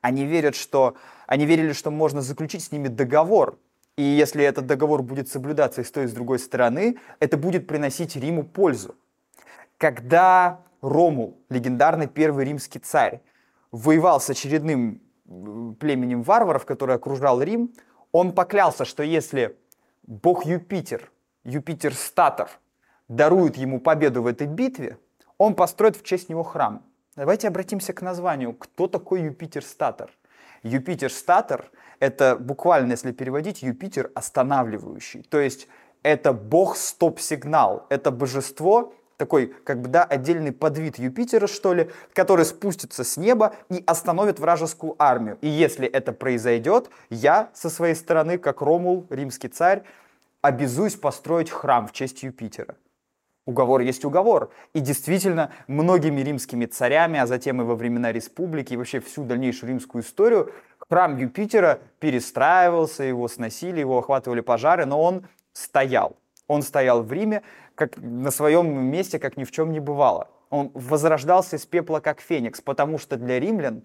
Они 0.00 0.24
верят, 0.24 0.56
что 0.56 0.96
они 1.26 1.44
верили, 1.44 1.72
что 1.72 1.90
можно 1.90 2.22
заключить 2.22 2.62
с 2.62 2.72
ними 2.72 2.88
договор, 2.88 3.58
и 3.96 4.02
если 4.02 4.42
этот 4.44 4.66
договор 4.66 5.02
будет 5.02 5.28
соблюдаться 5.28 5.82
и 5.82 5.84
с 5.84 5.90
той, 5.90 6.04
и 6.04 6.08
с 6.08 6.12
другой 6.12 6.38
стороны, 6.38 6.96
это 7.18 7.36
будет 7.36 7.66
приносить 7.66 8.16
Риму 8.16 8.44
пользу. 8.44 8.94
Когда 9.76 10.60
Ромул, 10.80 11.38
легендарный 11.48 12.06
первый 12.06 12.44
римский 12.44 12.78
царь, 12.78 13.20
воевал 13.70 14.20
с 14.20 14.30
очередным 14.30 15.00
племенем 15.78 16.22
варваров, 16.22 16.64
который 16.64 16.96
окружал 16.96 17.42
Рим, 17.42 17.72
он 18.12 18.32
поклялся, 18.32 18.84
что 18.84 19.02
если 19.02 19.56
бог 20.02 20.44
Юпитер, 20.44 21.10
Юпитер 21.44 21.94
Статор, 21.94 22.50
дарует 23.08 23.56
ему 23.56 23.80
победу 23.80 24.22
в 24.22 24.26
этой 24.26 24.46
битве, 24.46 24.98
он 25.38 25.54
построит 25.54 25.96
в 25.96 26.02
честь 26.02 26.28
него 26.28 26.42
храм. 26.42 26.82
Давайте 27.16 27.48
обратимся 27.48 27.92
к 27.92 28.02
названию. 28.02 28.54
Кто 28.54 28.86
такой 28.86 29.22
Юпитер 29.22 29.64
Статор? 29.64 30.10
Юпитер 30.62 31.12
Статор— 31.12 31.70
это 31.98 32.36
буквально, 32.36 32.92
если 32.92 33.12
переводить, 33.12 33.62
Юпитер 33.62 34.10
останавливающий. 34.14 35.22
То 35.22 35.38
есть 35.38 35.68
это 36.02 36.32
бог 36.32 36.76
стоп-сигнал, 36.76 37.86
это 37.88 38.10
божество, 38.10 38.94
такой, 39.20 39.54
как 39.64 39.82
бы, 39.82 39.88
да, 39.88 40.02
отдельный 40.02 40.50
подвид 40.50 40.98
Юпитера, 40.98 41.46
что 41.46 41.74
ли, 41.74 41.90
который 42.14 42.46
спустится 42.46 43.04
с 43.04 43.18
неба 43.18 43.54
и 43.68 43.84
остановит 43.86 44.40
вражескую 44.40 44.96
армию. 44.98 45.36
И 45.42 45.48
если 45.48 45.86
это 45.86 46.14
произойдет, 46.14 46.88
я 47.10 47.50
со 47.52 47.68
своей 47.68 47.94
стороны, 47.94 48.38
как 48.38 48.62
Ромул, 48.62 49.06
римский 49.10 49.48
царь, 49.48 49.82
обязуюсь 50.40 50.96
построить 50.96 51.50
храм 51.50 51.86
в 51.86 51.92
честь 51.92 52.22
Юпитера. 52.22 52.76
Уговор 53.44 53.82
есть 53.82 54.06
уговор. 54.06 54.50
И 54.72 54.80
действительно, 54.80 55.50
многими 55.66 56.22
римскими 56.22 56.64
царями, 56.64 57.18
а 57.18 57.26
затем 57.26 57.60
и 57.60 57.64
во 57.64 57.74
времена 57.74 58.12
республики, 58.12 58.72
и 58.72 58.76
вообще 58.78 59.00
всю 59.00 59.24
дальнейшую 59.24 59.70
римскую 59.70 60.02
историю, 60.02 60.50
храм 60.88 61.18
Юпитера 61.18 61.80
перестраивался, 61.98 63.02
его 63.04 63.28
сносили, 63.28 63.80
его 63.80 63.98
охватывали 63.98 64.40
пожары, 64.40 64.86
но 64.86 65.02
он 65.02 65.26
стоял. 65.52 66.16
Он 66.48 66.62
стоял 66.62 67.02
в 67.02 67.12
Риме, 67.12 67.42
как 67.80 67.96
на 67.96 68.30
своем 68.30 68.84
месте, 68.90 69.18
как 69.18 69.38
ни 69.38 69.44
в 69.44 69.50
чем 69.50 69.72
не 69.72 69.80
бывало. 69.80 70.28
Он 70.50 70.70
возрождался 70.74 71.56
из 71.56 71.64
пепла, 71.64 72.00
как 72.00 72.20
феникс, 72.20 72.60
потому 72.60 72.98
что 72.98 73.16
для 73.16 73.40
римлян 73.40 73.84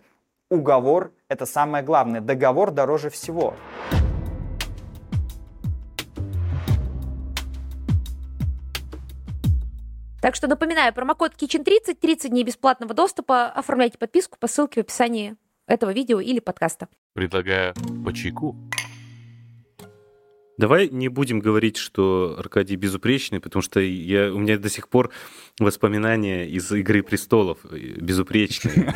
уговор— 0.50 1.14
это 1.30 1.46
самое 1.46 1.82
главное. 1.82 2.20
Договор 2.20 2.72
дороже 2.72 3.10
всего. 3.10 3.54
Так 10.22 10.36
что 10.36 10.50
напоминаю, 10.50 10.94
промокод 10.94 11.36
KITCHEN30, 11.42 11.96
30 11.96 12.32
дней 12.32 12.44
бесплатного 12.44 12.94
доступа. 12.94 13.46
Оформляйте 13.46 13.98
подписку 13.98 14.38
по 14.38 14.48
ссылке 14.48 14.82
в 14.82 14.84
описании 14.84 15.38
этого 15.68 15.92
видео 15.92 16.20
или 16.20 16.40
подкаста. 16.42 16.90
Предлагаю 17.14 17.74
по 18.04 18.12
чайку. 18.12 18.58
Давай 20.58 20.90
не 20.90 21.10
будем 21.10 21.40
говорить, 21.40 21.78
что 21.78 22.36
Аркадий 22.38 22.76
безупречный, 22.76 23.40
потому 23.40 23.62
что 23.62 23.80
я, 23.80 24.34
у 24.34 24.40
меня 24.40 24.58
до 24.58 24.70
сих 24.70 24.88
пор 24.88 25.12
воспоминания 25.60 26.48
из 26.48 26.72
«Игры 26.72 27.04
престолов» 27.04 27.60
безупречные. 27.64 28.96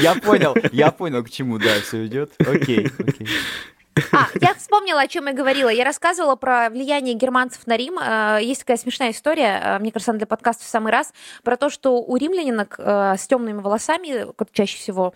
Я 0.00 0.14
понял, 0.22 0.54
я 0.72 0.90
понял, 0.90 1.24
к 1.24 1.30
чему, 1.30 1.58
да, 1.58 1.80
все 1.82 2.06
идет. 2.06 2.32
Окей, 2.38 2.88
окей. 2.98 3.28
А, 4.12 4.26
я 4.40 4.54
вспомнила, 4.54 5.00
о 5.00 5.06
чем 5.06 5.26
я 5.26 5.32
говорила. 5.32 5.68
Я 5.68 5.84
рассказывала 5.84 6.34
про 6.36 6.68
влияние 6.70 7.14
германцев 7.14 7.66
на 7.66 7.76
Рим. 7.76 7.98
Э, 7.98 8.38
есть 8.42 8.60
такая 8.60 8.76
смешная 8.76 9.12
история, 9.12 9.60
э, 9.62 9.78
мне 9.78 9.92
кажется, 9.92 10.10
она 10.10 10.18
для 10.18 10.26
подкаста 10.26 10.64
в 10.64 10.68
самый 10.68 10.90
раз, 10.90 11.12
про 11.42 11.56
то, 11.56 11.70
что 11.70 12.02
у 12.02 12.16
римлянинок 12.16 12.76
э, 12.78 13.14
с 13.16 13.26
темными 13.26 13.60
волосами, 13.60 14.26
чаще 14.52 14.78
всего 14.78 15.14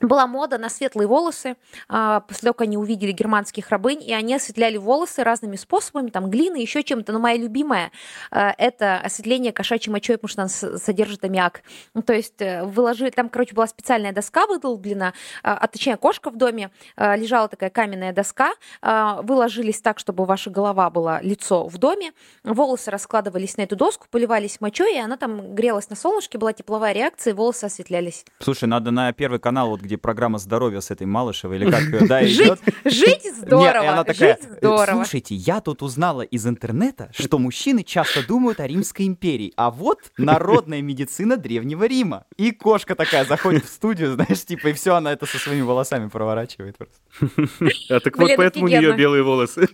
была 0.00 0.26
мода 0.26 0.58
на 0.58 0.68
светлые 0.68 1.08
волосы, 1.08 1.56
а, 1.88 2.20
после 2.20 2.46
того, 2.46 2.54
как 2.54 2.62
они 2.62 2.76
увидели 2.76 3.12
германских 3.12 3.70
рабынь, 3.70 4.02
и 4.02 4.12
они 4.12 4.34
осветляли 4.34 4.76
волосы 4.76 5.24
разными 5.24 5.56
способами, 5.56 6.10
там, 6.10 6.30
глиной, 6.30 6.62
еще 6.62 6.82
чем-то. 6.82 7.12
Но 7.12 7.18
моя 7.18 7.36
любимая 7.36 7.90
а,— 8.30 8.54
это 8.58 8.98
осветление 8.98 9.52
кошачьей 9.52 9.92
мочой, 9.92 10.16
потому 10.18 10.28
что 10.28 10.42
она 10.42 10.78
содержит 10.78 11.24
аммиак. 11.24 11.62
Ну, 11.94 12.02
то 12.02 12.12
есть 12.12 12.40
э, 12.40 12.64
выложили, 12.64 13.10
там, 13.10 13.28
короче, 13.28 13.54
была 13.54 13.66
специальная 13.66 14.12
доска 14.12 14.46
выдолблена, 14.46 15.12
а, 15.42 15.56
а 15.56 15.66
точнее, 15.66 15.96
кошка 15.96 16.30
в 16.30 16.36
доме, 16.36 16.70
лежала 16.96 17.48
такая 17.48 17.70
каменная 17.70 18.12
доска, 18.12 18.52
выложились 18.82 19.80
так, 19.80 19.98
чтобы 19.98 20.24
ваша 20.24 20.50
голова 20.50 20.90
была 20.90 21.20
лицо 21.22 21.66
в 21.66 21.78
доме, 21.78 22.12
волосы 22.44 22.90
раскладывались 22.90 23.56
на 23.56 23.62
эту 23.62 23.76
доску, 23.76 24.06
поливались 24.10 24.60
мочой, 24.60 24.96
и 24.96 24.98
она 24.98 25.16
там 25.16 25.54
грелась 25.54 25.90
на 25.90 25.96
солнышке, 25.96 26.38
была 26.38 26.52
тепловая 26.52 26.92
реакция, 26.92 27.32
и 27.32 27.34
волосы 27.34 27.64
осветлялись. 27.64 28.24
Слушай, 28.40 28.66
надо 28.68 28.90
на 28.90 29.12
первый 29.12 29.38
канал 29.40 29.70
вот 29.70 29.80
где 29.86 29.96
программа 29.96 30.38
здоровья 30.38 30.80
с 30.80 30.90
этой 30.90 31.06
Малышевой, 31.06 31.56
или 31.56 31.70
как, 31.70 32.06
да, 32.06 32.26
идет. 32.26 32.60
Жить 32.84 33.34
здорово, 33.36 33.82
Нет, 33.82 33.92
она 33.92 34.04
такая, 34.04 34.36
жить 34.36 34.58
здорово. 34.58 35.04
Слушайте, 35.04 35.34
я 35.34 35.60
тут 35.60 35.82
узнала 35.82 36.22
из 36.22 36.46
интернета, 36.46 37.10
что 37.14 37.38
мужчины 37.38 37.82
часто 37.82 38.26
думают 38.26 38.60
о 38.60 38.66
Римской 38.66 39.06
империи, 39.06 39.52
а 39.56 39.70
вот 39.70 39.98
народная 40.18 40.82
медицина 40.82 41.36
Древнего 41.36 41.84
Рима. 41.84 42.26
И 42.36 42.50
кошка 42.50 42.94
такая 42.94 43.24
заходит 43.24 43.64
в 43.64 43.68
студию, 43.68 44.14
знаешь, 44.14 44.44
типа, 44.44 44.68
и 44.68 44.72
все, 44.72 44.94
она 44.94 45.12
это 45.12 45.26
со 45.26 45.38
своими 45.38 45.62
волосами 45.62 46.08
проворачивает 46.08 46.76
просто. 46.76 46.96
А 47.88 48.00
так 48.00 48.18
вот 48.18 48.30
поэтому 48.36 48.66
у 48.66 48.68
нее 48.68 48.96
белые 48.96 49.22
волосы. 49.22 49.68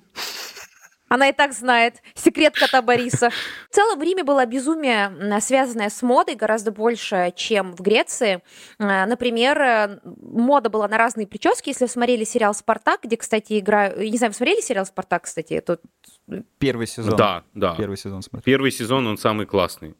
Она 1.13 1.29
и 1.29 1.33
так 1.35 1.53
знает. 1.53 1.97
Секрет 2.15 2.55
кота 2.55 2.81
Бориса. 2.81 3.29
В 3.69 3.75
целом 3.75 3.99
в 3.99 4.03
Риме 4.03 4.25
было 4.25 4.47
безумие, 4.47 5.13
связанное 5.43 5.91
с 5.91 6.01
модой, 6.01 6.37
гораздо 6.37 6.73
больше, 6.73 7.35
чем 7.37 7.75
в 7.75 7.83
Греции. 7.83 8.43
Э, 8.79 9.05
например, 9.05 9.61
э, 9.61 10.01
мода 10.05 10.71
была 10.71 10.89
на 10.89 10.97
разные 10.97 11.27
прически. 11.27 11.69
Если 11.69 11.85
вы 11.85 11.91
смотрели 11.91 12.25
сериал 12.25 12.55
«Спартак», 12.55 13.01
где, 13.03 13.19
кстати, 13.19 13.59
играю... 13.59 14.11
Не 14.11 14.17
знаю, 14.17 14.31
вы 14.31 14.37
смотрели 14.37 14.63
сериал 14.63 14.87
«Спартак», 14.87 15.25
кстати? 15.25 15.61
Тут... 15.61 15.83
Первый 16.59 16.87
сезон. 16.87 17.15
Да, 17.17 17.45
да. 17.53 17.75
Первый 17.77 17.99
сезон 17.99 18.23
смотрел. 18.23 18.45
Первый 18.45 18.71
сезон, 18.71 19.07
он 19.07 19.19
самый 19.19 19.45
классный. 19.45 19.95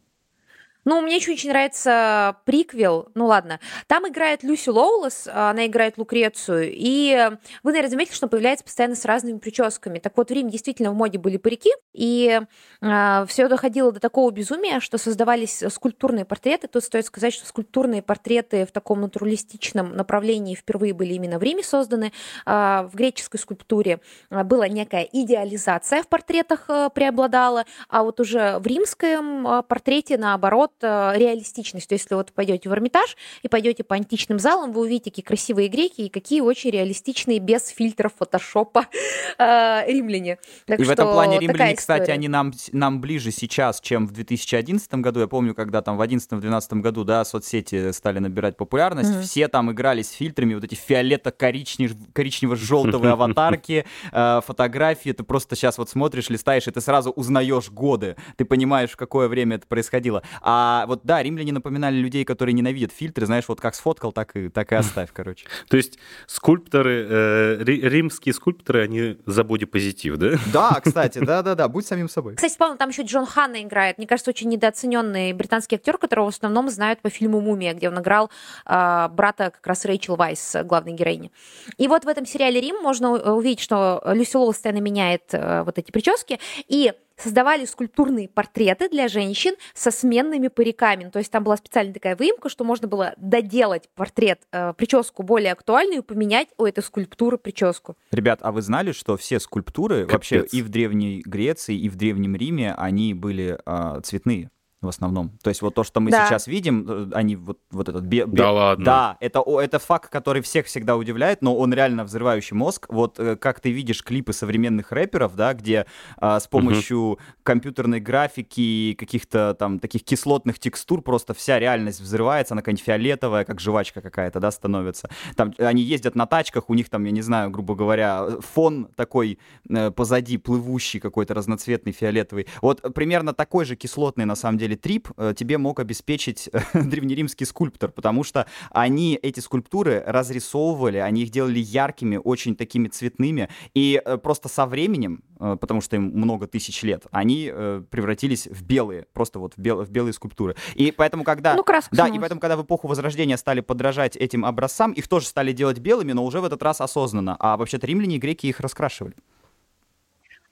Ну, 0.85 1.01
мне 1.01 1.15
еще 1.15 1.31
очень 1.31 1.49
нравится 1.49 2.37
приквел. 2.45 3.09
Ну, 3.15 3.25
ладно. 3.25 3.59
Там 3.87 4.07
играет 4.07 4.43
Люси 4.43 4.69
Лоулес, 4.69 5.27
она 5.31 5.65
играет 5.65 5.97
Лукрецию. 5.97 6.71
И 6.73 7.29
вы, 7.63 7.71
наверное, 7.71 7.91
заметили, 7.91 8.13
что 8.13 8.25
она 8.25 8.31
появляется 8.31 8.65
постоянно 8.65 8.95
с 8.95 9.05
разными 9.05 9.37
прическами. 9.37 9.99
Так 9.99 10.17
вот, 10.17 10.29
в 10.29 10.33
Риме 10.33 10.51
действительно 10.51 10.91
в 10.91 10.95
моде 10.95 11.17
были 11.17 11.37
парики. 11.37 11.71
И 11.93 12.39
э, 12.41 12.45
а, 12.81 13.25
все 13.27 13.47
доходило 13.47 13.91
до 13.91 13.99
такого 13.99 14.31
безумия, 14.31 14.79
что 14.81 14.97
создавались 14.97 15.63
скульптурные 15.69 16.25
портреты. 16.25 16.67
Тут 16.67 16.83
стоит 16.83 17.05
сказать, 17.05 17.33
что 17.33 17.45
скульптурные 17.45 18.01
портреты 18.01 18.65
в 18.65 18.71
таком 18.71 19.01
натуралистичном 19.01 19.95
направлении 19.95 20.55
впервые 20.55 20.93
были 20.93 21.13
именно 21.13 21.39
в 21.39 21.43
Риме 21.43 21.63
созданы. 21.63 22.11
Э, 22.45 22.87
в 22.91 22.95
греческой 22.95 23.39
скульптуре 23.39 24.01
была 24.29 24.67
некая 24.67 25.07
идеализация 25.11 26.03
в 26.03 26.07
портретах 26.09 26.65
э, 26.67 26.89
преобладала. 26.93 27.65
А 27.87 28.03
вот 28.03 28.19
уже 28.19 28.59
в 28.59 28.67
римском 28.67 29.63
портрете, 29.67 30.17
наоборот, 30.17 30.72
Э, 30.81 31.13
реалистичность. 31.15 31.87
То 31.87 31.93
есть, 31.93 32.05
если 32.05 32.15
вот 32.15 32.31
пойдете 32.33 32.67
в 32.69 32.73
Эрмитаж 32.73 33.15
и 33.41 33.47
пойдете 33.47 33.83
по 33.83 33.95
античным 33.95 34.39
залам, 34.39 34.71
вы 34.71 34.81
увидите, 34.81 35.11
какие 35.11 35.23
красивые 35.23 35.69
греки 35.69 36.01
и 36.01 36.09
какие 36.09 36.41
очень 36.41 36.71
реалистичные, 36.71 37.37
без 37.39 37.67
фильтров 37.67 38.13
фотошопа 38.17 38.87
э, 39.37 39.85
римляне. 39.87 40.39
Так 40.65 40.79
и 40.79 40.83
в 40.83 40.89
этом 40.89 41.11
плане 41.11 41.37
римляне, 41.39 41.75
кстати, 41.75 42.09
они 42.11 42.27
нам, 42.27 42.51
нам 42.71 43.01
ближе 43.01 43.31
сейчас, 43.31 43.81
чем 43.81 44.07
в 44.07 44.11
2011 44.11 44.93
году. 44.95 45.19
Я 45.21 45.27
помню, 45.27 45.53
когда 45.55 45.81
там 45.81 45.97
в 45.97 46.01
2011-2012 46.01 46.81
году, 46.81 47.03
да, 47.03 47.25
соцсети 47.25 47.91
стали 47.91 48.19
набирать 48.19 48.55
популярность, 48.57 49.11
mm-hmm. 49.11 49.21
все 49.21 49.47
там 49.47 49.71
играли 49.71 50.01
с 50.01 50.11
фильтрами, 50.11 50.55
вот 50.55 50.63
эти 50.63 50.75
фиолето-коричнево-желтые 50.75 53.09
аватарки, 53.11 53.85
э, 54.11 54.41
фотографии, 54.45 55.11
ты 55.11 55.23
просто 55.23 55.55
сейчас 55.55 55.77
вот 55.77 55.89
смотришь, 55.89 56.29
листаешь, 56.29 56.67
и 56.67 56.71
ты 56.71 56.81
сразу 56.81 57.11
узнаешь 57.11 57.69
годы, 57.69 58.15
ты 58.35 58.45
понимаешь, 58.45 58.89
в 58.91 58.97
какое 58.97 59.27
время 59.27 59.57
это 59.57 59.67
происходило. 59.67 60.23
А 60.41 60.62
А 60.65 60.85
вот 60.85 61.01
да, 61.03 61.21
римляне 61.21 61.51
напоминали 61.51 61.97
людей, 61.97 62.23
которые 62.23 62.53
ненавидят 62.53 62.93
фильтры, 62.93 63.25
знаешь, 63.25 63.43
вот 63.49 63.59
как 63.59 63.75
сфоткал, 63.75 64.13
так 64.13 64.33
и, 64.37 64.47
так 64.47 64.71
и 64.71 64.75
оставь, 64.75 65.09
короче. 65.13 65.45
То 65.67 65.75
есть 65.75 65.99
скульпторы, 66.25 67.05
э, 67.09 67.63
римские 67.63 68.33
скульпторы, 68.33 68.83
они 68.83 69.17
за 69.25 69.43
бодипозитив, 69.43 70.17
да? 70.17 70.37
Да, 70.53 70.79
кстати, 70.83 71.19
да-да-да, 71.19 71.67
будь 71.67 71.85
самим 71.85 72.07
собой. 72.07 72.35
Кстати, 72.35 72.51
вспомнил, 72.51 72.77
там 72.77 72.89
еще 72.89 73.01
Джон 73.03 73.25
Ханна 73.25 73.61
играет. 73.61 73.97
Мне 73.97 74.07
кажется, 74.07 74.29
очень 74.31 74.49
недооцененный 74.49 75.33
британский 75.33 75.75
актер, 75.75 75.97
которого 75.97 76.31
в 76.31 76.35
основном 76.35 76.69
знают 76.69 77.01
по 77.01 77.09
фильму 77.09 77.41
«Мумия», 77.41 77.73
где 77.73 77.89
он 77.89 77.99
играл 77.99 78.31
э, 78.65 79.09
брата 79.11 79.51
как 79.51 79.67
раз 79.67 79.83
Рэйчел 79.83 80.15
Вайс, 80.15 80.55
главной 80.63 80.93
героини. 80.93 81.31
И 81.77 81.89
вот 81.89 82.05
в 82.05 82.07
этом 82.07 82.25
сериале 82.25 82.61
«Рим» 82.61 82.77
можно 82.81 83.11
увидеть, 83.11 83.59
что 83.59 84.01
Люси 84.05 84.37
Лоу 84.37 84.51
постоянно 84.51 84.79
меняет 84.81 85.23
э, 85.33 85.63
вот 85.63 85.77
эти 85.77 85.91
прически, 85.91 86.39
и 86.67 86.93
создавали 87.23 87.65
скульптурные 87.65 88.27
портреты 88.27 88.89
для 88.89 89.07
женщин 89.07 89.55
со 89.73 89.91
сменными 89.91 90.49
париками. 90.49 91.09
То 91.09 91.19
есть 91.19 91.31
там 91.31 91.43
была 91.43 91.57
специальная 91.57 91.93
такая 91.93 92.15
выемка, 92.15 92.49
что 92.49 92.63
можно 92.63 92.87
было 92.87 93.13
доделать 93.17 93.89
портрет, 93.95 94.41
э, 94.51 94.73
прическу 94.73 95.23
более 95.23 95.53
актуальную, 95.53 96.03
поменять 96.03 96.49
у 96.57 96.65
этой 96.65 96.83
скульптуры 96.83 97.37
прическу. 97.37 97.95
Ребят, 98.11 98.39
а 98.41 98.51
вы 98.51 98.61
знали, 98.61 98.91
что 98.91 99.17
все 99.17 99.39
скульптуры 99.39 100.05
Капец. 100.05 100.13
вообще 100.13 100.45
и 100.51 100.61
в 100.61 100.69
Древней 100.69 101.21
Греции, 101.25 101.77
и 101.77 101.89
в 101.89 101.95
Древнем 101.95 102.35
Риме, 102.35 102.73
они 102.77 103.13
были 103.13 103.57
э, 103.65 104.01
цветные? 104.03 104.49
В 104.83 104.89
основном. 104.89 105.31
То 105.41 105.49
есть 105.49 105.61
вот 105.61 105.75
то, 105.75 105.83
что 105.83 105.99
мы 105.99 106.11
да. 106.11 106.27
сейчас 106.27 106.47
видим, 106.47 106.85
э, 106.87 107.09
они 107.13 107.35
вот, 107.35 107.59
вот 107.71 107.89
этот... 107.89 108.03
Бе, 108.03 108.25
бе... 108.25 108.37
Да 108.37 108.51
ладно? 108.51 108.85
Да, 108.85 109.17
это, 109.19 109.43
это 109.59 109.79
факт, 109.79 110.09
который 110.09 110.41
всех 110.41 110.67
всегда 110.67 110.95
удивляет, 110.97 111.41
но 111.41 111.55
он 111.55 111.73
реально 111.73 112.03
взрывающий 112.03 112.55
мозг. 112.55 112.87
Вот 112.89 113.19
э, 113.19 113.35
как 113.35 113.59
ты 113.59 113.71
видишь 113.71 114.03
клипы 114.03 114.33
современных 114.33 114.91
рэперов, 114.91 115.35
да, 115.35 115.53
где 115.53 115.85
а, 116.17 116.39
с 116.39 116.47
помощью 116.47 116.99
угу. 116.99 117.19
компьютерной 117.43 117.99
графики, 117.99 118.95
каких-то 118.97 119.55
там 119.57 119.79
таких 119.79 120.03
кислотных 120.03 120.59
текстур 120.59 121.01
просто 121.01 121.33
вся 121.33 121.59
реальность 121.59 122.01
взрывается, 122.01 122.53
она 122.53 122.61
какая-нибудь 122.61 122.85
фиолетовая, 122.85 123.45
как 123.45 123.59
жвачка 123.59 124.01
какая-то, 124.01 124.39
да, 124.39 124.51
становится. 124.51 125.09
Там 125.35 125.53
они 125.57 125.81
ездят 125.81 126.15
на 126.15 126.25
тачках, 126.25 126.69
у 126.69 126.73
них 126.73 126.89
там, 126.89 127.03
я 127.05 127.11
не 127.11 127.21
знаю, 127.21 127.49
грубо 127.49 127.75
говоря, 127.75 128.27
фон 128.39 128.87
такой 128.95 129.39
э, 129.69 129.91
позади 129.91 130.37
плывущий 130.37 130.99
какой-то 130.99 131.33
разноцветный 131.33 131.91
фиолетовый. 131.91 132.47
Вот 132.61 132.81
примерно 132.93 133.33
такой 133.33 133.65
же 133.65 133.75
кислотный, 133.75 134.25
на 134.25 134.35
самом 134.35 134.57
деле, 134.57 134.72
деле 134.73 134.77
трип 134.77 135.09
э, 135.17 135.33
тебе 135.37 135.57
мог 135.57 135.79
обеспечить 135.79 136.49
древнеримский 136.73 137.45
скульптор, 137.45 137.91
потому 137.91 138.23
что 138.23 138.47
они 138.71 139.17
эти 139.21 139.39
скульптуры 139.39 140.03
разрисовывали, 140.05 140.97
они 140.97 141.23
их 141.23 141.29
делали 141.29 141.59
яркими, 141.59 142.17
очень 142.17 142.55
такими 142.55 142.87
цветными, 142.87 143.49
и 143.73 144.01
э, 144.03 144.17
просто 144.17 144.49
со 144.49 144.65
временем, 144.65 145.23
э, 145.39 145.57
потому 145.59 145.81
что 145.81 145.95
им 145.95 146.03
много 146.03 146.47
тысяч 146.47 146.83
лет, 146.83 147.05
они 147.11 147.51
превратились 147.89 148.47
в 148.47 148.63
белые, 148.63 149.05
просто 149.13 149.39
вот 149.39 149.53
в, 149.55 149.59
бел, 149.59 149.83
в 149.83 149.89
белые 149.89 150.13
скульптуры. 150.13 150.55
И 150.75 150.91
поэтому, 150.91 151.23
когда... 151.23 151.55
Ну, 151.55 151.63
да, 151.91 152.07
и 152.07 152.19
поэтому, 152.19 152.39
когда 152.39 152.57
в 152.57 152.63
эпоху 152.63 152.87
Возрождения 152.87 153.37
стали 153.37 153.61
подражать 153.61 154.15
этим 154.15 154.45
образцам, 154.45 154.91
их 154.91 155.07
тоже 155.07 155.27
стали 155.27 155.51
делать 155.51 155.79
белыми, 155.79 156.13
но 156.13 156.25
уже 156.25 156.41
в 156.41 156.45
этот 156.45 156.61
раз 156.63 156.81
осознанно. 156.81 157.35
А 157.39 157.57
вообще-то 157.57 157.87
римляне 157.87 158.15
и 158.15 158.19
греки 158.19 158.47
их 158.47 158.59
раскрашивали. 158.59 159.15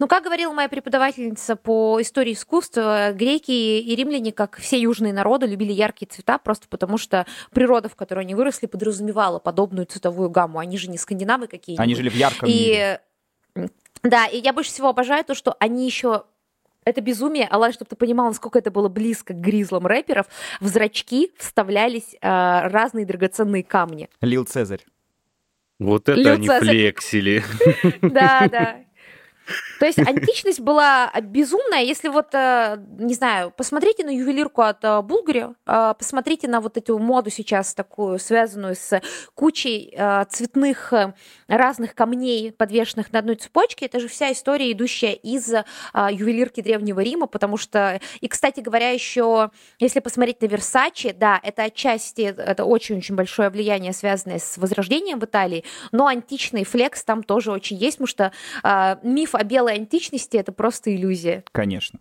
Ну, 0.01 0.07
как 0.07 0.23
говорила 0.23 0.51
моя 0.51 0.67
преподавательница 0.67 1.55
по 1.55 2.01
истории 2.01 2.33
искусства, 2.33 3.11
греки 3.13 3.51
и 3.51 3.95
римляне, 3.95 4.31
как 4.31 4.57
все 4.57 4.81
южные 4.81 5.13
народы, 5.13 5.45
любили 5.45 5.71
яркие 5.71 6.09
цвета 6.09 6.39
просто 6.39 6.67
потому, 6.67 6.97
что 6.97 7.27
природа, 7.51 7.87
в 7.87 7.95
которой 7.95 8.21
они 8.21 8.33
выросли, 8.33 8.65
подразумевала 8.65 9.37
подобную 9.37 9.85
цветовую 9.85 10.31
гамму. 10.31 10.57
Они 10.57 10.79
же 10.79 10.89
не 10.89 10.97
скандинавы 10.97 11.45
какие-нибудь. 11.45 11.83
Они 11.83 11.93
жили 11.93 12.09
в 12.09 12.15
ярком 12.15 12.49
и... 12.49 12.51
мире. 12.51 13.01
Да, 14.01 14.25
и 14.25 14.39
я 14.39 14.53
больше 14.53 14.71
всего 14.71 14.89
обожаю 14.89 15.23
то, 15.23 15.35
что 15.35 15.55
они 15.59 15.85
еще 15.85 16.23
это 16.83 16.99
безумие, 17.01 17.45
Алан, 17.45 17.71
чтобы 17.71 17.89
ты 17.89 17.95
понимал, 17.95 18.25
насколько 18.25 18.57
это 18.57 18.71
было 18.71 18.89
близко 18.89 19.35
к 19.35 19.39
гризлам 19.39 19.85
рэперов, 19.85 20.25
в 20.59 20.65
зрачки 20.65 21.31
вставлялись 21.37 22.15
э, 22.15 22.17
разные 22.69 23.05
драгоценные 23.05 23.63
камни. 23.63 24.09
Лил 24.19 24.45
Цезарь. 24.45 24.83
Вот 25.77 26.09
это 26.09 26.19
Лил 26.19 26.33
они 26.33 26.47
Цезарь. 26.47 26.69
флексили. 26.69 27.43
Да, 28.01 28.47
да. 28.51 28.77
То 29.81 29.87
есть 29.87 29.97
античность 30.07 30.59
была 30.59 31.11
безумная. 31.23 31.81
Если 31.81 32.07
вот, 32.07 32.35
э, 32.35 32.77
не 32.99 33.15
знаю, 33.15 33.49
посмотрите 33.49 34.05
на 34.05 34.11
ювелирку 34.11 34.61
от 34.61 34.83
э, 34.83 35.01
Булгари, 35.01 35.47
э, 35.65 35.93
посмотрите 35.97 36.47
на 36.47 36.61
вот 36.61 36.77
эту 36.77 36.99
моду 36.99 37.31
сейчас 37.31 37.73
такую, 37.73 38.19
связанную 38.19 38.75
с 38.75 39.01
кучей 39.33 39.97
цветных 40.29 40.93
разных 41.47 41.95
камней, 41.95 42.51
подвешенных 42.51 43.11
на 43.11 43.19
одной 43.19 43.35
цепочке. 43.35 43.87
Это 43.87 43.99
же 43.99 44.07
вся 44.07 44.31
история, 44.31 44.71
идущая 44.71 45.13
из 45.13 45.47
ювелирки 45.47 46.61
Древнего 46.61 46.99
Рима, 46.99 47.25
потому 47.25 47.57
что, 47.57 47.99
и, 48.19 48.27
кстати 48.27 48.59
говоря, 48.59 48.89
еще, 48.89 49.49
если 49.79 49.99
посмотреть 49.99 50.41
на 50.41 50.45
Версачи, 50.45 51.11
да, 51.11 51.39
это 51.41 51.63
отчасти, 51.63 52.21
это 52.21 52.65
очень-очень 52.65 53.15
большое 53.15 53.49
влияние, 53.49 53.93
связанное 53.93 54.39
с 54.39 54.57
возрождением 54.57 55.19
в 55.19 55.25
Италии, 55.25 55.63
но 55.91 56.07
античный 56.07 56.65
флекс 56.65 57.03
там 57.03 57.23
тоже 57.23 57.51
очень 57.51 57.77
есть, 57.77 57.97
потому 57.97 58.07
что 58.63 58.99
миф 59.03 59.35
о 59.35 59.43
белой 59.43 59.70
античности 59.71 60.37
это 60.37 60.51
просто 60.51 60.95
иллюзия. 60.95 61.43
Конечно. 61.51 61.99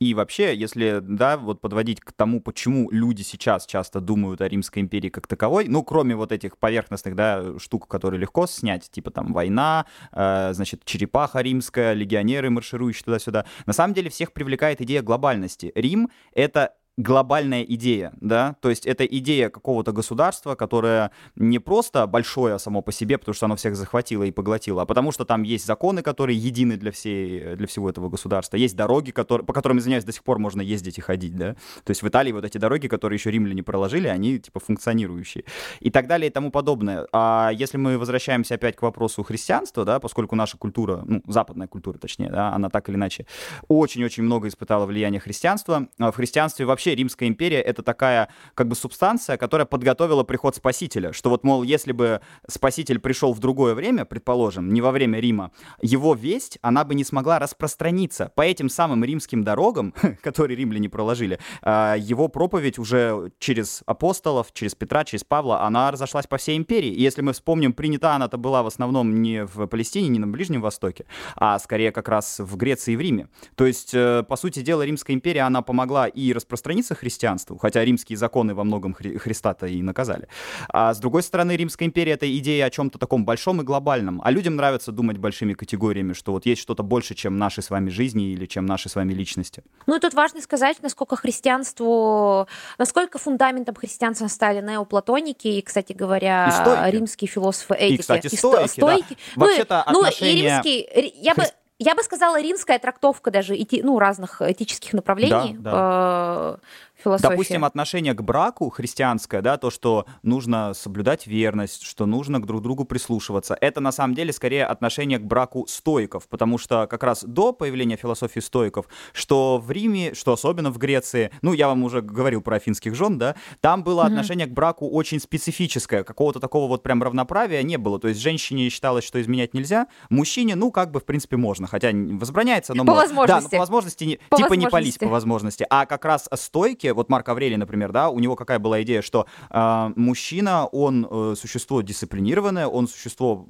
И 0.00 0.12
вообще, 0.12 0.54
если, 0.54 0.98
да, 1.00 1.36
вот 1.36 1.60
подводить 1.60 2.00
к 2.00 2.12
тому, 2.12 2.40
почему 2.40 2.90
люди 2.90 3.22
сейчас 3.22 3.64
часто 3.64 4.00
думают 4.00 4.40
о 4.40 4.48
Римской 4.48 4.82
империи 4.82 5.08
как 5.08 5.26
таковой, 5.26 5.66
ну, 5.68 5.82
кроме 5.82 6.16
вот 6.16 6.32
этих 6.32 6.58
поверхностных, 6.58 7.14
да, 7.14 7.58
штук, 7.58 7.86
которые 7.88 8.20
легко 8.20 8.46
снять, 8.46 8.90
типа 8.90 9.10
там 9.10 9.32
война, 9.32 9.86
э, 10.12 10.50
значит, 10.52 10.84
черепаха 10.84 11.40
римская, 11.40 11.92
легионеры, 11.92 12.50
марширующие 12.50 13.04
туда-сюда, 13.04 13.46
на 13.66 13.72
самом 13.72 13.94
деле 13.94 14.10
всех 14.10 14.32
привлекает 14.32 14.80
идея 14.80 15.00
глобальности. 15.00 15.72
Рим— 15.74 16.10
это 16.34 16.74
глобальная 16.96 17.62
идея, 17.62 18.12
да, 18.20 18.56
то 18.60 18.70
есть 18.70 18.86
это 18.86 19.04
идея 19.04 19.48
какого-то 19.48 19.92
государства, 19.92 20.54
которое 20.54 21.10
не 21.34 21.58
просто 21.58 22.06
большое 22.06 22.58
само 22.60 22.82
по 22.82 22.92
себе, 22.92 23.18
потому 23.18 23.34
что 23.34 23.46
оно 23.46 23.56
всех 23.56 23.74
захватило 23.74 24.22
и 24.22 24.30
поглотило, 24.30 24.82
а 24.82 24.86
потому 24.86 25.10
что 25.10 25.24
там 25.24 25.42
есть 25.42 25.66
законы, 25.66 26.02
которые 26.02 26.38
едины 26.38 26.76
для, 26.76 26.92
всей, 26.92 27.56
для 27.56 27.66
всего 27.66 27.90
этого 27.90 28.08
государства, 28.08 28.56
есть 28.56 28.76
дороги, 28.76 29.10
которые, 29.10 29.44
по 29.44 29.52
которым, 29.52 29.78
извиняюсь, 29.78 30.04
до 30.04 30.12
сих 30.12 30.22
пор 30.22 30.38
можно 30.38 30.60
ездить 30.60 30.98
и 30.98 31.00
ходить, 31.00 31.34
да, 31.36 31.54
то 31.82 31.90
есть 31.90 32.02
в 32.02 32.08
Италии 32.08 32.30
вот 32.30 32.44
эти 32.44 32.58
дороги, 32.58 32.86
которые 32.86 33.16
еще 33.16 33.32
римляне 33.32 33.64
проложили, 33.64 34.06
они 34.06 34.38
типа 34.38 34.60
функционирующие 34.60 35.44
и 35.80 35.90
так 35.90 36.06
далее 36.06 36.30
и 36.30 36.32
тому 36.32 36.52
подобное. 36.52 37.08
А 37.12 37.50
если 37.52 37.76
мы 37.76 37.98
возвращаемся 37.98 38.54
опять 38.54 38.76
к 38.76 38.82
вопросу 38.82 39.24
христианства, 39.24 39.84
да, 39.84 39.98
поскольку 39.98 40.36
наша 40.36 40.56
культура, 40.58 41.02
ну, 41.04 41.22
западная 41.26 41.66
культура 41.66 41.98
точнее, 41.98 42.30
да, 42.30 42.52
она 42.52 42.70
так 42.70 42.88
или 42.88 42.96
иначе 42.96 43.26
очень-очень 43.66 44.22
много 44.22 44.46
испытала 44.46 44.86
влияния 44.86 45.18
христианства, 45.18 45.88
а 45.98 46.12
в 46.12 46.16
христианстве 46.16 46.66
вообще 46.66 46.83
вообще 46.84 46.94
Римская 46.94 47.28
империя— 47.28 47.60
это 47.62 47.82
такая 47.82 48.28
как 48.54 48.68
бы 48.68 48.74
субстанция, 48.74 49.36
которая 49.36 49.64
подготовила 49.66 50.22
приход 50.22 50.56
Спасителя. 50.56 51.12
Что 51.12 51.30
вот, 51.30 51.44
мол, 51.44 51.62
если 51.62 51.92
бы 51.92 52.20
Спаситель 52.46 52.98
пришел 52.98 53.32
в 53.32 53.38
другое 53.38 53.74
время, 53.74 54.04
предположим, 54.04 54.72
не 54.72 54.82
во 54.82 54.90
время 54.90 55.20
Рима, 55.20 55.50
его 55.80 56.14
весть, 56.14 56.58
она 56.60 56.84
бы 56.84 56.94
не 56.94 57.04
смогла 57.04 57.38
распространиться 57.38 58.30
по 58.34 58.42
этим 58.42 58.68
самым 58.68 59.02
римским 59.04 59.44
дорогам, 59.44 59.94
которые 60.22 60.56
римляне 60.56 60.88
проложили. 60.88 61.38
А, 61.62 61.94
его 61.96 62.28
проповедь 62.28 62.78
уже 62.78 63.32
через 63.38 63.82
апостолов, 63.86 64.52
через 64.52 64.74
Петра, 64.74 65.04
через 65.04 65.24
Павла, 65.24 65.62
она 65.62 65.90
разошлась 65.90 66.26
по 66.26 66.36
всей 66.36 66.56
империи. 66.56 66.90
И 66.90 67.00
если 67.00 67.22
мы 67.22 67.32
вспомним, 67.32 67.72
принята 67.72 68.14
она-то 68.14 68.36
была 68.36 68.62
в 68.62 68.66
основном 68.66 69.22
не 69.22 69.46
в 69.46 69.66
Палестине, 69.66 70.08
не 70.08 70.18
на 70.18 70.26
Ближнем 70.26 70.60
Востоке, 70.60 71.06
а 71.36 71.58
скорее 71.58 71.92
как 71.92 72.08
раз 72.08 72.40
в 72.40 72.56
Греции 72.56 72.92
и 72.92 72.96
в 72.96 73.00
Риме. 73.00 73.28
То 73.54 73.64
есть, 73.66 73.94
э, 73.94 74.22
по 74.28 74.36
сути 74.36 74.60
дела, 74.60 74.82
Римская 74.82 75.14
империя, 75.14 75.42
она 75.42 75.62
помогла 75.62 76.08
и 76.08 76.34
распространить 76.34 76.73
распространиться 76.74 76.94
христианству, 76.94 77.58
хотя 77.58 77.84
римские 77.84 78.16
законы 78.16 78.54
во 78.54 78.64
многом 78.64 78.92
Хри- 78.92 79.18
Христа-то 79.18 79.66
и 79.66 79.82
наказали. 79.82 80.28
А 80.68 80.92
с 80.92 80.98
другой 80.98 81.22
стороны, 81.22 81.56
Римская 81.56 81.88
империя— 81.88 82.12
это 82.14 82.26
идея 82.38 82.66
о 82.66 82.70
чем-то 82.70 82.98
таком 82.98 83.24
большом 83.24 83.60
и 83.60 83.64
глобальном. 83.64 84.20
А 84.24 84.30
людям 84.30 84.56
нравится 84.56 84.92
думать 84.92 85.18
большими 85.18 85.54
категориями, 85.54 86.12
что 86.12 86.32
вот 86.32 86.46
есть 86.46 86.60
что-то 86.60 86.82
больше, 86.82 87.14
чем 87.14 87.38
наши 87.38 87.62
с 87.62 87.70
вами 87.70 87.90
жизни 87.90 88.32
или 88.32 88.46
чем 88.46 88.66
наши 88.66 88.88
с 88.88 88.96
вами 88.96 89.12
личности. 89.14 89.62
Ну 89.86 89.96
и 89.96 90.00
тут 90.00 90.14
важно 90.14 90.40
сказать, 90.40 90.82
насколько 90.82 91.16
христианству, 91.16 92.46
насколько 92.78 93.18
фундаментом 93.18 93.74
христианства 93.74 94.28
стали 94.28 94.60
неоплатоники 94.60 95.48
и, 95.48 95.62
кстати 95.62 95.92
говоря, 95.92 96.90
римские 96.90 97.28
философы 97.28 97.74
этики. 97.74 97.94
И, 97.94 97.98
кстати, 97.98 98.34
стойки. 98.34 98.64
И 98.64 98.68
стойки. 98.68 99.16
Да. 99.36 99.46
Вообще-то 99.46 99.84
ну, 99.90 100.00
отношения... 100.00 100.62
ну, 100.64 100.70
и 100.70 100.76
римский, 100.76 101.12
я 101.22 101.34
бы 101.34 101.44
я 101.78 101.94
бы 101.94 102.02
сказала, 102.02 102.40
римская 102.40 102.78
трактовка 102.78 103.30
даже 103.30 103.56
ну, 103.82 103.98
разных 103.98 104.40
этических 104.40 104.92
направлений. 104.92 105.56
Да, 105.58 105.70
да. 105.70 106.60
Философия. 107.04 107.28
Допустим, 107.28 107.64
отношение 107.66 108.14
к 108.14 108.22
браку 108.22 108.70
христианское, 108.70 109.42
да, 109.42 109.58
то, 109.58 109.70
что 109.70 110.06
нужно 110.22 110.72
соблюдать 110.72 111.26
верность, 111.26 111.82
что 111.82 112.06
нужно 112.06 112.40
к 112.40 112.46
друг 112.46 112.62
другу 112.62 112.86
прислушиваться, 112.86 113.56
это 113.60 113.80
на 113.80 113.92
самом 113.92 114.14
деле 114.14 114.32
скорее 114.32 114.64
отношение 114.64 115.18
к 115.18 115.22
браку 115.22 115.66
стоиков, 115.68 116.26
потому 116.28 116.56
что 116.56 116.86
как 116.86 117.02
раз 117.02 117.22
до 117.22 117.52
появления 117.52 117.96
философии 117.96 118.40
стоиков, 118.40 118.86
что 119.12 119.58
в 119.58 119.70
Риме, 119.70 120.14
что 120.14 120.32
особенно 120.32 120.70
в 120.70 120.78
Греции, 120.78 121.30
ну, 121.42 121.52
я 121.52 121.68
вам 121.68 121.84
уже 121.84 122.00
говорил 122.00 122.40
про 122.40 122.56
афинских 122.56 122.94
жен, 122.94 123.18
да, 123.18 123.34
там 123.60 123.84
было 123.84 124.02
mm-hmm. 124.02 124.06
отношение 124.06 124.46
к 124.46 124.52
браку 124.52 124.88
очень 124.88 125.20
специфическое, 125.20 126.04
какого-то 126.04 126.40
такого 126.40 126.68
вот 126.68 126.82
прям 126.82 127.02
равноправия 127.02 127.62
не 127.62 127.76
было, 127.76 128.00
то 128.00 128.08
есть 128.08 128.20
женщине 128.20 128.70
считалось, 128.70 129.04
что 129.04 129.20
изменять 129.20 129.52
нельзя, 129.52 129.88
мужчине, 130.08 130.54
ну, 130.54 130.70
как 130.70 130.90
бы, 130.90 131.00
в 131.00 131.04
принципе, 131.04 131.36
можно, 131.36 131.66
хотя 131.66 131.90
возбраняется, 131.92 132.72
но... 132.72 132.86
По 132.86 132.94
возможности. 132.94 133.28
Да, 133.28 133.40
но 133.42 133.50
по 133.50 133.58
возможности, 133.58 134.04
по 134.30 134.36
типа 134.36 134.48
возможности. 134.48 134.64
не 134.64 134.70
палить 134.70 134.98
по 134.98 135.08
возможности, 135.08 135.66
а 135.68 135.84
как 135.84 136.06
раз 136.06 136.28
стойки 136.34 136.93
вот 136.94 137.08
Марк 137.10 137.28
Аврелий, 137.28 137.56
например, 137.56 137.92
да, 137.92 138.08
у 138.08 138.18
него 138.18 138.36
какая 138.36 138.58
была 138.58 138.82
идея, 138.82 139.02
что 139.02 139.26
э, 139.50 139.92
мужчина, 139.96 140.66
он 140.66 141.06
э, 141.10 141.34
существо 141.36 141.82
дисциплинированное, 141.82 142.66
он 142.66 142.88
существо 142.88 143.46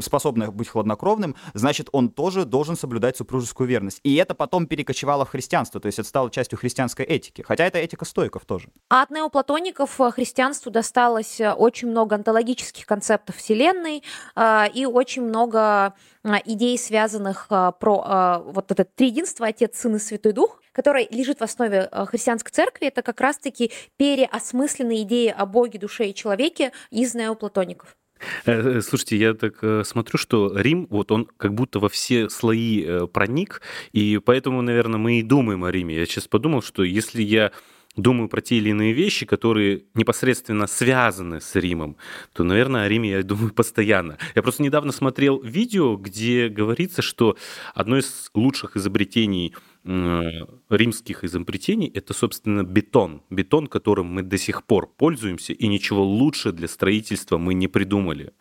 способное 0.00 0.50
быть 0.50 0.68
хладнокровным, 0.68 1.34
значит, 1.54 1.88
он 1.92 2.08
тоже 2.08 2.44
должен 2.44 2.76
соблюдать 2.76 3.16
супружескую 3.16 3.68
верность. 3.68 4.00
И 4.02 4.14
это 4.16 4.34
потом 4.34 4.66
перекочевало 4.66 5.24
в 5.24 5.30
христианство, 5.30 5.80
то 5.80 5.86
есть 5.86 5.98
это 5.98 6.08
стало 6.08 6.30
частью 6.30 6.58
христианской 6.58 7.04
этики, 7.04 7.42
хотя 7.42 7.64
это 7.64 7.78
этика 7.78 8.04
стоиков 8.04 8.44
тоже. 8.44 8.68
А 8.88 9.02
от 9.02 9.10
неоплатоников 9.10 10.00
э, 10.00 10.10
христианству 10.10 10.70
досталось 10.70 11.40
э, 11.40 11.52
очень 11.52 11.88
много 11.88 12.16
онтологических 12.16 12.86
концептов 12.86 13.36
Вселенной 13.36 14.02
э, 14.36 14.64
и 14.74 14.86
очень 14.86 15.22
много 15.22 15.94
идей, 16.24 16.78
связанных 16.78 17.48
про 17.48 18.42
вот 18.44 18.70
это 18.70 18.84
триединство 18.84 19.46
Отец, 19.46 19.78
Сын 19.78 19.96
и 19.96 19.98
Святой 19.98 20.32
Дух, 20.32 20.62
который 20.72 21.08
лежит 21.10 21.40
в 21.40 21.42
основе 21.42 21.88
христианской 22.06 22.52
церкви, 22.52 22.86
это 22.86 23.02
как 23.02 23.20
раз-таки 23.20 23.72
переосмысленные 23.96 25.02
идеи 25.02 25.34
о 25.36 25.46
Боге, 25.46 25.78
душе 25.78 26.08
и 26.08 26.14
человеке 26.14 26.72
из 26.90 27.14
неоплатоников. 27.14 27.96
Слушайте, 28.44 29.16
я 29.16 29.34
так 29.34 29.84
смотрю, 29.84 30.16
что 30.16 30.56
Рим, 30.56 30.86
вот 30.90 31.10
он 31.10 31.28
как 31.36 31.54
будто 31.54 31.80
во 31.80 31.88
все 31.88 32.30
слои 32.30 33.06
проник, 33.08 33.62
и 33.92 34.20
поэтому, 34.24 34.62
наверное, 34.62 34.98
мы 34.98 35.18
и 35.18 35.22
думаем 35.22 35.64
о 35.64 35.72
Риме. 35.72 35.96
Я 35.96 36.06
сейчас 36.06 36.28
подумал, 36.28 36.62
что 36.62 36.84
если 36.84 37.20
я 37.20 37.50
думаю 37.96 38.28
про 38.28 38.40
те 38.40 38.56
или 38.56 38.70
иные 38.70 38.92
вещи, 38.92 39.26
которые 39.26 39.84
непосредственно 39.94 40.66
связаны 40.66 41.40
с 41.40 41.54
Римом, 41.54 41.96
то, 42.32 42.44
наверное, 42.44 42.84
о 42.84 42.88
Риме 42.88 43.10
я 43.10 43.22
думаю 43.22 43.52
постоянно. 43.54 44.18
Я 44.34 44.42
просто 44.42 44.62
недавно 44.62 44.92
смотрел 44.92 45.40
видео, 45.42 45.96
где 45.96 46.48
говорится, 46.48 47.02
что 47.02 47.36
одно 47.74 47.98
из 47.98 48.30
лучших 48.34 48.76
изобретений 48.76 49.54
римских 49.84 51.24
изобретений 51.24 51.88
это, 51.88 52.14
собственно, 52.14 52.62
бетон. 52.62 53.22
Бетон, 53.30 53.66
которым 53.66 54.06
мы 54.06 54.22
до 54.22 54.38
сих 54.38 54.62
пор 54.64 54.86
пользуемся, 54.86 55.52
и 55.52 55.66
ничего 55.66 56.04
лучше 56.04 56.52
для 56.52 56.68
строительства 56.68 57.36
мы 57.36 57.54
не 57.54 57.66
придумали. 57.66 58.32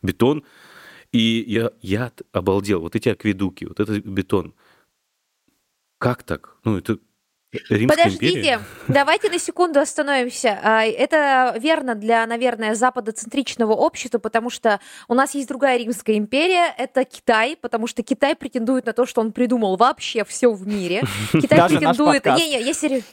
Бетон. 0.00 0.44
И 1.12 1.44
я, 1.46 1.72
я 1.82 2.12
обалдел. 2.32 2.80
Вот 2.80 2.96
эти 2.96 3.10
акведуки, 3.10 3.66
вот 3.66 3.80
этот 3.80 4.04
бетон. 4.04 4.54
Как 5.98 6.22
так? 6.22 6.56
Ну, 6.64 6.78
это 6.78 6.98
Римская 7.68 8.04
Подождите, 8.04 8.38
империя? 8.38 8.60
давайте 8.88 9.30
на 9.30 9.38
секунду 9.38 9.80
остановимся. 9.80 10.58
А, 10.62 10.84
это 10.84 11.56
верно 11.58 11.94
для, 11.94 12.26
наверное, 12.26 12.74
западоцентричного 12.74 13.72
общества, 13.72 14.18
потому 14.18 14.50
что 14.50 14.80
у 15.08 15.14
нас 15.14 15.34
есть 15.34 15.48
другая 15.48 15.78
Римская 15.78 16.16
империя, 16.16 16.74
это 16.76 17.04
Китай, 17.04 17.56
потому 17.60 17.86
что 17.86 18.02
Китай 18.02 18.36
претендует 18.36 18.86
на 18.86 18.92
то, 18.92 19.06
что 19.06 19.20
он 19.20 19.32
придумал 19.32 19.76
вообще 19.76 20.24
все 20.24 20.50
в 20.50 20.66
мире. 20.66 21.02
Китай 21.32 21.68
претендует... 21.68 22.24
Не-не, 22.24 22.62
я 22.62 22.74
серьезно. 22.74 23.08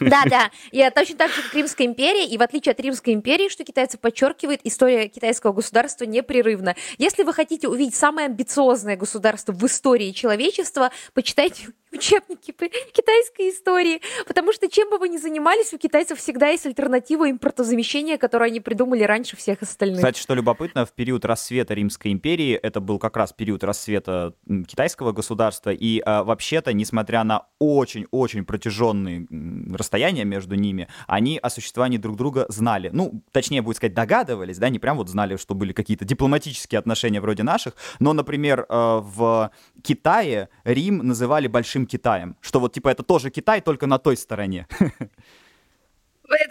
Да, 0.00 0.22
да. 0.26 0.50
Я 0.72 0.90
точно 0.90 1.16
так 1.16 1.30
же, 1.30 1.42
как 1.42 1.54
Римская 1.54 1.86
империя, 1.86 2.26
и 2.26 2.36
в 2.36 2.42
отличие 2.42 2.72
от 2.72 2.80
Римской 2.80 3.14
империи, 3.14 3.48
что 3.48 3.64
китайцы 3.64 3.98
подчеркивают, 3.98 4.60
история 4.64 5.08
китайского 5.08 5.52
государства 5.52 6.04
непрерывна. 6.04 6.76
Если 6.98 7.22
вы 7.22 7.32
хотите 7.32 7.68
увидеть 7.68 7.94
самое 7.94 8.26
амбициозное 8.26 8.96
государство 8.96 9.52
в 9.52 9.64
истории 9.64 10.10
человечества, 10.12 10.90
почитайте 11.14 11.68
учебники 11.92 12.52
по 12.52 12.66
китайской 12.68 13.50
истории, 13.50 14.00
потому 14.26 14.52
что 14.52 14.68
чем 14.68 14.90
бы 14.90 14.98
вы 14.98 15.08
ни 15.08 15.16
занимались, 15.16 15.72
у 15.72 15.78
китайцев 15.78 16.18
всегда 16.18 16.48
есть 16.48 16.66
альтернатива 16.66 17.30
импортозамещения, 17.30 18.18
которую 18.18 18.48
они 18.48 18.60
придумали 18.60 19.02
раньше 19.02 19.36
всех 19.36 19.62
остальных. 19.62 19.98
Кстати, 19.98 20.20
что 20.20 20.34
любопытно, 20.34 20.86
в 20.86 20.92
период 20.92 21.24
расцвета 21.24 21.74
Римской 21.74 22.12
империи, 22.12 22.54
это 22.54 22.80
был 22.80 22.98
как 22.98 23.16
раз 23.16 23.32
период 23.32 23.64
расцвета 23.64 24.34
китайского 24.68 25.12
государства, 25.12 25.70
и 25.70 26.00
а, 26.04 26.24
вообще-то, 26.24 26.72
несмотря 26.72 27.24
на 27.24 27.46
очень-очень 27.58 28.44
протяженные 28.44 29.26
расстояния 29.74 30.24
между 30.24 30.54
ними, 30.54 30.88
они 31.06 31.38
о 31.38 31.50
существовании 31.50 31.98
друг 31.98 32.16
друга 32.16 32.46
знали. 32.48 32.90
Ну, 32.92 33.22
точнее, 33.32 33.62
будет 33.62 33.76
сказать, 33.76 33.94
догадывались, 33.94 34.58
да, 34.58 34.68
не 34.68 34.78
прям 34.78 34.96
вот 34.96 35.08
знали, 35.08 35.36
что 35.36 35.54
были 35.54 35.72
какие-то 35.72 36.04
дипломатические 36.04 36.78
отношения 36.78 37.20
вроде 37.20 37.42
наших, 37.42 37.74
но, 37.98 38.12
например, 38.12 38.66
э, 38.68 39.00
в 39.02 39.50
Китае 39.82 40.48
Рим 40.64 40.98
называли 40.98 41.48
Большим 41.48 41.79
Китаем, 41.86 42.36
что 42.40 42.60
вот 42.60 42.72
типа 42.72 42.88
это 42.88 43.02
тоже 43.02 43.30
Китай, 43.30 43.60
только 43.60 43.86
на 43.86 43.98
той 43.98 44.16
стороне. 44.16 44.66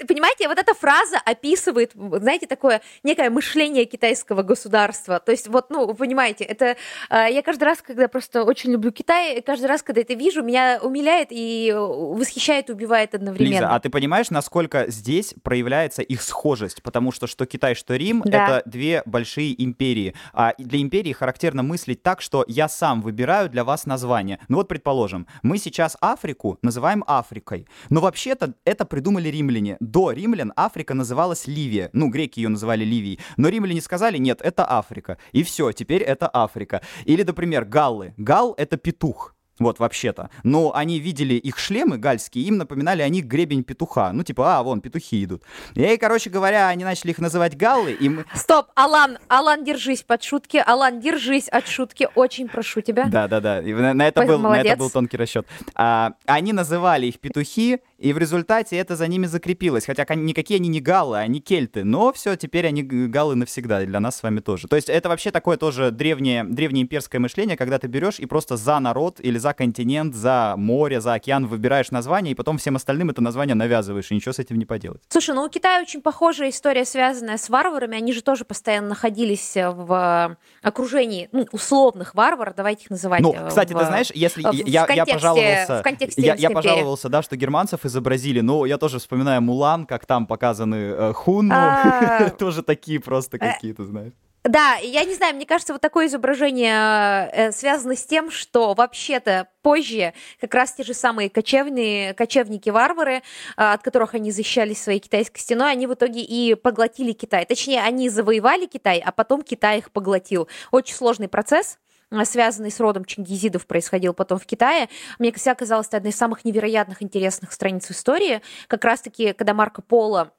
Понимаете, 0.08 0.48
вот 0.48 0.60
эта 0.60 0.74
фраза 0.74 1.18
описывает, 1.24 1.92
знаете, 1.96 2.48
такое 2.48 2.82
некое 3.04 3.30
мышление 3.30 3.86
китайского 3.86 4.44
государства. 4.44 5.20
То 5.20 5.32
есть 5.32 5.48
вот, 5.48 5.70
ну, 5.70 5.88
вы 5.88 5.94
понимаете, 5.94 6.44
это... 6.44 6.76
Э, 7.10 7.28
я 7.32 7.42
каждый 7.42 7.64
раз, 7.64 7.82
когда 7.82 8.08
просто 8.08 8.44
очень 8.44 8.72
люблю 8.72 8.92
Китай, 8.92 9.42
каждый 9.42 9.66
раз, 9.68 9.82
когда 9.82 10.02
это 10.02 10.14
вижу, 10.14 10.44
меня 10.44 10.80
умиляет 10.82 11.30
и 11.32 11.74
восхищает, 11.76 12.70
убивает 12.70 13.16
одновременно. 13.16 13.54
Лиза, 13.54 13.76
а 13.76 13.80
ты 13.80 13.90
понимаешь, 13.90 14.30
насколько 14.30 14.90
здесь 14.90 15.34
проявляется 15.44 16.02
их 16.02 16.22
схожесть? 16.22 16.84
Потому 16.84 17.12
что 17.12 17.28
что 17.28 17.46
Китай, 17.46 17.76
что 17.76 17.96
Рим 17.96 18.22
да.— 18.26 18.60
это 18.60 18.70
две 18.70 19.02
большие 19.06 19.62
империи. 19.64 20.14
А 20.34 20.54
для 20.58 20.82
империи 20.82 21.14
характерно 21.14 21.64
мыслить 21.64 22.04
так, 22.04 22.22
что 22.22 22.44
я 22.48 22.68
сам 22.68 23.02
выбираю 23.02 23.50
для 23.50 23.64
вас 23.64 23.86
название. 23.86 24.40
Ну 24.48 24.58
вот, 24.58 24.68
предположим, 24.68 25.28
мы 25.42 25.58
сейчас 25.58 25.96
Африку 26.02 26.58
называем 26.62 27.04
Африкой. 27.08 27.68
Но 27.90 28.02
вообще-то 28.02 28.54
это 28.66 28.86
придумали 28.86 29.30
римляне 29.30 29.69
римляне. 29.70 29.78
До 29.80 30.12
римлян 30.12 30.54
Африка 30.56 30.94
называлась 30.94 31.48
Ливия. 31.48 31.90
Ну, 31.94 32.10
греки 32.10 32.40
ее 32.40 32.50
называли 32.50 32.84
Ливией. 32.84 33.20
Но 33.38 33.50
римляне 33.50 33.82
сказали, 33.82 34.18
нет, 34.18 34.42
это 34.42 34.66
Африка. 34.70 35.18
И 35.34 35.44
все, 35.44 35.72
теперь 35.72 36.02
это 36.02 36.30
Африка. 36.32 36.82
Или, 37.06 37.24
например, 37.24 37.66
галлы. 37.66 38.14
Гал— 38.18 38.54
это 38.58 38.78
петух. 38.78 39.36
Вот, 39.60 39.80
вообще-то. 39.80 40.30
Но 40.44 40.74
они 40.74 41.00
видели 41.00 41.34
их 41.34 41.58
шлемы 41.58 41.98
гальские, 41.98 42.46
им 42.46 42.58
напоминали 42.58 43.02
они 43.02 43.22
гребень 43.22 43.66
петуха. 43.66 44.14
Ну, 44.14 44.24
типа, 44.24 44.58
а, 44.58 44.64
вон, 44.64 44.80
петухи 44.80 45.22
идут. 45.26 45.44
И, 45.76 45.98
короче 45.98 46.30
говоря, 46.30 46.70
они 46.70 46.86
начали 46.86 47.12
их 47.12 47.20
называть 47.20 47.58
галлы, 47.58 47.92
и 47.92 48.08
мы... 48.08 48.26
Стоп, 48.34 48.68
Алан, 48.76 49.18
Алан, 49.28 49.66
держись 49.66 50.02
под 50.04 50.24
шутки. 50.24 50.64
Алан, 50.66 51.02
держись 51.02 51.50
от 51.50 51.68
шутки, 51.68 52.08
очень 52.16 52.48
прошу 52.48 52.80
тебя. 52.80 53.08
Да-да-да, 53.08 53.62
на, 53.62 53.94
на, 53.94 54.08
это 54.08 54.26
был, 54.26 54.40
на 54.40 54.62
это 54.62 54.78
был 54.78 54.90
тонкий 54.90 55.18
расчет. 55.18 55.46
А, 55.76 56.14
они 56.26 56.54
называли 56.54 57.08
их 57.08 57.20
петухи, 57.20 57.82
и 58.00 58.14
в 58.14 58.18
результате 58.18 58.78
это 58.78 58.96
за 58.96 59.08
ними 59.08 59.26
закрепилось. 59.26 59.86
Хотя 59.86 60.06
никакие 60.16 60.58
они 60.58 60.70
не 60.70 60.80
галлы, 60.80 61.18
они 61.18 61.42
кельты. 61.42 61.84
Но 61.84 62.14
все, 62.14 62.36
теперь 62.36 62.66
они 62.66 62.82
галлы 62.82 63.36
навсегда, 63.36 63.84
для 63.86 64.00
нас 64.00 64.18
с 64.18 64.24
вами 64.24 64.40
тоже. 64.40 64.68
То 64.68 64.76
есть 64.76 64.90
это 64.90 65.10
вообще 65.10 65.32
такое 65.32 65.58
тоже 65.58 65.92
древнее, 65.92 66.44
древнее 66.44 66.84
имперское 66.84 67.20
мышление, 67.20 67.58
когда 67.58 67.78
ты 67.78 67.88
берешь 67.88 68.20
и 68.20 68.26
просто 68.26 68.56
за 68.56 68.80
народ 68.80 69.20
или 69.20 69.38
за 69.38 69.54
континент, 69.54 70.16
за 70.16 70.56
море, 70.58 71.02
за 71.02 71.14
океан 71.14 71.46
выбираешь 71.46 71.92
название, 71.92 72.32
и 72.32 72.36
потом 72.36 72.58
всем 72.58 72.78
остальным 72.78 73.10
это 73.10 73.22
название 73.22 73.56
навязываешь, 73.56 74.12
и 74.12 74.16
ничего 74.16 74.32
с 74.32 74.40
этим 74.40 74.58
не 74.58 74.66
поделать. 74.66 75.02
Слушай, 75.10 75.36
ну 75.36 75.44
у 75.44 75.50
Китая 75.50 75.82
очень 75.82 76.02
похожая 76.02 76.50
история, 76.50 76.86
связанная 76.86 77.38
с 77.38 77.50
варварами. 77.50 77.98
Они 77.98 78.14
же 78.14 78.22
тоже 78.22 78.46
постоянно 78.46 78.90
находились 78.90 79.54
в 79.56 80.38
окружении 80.62 81.28
ну, 81.32 81.46
условных 81.52 82.16
варваров, 82.16 82.56
давайте 82.56 82.84
их 82.84 82.90
называть. 82.92 83.22
Ну, 83.22 83.36
кстати, 83.48 83.74
в, 83.74 83.80
ты 83.80 83.86
знаешь, 83.86 84.12
если 84.14 84.42
в, 84.42 84.54
я, 84.54 84.86
в 84.86 84.90
я 84.92 85.06
пожаловался, 85.06 85.80
в 85.80 85.84
контексте 85.84 86.22
я, 86.22 86.36
я 86.36 86.50
пожаловался, 86.50 87.10
да, 87.10 87.22
что 87.22 87.36
германцев 87.36 87.86
изобразили, 87.90 88.42
но 88.42 88.66
я 88.66 88.78
тоже 88.78 89.00
вспоминаю 89.00 89.42
Мулан, 89.42 89.86
как 89.86 90.06
там 90.06 90.26
показаны 90.26 90.76
э, 90.76 91.14
Хунну, 91.14 91.54
а. 91.54 92.30
тоже 92.40 92.64
такие 92.64 93.00
просто 93.00 93.38
э, 93.38 93.40
какие-то, 93.40 93.86
знаешь. 93.86 94.14
Да, 94.46 94.76
я 94.76 95.04
не 95.04 95.16
знаю, 95.16 95.36
мне 95.36 95.46
кажется, 95.46 95.74
вот 95.74 95.82
такое 95.82 96.08
изображение 96.08 97.30
э, 97.34 97.52
связано 97.52 97.98
с 97.98 98.06
тем, 98.06 98.32
что 98.32 98.74
вообще-то 98.74 99.50
позже 99.62 100.14
как 100.40 100.54
раз 100.54 100.72
те 100.72 100.84
же 100.84 100.94
самые 100.94 101.30
кочевные, 101.30 102.14
кочевники-варвары, 102.14 103.22
от 103.58 103.84
которых 103.84 104.16
они 104.16 104.32
защищались 104.32 104.82
своей 104.82 105.00
китайской 105.00 105.40
стеной, 105.40 105.72
они 105.72 105.88
в 105.88 105.94
итоге 105.94 106.22
и 106.22 106.56
поглотили 106.56 107.12
Китай. 107.12 107.46
Точнее, 107.46 107.82
они 107.82 108.10
завоевали 108.10 108.66
Китай, 108.66 109.04
а 109.06 109.12
потом 109.12 109.42
Китай 109.42 109.80
их 109.80 109.92
поглотил. 109.92 110.48
Очень 110.72 110.96
сложный 110.96 111.28
процесс 111.28 111.78
связанный 112.24 112.72
с 112.72 112.80
родом 112.80 113.06
чингизидов, 113.06 113.68
происходил 113.68 114.14
потом 114.14 114.40
в 114.40 114.46
Китае. 114.46 114.90
Мне 115.20 115.32
всегда 115.34 115.56
казалось, 115.56 115.88
это 115.88 115.98
одна 115.98 116.10
из 116.10 116.16
самых 116.16 116.46
невероятных, 116.46 117.02
интересных 117.02 117.52
страниц 117.52 117.90
истории. 117.92 118.42
Как 118.68 118.84
раз-таки, 118.84 119.34
когда 119.34 119.54
Марко 119.54 119.82
Поло 119.82 120.34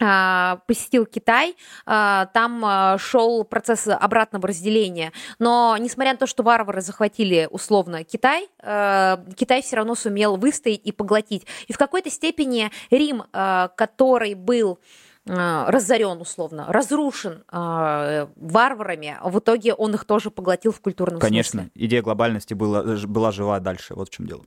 а, 0.00 0.60
посетил 0.66 1.04
Китай, 1.04 1.54
а, 1.84 2.26
там 2.26 2.64
а, 2.64 2.96
шел 2.98 3.44
процесс 3.44 3.86
обратного 3.86 4.48
разделения. 4.48 5.12
Но 5.38 5.76
несмотря 5.78 6.12
на 6.12 6.18
то, 6.18 6.26
что 6.26 6.42
варвары 6.42 6.80
захватили 6.80 7.46
условно 7.50 8.02
Китай, 8.02 8.48
Китай 9.36 9.62
все 9.62 9.76
равно 9.76 9.94
сумел 9.94 10.36
выстоять 10.36 10.80
и 10.84 10.92
поглотить. 10.92 11.46
И 11.68 11.72
в 11.72 11.78
какой-то 11.78 12.10
степени 12.10 12.70
Рим, 12.90 13.24
который 13.32 14.34
был 14.34 14.78
разорен 15.26 16.20
условно, 16.20 16.66
разрушен 16.68 17.44
э, 17.50 18.26
варварами, 18.36 19.18
в 19.22 19.38
итоге 19.38 19.74
он 19.74 19.94
их 19.94 20.04
тоже 20.04 20.30
поглотил 20.30 20.72
в 20.72 20.80
культурном 20.80 21.20
Конечно, 21.20 21.62
смысле. 21.62 21.72
идея 21.74 22.02
глобальности 22.02 22.54
была, 22.54 22.82
была 23.06 23.30
жива 23.32 23.60
дальше, 23.60 23.94
вот 23.94 24.08
в 24.08 24.12
чем 24.12 24.26
дело. 24.26 24.44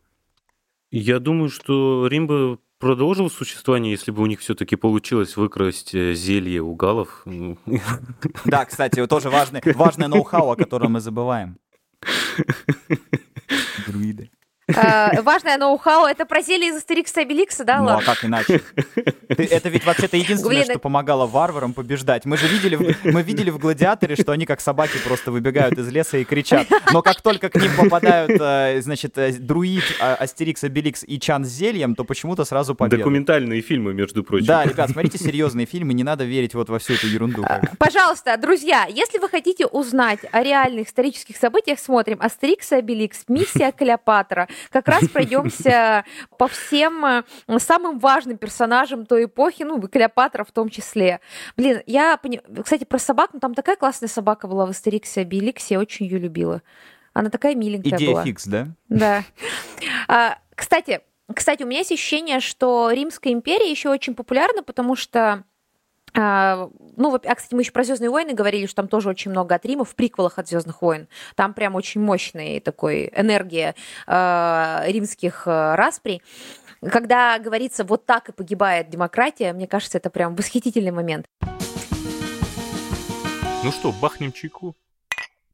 Я 0.91 1.19
думаю, 1.19 1.49
что 1.49 2.07
Рим 2.07 2.27
бы 2.27 2.59
продолжил 2.79 3.29
существование, 3.29 3.91
если 3.91 4.11
бы 4.11 4.21
у 4.21 4.25
них 4.25 4.39
все-таки 4.39 4.75
получилось 4.75 5.37
выкрасть 5.37 5.95
э, 5.95 6.13
зелье 6.13 6.61
у 6.61 6.75
галов. 6.75 7.25
Да, 8.45 8.65
кстати, 8.65 9.05
тоже 9.07 9.29
важный, 9.29 9.61
важное 9.75 10.07
ноу-хау, 10.07 10.51
о 10.51 10.55
котором 10.55 10.93
мы 10.93 10.99
забываем. 10.99 11.57
Друиды. 13.87 14.29
Э, 14.67 15.21
важное 15.21 15.57
ноу-хау, 15.57 16.05
это 16.05 16.25
про 16.25 16.41
зелье 16.41 16.69
из 16.69 16.77
Астерикса 16.77 17.21
и 17.21 17.23
Обеликса, 17.23 17.63
да, 17.63 17.81
Ну 17.81 17.89
а 17.89 18.01
как 18.01 18.25
иначе? 18.25 18.61
Это 19.27 19.69
ведь 19.69 19.85
вообще-то 19.85 20.17
единственное, 20.17 20.63
что 20.63 20.79
помогало 20.79 21.27
варварам 21.27 21.73
побеждать. 21.73 22.25
Мы 22.25 22.37
же 22.37 22.47
видели, 22.47 22.95
мы 23.03 23.21
видели 23.21 23.51
в 23.51 23.59
«Гладиаторе», 23.59 24.15
что 24.15 24.31
они 24.31 24.45
как 24.45 24.61
собаки 24.61 24.97
просто 25.05 25.31
выбегают 25.31 25.77
из 25.77 25.87
леса 25.89 26.17
и 26.17 26.23
кричат. 26.23 26.67
Но 26.91 27.03
как 27.03 27.21
только 27.21 27.49
к 27.49 27.55
ним 27.55 27.71
попадают, 27.77 28.31
э, 28.41 28.81
значит, 28.81 29.17
э, 29.17 29.33
друид, 29.33 29.83
а, 29.99 30.15
Астерикс, 30.15 30.63
Обеликс 30.63 31.03
и 31.03 31.19
Чан 31.19 31.45
с 31.45 31.49
зельем, 31.49 31.93
то 31.95 32.03
почему-то 32.03 32.43
сразу 32.43 32.73
победа. 32.73 32.97
Документальные 32.97 33.61
фильмы, 33.61 33.93
между 33.93 34.23
прочим. 34.23 34.47
Да, 34.47 34.65
ребят, 34.65 34.89
смотрите 34.89 35.19
серьезные 35.19 35.67
фильмы, 35.67 35.93
не 35.93 36.03
надо 36.03 36.23
верить 36.23 36.55
вот 36.55 36.69
во 36.69 36.79
всю 36.79 36.93
эту 36.93 37.07
ерунду. 37.07 37.45
Пожалуйста, 37.77 38.35
друзья, 38.37 38.85
если 38.89 39.19
вы 39.19 39.29
хотите 39.29 39.67
узнать 39.67 40.19
о 40.31 40.41
реальных 40.41 40.87
исторических 40.87 41.37
событиях, 41.37 41.79
смотрим 41.79 42.17
Астерикс 42.19 42.71
и 42.71 42.75
Обеликс, 42.75 43.25
миссия 43.27 43.71
Клеопатра. 43.71 44.47
Как 44.71 44.87
раз 44.87 45.07
пройдемся 45.13 46.05
по 46.37 46.47
всем 46.47 47.05
э, 47.05 47.23
самым 47.59 47.99
важным 47.99 48.37
персонажам 48.37 49.05
той 49.05 49.25
эпохи, 49.25 49.63
ну, 49.63 49.81
Клеопатра 49.87 50.43
в 50.43 50.51
том 50.51 50.69
числе. 50.69 51.19
Блин, 51.57 51.81
я, 51.85 52.17
пони- 52.17 52.41
кстати, 52.63 52.83
про 52.83 52.99
собак, 52.99 53.31
ну, 53.33 53.39
там 53.39 53.53
такая 53.53 53.75
классная 53.75 54.09
собака 54.09 54.47
была 54.47 54.65
в 54.65 54.69
Астериксе 54.69 55.21
Обеликсе, 55.21 55.75
я 55.75 55.79
очень 55.79 56.05
ее 56.05 56.19
любила. 56.19 56.61
Она 57.13 57.29
такая 57.29 57.55
миленькая 57.55 57.95
Идея 57.97 58.11
была. 58.11 58.23
фикс, 58.23 58.45
да? 58.45 58.67
Да. 58.89 59.23
А, 60.07 60.37
Кстати, 60.55 61.01
кстати, 61.33 61.63
у 61.63 61.65
меня 61.65 61.79
есть 61.79 61.91
ощущение, 61.91 62.39
что 62.39 62.91
Римская 62.91 63.33
империя 63.33 63.69
еще 63.71 63.89
очень 63.89 64.13
популярна, 64.13 64.61
потому 64.63 64.95
что 64.95 65.43
ну, 66.15 67.09
вот, 67.09 67.25
а, 67.25 67.35
кстати, 67.35 67.53
мы 67.53 67.61
еще 67.61 67.71
про 67.71 67.83
Звездные 67.83 68.09
войны 68.09 68.33
говорили, 68.33 68.65
что 68.67 68.77
там 68.77 68.87
тоже 68.87 69.09
очень 69.09 69.31
много 69.31 69.55
от 69.55 69.65
Рима 69.65 69.83
в 69.83 69.95
приквелах 69.95 70.39
от 70.39 70.47
Звездных 70.47 70.81
войн. 70.81 71.07
Там 71.35 71.53
прям 71.53 71.75
очень 71.75 72.01
мощная 72.01 72.61
такой 72.61 73.11
энергия 73.15 73.75
э, 74.07 74.83
римских 74.87 75.43
э, 75.45 75.75
распри. 75.75 76.21
Когда 76.81 77.37
говорится, 77.39 77.83
вот 77.83 78.05
так 78.05 78.29
и 78.29 78.31
погибает 78.31 78.89
демократия, 78.89 79.51
мне 79.53 79.67
кажется, 79.67 79.97
это 79.97 80.09
прям 80.09 80.35
восхитительный 80.35 80.91
момент. 80.91 81.25
Ну 83.63 83.71
что, 83.71 83.91
бахнем 83.91 84.31
чайку? 84.31 84.75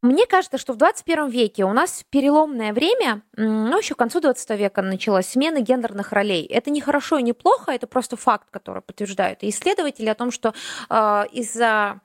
Мне 0.01 0.25
кажется, 0.25 0.57
что 0.57 0.73
в 0.73 0.77
21 0.77 1.29
веке 1.29 1.63
у 1.63 1.73
нас 1.73 2.03
переломное 2.09 2.73
время, 2.73 3.21
ну, 3.37 3.77
еще 3.77 3.93
к 3.93 3.99
концу 3.99 4.19
20 4.19 4.49
века 4.57 4.81
началась 4.81 5.27
смена 5.27 5.61
гендерных 5.61 6.11
ролей. 6.11 6.43
Это 6.45 6.71
не 6.71 6.81
хорошо 6.81 7.19
и 7.19 7.23
не 7.23 7.33
плохо, 7.33 7.71
это 7.71 7.85
просто 7.85 8.17
факт, 8.17 8.47
который 8.49 8.81
подтверждают 8.81 9.43
исследователи 9.43 10.07
о 10.07 10.15
том, 10.15 10.31
что 10.31 10.55
э, 10.89 11.23
из-за 11.33 12.01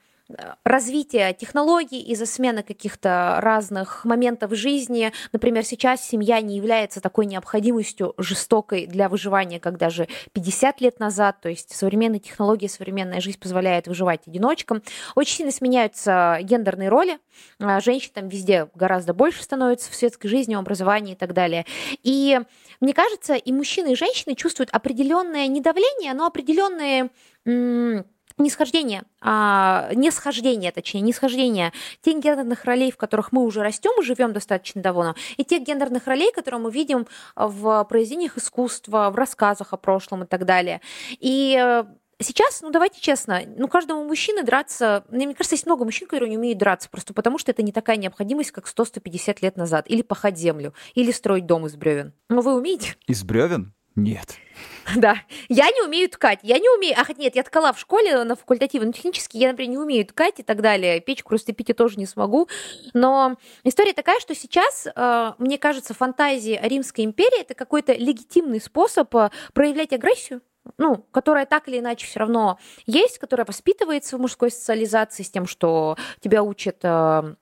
развития 0.64 1.32
технологий, 1.32 2.00
из-за 2.00 2.26
смены 2.26 2.62
каких-то 2.62 3.38
разных 3.40 4.04
моментов 4.04 4.52
жизни. 4.54 5.12
Например, 5.32 5.64
сейчас 5.64 6.06
семья 6.06 6.40
не 6.40 6.56
является 6.56 7.00
такой 7.00 7.26
необходимостью 7.26 8.14
жестокой 8.18 8.86
для 8.86 9.08
выживания, 9.08 9.60
как 9.60 9.78
даже 9.78 10.08
50 10.32 10.80
лет 10.80 10.98
назад. 10.98 11.40
То 11.40 11.48
есть 11.48 11.74
современные 11.74 12.20
технологии, 12.20 12.66
современная 12.66 13.20
жизнь 13.20 13.38
позволяет 13.38 13.86
выживать 13.86 14.26
одиночкам. 14.26 14.82
Очень 15.14 15.36
сильно 15.36 15.52
сменяются 15.52 16.38
гендерные 16.42 16.88
роли. 16.88 17.18
А, 17.60 17.80
Женщин 17.80 18.10
там 18.14 18.28
везде 18.28 18.68
гораздо 18.74 19.14
больше 19.14 19.42
становится 19.42 19.90
в 19.90 19.94
светской 19.94 20.28
жизни, 20.28 20.54
образовании 20.54 21.12
и 21.12 21.16
так 21.16 21.32
далее. 21.34 21.66
И 22.02 22.40
мне 22.80 22.94
кажется, 22.94 23.34
и 23.34 23.52
мужчины, 23.52 23.92
и 23.92 23.96
женщины 23.96 24.34
чувствуют 24.34 24.70
определенное 24.70 25.46
не 25.46 25.60
давление, 25.60 26.14
но 26.14 26.26
определенные 26.26 27.10
м, 27.44 28.04
нисхождение, 28.38 29.02
а, 29.20 29.90
несхождение, 29.94 30.72
точнее, 30.72 31.00
нисхождение 31.00 31.72
тех 32.02 32.18
гендерных 32.18 32.64
ролей, 32.64 32.90
в 32.90 32.96
которых 32.96 33.32
мы 33.32 33.44
уже 33.44 33.62
растем 33.62 33.92
и 34.00 34.04
живем 34.04 34.32
достаточно 34.32 34.82
давно, 34.82 35.14
и 35.36 35.44
тех 35.44 35.62
гендерных 35.62 36.06
ролей, 36.06 36.32
которые 36.32 36.60
мы 36.60 36.70
видим 36.70 37.06
в 37.34 37.84
произведениях 37.84 38.36
искусства, 38.36 39.10
в 39.10 39.16
рассказах 39.16 39.72
о 39.72 39.76
прошлом 39.76 40.24
и 40.24 40.26
так 40.26 40.44
далее. 40.44 40.80
И 41.18 41.58
э, 41.60 41.84
Сейчас, 42.18 42.62
ну 42.62 42.70
давайте 42.70 42.98
честно, 42.98 43.42
ну 43.58 43.68
каждому 43.68 44.02
мужчине 44.04 44.42
драться, 44.42 45.04
мне 45.10 45.34
кажется, 45.34 45.54
есть 45.54 45.66
много 45.66 45.84
мужчин, 45.84 46.08
которые 46.08 46.30
не 46.30 46.38
умеют 46.38 46.58
драться, 46.58 46.88
просто 46.88 47.12
потому 47.12 47.36
что 47.36 47.50
это 47.50 47.62
не 47.62 47.72
такая 47.72 47.98
необходимость, 47.98 48.52
как 48.52 48.66
100-150 48.66 49.38
лет 49.42 49.56
назад. 49.58 49.84
Или 49.88 50.00
пахать 50.00 50.38
землю, 50.38 50.72
или 50.94 51.10
строить 51.10 51.44
дом 51.44 51.66
из 51.66 51.76
бревен. 51.76 52.14
Ну 52.30 52.40
вы 52.40 52.54
умеете? 52.54 52.96
Из 53.06 53.22
бревен? 53.22 53.74
Нет. 53.96 54.36
Да. 54.96 55.16
Я 55.48 55.68
не 55.70 55.82
умею 55.82 56.08
ткать. 56.08 56.38
Я 56.42 56.58
не 56.60 56.70
умею... 56.70 56.94
Ах, 56.96 57.08
нет, 57.18 57.34
я 57.34 57.42
ткала 57.42 57.72
в 57.72 57.78
школе 57.80 58.22
на 58.22 58.36
факультативе, 58.36 58.86
но 58.86 58.92
технически 58.92 59.36
я, 59.36 59.48
например, 59.50 59.70
не 59.72 59.78
умею 59.78 60.06
ткать 60.06 60.38
и 60.38 60.44
так 60.44 60.62
далее. 60.62 61.00
Печку 61.00 61.34
растопить 61.34 61.70
я 61.70 61.74
тоже 61.74 61.96
не 61.96 62.06
смогу. 62.06 62.48
Но 62.94 63.36
история 63.64 63.92
такая, 63.94 64.20
что 64.20 64.34
сейчас, 64.34 64.86
э, 64.86 65.32
мне 65.38 65.58
кажется, 65.58 65.92
фантазии 65.92 66.58
Римской 66.62 67.04
империи 67.04 67.40
это 67.40 67.54
какой-то 67.54 67.94
легитимный 67.94 68.60
способ 68.60 69.12
э, 69.16 69.30
проявлять 69.52 69.92
агрессию, 69.92 70.40
ну, 70.78 71.04
которая 71.10 71.46
так 71.46 71.66
или 71.68 71.80
иначе 71.80 72.06
все 72.06 72.20
равно 72.20 72.58
есть, 72.86 73.18
которая 73.18 73.44
воспитывается 73.44 74.16
в 74.16 74.20
мужской 74.20 74.52
социализации 74.52 75.24
с 75.24 75.30
тем, 75.30 75.46
что 75.46 75.96
тебя 76.20 76.44
учат 76.44 76.78
э, 76.82 77.34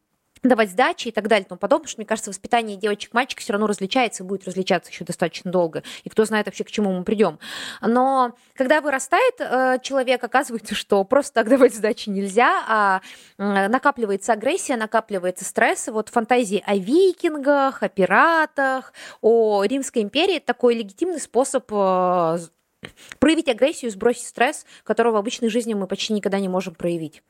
давать 0.48 0.70
сдачи 0.70 1.08
и 1.08 1.10
так 1.10 1.28
далее 1.28 1.44
и 1.44 1.48
тому 1.48 1.58
подобное, 1.58 1.88
что, 1.88 2.00
мне 2.00 2.06
кажется, 2.06 2.30
воспитание 2.30 2.76
девочек-мальчиков 2.76 3.42
все 3.42 3.52
равно 3.52 3.66
различается 3.66 4.22
и 4.22 4.26
будет 4.26 4.46
различаться 4.46 4.90
еще 4.90 5.04
достаточно 5.04 5.50
долго. 5.50 5.82
И 6.04 6.08
кто 6.08 6.24
знает 6.24 6.46
вообще, 6.46 6.64
к 6.64 6.70
чему 6.70 6.92
мы 6.92 7.04
придем. 7.04 7.38
Но 7.80 8.34
когда 8.54 8.80
вырастает 8.80 9.34
э, 9.38 9.78
человек, 9.82 10.22
оказывается, 10.22 10.74
что 10.74 11.02
просто 11.04 11.34
так 11.34 11.48
давать 11.48 11.74
сдачи 11.74 12.08
нельзя, 12.08 12.62
а 12.68 13.00
накапливается 13.38 14.32
агрессия, 14.32 14.76
накапливается 14.76 15.44
стресс. 15.44 15.88
И 15.88 15.90
вот 15.90 16.08
фантазии 16.08 16.62
о 16.66 16.76
викингах, 16.76 17.82
о 17.82 17.88
пиратах, 17.88 18.92
о 19.20 19.64
Римской 19.64 20.02
империи– 20.02 20.38
такой 20.44 20.74
легитимный 20.74 21.20
способ 21.20 21.64
э, 21.70 22.38
проявить 23.18 23.48
агрессию, 23.48 23.90
сбросить 23.90 24.26
стресс, 24.26 24.66
которого 24.84 25.14
в 25.14 25.16
обычной 25.16 25.48
жизни 25.48 25.74
мы 25.74 25.86
почти 25.86 26.12
никогда 26.12 26.38
не 26.38 26.48
можем 26.48 26.74
проявить 26.74 27.22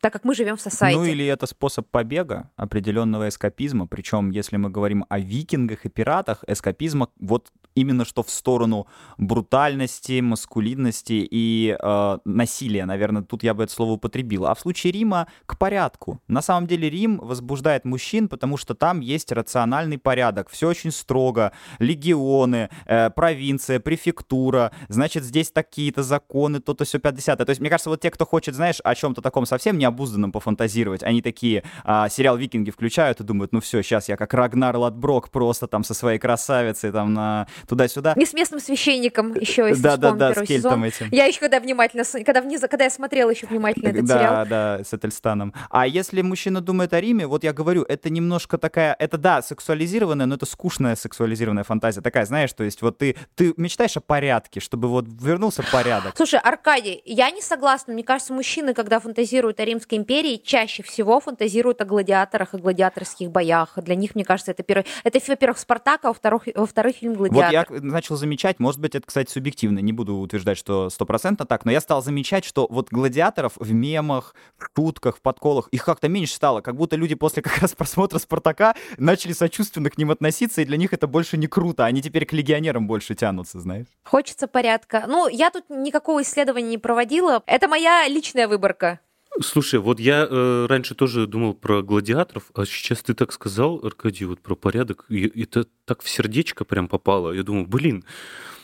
так 0.00 0.12
как 0.12 0.24
мы 0.24 0.34
живем 0.34 0.56
в 0.56 0.60
сосайте. 0.60 0.98
Ну 0.98 1.04
или 1.04 1.24
это 1.26 1.46
способ 1.46 1.88
побега, 1.88 2.50
определенного 2.56 3.28
эскапизма. 3.28 3.86
Причем, 3.86 4.30
если 4.30 4.56
мы 4.56 4.70
говорим 4.70 5.04
о 5.08 5.18
викингах 5.18 5.84
и 5.86 5.88
пиратах, 5.88 6.44
эскапизма 6.46 7.08
вот 7.18 7.50
именно 7.76 8.04
что 8.04 8.22
в 8.22 8.30
сторону 8.30 8.88
брутальности, 9.18 10.20
маскулинности 10.20 11.26
и 11.30 11.76
э, 11.78 12.18
насилия, 12.24 12.86
наверное, 12.86 13.22
тут 13.22 13.42
я 13.42 13.54
бы 13.54 13.64
это 13.64 13.72
слово 13.72 13.92
употребил. 13.92 14.46
А 14.46 14.54
в 14.54 14.60
случае 14.60 14.92
Рима 14.92 15.28
к 15.44 15.58
порядку. 15.58 16.20
На 16.26 16.42
самом 16.42 16.66
деле 16.66 16.90
Рим 16.90 17.18
возбуждает 17.18 17.84
мужчин, 17.84 18.28
потому 18.28 18.56
что 18.56 18.74
там 18.74 19.00
есть 19.00 19.30
рациональный 19.30 19.98
порядок. 19.98 20.48
Все 20.50 20.68
очень 20.68 20.90
строго. 20.90 21.52
Легионы, 21.78 22.70
э, 22.86 23.10
провинция, 23.10 23.78
префектура. 23.78 24.72
Значит, 24.88 25.22
здесь 25.22 25.50
такие-то 25.50 26.02
законы, 26.02 26.60
то-то 26.60 26.84
все 26.84 26.98
50 26.98 27.38
То 27.38 27.50
есть, 27.50 27.60
мне 27.60 27.70
кажется, 27.70 27.90
вот 27.90 28.00
те, 28.00 28.10
кто 28.10 28.24
хочет, 28.24 28.54
знаешь, 28.54 28.80
о 28.82 28.94
чем-то 28.94 29.20
таком 29.20 29.46
совсем 29.46 29.78
необузданном 29.86 30.32
пофантазировать, 30.32 31.02
они 31.02 31.22
такие 31.22 31.62
а, 31.84 32.08
сериал 32.08 32.36
«Викинги» 32.36 32.70
включают 32.70 33.20
и 33.20 33.24
думают, 33.24 33.52
ну 33.52 33.60
все, 33.60 33.82
сейчас 33.82 34.08
я 34.08 34.16
как 34.16 34.34
Рагнар 34.34 34.76
Ладброк 34.76 35.30
просто 35.30 35.66
там 35.66 35.84
со 35.84 35.94
своей 35.94 36.18
красавицей 36.18 36.90
там 36.90 37.14
на 37.14 37.46
туда-сюда. 37.68 38.14
И 38.16 38.24
с 38.24 38.34
местным 38.34 38.60
священником 38.60 39.34
еще, 39.34 39.68
если 39.68 39.82
Да, 39.82 39.96
да, 39.96 40.12
да, 40.12 40.34
с 40.34 40.46
Кельтом 40.46 40.84
сезон. 40.84 40.84
этим. 40.84 41.08
Я 41.12 41.26
еще 41.26 41.40
когда 41.40 41.60
внимательно, 41.60 42.02
когда, 42.24 42.42
вниз, 42.42 42.60
когда 42.60 42.84
я 42.84 42.90
смотрела 42.90 43.30
еще 43.30 43.46
внимательно 43.46 43.88
этот 43.88 44.04
да, 44.04 44.18
сериал. 44.18 44.46
да, 44.46 44.80
с 44.84 44.92
Этельстаном. 44.92 45.54
А 45.70 45.86
если 45.86 46.22
мужчина 46.22 46.60
думает 46.60 46.92
о 46.92 47.00
Риме, 47.00 47.26
вот 47.26 47.44
я 47.44 47.52
говорю, 47.52 47.82
это 47.82 48.10
немножко 48.10 48.58
такая, 48.58 48.96
это 48.98 49.18
да, 49.18 49.42
сексуализированная, 49.42 50.26
но 50.26 50.34
это 50.34 50.46
скучная 50.46 50.96
сексуализированная 50.96 51.64
фантазия. 51.64 52.00
Такая, 52.00 52.26
знаешь, 52.26 52.52
то 52.52 52.64
есть 52.64 52.82
вот 52.82 52.98
ты, 52.98 53.16
ты 53.34 53.54
мечтаешь 53.56 53.96
о 53.96 54.00
порядке, 54.00 54.60
чтобы 54.60 54.88
вот 54.88 55.06
вернулся 55.20 55.62
порядок. 55.70 56.14
Слушай, 56.16 56.40
Аркадий, 56.40 57.02
я 57.04 57.30
не 57.30 57.42
согласна. 57.42 57.92
Мне 57.92 58.02
кажется, 58.02 58.32
мужчины, 58.32 58.74
когда 58.74 58.98
фантазируют 58.98 59.60
о 59.60 59.64
Римской 59.76 59.98
империи, 59.98 60.40
чаще 60.42 60.82
всего 60.82 61.20
фантазируют 61.20 61.80
о 61.82 61.84
гладиаторах 61.84 62.54
и 62.54 62.56
гладиаторских 62.56 63.30
боях. 63.30 63.74
Для 63.76 63.94
них, 63.94 64.14
мне 64.14 64.24
кажется, 64.24 64.52
это 64.52 64.62
первый... 64.62 64.86
Это, 65.04 65.20
во-первых, 65.28 65.58
Спартак, 65.58 66.04
а 66.04 66.08
во-вторых, 66.08 66.44
во-вторых 66.54 66.96
фильм 66.96 67.14
Вот 67.14 67.28
«Гладиатор». 67.28 67.76
я 67.76 67.82
начал 67.82 68.16
замечать, 68.16 68.58
может 68.58 68.80
быть, 68.80 68.94
это, 68.94 69.06
кстати, 69.06 69.30
субъективно, 69.30 69.80
не 69.80 69.92
буду 69.92 70.16
утверждать, 70.16 70.56
что 70.56 70.88
стопроцентно 70.88 71.44
так, 71.44 71.64
но 71.64 71.72
я 71.72 71.80
стал 71.80 72.02
замечать, 72.02 72.44
что 72.44 72.66
вот 72.70 72.88
гладиаторов 72.90 73.52
в 73.56 73.72
мемах, 73.72 74.34
в 74.56 74.68
шутках, 74.74 75.18
в 75.18 75.20
подколах, 75.20 75.68
их 75.68 75.84
как-то 75.84 76.08
меньше 76.08 76.34
стало, 76.34 76.62
как 76.62 76.76
будто 76.76 76.96
люди 76.96 77.14
после 77.14 77.42
как 77.42 77.58
раз 77.58 77.72
просмотра 77.74 78.18
«Спартака» 78.18 78.74
начали 78.96 79.32
сочувственно 79.32 79.90
к 79.90 79.98
ним 79.98 80.10
относиться, 80.10 80.62
и 80.62 80.64
для 80.64 80.76
них 80.76 80.92
это 80.92 81.06
больше 81.06 81.36
не 81.36 81.46
круто, 81.46 81.84
они 81.84 82.00
теперь 82.00 82.24
к 82.24 82.32
легионерам 82.32 82.86
больше 82.86 83.14
тянутся, 83.14 83.60
знаешь. 83.60 83.86
Хочется 84.04 84.46
порядка. 84.46 85.04
Ну, 85.06 85.28
я 85.28 85.50
тут 85.50 85.68
никакого 85.68 86.22
исследования 86.22 86.70
не 86.70 86.78
проводила. 86.78 87.42
Это 87.46 87.68
моя 87.68 88.08
личная 88.08 88.48
выборка. 88.48 89.00
Слушай, 89.42 89.80
вот 89.80 90.00
я 90.00 90.26
э, 90.28 90.66
раньше 90.66 90.94
тоже 90.94 91.26
думал 91.26 91.54
про 91.54 91.82
гладиаторов, 91.82 92.50
а 92.54 92.64
сейчас 92.64 93.02
ты 93.02 93.14
так 93.14 93.32
сказал, 93.32 93.84
Аркадий, 93.84 94.24
вот 94.24 94.40
про 94.40 94.54
порядок, 94.54 95.04
и 95.08 95.42
это 95.42 95.66
так 95.84 96.02
в 96.02 96.08
сердечко 96.08 96.64
прям 96.64 96.88
попало. 96.88 97.32
Я 97.32 97.42
думаю, 97.42 97.66
блин, 97.66 98.04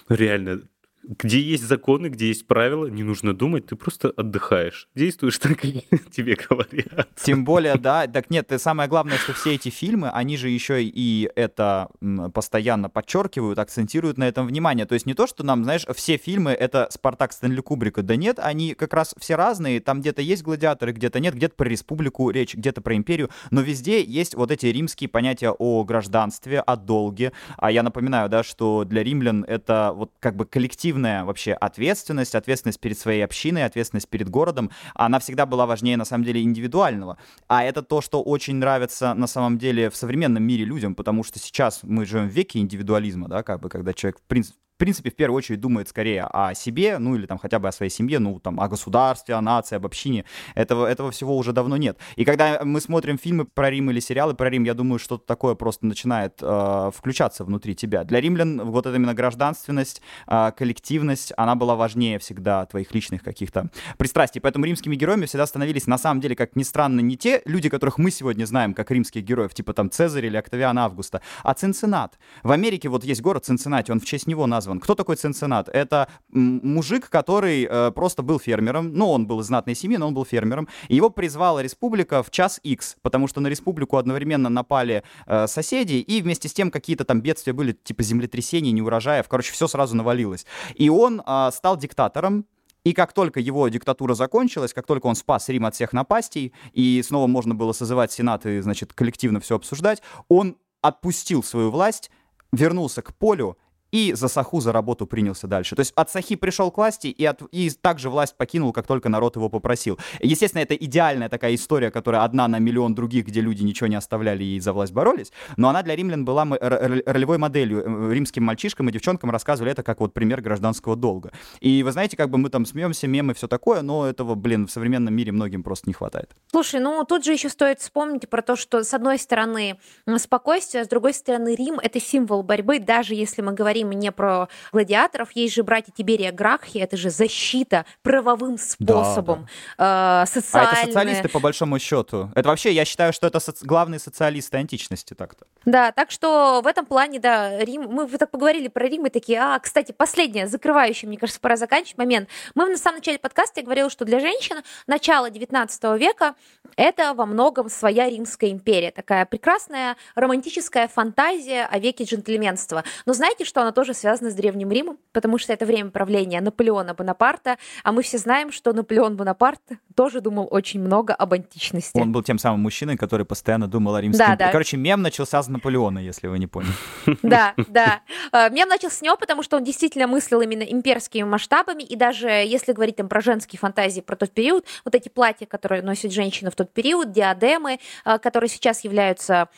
реально, 0.08 0.62
где 1.04 1.40
есть 1.40 1.64
законы, 1.64 2.08
где 2.08 2.28
есть 2.28 2.46
правила, 2.46 2.86
не 2.86 3.02
нужно 3.02 3.34
думать, 3.34 3.66
ты 3.66 3.76
просто 3.76 4.10
отдыхаешь. 4.10 4.88
Действуешь 4.94 5.38
так, 5.38 5.58
как 5.58 5.70
тебе 6.10 6.36
говорят. 6.36 7.08
Тем 7.16 7.44
более, 7.44 7.76
да, 7.76 8.06
так 8.06 8.30
нет, 8.30 8.52
самое 8.58 8.88
главное, 8.88 9.16
что 9.18 9.32
все 9.32 9.54
эти 9.54 9.68
фильмы, 9.68 10.10
они 10.10 10.36
же 10.36 10.48
еще 10.48 10.82
и 10.82 11.30
это 11.34 11.88
постоянно 12.34 12.88
подчеркивают, 12.88 13.58
акцентируют 13.58 14.18
на 14.18 14.24
этом 14.24 14.46
внимание. 14.46 14.86
То 14.86 14.94
есть 14.94 15.06
не 15.06 15.14
то, 15.14 15.26
что 15.26 15.44
нам, 15.44 15.64
знаешь, 15.64 15.86
все 15.94 16.16
фильмы 16.16 16.52
это 16.52 16.88
Спартак 16.90 17.32
Стэнли 17.32 17.60
Кубрика, 17.60 18.02
да 18.02 18.16
нет, 18.16 18.38
они 18.38 18.74
как 18.74 18.94
раз 18.94 19.14
все 19.18 19.34
разные, 19.36 19.80
там 19.80 20.00
где-то 20.00 20.22
есть 20.22 20.42
гладиаторы, 20.42 20.92
где-то 20.92 21.20
нет, 21.20 21.34
где-то 21.34 21.54
про 21.54 21.68
республику 21.68 22.30
речь, 22.30 22.54
где-то 22.54 22.80
про 22.80 22.94
империю, 22.96 23.30
но 23.50 23.60
везде 23.60 24.02
есть 24.02 24.34
вот 24.34 24.50
эти 24.50 24.66
римские 24.66 25.08
понятия 25.08 25.50
о 25.50 25.84
гражданстве, 25.84 26.60
о 26.60 26.76
долге. 26.76 27.32
А 27.56 27.70
я 27.70 27.82
напоминаю, 27.82 28.28
да, 28.28 28.42
что 28.42 28.84
для 28.84 29.02
римлян 29.02 29.44
это 29.44 29.92
вот 29.94 30.12
как 30.20 30.36
бы 30.36 30.46
коллективная 30.92 31.24
вообще 31.24 31.52
ответственность, 31.54 32.34
ответственность 32.34 32.80
перед 32.80 32.98
своей 32.98 33.24
общиной, 33.24 33.64
ответственность 33.64 34.08
перед 34.08 34.28
городом, 34.28 34.70
она 34.94 35.18
всегда 35.18 35.46
была 35.46 35.66
важнее 35.66 35.96
на 35.96 36.04
самом 36.04 36.24
деле 36.24 36.42
индивидуального. 36.42 37.16
А 37.48 37.64
это 37.64 37.82
то, 37.82 38.02
что 38.02 38.22
очень 38.22 38.56
нравится 38.56 39.14
на 39.14 39.26
самом 39.26 39.58
деле 39.58 39.88
в 39.88 39.96
современном 39.96 40.42
мире 40.42 40.64
людям, 40.64 40.94
потому 40.94 41.24
что 41.24 41.38
сейчас 41.38 41.80
мы 41.82 42.04
живем 42.04 42.28
в 42.28 42.32
веке 42.32 42.58
индивидуализма, 42.58 43.28
да, 43.28 43.42
как 43.42 43.60
бы, 43.60 43.68
когда 43.68 43.94
человек 43.94 44.18
в 44.18 44.22
принципе 44.28 44.58
принципе, 44.82 45.10
в 45.10 45.14
первую 45.14 45.38
очередь 45.38 45.60
думает 45.60 45.88
скорее 45.88 46.24
о 46.24 46.54
себе, 46.54 46.98
ну 46.98 47.14
или 47.14 47.26
там 47.26 47.38
хотя 47.38 47.60
бы 47.60 47.68
о 47.68 47.72
своей 47.72 47.88
семье, 47.88 48.18
ну 48.18 48.40
там 48.40 48.58
о 48.58 48.66
государстве, 48.66 49.36
о 49.36 49.40
нации, 49.40 49.76
об 49.76 49.86
общине. 49.86 50.24
Этого, 50.56 50.88
этого 50.88 51.12
всего 51.12 51.36
уже 51.36 51.52
давно 51.52 51.76
нет. 51.76 51.98
И 52.16 52.24
когда 52.24 52.60
мы 52.64 52.80
смотрим 52.80 53.16
фильмы 53.16 53.44
про 53.44 53.70
Рим 53.70 53.92
или 53.92 54.00
сериалы 54.00 54.34
про 54.34 54.50
Рим, 54.50 54.64
я 54.64 54.74
думаю, 54.74 54.98
что-то 54.98 55.24
такое 55.24 55.54
просто 55.54 55.86
начинает 55.86 56.38
э, 56.40 56.90
включаться 56.92 57.44
внутри 57.44 57.76
тебя. 57.76 58.02
Для 58.02 58.20
римлян 58.20 58.60
вот 58.60 58.86
эта 58.86 58.96
именно 58.96 59.14
гражданственность, 59.14 60.02
э, 60.26 60.50
коллективность, 60.56 61.32
она 61.36 61.54
была 61.54 61.76
важнее 61.76 62.18
всегда 62.18 62.66
твоих 62.66 62.92
личных 62.92 63.22
каких-то 63.22 63.70
пристрастий. 63.98 64.40
Поэтому 64.40 64.64
римскими 64.64 64.96
героями 64.96 65.26
всегда 65.26 65.46
становились, 65.46 65.86
на 65.86 65.96
самом 65.96 66.20
деле, 66.20 66.34
как 66.34 66.56
ни 66.56 66.64
странно, 66.64 66.98
не 66.98 67.16
те 67.16 67.42
люди, 67.44 67.68
которых 67.68 67.98
мы 67.98 68.10
сегодня 68.10 68.46
знаем 68.46 68.74
как 68.74 68.90
римских 68.90 69.22
героев, 69.22 69.54
типа 69.54 69.74
там 69.74 69.92
Цезарь 69.92 70.26
или 70.26 70.36
Октавиан 70.36 70.76
Августа, 70.76 71.22
а 71.44 71.54
Цинциннат. 71.54 72.18
В 72.42 72.50
Америке 72.50 72.88
вот 72.88 73.04
есть 73.04 73.22
город 73.22 73.44
Цинциннати, 73.44 73.92
он 73.92 74.00
в 74.00 74.04
честь 74.04 74.26
него 74.26 74.48
назван 74.48 74.71
назван. 74.72 74.80
Кто 74.80 74.94
такой 74.94 75.16
Цинциннат? 75.16 75.68
Это 75.68 76.08
мужик, 76.30 77.08
который 77.08 77.66
э, 77.68 77.90
просто 77.92 78.22
был 78.22 78.38
фермером. 78.38 78.92
Ну, 78.92 79.10
он 79.10 79.26
был 79.26 79.40
из 79.40 79.46
знатной 79.46 79.74
семьи, 79.74 79.98
но 79.98 80.08
он 80.08 80.14
был 80.14 80.24
фермером. 80.24 80.68
Его 80.88 81.10
призвала 81.10 81.62
республика 81.62 82.22
в 82.22 82.30
час 82.30 82.60
X, 82.62 82.96
потому 83.02 83.28
что 83.28 83.40
на 83.40 83.48
республику 83.48 83.96
одновременно 83.96 84.48
напали 84.48 85.02
э, 85.26 85.46
соседи, 85.46 85.94
и 85.94 86.22
вместе 86.22 86.48
с 86.48 86.52
тем 86.52 86.70
какие-то 86.70 87.04
там 87.04 87.20
бедствия 87.20 87.52
были, 87.52 87.72
типа 87.72 88.02
землетрясений, 88.02 88.72
неурожаев. 88.72 89.28
Короче, 89.28 89.52
все 89.52 89.66
сразу 89.66 89.96
навалилось. 89.96 90.46
И 90.74 90.88
он 90.88 91.22
э, 91.26 91.50
стал 91.52 91.76
диктатором, 91.76 92.44
и 92.84 92.92
как 92.92 93.12
только 93.12 93.38
его 93.38 93.68
диктатура 93.68 94.14
закончилась, 94.14 94.72
как 94.72 94.86
только 94.86 95.06
он 95.06 95.14
спас 95.14 95.48
Рим 95.48 95.66
от 95.66 95.74
всех 95.74 95.92
напастей, 95.92 96.52
и 96.72 97.02
снова 97.06 97.28
можно 97.28 97.54
было 97.54 97.72
созывать 97.72 98.10
Сенат 98.10 98.44
и, 98.46 98.60
значит, 98.60 98.92
коллективно 98.92 99.38
все 99.38 99.54
обсуждать, 99.54 100.02
он 100.28 100.56
отпустил 100.80 101.44
свою 101.44 101.70
власть, 101.70 102.10
вернулся 102.52 103.02
к 103.02 103.14
полю 103.14 103.56
и 103.92 104.14
за 104.14 104.28
Саху 104.28 104.60
за 104.60 104.72
работу 104.72 105.06
принялся 105.06 105.46
дальше. 105.46 105.76
То 105.76 105.80
есть 105.80 105.92
от 105.94 106.10
Сахи 106.10 106.34
пришел 106.34 106.70
к 106.70 106.78
власти 106.78 107.08
и, 107.08 107.24
от, 107.24 107.42
и 107.52 107.70
также 107.70 108.10
власть 108.10 108.36
покинул, 108.36 108.72
как 108.72 108.86
только 108.86 109.08
народ 109.08 109.36
его 109.36 109.48
попросил. 109.48 109.98
Естественно, 110.20 110.62
это 110.62 110.74
идеальная 110.74 111.28
такая 111.28 111.54
история, 111.54 111.90
которая 111.90 112.24
одна 112.24 112.48
на 112.48 112.58
миллион 112.58 112.94
других, 112.94 113.26
где 113.26 113.40
люди 113.40 113.62
ничего 113.62 113.86
не 113.86 113.96
оставляли 113.96 114.42
и 114.42 114.60
за 114.60 114.72
власть 114.72 114.92
боролись, 114.92 115.30
но 115.56 115.68
она 115.68 115.82
для 115.82 115.94
римлян 115.94 116.24
была 116.24 116.44
ролевой 116.44 117.38
моделью. 117.38 117.82
Э, 117.84 118.12
римским 118.12 118.44
мальчишкам 118.44 118.88
и 118.88 118.92
девчонкам 118.92 119.30
рассказывали 119.30 119.72
это 119.72 119.82
как 119.82 120.00
вот 120.00 120.14
пример 120.14 120.40
гражданского 120.40 120.96
долга. 120.96 121.32
И 121.60 121.82
вы 121.82 121.92
знаете, 121.92 122.16
как 122.16 122.30
бы 122.30 122.38
мы 122.38 122.48
там 122.48 122.64
смеемся, 122.64 123.06
мемы, 123.06 123.34
все 123.34 123.46
такое, 123.46 123.82
но 123.82 124.06
этого, 124.06 124.34
блин, 124.34 124.66
в 124.66 124.70
современном 124.70 125.14
мире 125.14 125.32
многим 125.32 125.62
просто 125.62 125.88
не 125.88 125.92
хватает. 125.92 126.30
Слушай, 126.50 126.80
ну 126.80 127.04
тут 127.04 127.24
же 127.24 127.32
еще 127.32 127.50
стоит 127.50 127.80
вспомнить 127.80 128.28
про 128.28 128.42
то, 128.42 128.56
что 128.56 128.82
с 128.82 128.94
одной 128.94 129.18
стороны 129.18 129.78
спокойствие, 130.16 130.82
а 130.82 130.84
с 130.84 130.88
другой 130.88 131.12
стороны 131.12 131.54
Рим— 131.54 131.78
это 131.82 132.00
символ 132.00 132.42
борьбы, 132.42 132.78
даже 132.78 133.14
если 133.14 133.42
мы 133.42 133.52
говорим 133.52 133.81
говорим 133.82 134.00
не 134.00 134.12
про 134.12 134.48
гладиаторов, 134.72 135.32
есть 135.32 135.54
же 135.54 135.62
братья 135.62 135.92
Тиберия 135.92 136.32
Гракхи, 136.32 136.78
это 136.78 136.96
же 136.96 137.10
защита 137.10 137.84
правовым 138.02 138.58
способом, 138.58 139.46
да, 139.78 140.22
да. 140.24 140.24
Э, 140.24 140.26
социальная... 140.26 140.70
А 140.70 140.76
это 140.76 140.86
социалисты, 140.86 141.28
по 141.28 141.40
большому 141.40 141.78
счету. 141.78 142.30
Это 142.34 142.48
вообще, 142.48 142.72
я 142.72 142.84
считаю, 142.84 143.12
что 143.12 143.26
это 143.26 143.40
соци... 143.40 143.64
главные 143.64 143.98
социалисты 143.98 144.56
античности 144.56 145.14
так-то. 145.14 145.46
Да, 145.64 145.92
так 145.92 146.10
что 146.10 146.60
в 146.62 146.66
этом 146.66 146.86
плане, 146.86 147.18
да, 147.20 147.58
Рим, 147.58 147.88
мы 147.90 148.06
так 148.08 148.30
поговорили 148.30 148.68
про 148.68 148.86
Рим 148.86 149.06
и 149.06 149.10
такие, 149.10 149.40
а, 149.40 149.58
кстати, 149.58 149.92
последнее, 149.92 150.46
закрывающее, 150.46 151.08
мне 151.08 151.18
кажется, 151.18 151.40
пора 151.40 151.56
заканчивать 151.56 151.98
момент. 151.98 152.28
Мы 152.54 152.68
на 152.68 152.76
самом 152.76 152.98
начале 152.98 153.18
подкаста 153.18 153.60
я 153.60 153.64
говорила, 153.64 153.90
что 153.90 154.04
для 154.04 154.20
женщин 154.20 154.56
начало 154.86 155.30
19 155.30 155.98
века 155.98 156.34
это 156.76 157.14
во 157.14 157.26
многом 157.26 157.68
своя 157.68 158.08
Римская 158.08 158.50
империя, 158.50 158.90
такая 158.90 159.26
прекрасная 159.26 159.96
романтическая 160.14 160.88
фантазия 160.88 161.64
о 161.64 161.78
веке 161.78 162.04
джентльменства. 162.04 162.84
Но 163.06 163.12
знаете, 163.12 163.44
что 163.44 163.60
она 163.60 163.72
тоже 163.72 163.94
связана 163.94 164.30
с 164.30 164.34
Древним 164.34 164.70
Римом, 164.70 164.98
потому 165.12 165.38
что 165.38 165.52
это 165.52 165.66
время 165.66 165.90
правления 165.90 166.40
Наполеона 166.40 166.94
Бонапарта, 166.94 167.58
а 167.84 167.92
мы 167.92 168.02
все 168.02 168.18
знаем, 168.18 168.52
что 168.52 168.72
Наполеон 168.72 169.16
Бонапарт 169.16 169.60
тоже 169.94 170.20
думал 170.20 170.48
очень 170.50 170.80
много 170.80 171.14
об 171.14 171.32
античности. 171.32 171.98
Он 171.98 172.12
был 172.12 172.22
тем 172.22 172.38
самым 172.38 172.60
мужчиной, 172.60 172.96
который 172.96 173.26
постоянно 173.26 173.68
думал 173.68 173.94
о 173.94 174.00
римском. 174.00 174.26
Да, 174.26 174.36
да. 174.36 174.50
Короче, 174.50 174.76
мем 174.76 175.02
начался 175.02 175.42
с 175.42 175.48
Наполеона, 175.52 175.98
если 175.98 176.26
вы 176.26 176.38
не 176.38 176.46
поняли. 176.46 176.72
Да, 177.22 177.54
да. 177.68 178.02
Э, 178.32 178.50
мем 178.50 178.68
начался 178.68 178.96
с 178.96 179.02
него, 179.02 179.16
потому 179.16 179.42
что 179.42 179.56
он 179.56 179.64
действительно 179.64 180.06
мыслил 180.06 180.40
именно 180.40 180.62
имперскими 180.62 181.22
масштабами, 181.22 181.82
и 181.82 181.96
даже 181.96 182.28
если 182.28 182.72
говорить 182.72 182.96
там 182.96 183.08
про 183.08 183.20
женские 183.20 183.58
фантазии 183.58 184.00
про 184.00 184.16
тот 184.16 184.30
период, 184.32 184.66
вот 184.84 184.94
эти 184.94 185.08
платья, 185.08 185.46
которые 185.46 185.82
носят 185.82 186.12
женщины 186.12 186.50
в 186.50 186.54
тот 186.54 186.72
период, 186.72 187.12
диадемы, 187.12 187.78
э, 188.04 188.18
которые 188.18 188.48
сейчас 188.48 188.84
являются 188.84 189.48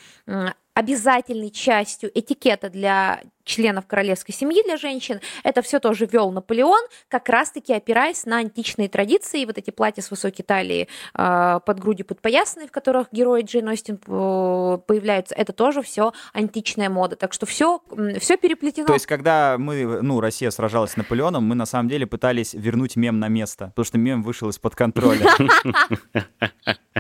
обязательной 0.75 1.51
частью 1.51 2.11
этикета 2.19 2.69
для 2.69 3.23
членов 3.45 3.87
королевской 3.87 4.35
семьи 4.35 4.63
для 4.65 4.77
женщин. 4.77 5.21
Это 5.43 5.63
все 5.63 5.79
тоже 5.79 6.07
вел 6.07 6.31
Наполеон, 6.31 6.87
как 7.09 7.29
раз-таки 7.29 7.73
опираясь 7.73 8.25
на 8.27 8.39
античные 8.39 8.89
традиции. 8.89 9.45
Вот 9.45 9.59
эти 9.59 9.71
платья 9.71 10.03
с 10.03 10.11
высокой 10.11 10.43
талией 10.43 10.89
э, 11.15 11.61
под 11.65 11.81
грудью 11.81 12.07
подпоясанные, 12.07 12.69
в 12.69 12.73
которых 12.73 13.09
герои 13.13 13.43
Джейн 13.43 13.69
Остин 13.69 13.97
э, 13.97 14.79
появляются, 14.87 15.35
это 15.35 15.53
тоже 15.53 15.83
все 15.83 16.13
античная 16.33 16.89
мода. 16.89 17.17
Так 17.17 17.33
что 17.33 17.47
все, 17.47 17.83
все 18.19 18.37
переплетено. 18.37 18.87
То 18.87 18.95
есть, 18.95 19.07
когда 19.07 19.57
мы, 19.59 20.03
ну, 20.03 20.21
Россия 20.21 20.51
сражалась 20.51 20.93
с 20.93 20.97
Наполеоном, 20.97 21.45
мы 21.45 21.55
на 21.55 21.67
самом 21.67 21.89
деле 21.89 22.07
пытались 22.07 22.55
вернуть 22.55 22.97
мем 22.97 23.19
на 23.19 23.29
место, 23.29 23.67
потому 23.69 23.85
что 23.85 23.99
мем 23.99 24.23
вышел 24.23 24.49
из-под 24.49 24.75
контроля. 24.75 25.27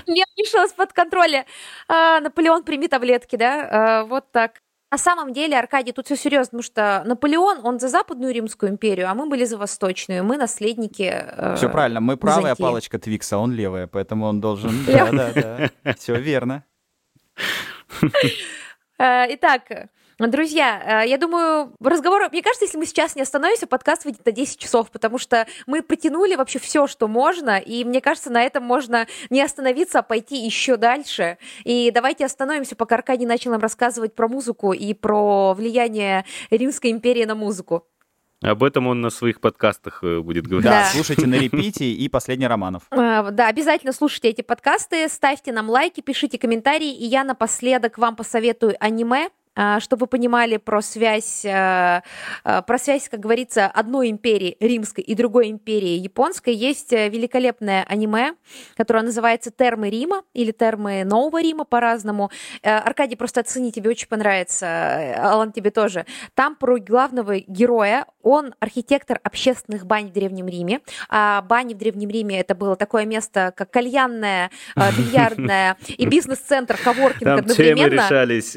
Мем 0.06 0.26
вышел 0.36 0.64
из-под 0.64 0.92
контроля. 0.92 1.46
А, 1.88 2.20
Наполеон, 2.20 2.64
прими 2.64 2.88
таблетки, 2.88 3.36
да? 3.36 3.68
А, 3.70 4.04
вот 4.04 4.30
так. 4.32 4.60
На 4.94 4.98
самом 4.98 5.32
деле, 5.32 5.58
Аркадий, 5.58 5.90
тут 5.90 6.06
все 6.06 6.14
серьезно, 6.14 6.44
потому 6.44 6.62
что 6.62 7.02
Наполеон, 7.04 7.66
он 7.66 7.80
за 7.80 7.88
Западную 7.88 8.32
Римскую 8.32 8.70
империю, 8.70 9.10
а 9.10 9.14
мы 9.14 9.28
были 9.28 9.44
за 9.44 9.58
Восточную, 9.58 10.22
мы 10.22 10.36
наследники 10.36 11.10
э, 11.12 11.56
Все 11.56 11.68
правильно, 11.68 12.00
мы 12.00 12.16
правая 12.16 12.42
Византии. 12.42 12.62
палочка 12.62 12.98
Твикса, 13.00 13.38
он 13.38 13.50
левая, 13.50 13.88
поэтому 13.88 14.26
он 14.26 14.40
должен... 14.40 14.70
Да, 14.86 15.10
да, 15.10 15.32
да, 15.82 15.94
все 15.94 16.14
верно. 16.14 16.62
Э, 18.96 19.26
итак, 19.34 19.62
Друзья, 20.18 21.02
э, 21.02 21.08
я 21.08 21.18
думаю, 21.18 21.72
разговор, 21.80 22.28
мне 22.30 22.42
кажется, 22.42 22.64
если 22.64 22.78
мы 22.78 22.86
сейчас 22.86 23.16
не 23.16 23.22
остановимся, 23.22 23.66
подкаст 23.66 24.04
выйдет 24.04 24.24
на 24.24 24.32
10 24.32 24.58
часов, 24.58 24.90
потому 24.90 25.18
что 25.18 25.46
мы 25.66 25.82
потянули 25.82 26.36
вообще 26.36 26.58
все, 26.58 26.86
что 26.86 27.08
можно, 27.08 27.58
и 27.58 27.84
мне 27.84 28.00
кажется, 28.00 28.30
на 28.30 28.42
этом 28.42 28.62
можно 28.62 29.06
не 29.30 29.42
остановиться, 29.42 30.00
а 30.00 30.02
пойти 30.02 30.36
еще 30.36 30.76
дальше. 30.76 31.38
И 31.64 31.90
давайте 31.92 32.24
остановимся, 32.24 32.76
пока 32.76 32.94
Аркадий 32.96 33.26
начал 33.26 33.50
нам 33.50 33.60
рассказывать 33.60 34.14
про 34.14 34.28
музыку 34.28 34.72
и 34.72 34.94
про 34.94 35.52
влияние 35.54 36.24
Римской 36.50 36.92
империи 36.92 37.24
на 37.24 37.34
музыку. 37.34 37.86
Об 38.40 38.62
этом 38.62 38.86
он 38.86 39.00
на 39.00 39.10
своих 39.10 39.40
подкастах 39.40 40.04
э, 40.04 40.20
будет 40.20 40.46
говорить. 40.46 40.70
Да, 40.70 40.82
да. 40.82 40.90
слушайте 40.92 41.26
на 41.26 41.36
репите 41.36 41.86
и 41.86 42.08
«Последний 42.08 42.46
Романов». 42.46 42.82
А, 42.90 43.30
да, 43.30 43.48
обязательно 43.48 43.92
слушайте 43.92 44.28
эти 44.28 44.42
подкасты, 44.42 45.08
ставьте 45.08 45.52
нам 45.52 45.70
лайки, 45.70 46.00
пишите 46.00 46.38
комментарии, 46.38 46.92
и 46.94 47.04
я 47.04 47.24
напоследок 47.24 47.96
вам 47.96 48.16
посоветую 48.16 48.76
аниме, 48.80 49.28
чтобы 49.80 50.00
вы 50.00 50.06
понимали 50.08 50.56
про 50.56 50.82
связь, 50.82 51.44
э, 51.44 52.00
э, 52.44 52.62
про 52.62 52.78
связь, 52.78 53.08
как 53.08 53.20
говорится, 53.20 53.66
одной 53.66 54.10
империи 54.10 54.56
римской 54.60 55.04
и 55.04 55.14
другой 55.14 55.50
империи 55.50 55.98
японской, 55.98 56.54
есть 56.54 56.92
э, 56.92 57.08
великолепное 57.08 57.84
аниме, 57.88 58.34
которое 58.76 59.04
называется 59.04 59.50
«Термы 59.50 59.90
Рима» 59.90 60.22
или 60.32 60.50
«Термы 60.50 61.04
Нового 61.04 61.40
Рима» 61.40 61.64
по-разному. 61.64 62.30
Аркадий, 62.62 63.16
просто 63.16 63.40
оцени, 63.40 63.70
тебе 63.70 63.90
очень 63.90 64.08
понравится, 64.08 65.14
Алан, 65.32 65.52
тебе 65.52 65.70
тоже. 65.70 66.06
Там 66.34 66.56
про 66.56 66.78
главного 66.78 67.38
героя, 67.38 68.06
он 68.22 68.54
архитектор 68.58 69.20
общественных 69.22 69.86
бань 69.86 70.08
в 70.08 70.12
Древнем 70.12 70.48
Риме. 70.48 70.80
А 71.08 71.42
бани 71.42 71.74
в 71.74 71.78
Древнем 71.78 72.10
Риме 72.10 72.40
это 72.40 72.54
было 72.54 72.74
такое 72.76 73.04
место, 73.04 73.52
как 73.56 73.70
кальянная, 73.70 74.50
бильярдная 74.76 75.76
и 75.88 76.06
бизнес-центр, 76.06 76.76
коворкинг 76.82 77.24
Там 77.24 77.38
одновременно. 77.40 77.90
темы 77.90 78.02
решались. 78.02 78.56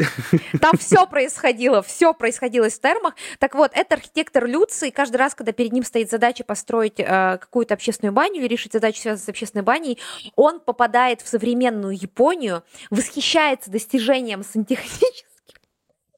Там 0.59 0.77
все 0.87 1.05
происходило, 1.05 1.81
все 1.81 2.13
происходило 2.13 2.69
в 2.69 2.79
термах. 2.79 3.15
Так 3.39 3.55
вот, 3.55 3.71
это 3.73 3.95
архитектор 3.95 4.45
Люций, 4.45 4.91
каждый 4.91 5.17
раз, 5.17 5.35
когда 5.35 5.51
перед 5.51 5.73
ним 5.73 5.83
стоит 5.83 6.09
задача 6.09 6.43
построить 6.43 6.99
э, 6.99 7.37
какую-то 7.39 7.73
общественную 7.73 8.13
баню 8.13 8.41
или 8.41 8.47
решить 8.47 8.73
задачу, 8.73 9.01
связанную 9.01 9.25
с 9.25 9.29
общественной 9.29 9.63
баней, 9.63 9.99
он 10.35 10.59
попадает 10.59 11.21
в 11.21 11.27
современную 11.27 11.95
Японию, 11.95 12.63
восхищается 12.89 13.69
достижением 13.69 14.43
сантехнических 14.43 15.26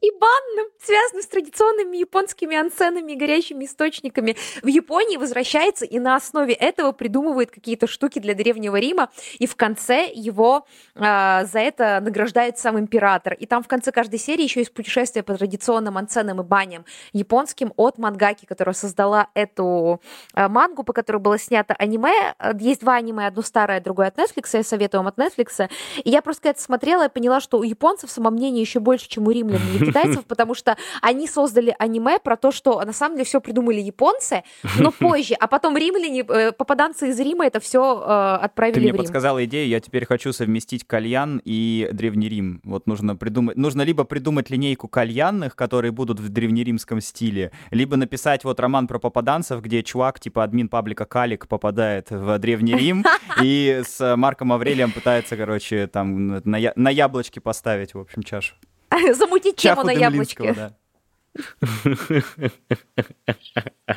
и 0.02 0.12
банным, 0.12 0.68
связанным 0.82 1.24
с 1.24 1.28
традиционными 1.28 1.98
японскими 1.98 2.56
ансенами 2.56 3.12
и 3.12 3.16
горящими 3.16 3.66
источниками 3.66 4.38
в 4.62 4.68
Японии, 4.68 5.18
возвращается 5.18 5.86
и 5.86 6.00
на 6.00 6.16
основе 6.16 6.54
этого 6.54 6.94
придумывает 6.94 7.52
какие-то 7.52 7.86
штуки 7.88 8.20
для 8.20 8.34
Древнего 8.34 8.78
Рима, 8.78 9.10
и 9.40 9.46
в 9.46 9.56
конце 9.58 10.10
его 10.14 10.66
э, 10.96 11.00
за 11.00 11.60
это 11.60 12.00
награждает 12.02 12.58
сам 12.58 12.80
император. 12.80 13.34
И 13.34 13.46
там 13.46 13.62
в 13.62 13.68
конце 13.68 13.92
каждой 13.92 14.20
серии 14.20 14.44
еще 14.44 14.62
есть 14.62 14.74
путешествие 14.74 15.24
по 15.24 15.36
традиционным 15.36 15.98
ансенам 15.98 16.40
и 16.40 16.44
баням 16.44 16.86
японским 17.12 17.74
от 17.76 17.98
мангаки, 17.98 18.46
которая 18.46 18.74
создала 18.74 19.28
эту 19.34 20.02
э, 20.34 20.48
мангу, 20.48 20.84
по 20.84 20.94
которой 20.94 21.18
было 21.18 21.38
снято 21.38 21.74
аниме. 21.74 22.36
Есть 22.58 22.82
два 22.82 22.96
аниме, 22.96 23.28
одно 23.28 23.42
старое, 23.42 23.82
другое 23.82 24.08
от 24.08 24.18
Netflix, 24.18 24.50
я 24.54 24.64
советую 24.64 25.04
вам 25.04 25.08
от 25.08 25.18
Netflix. 25.18 25.70
И 26.04 26.10
я 26.10 26.22
просто 26.22 26.50
это 26.50 26.62
смотрела 26.62 27.08
и 27.08 27.10
поняла, 27.10 27.42
что 27.42 27.60
у 27.60 27.64
японцев 27.64 28.10
самомнение 28.10 28.62
еще 28.62 28.80
больше, 28.80 29.10
чем 29.10 29.28
у 29.28 29.32
римлян 29.32 29.60
китайцев, 29.90 30.26
потому 30.26 30.54
что 30.56 30.78
они 31.02 31.28
создали 31.28 31.76
аниме 31.80 32.20
про 32.20 32.36
то, 32.38 32.52
что 32.52 32.80
на 32.82 32.94
самом 32.94 33.16
деле 33.16 33.26
все 33.26 33.42
придумали 33.42 33.80
японцы, 33.80 34.44
но 34.78 34.92
позже, 35.00 35.34
а 35.40 35.48
потом 35.48 35.78
римляне, 35.78 36.22
э, 36.28 36.52
попаданцы 36.52 37.10
из 37.10 37.20
Рима 37.20 37.46
это 37.46 37.60
все 37.60 37.82
э, 38.06 38.44
отправили 38.44 38.74
Ты 38.76 38.80
мне 38.82 38.92
в 38.92 38.96
Рим. 38.96 39.02
подсказала 39.04 39.44
идею, 39.46 39.68
я 39.68 39.80
теперь 39.80 40.06
хочу 40.06 40.34
совместить 40.34 40.86
кальян 40.86 41.42
и 41.46 41.90
Древний 41.92 42.30
Рим. 42.30 42.62
Вот 42.64 42.88
нужно 42.88 43.16
придумать, 43.16 43.58
нужно 43.58 43.82
либо 43.84 44.04
придумать 44.04 44.50
линейку 44.50 44.88
кальянных, 44.88 45.56
которые 45.56 45.92
будут 45.92 46.20
в 46.20 46.30
древнеримском 46.30 47.02
стиле, 47.02 47.52
либо 47.72 47.96
написать 47.98 48.44
вот 48.44 48.60
роман 48.60 48.88
про 48.88 49.00
попаданцев, 49.00 49.62
где 49.62 49.84
чувак, 49.84 50.20
типа 50.20 50.44
админ 50.44 50.70
паблика 50.70 51.06
Калик, 51.06 51.48
попадает 51.48 52.12
в 52.12 52.38
Древний 52.40 52.76
Рим 52.76 53.06
и 53.44 53.82
с 53.86 54.16
Марком 54.16 54.54
Аврелием 54.54 54.92
пытается, 54.92 55.38
короче, 55.38 55.88
там 55.88 56.28
на, 56.44 56.58
я- 56.58 56.74
на 56.76 56.90
яблочке 56.90 57.42
поставить, 57.42 57.94
в 57.94 58.00
общем, 58.00 58.24
чашу. 58.24 58.56
Замутить 59.14 59.58
тему 59.58 59.84
на 59.84 59.92
яблочке. 59.92 60.54
да. 60.54 60.74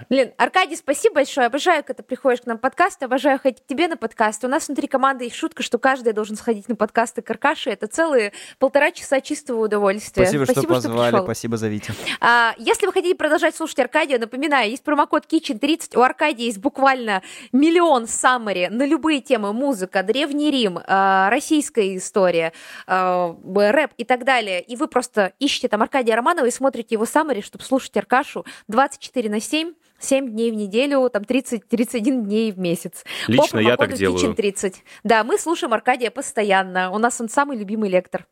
Блин, 0.08 0.32
Аркадий, 0.38 0.76
спасибо 0.76 1.16
большое. 1.16 1.46
Обожаю, 1.46 1.82
когда 1.84 2.02
ты 2.02 2.08
приходишь 2.08 2.40
к 2.42 2.46
нам 2.46 2.58
в 2.58 2.60
подкаст. 2.60 3.02
Обожаю 3.02 3.38
ходить 3.38 3.62
к 3.62 3.66
тебе 3.66 3.88
на 3.88 3.96
подкасты. 3.96 4.46
У 4.46 4.50
нас 4.50 4.68
внутри 4.68 4.86
команды 4.88 5.24
есть 5.24 5.36
шутка, 5.36 5.62
что 5.62 5.78
каждый 5.78 6.12
должен 6.12 6.36
сходить 6.36 6.68
на 6.68 6.76
подкасты 6.76 7.22
Каркаши. 7.22 7.70
Это 7.70 7.86
целые 7.86 8.32
полтора 8.58 8.90
часа 8.90 9.20
чистого 9.20 9.64
удовольствия. 9.64 10.24
Спасибо, 10.24 10.46
что 10.46 10.62
позвали, 10.62 11.10
пришел. 11.10 11.24
спасибо 11.24 11.56
за 11.56 11.68
Витя. 11.68 11.92
А, 12.20 12.54
если 12.58 12.86
вы 12.86 12.92
хотите 12.92 13.14
продолжать 13.14 13.54
слушать 13.56 13.78
Аркадия, 13.80 14.18
напоминаю, 14.18 14.70
есть 14.70 14.82
промокод 14.82 15.26
Kitchen30. 15.30 15.98
У 15.98 16.00
Аркадия 16.00 16.46
есть 16.46 16.58
буквально 16.58 17.22
миллион 17.52 18.06
саммари 18.06 18.68
на 18.68 18.86
любые 18.86 19.20
темы. 19.20 19.52
Музыка, 19.52 20.02
Древний 20.02 20.50
Рим, 20.50 20.78
а, 20.86 21.28
российская 21.30 21.96
история, 21.96 22.52
а, 22.86 23.36
рэп 23.54 23.92
и 23.96 24.04
так 24.04 24.24
далее. 24.24 24.62
И 24.62 24.76
вы 24.76 24.88
просто 24.88 25.32
ищете 25.38 25.68
там 25.68 25.82
Аркадия 25.82 26.16
Романова 26.16 26.46
и 26.46 26.50
смотрите 26.50 26.94
его 26.94 27.06
саммари, 27.22 27.40
чтобы 27.40 27.64
слушать 27.64 27.96
Аркашу 27.96 28.44
24 28.68 29.30
на 29.30 29.40
7. 29.40 29.74
7 30.00 30.30
дней 30.30 30.50
в 30.50 30.54
неделю, 30.54 31.08
там 31.10 31.22
30-31 31.22 32.24
дней 32.24 32.50
в 32.50 32.58
месяц. 32.58 33.04
Лично 33.28 33.60
я 33.60 33.76
так 33.76 33.92
делаю. 33.92 34.34
Kitchen30. 34.34 34.74
Да, 35.04 35.22
мы 35.22 35.38
слушаем 35.38 35.72
Аркадия 35.72 36.10
постоянно. 36.10 36.90
У 36.90 36.98
нас 36.98 37.20
он 37.20 37.28
самый 37.28 37.56
любимый 37.56 37.88
лектор. 37.88 38.26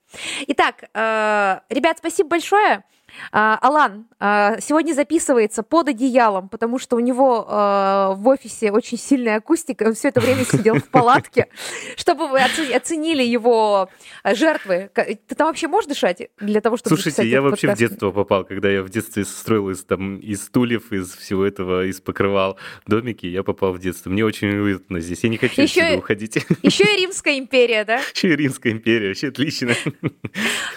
Итак, 0.49 0.87
э, 0.93 1.61
ребят, 1.69 1.99
спасибо 1.99 2.31
большое. 2.31 2.83
А, 3.33 3.59
Алан 3.61 4.07
а, 4.19 4.61
сегодня 4.61 4.93
записывается 4.93 5.63
под 5.63 5.89
одеялом, 5.89 6.49
потому 6.49 6.79
что 6.79 6.97
у 6.97 7.01
него 7.01 7.47
а, 7.49 8.15
в 8.15 8.29
офисе 8.29 8.71
очень 8.73 8.99
сильная 8.99 9.37
акустика, 9.37 9.85
он 9.85 9.95
все 9.95 10.09
это 10.09 10.21
время 10.21 10.45
сидел 10.45 10.77
в 10.77 10.89
палатке, 10.89 11.49
чтобы 11.97 12.29
вы 12.29 12.41
оце- 12.41 12.75
оценили 12.75 13.23
его 13.23 13.89
жертвы. 14.25 14.91
Ты 14.95 15.35
там 15.35 15.49
вообще 15.49 15.69
можешь 15.69 15.89
дышать 15.89 16.29
для 16.39 16.61
того, 16.61 16.77
чтобы 16.77 16.97
Слушайте, 16.97 17.29
я 17.29 17.43
вообще 17.43 17.75
в 17.75 17.79
детство 17.79 18.11
попал, 18.11 18.45
когда 18.45 18.69
я 18.71 18.83
в 18.83 18.91
детстве 18.91 19.25
строил 19.25 19.71
из, 19.71 19.85
там, 19.85 20.19
из 20.19 20.45
стульев, 20.45 20.93
из 20.93 21.15
всего 21.15 21.45
этого, 21.45 21.87
из 21.87 22.01
покрывал 22.01 22.59
домики, 22.87 23.27
я 23.27 23.43
попал 23.43 23.73
в 23.73 23.79
детство. 23.79 24.11
Мне 24.11 24.25
очень 24.25 24.49
уютно 24.49 25.01
здесь, 25.01 25.23
я 25.23 25.31
не 25.31 25.37
хочу 25.37 25.63
Еще 25.63 25.83
отсюда 25.83 25.99
уходить. 25.99 26.37
Еще 26.63 26.85
и 26.85 27.01
Римская 27.01 27.39
империя, 27.39 27.85
да? 27.85 28.01
Еще 28.15 28.33
и 28.33 28.37
Римская 28.37 28.73
империя, 28.73 29.09
вообще 29.09 29.29
отлично. 29.29 29.75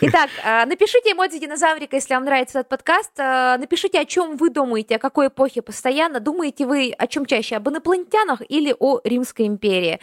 Итак, 0.02 0.30
напишите 0.68 1.12
эмодзи 1.12 1.40
динозаврика, 1.40 1.96
если 1.96 2.14
вам 2.14 2.23
нравится 2.24 2.60
этот 2.60 2.70
подкаст. 2.70 3.12
А, 3.20 3.58
Напишите, 3.58 4.00
о 4.00 4.06
чем 4.06 4.38
вы 4.38 4.50
думаете, 4.50 4.96
о 4.96 5.00
какой 5.00 5.28
эпохе 5.28 5.62
постоянно. 5.62 6.20
Думаете 6.20 6.66
вы 6.66 6.94
о 6.98 7.08
чем 7.08 7.26
чаще, 7.26 7.56
об 7.56 7.70
инопланетянах 7.70 8.42
или 8.50 8.76
о 8.78 9.00
Римской 9.04 9.48
империи? 9.48 10.00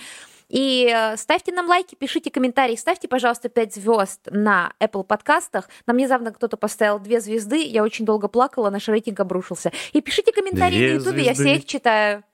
И 0.50 0.92
э, 0.92 1.16
ставьте 1.16 1.52
нам 1.52 1.68
лайки, 1.68 1.94
пишите 1.94 2.28
комментарии, 2.30 2.74
ставьте, 2.74 3.06
пожалуйста, 3.06 3.48
5 3.48 3.74
звезд 3.74 4.20
на 4.30 4.72
Apple 4.80 5.04
подкастах. 5.04 5.68
Нам 5.86 5.96
недавно 5.96 6.32
кто-то 6.32 6.56
поставил 6.56 6.98
2 6.98 7.20
звезды, 7.20 7.62
я 7.62 7.84
очень 7.84 8.04
долго 8.04 8.26
плакала, 8.26 8.68
наш 8.68 8.88
рейтинг 8.88 9.20
обрушился. 9.20 9.70
И 9.92 10.00
пишите 10.00 10.32
комментарии 10.32 10.76
Две 10.76 10.88
на 10.88 10.94
Ютубе, 10.94 11.22
я 11.22 11.34
все 11.34 11.54
их 11.54 11.66
читаю. 11.66 12.24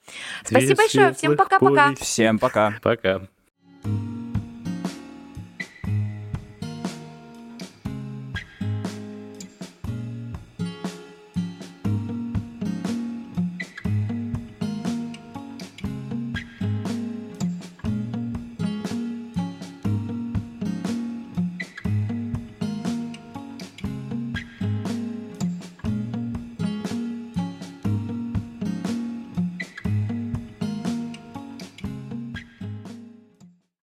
Спасибо 0.45 0.75
Две 0.75 0.75
большое, 0.75 1.13
всем 1.13 1.37
пока-пока. 1.37 1.95
Всем 1.97 2.39
пока. 2.39 2.75
Пока. 2.83 3.21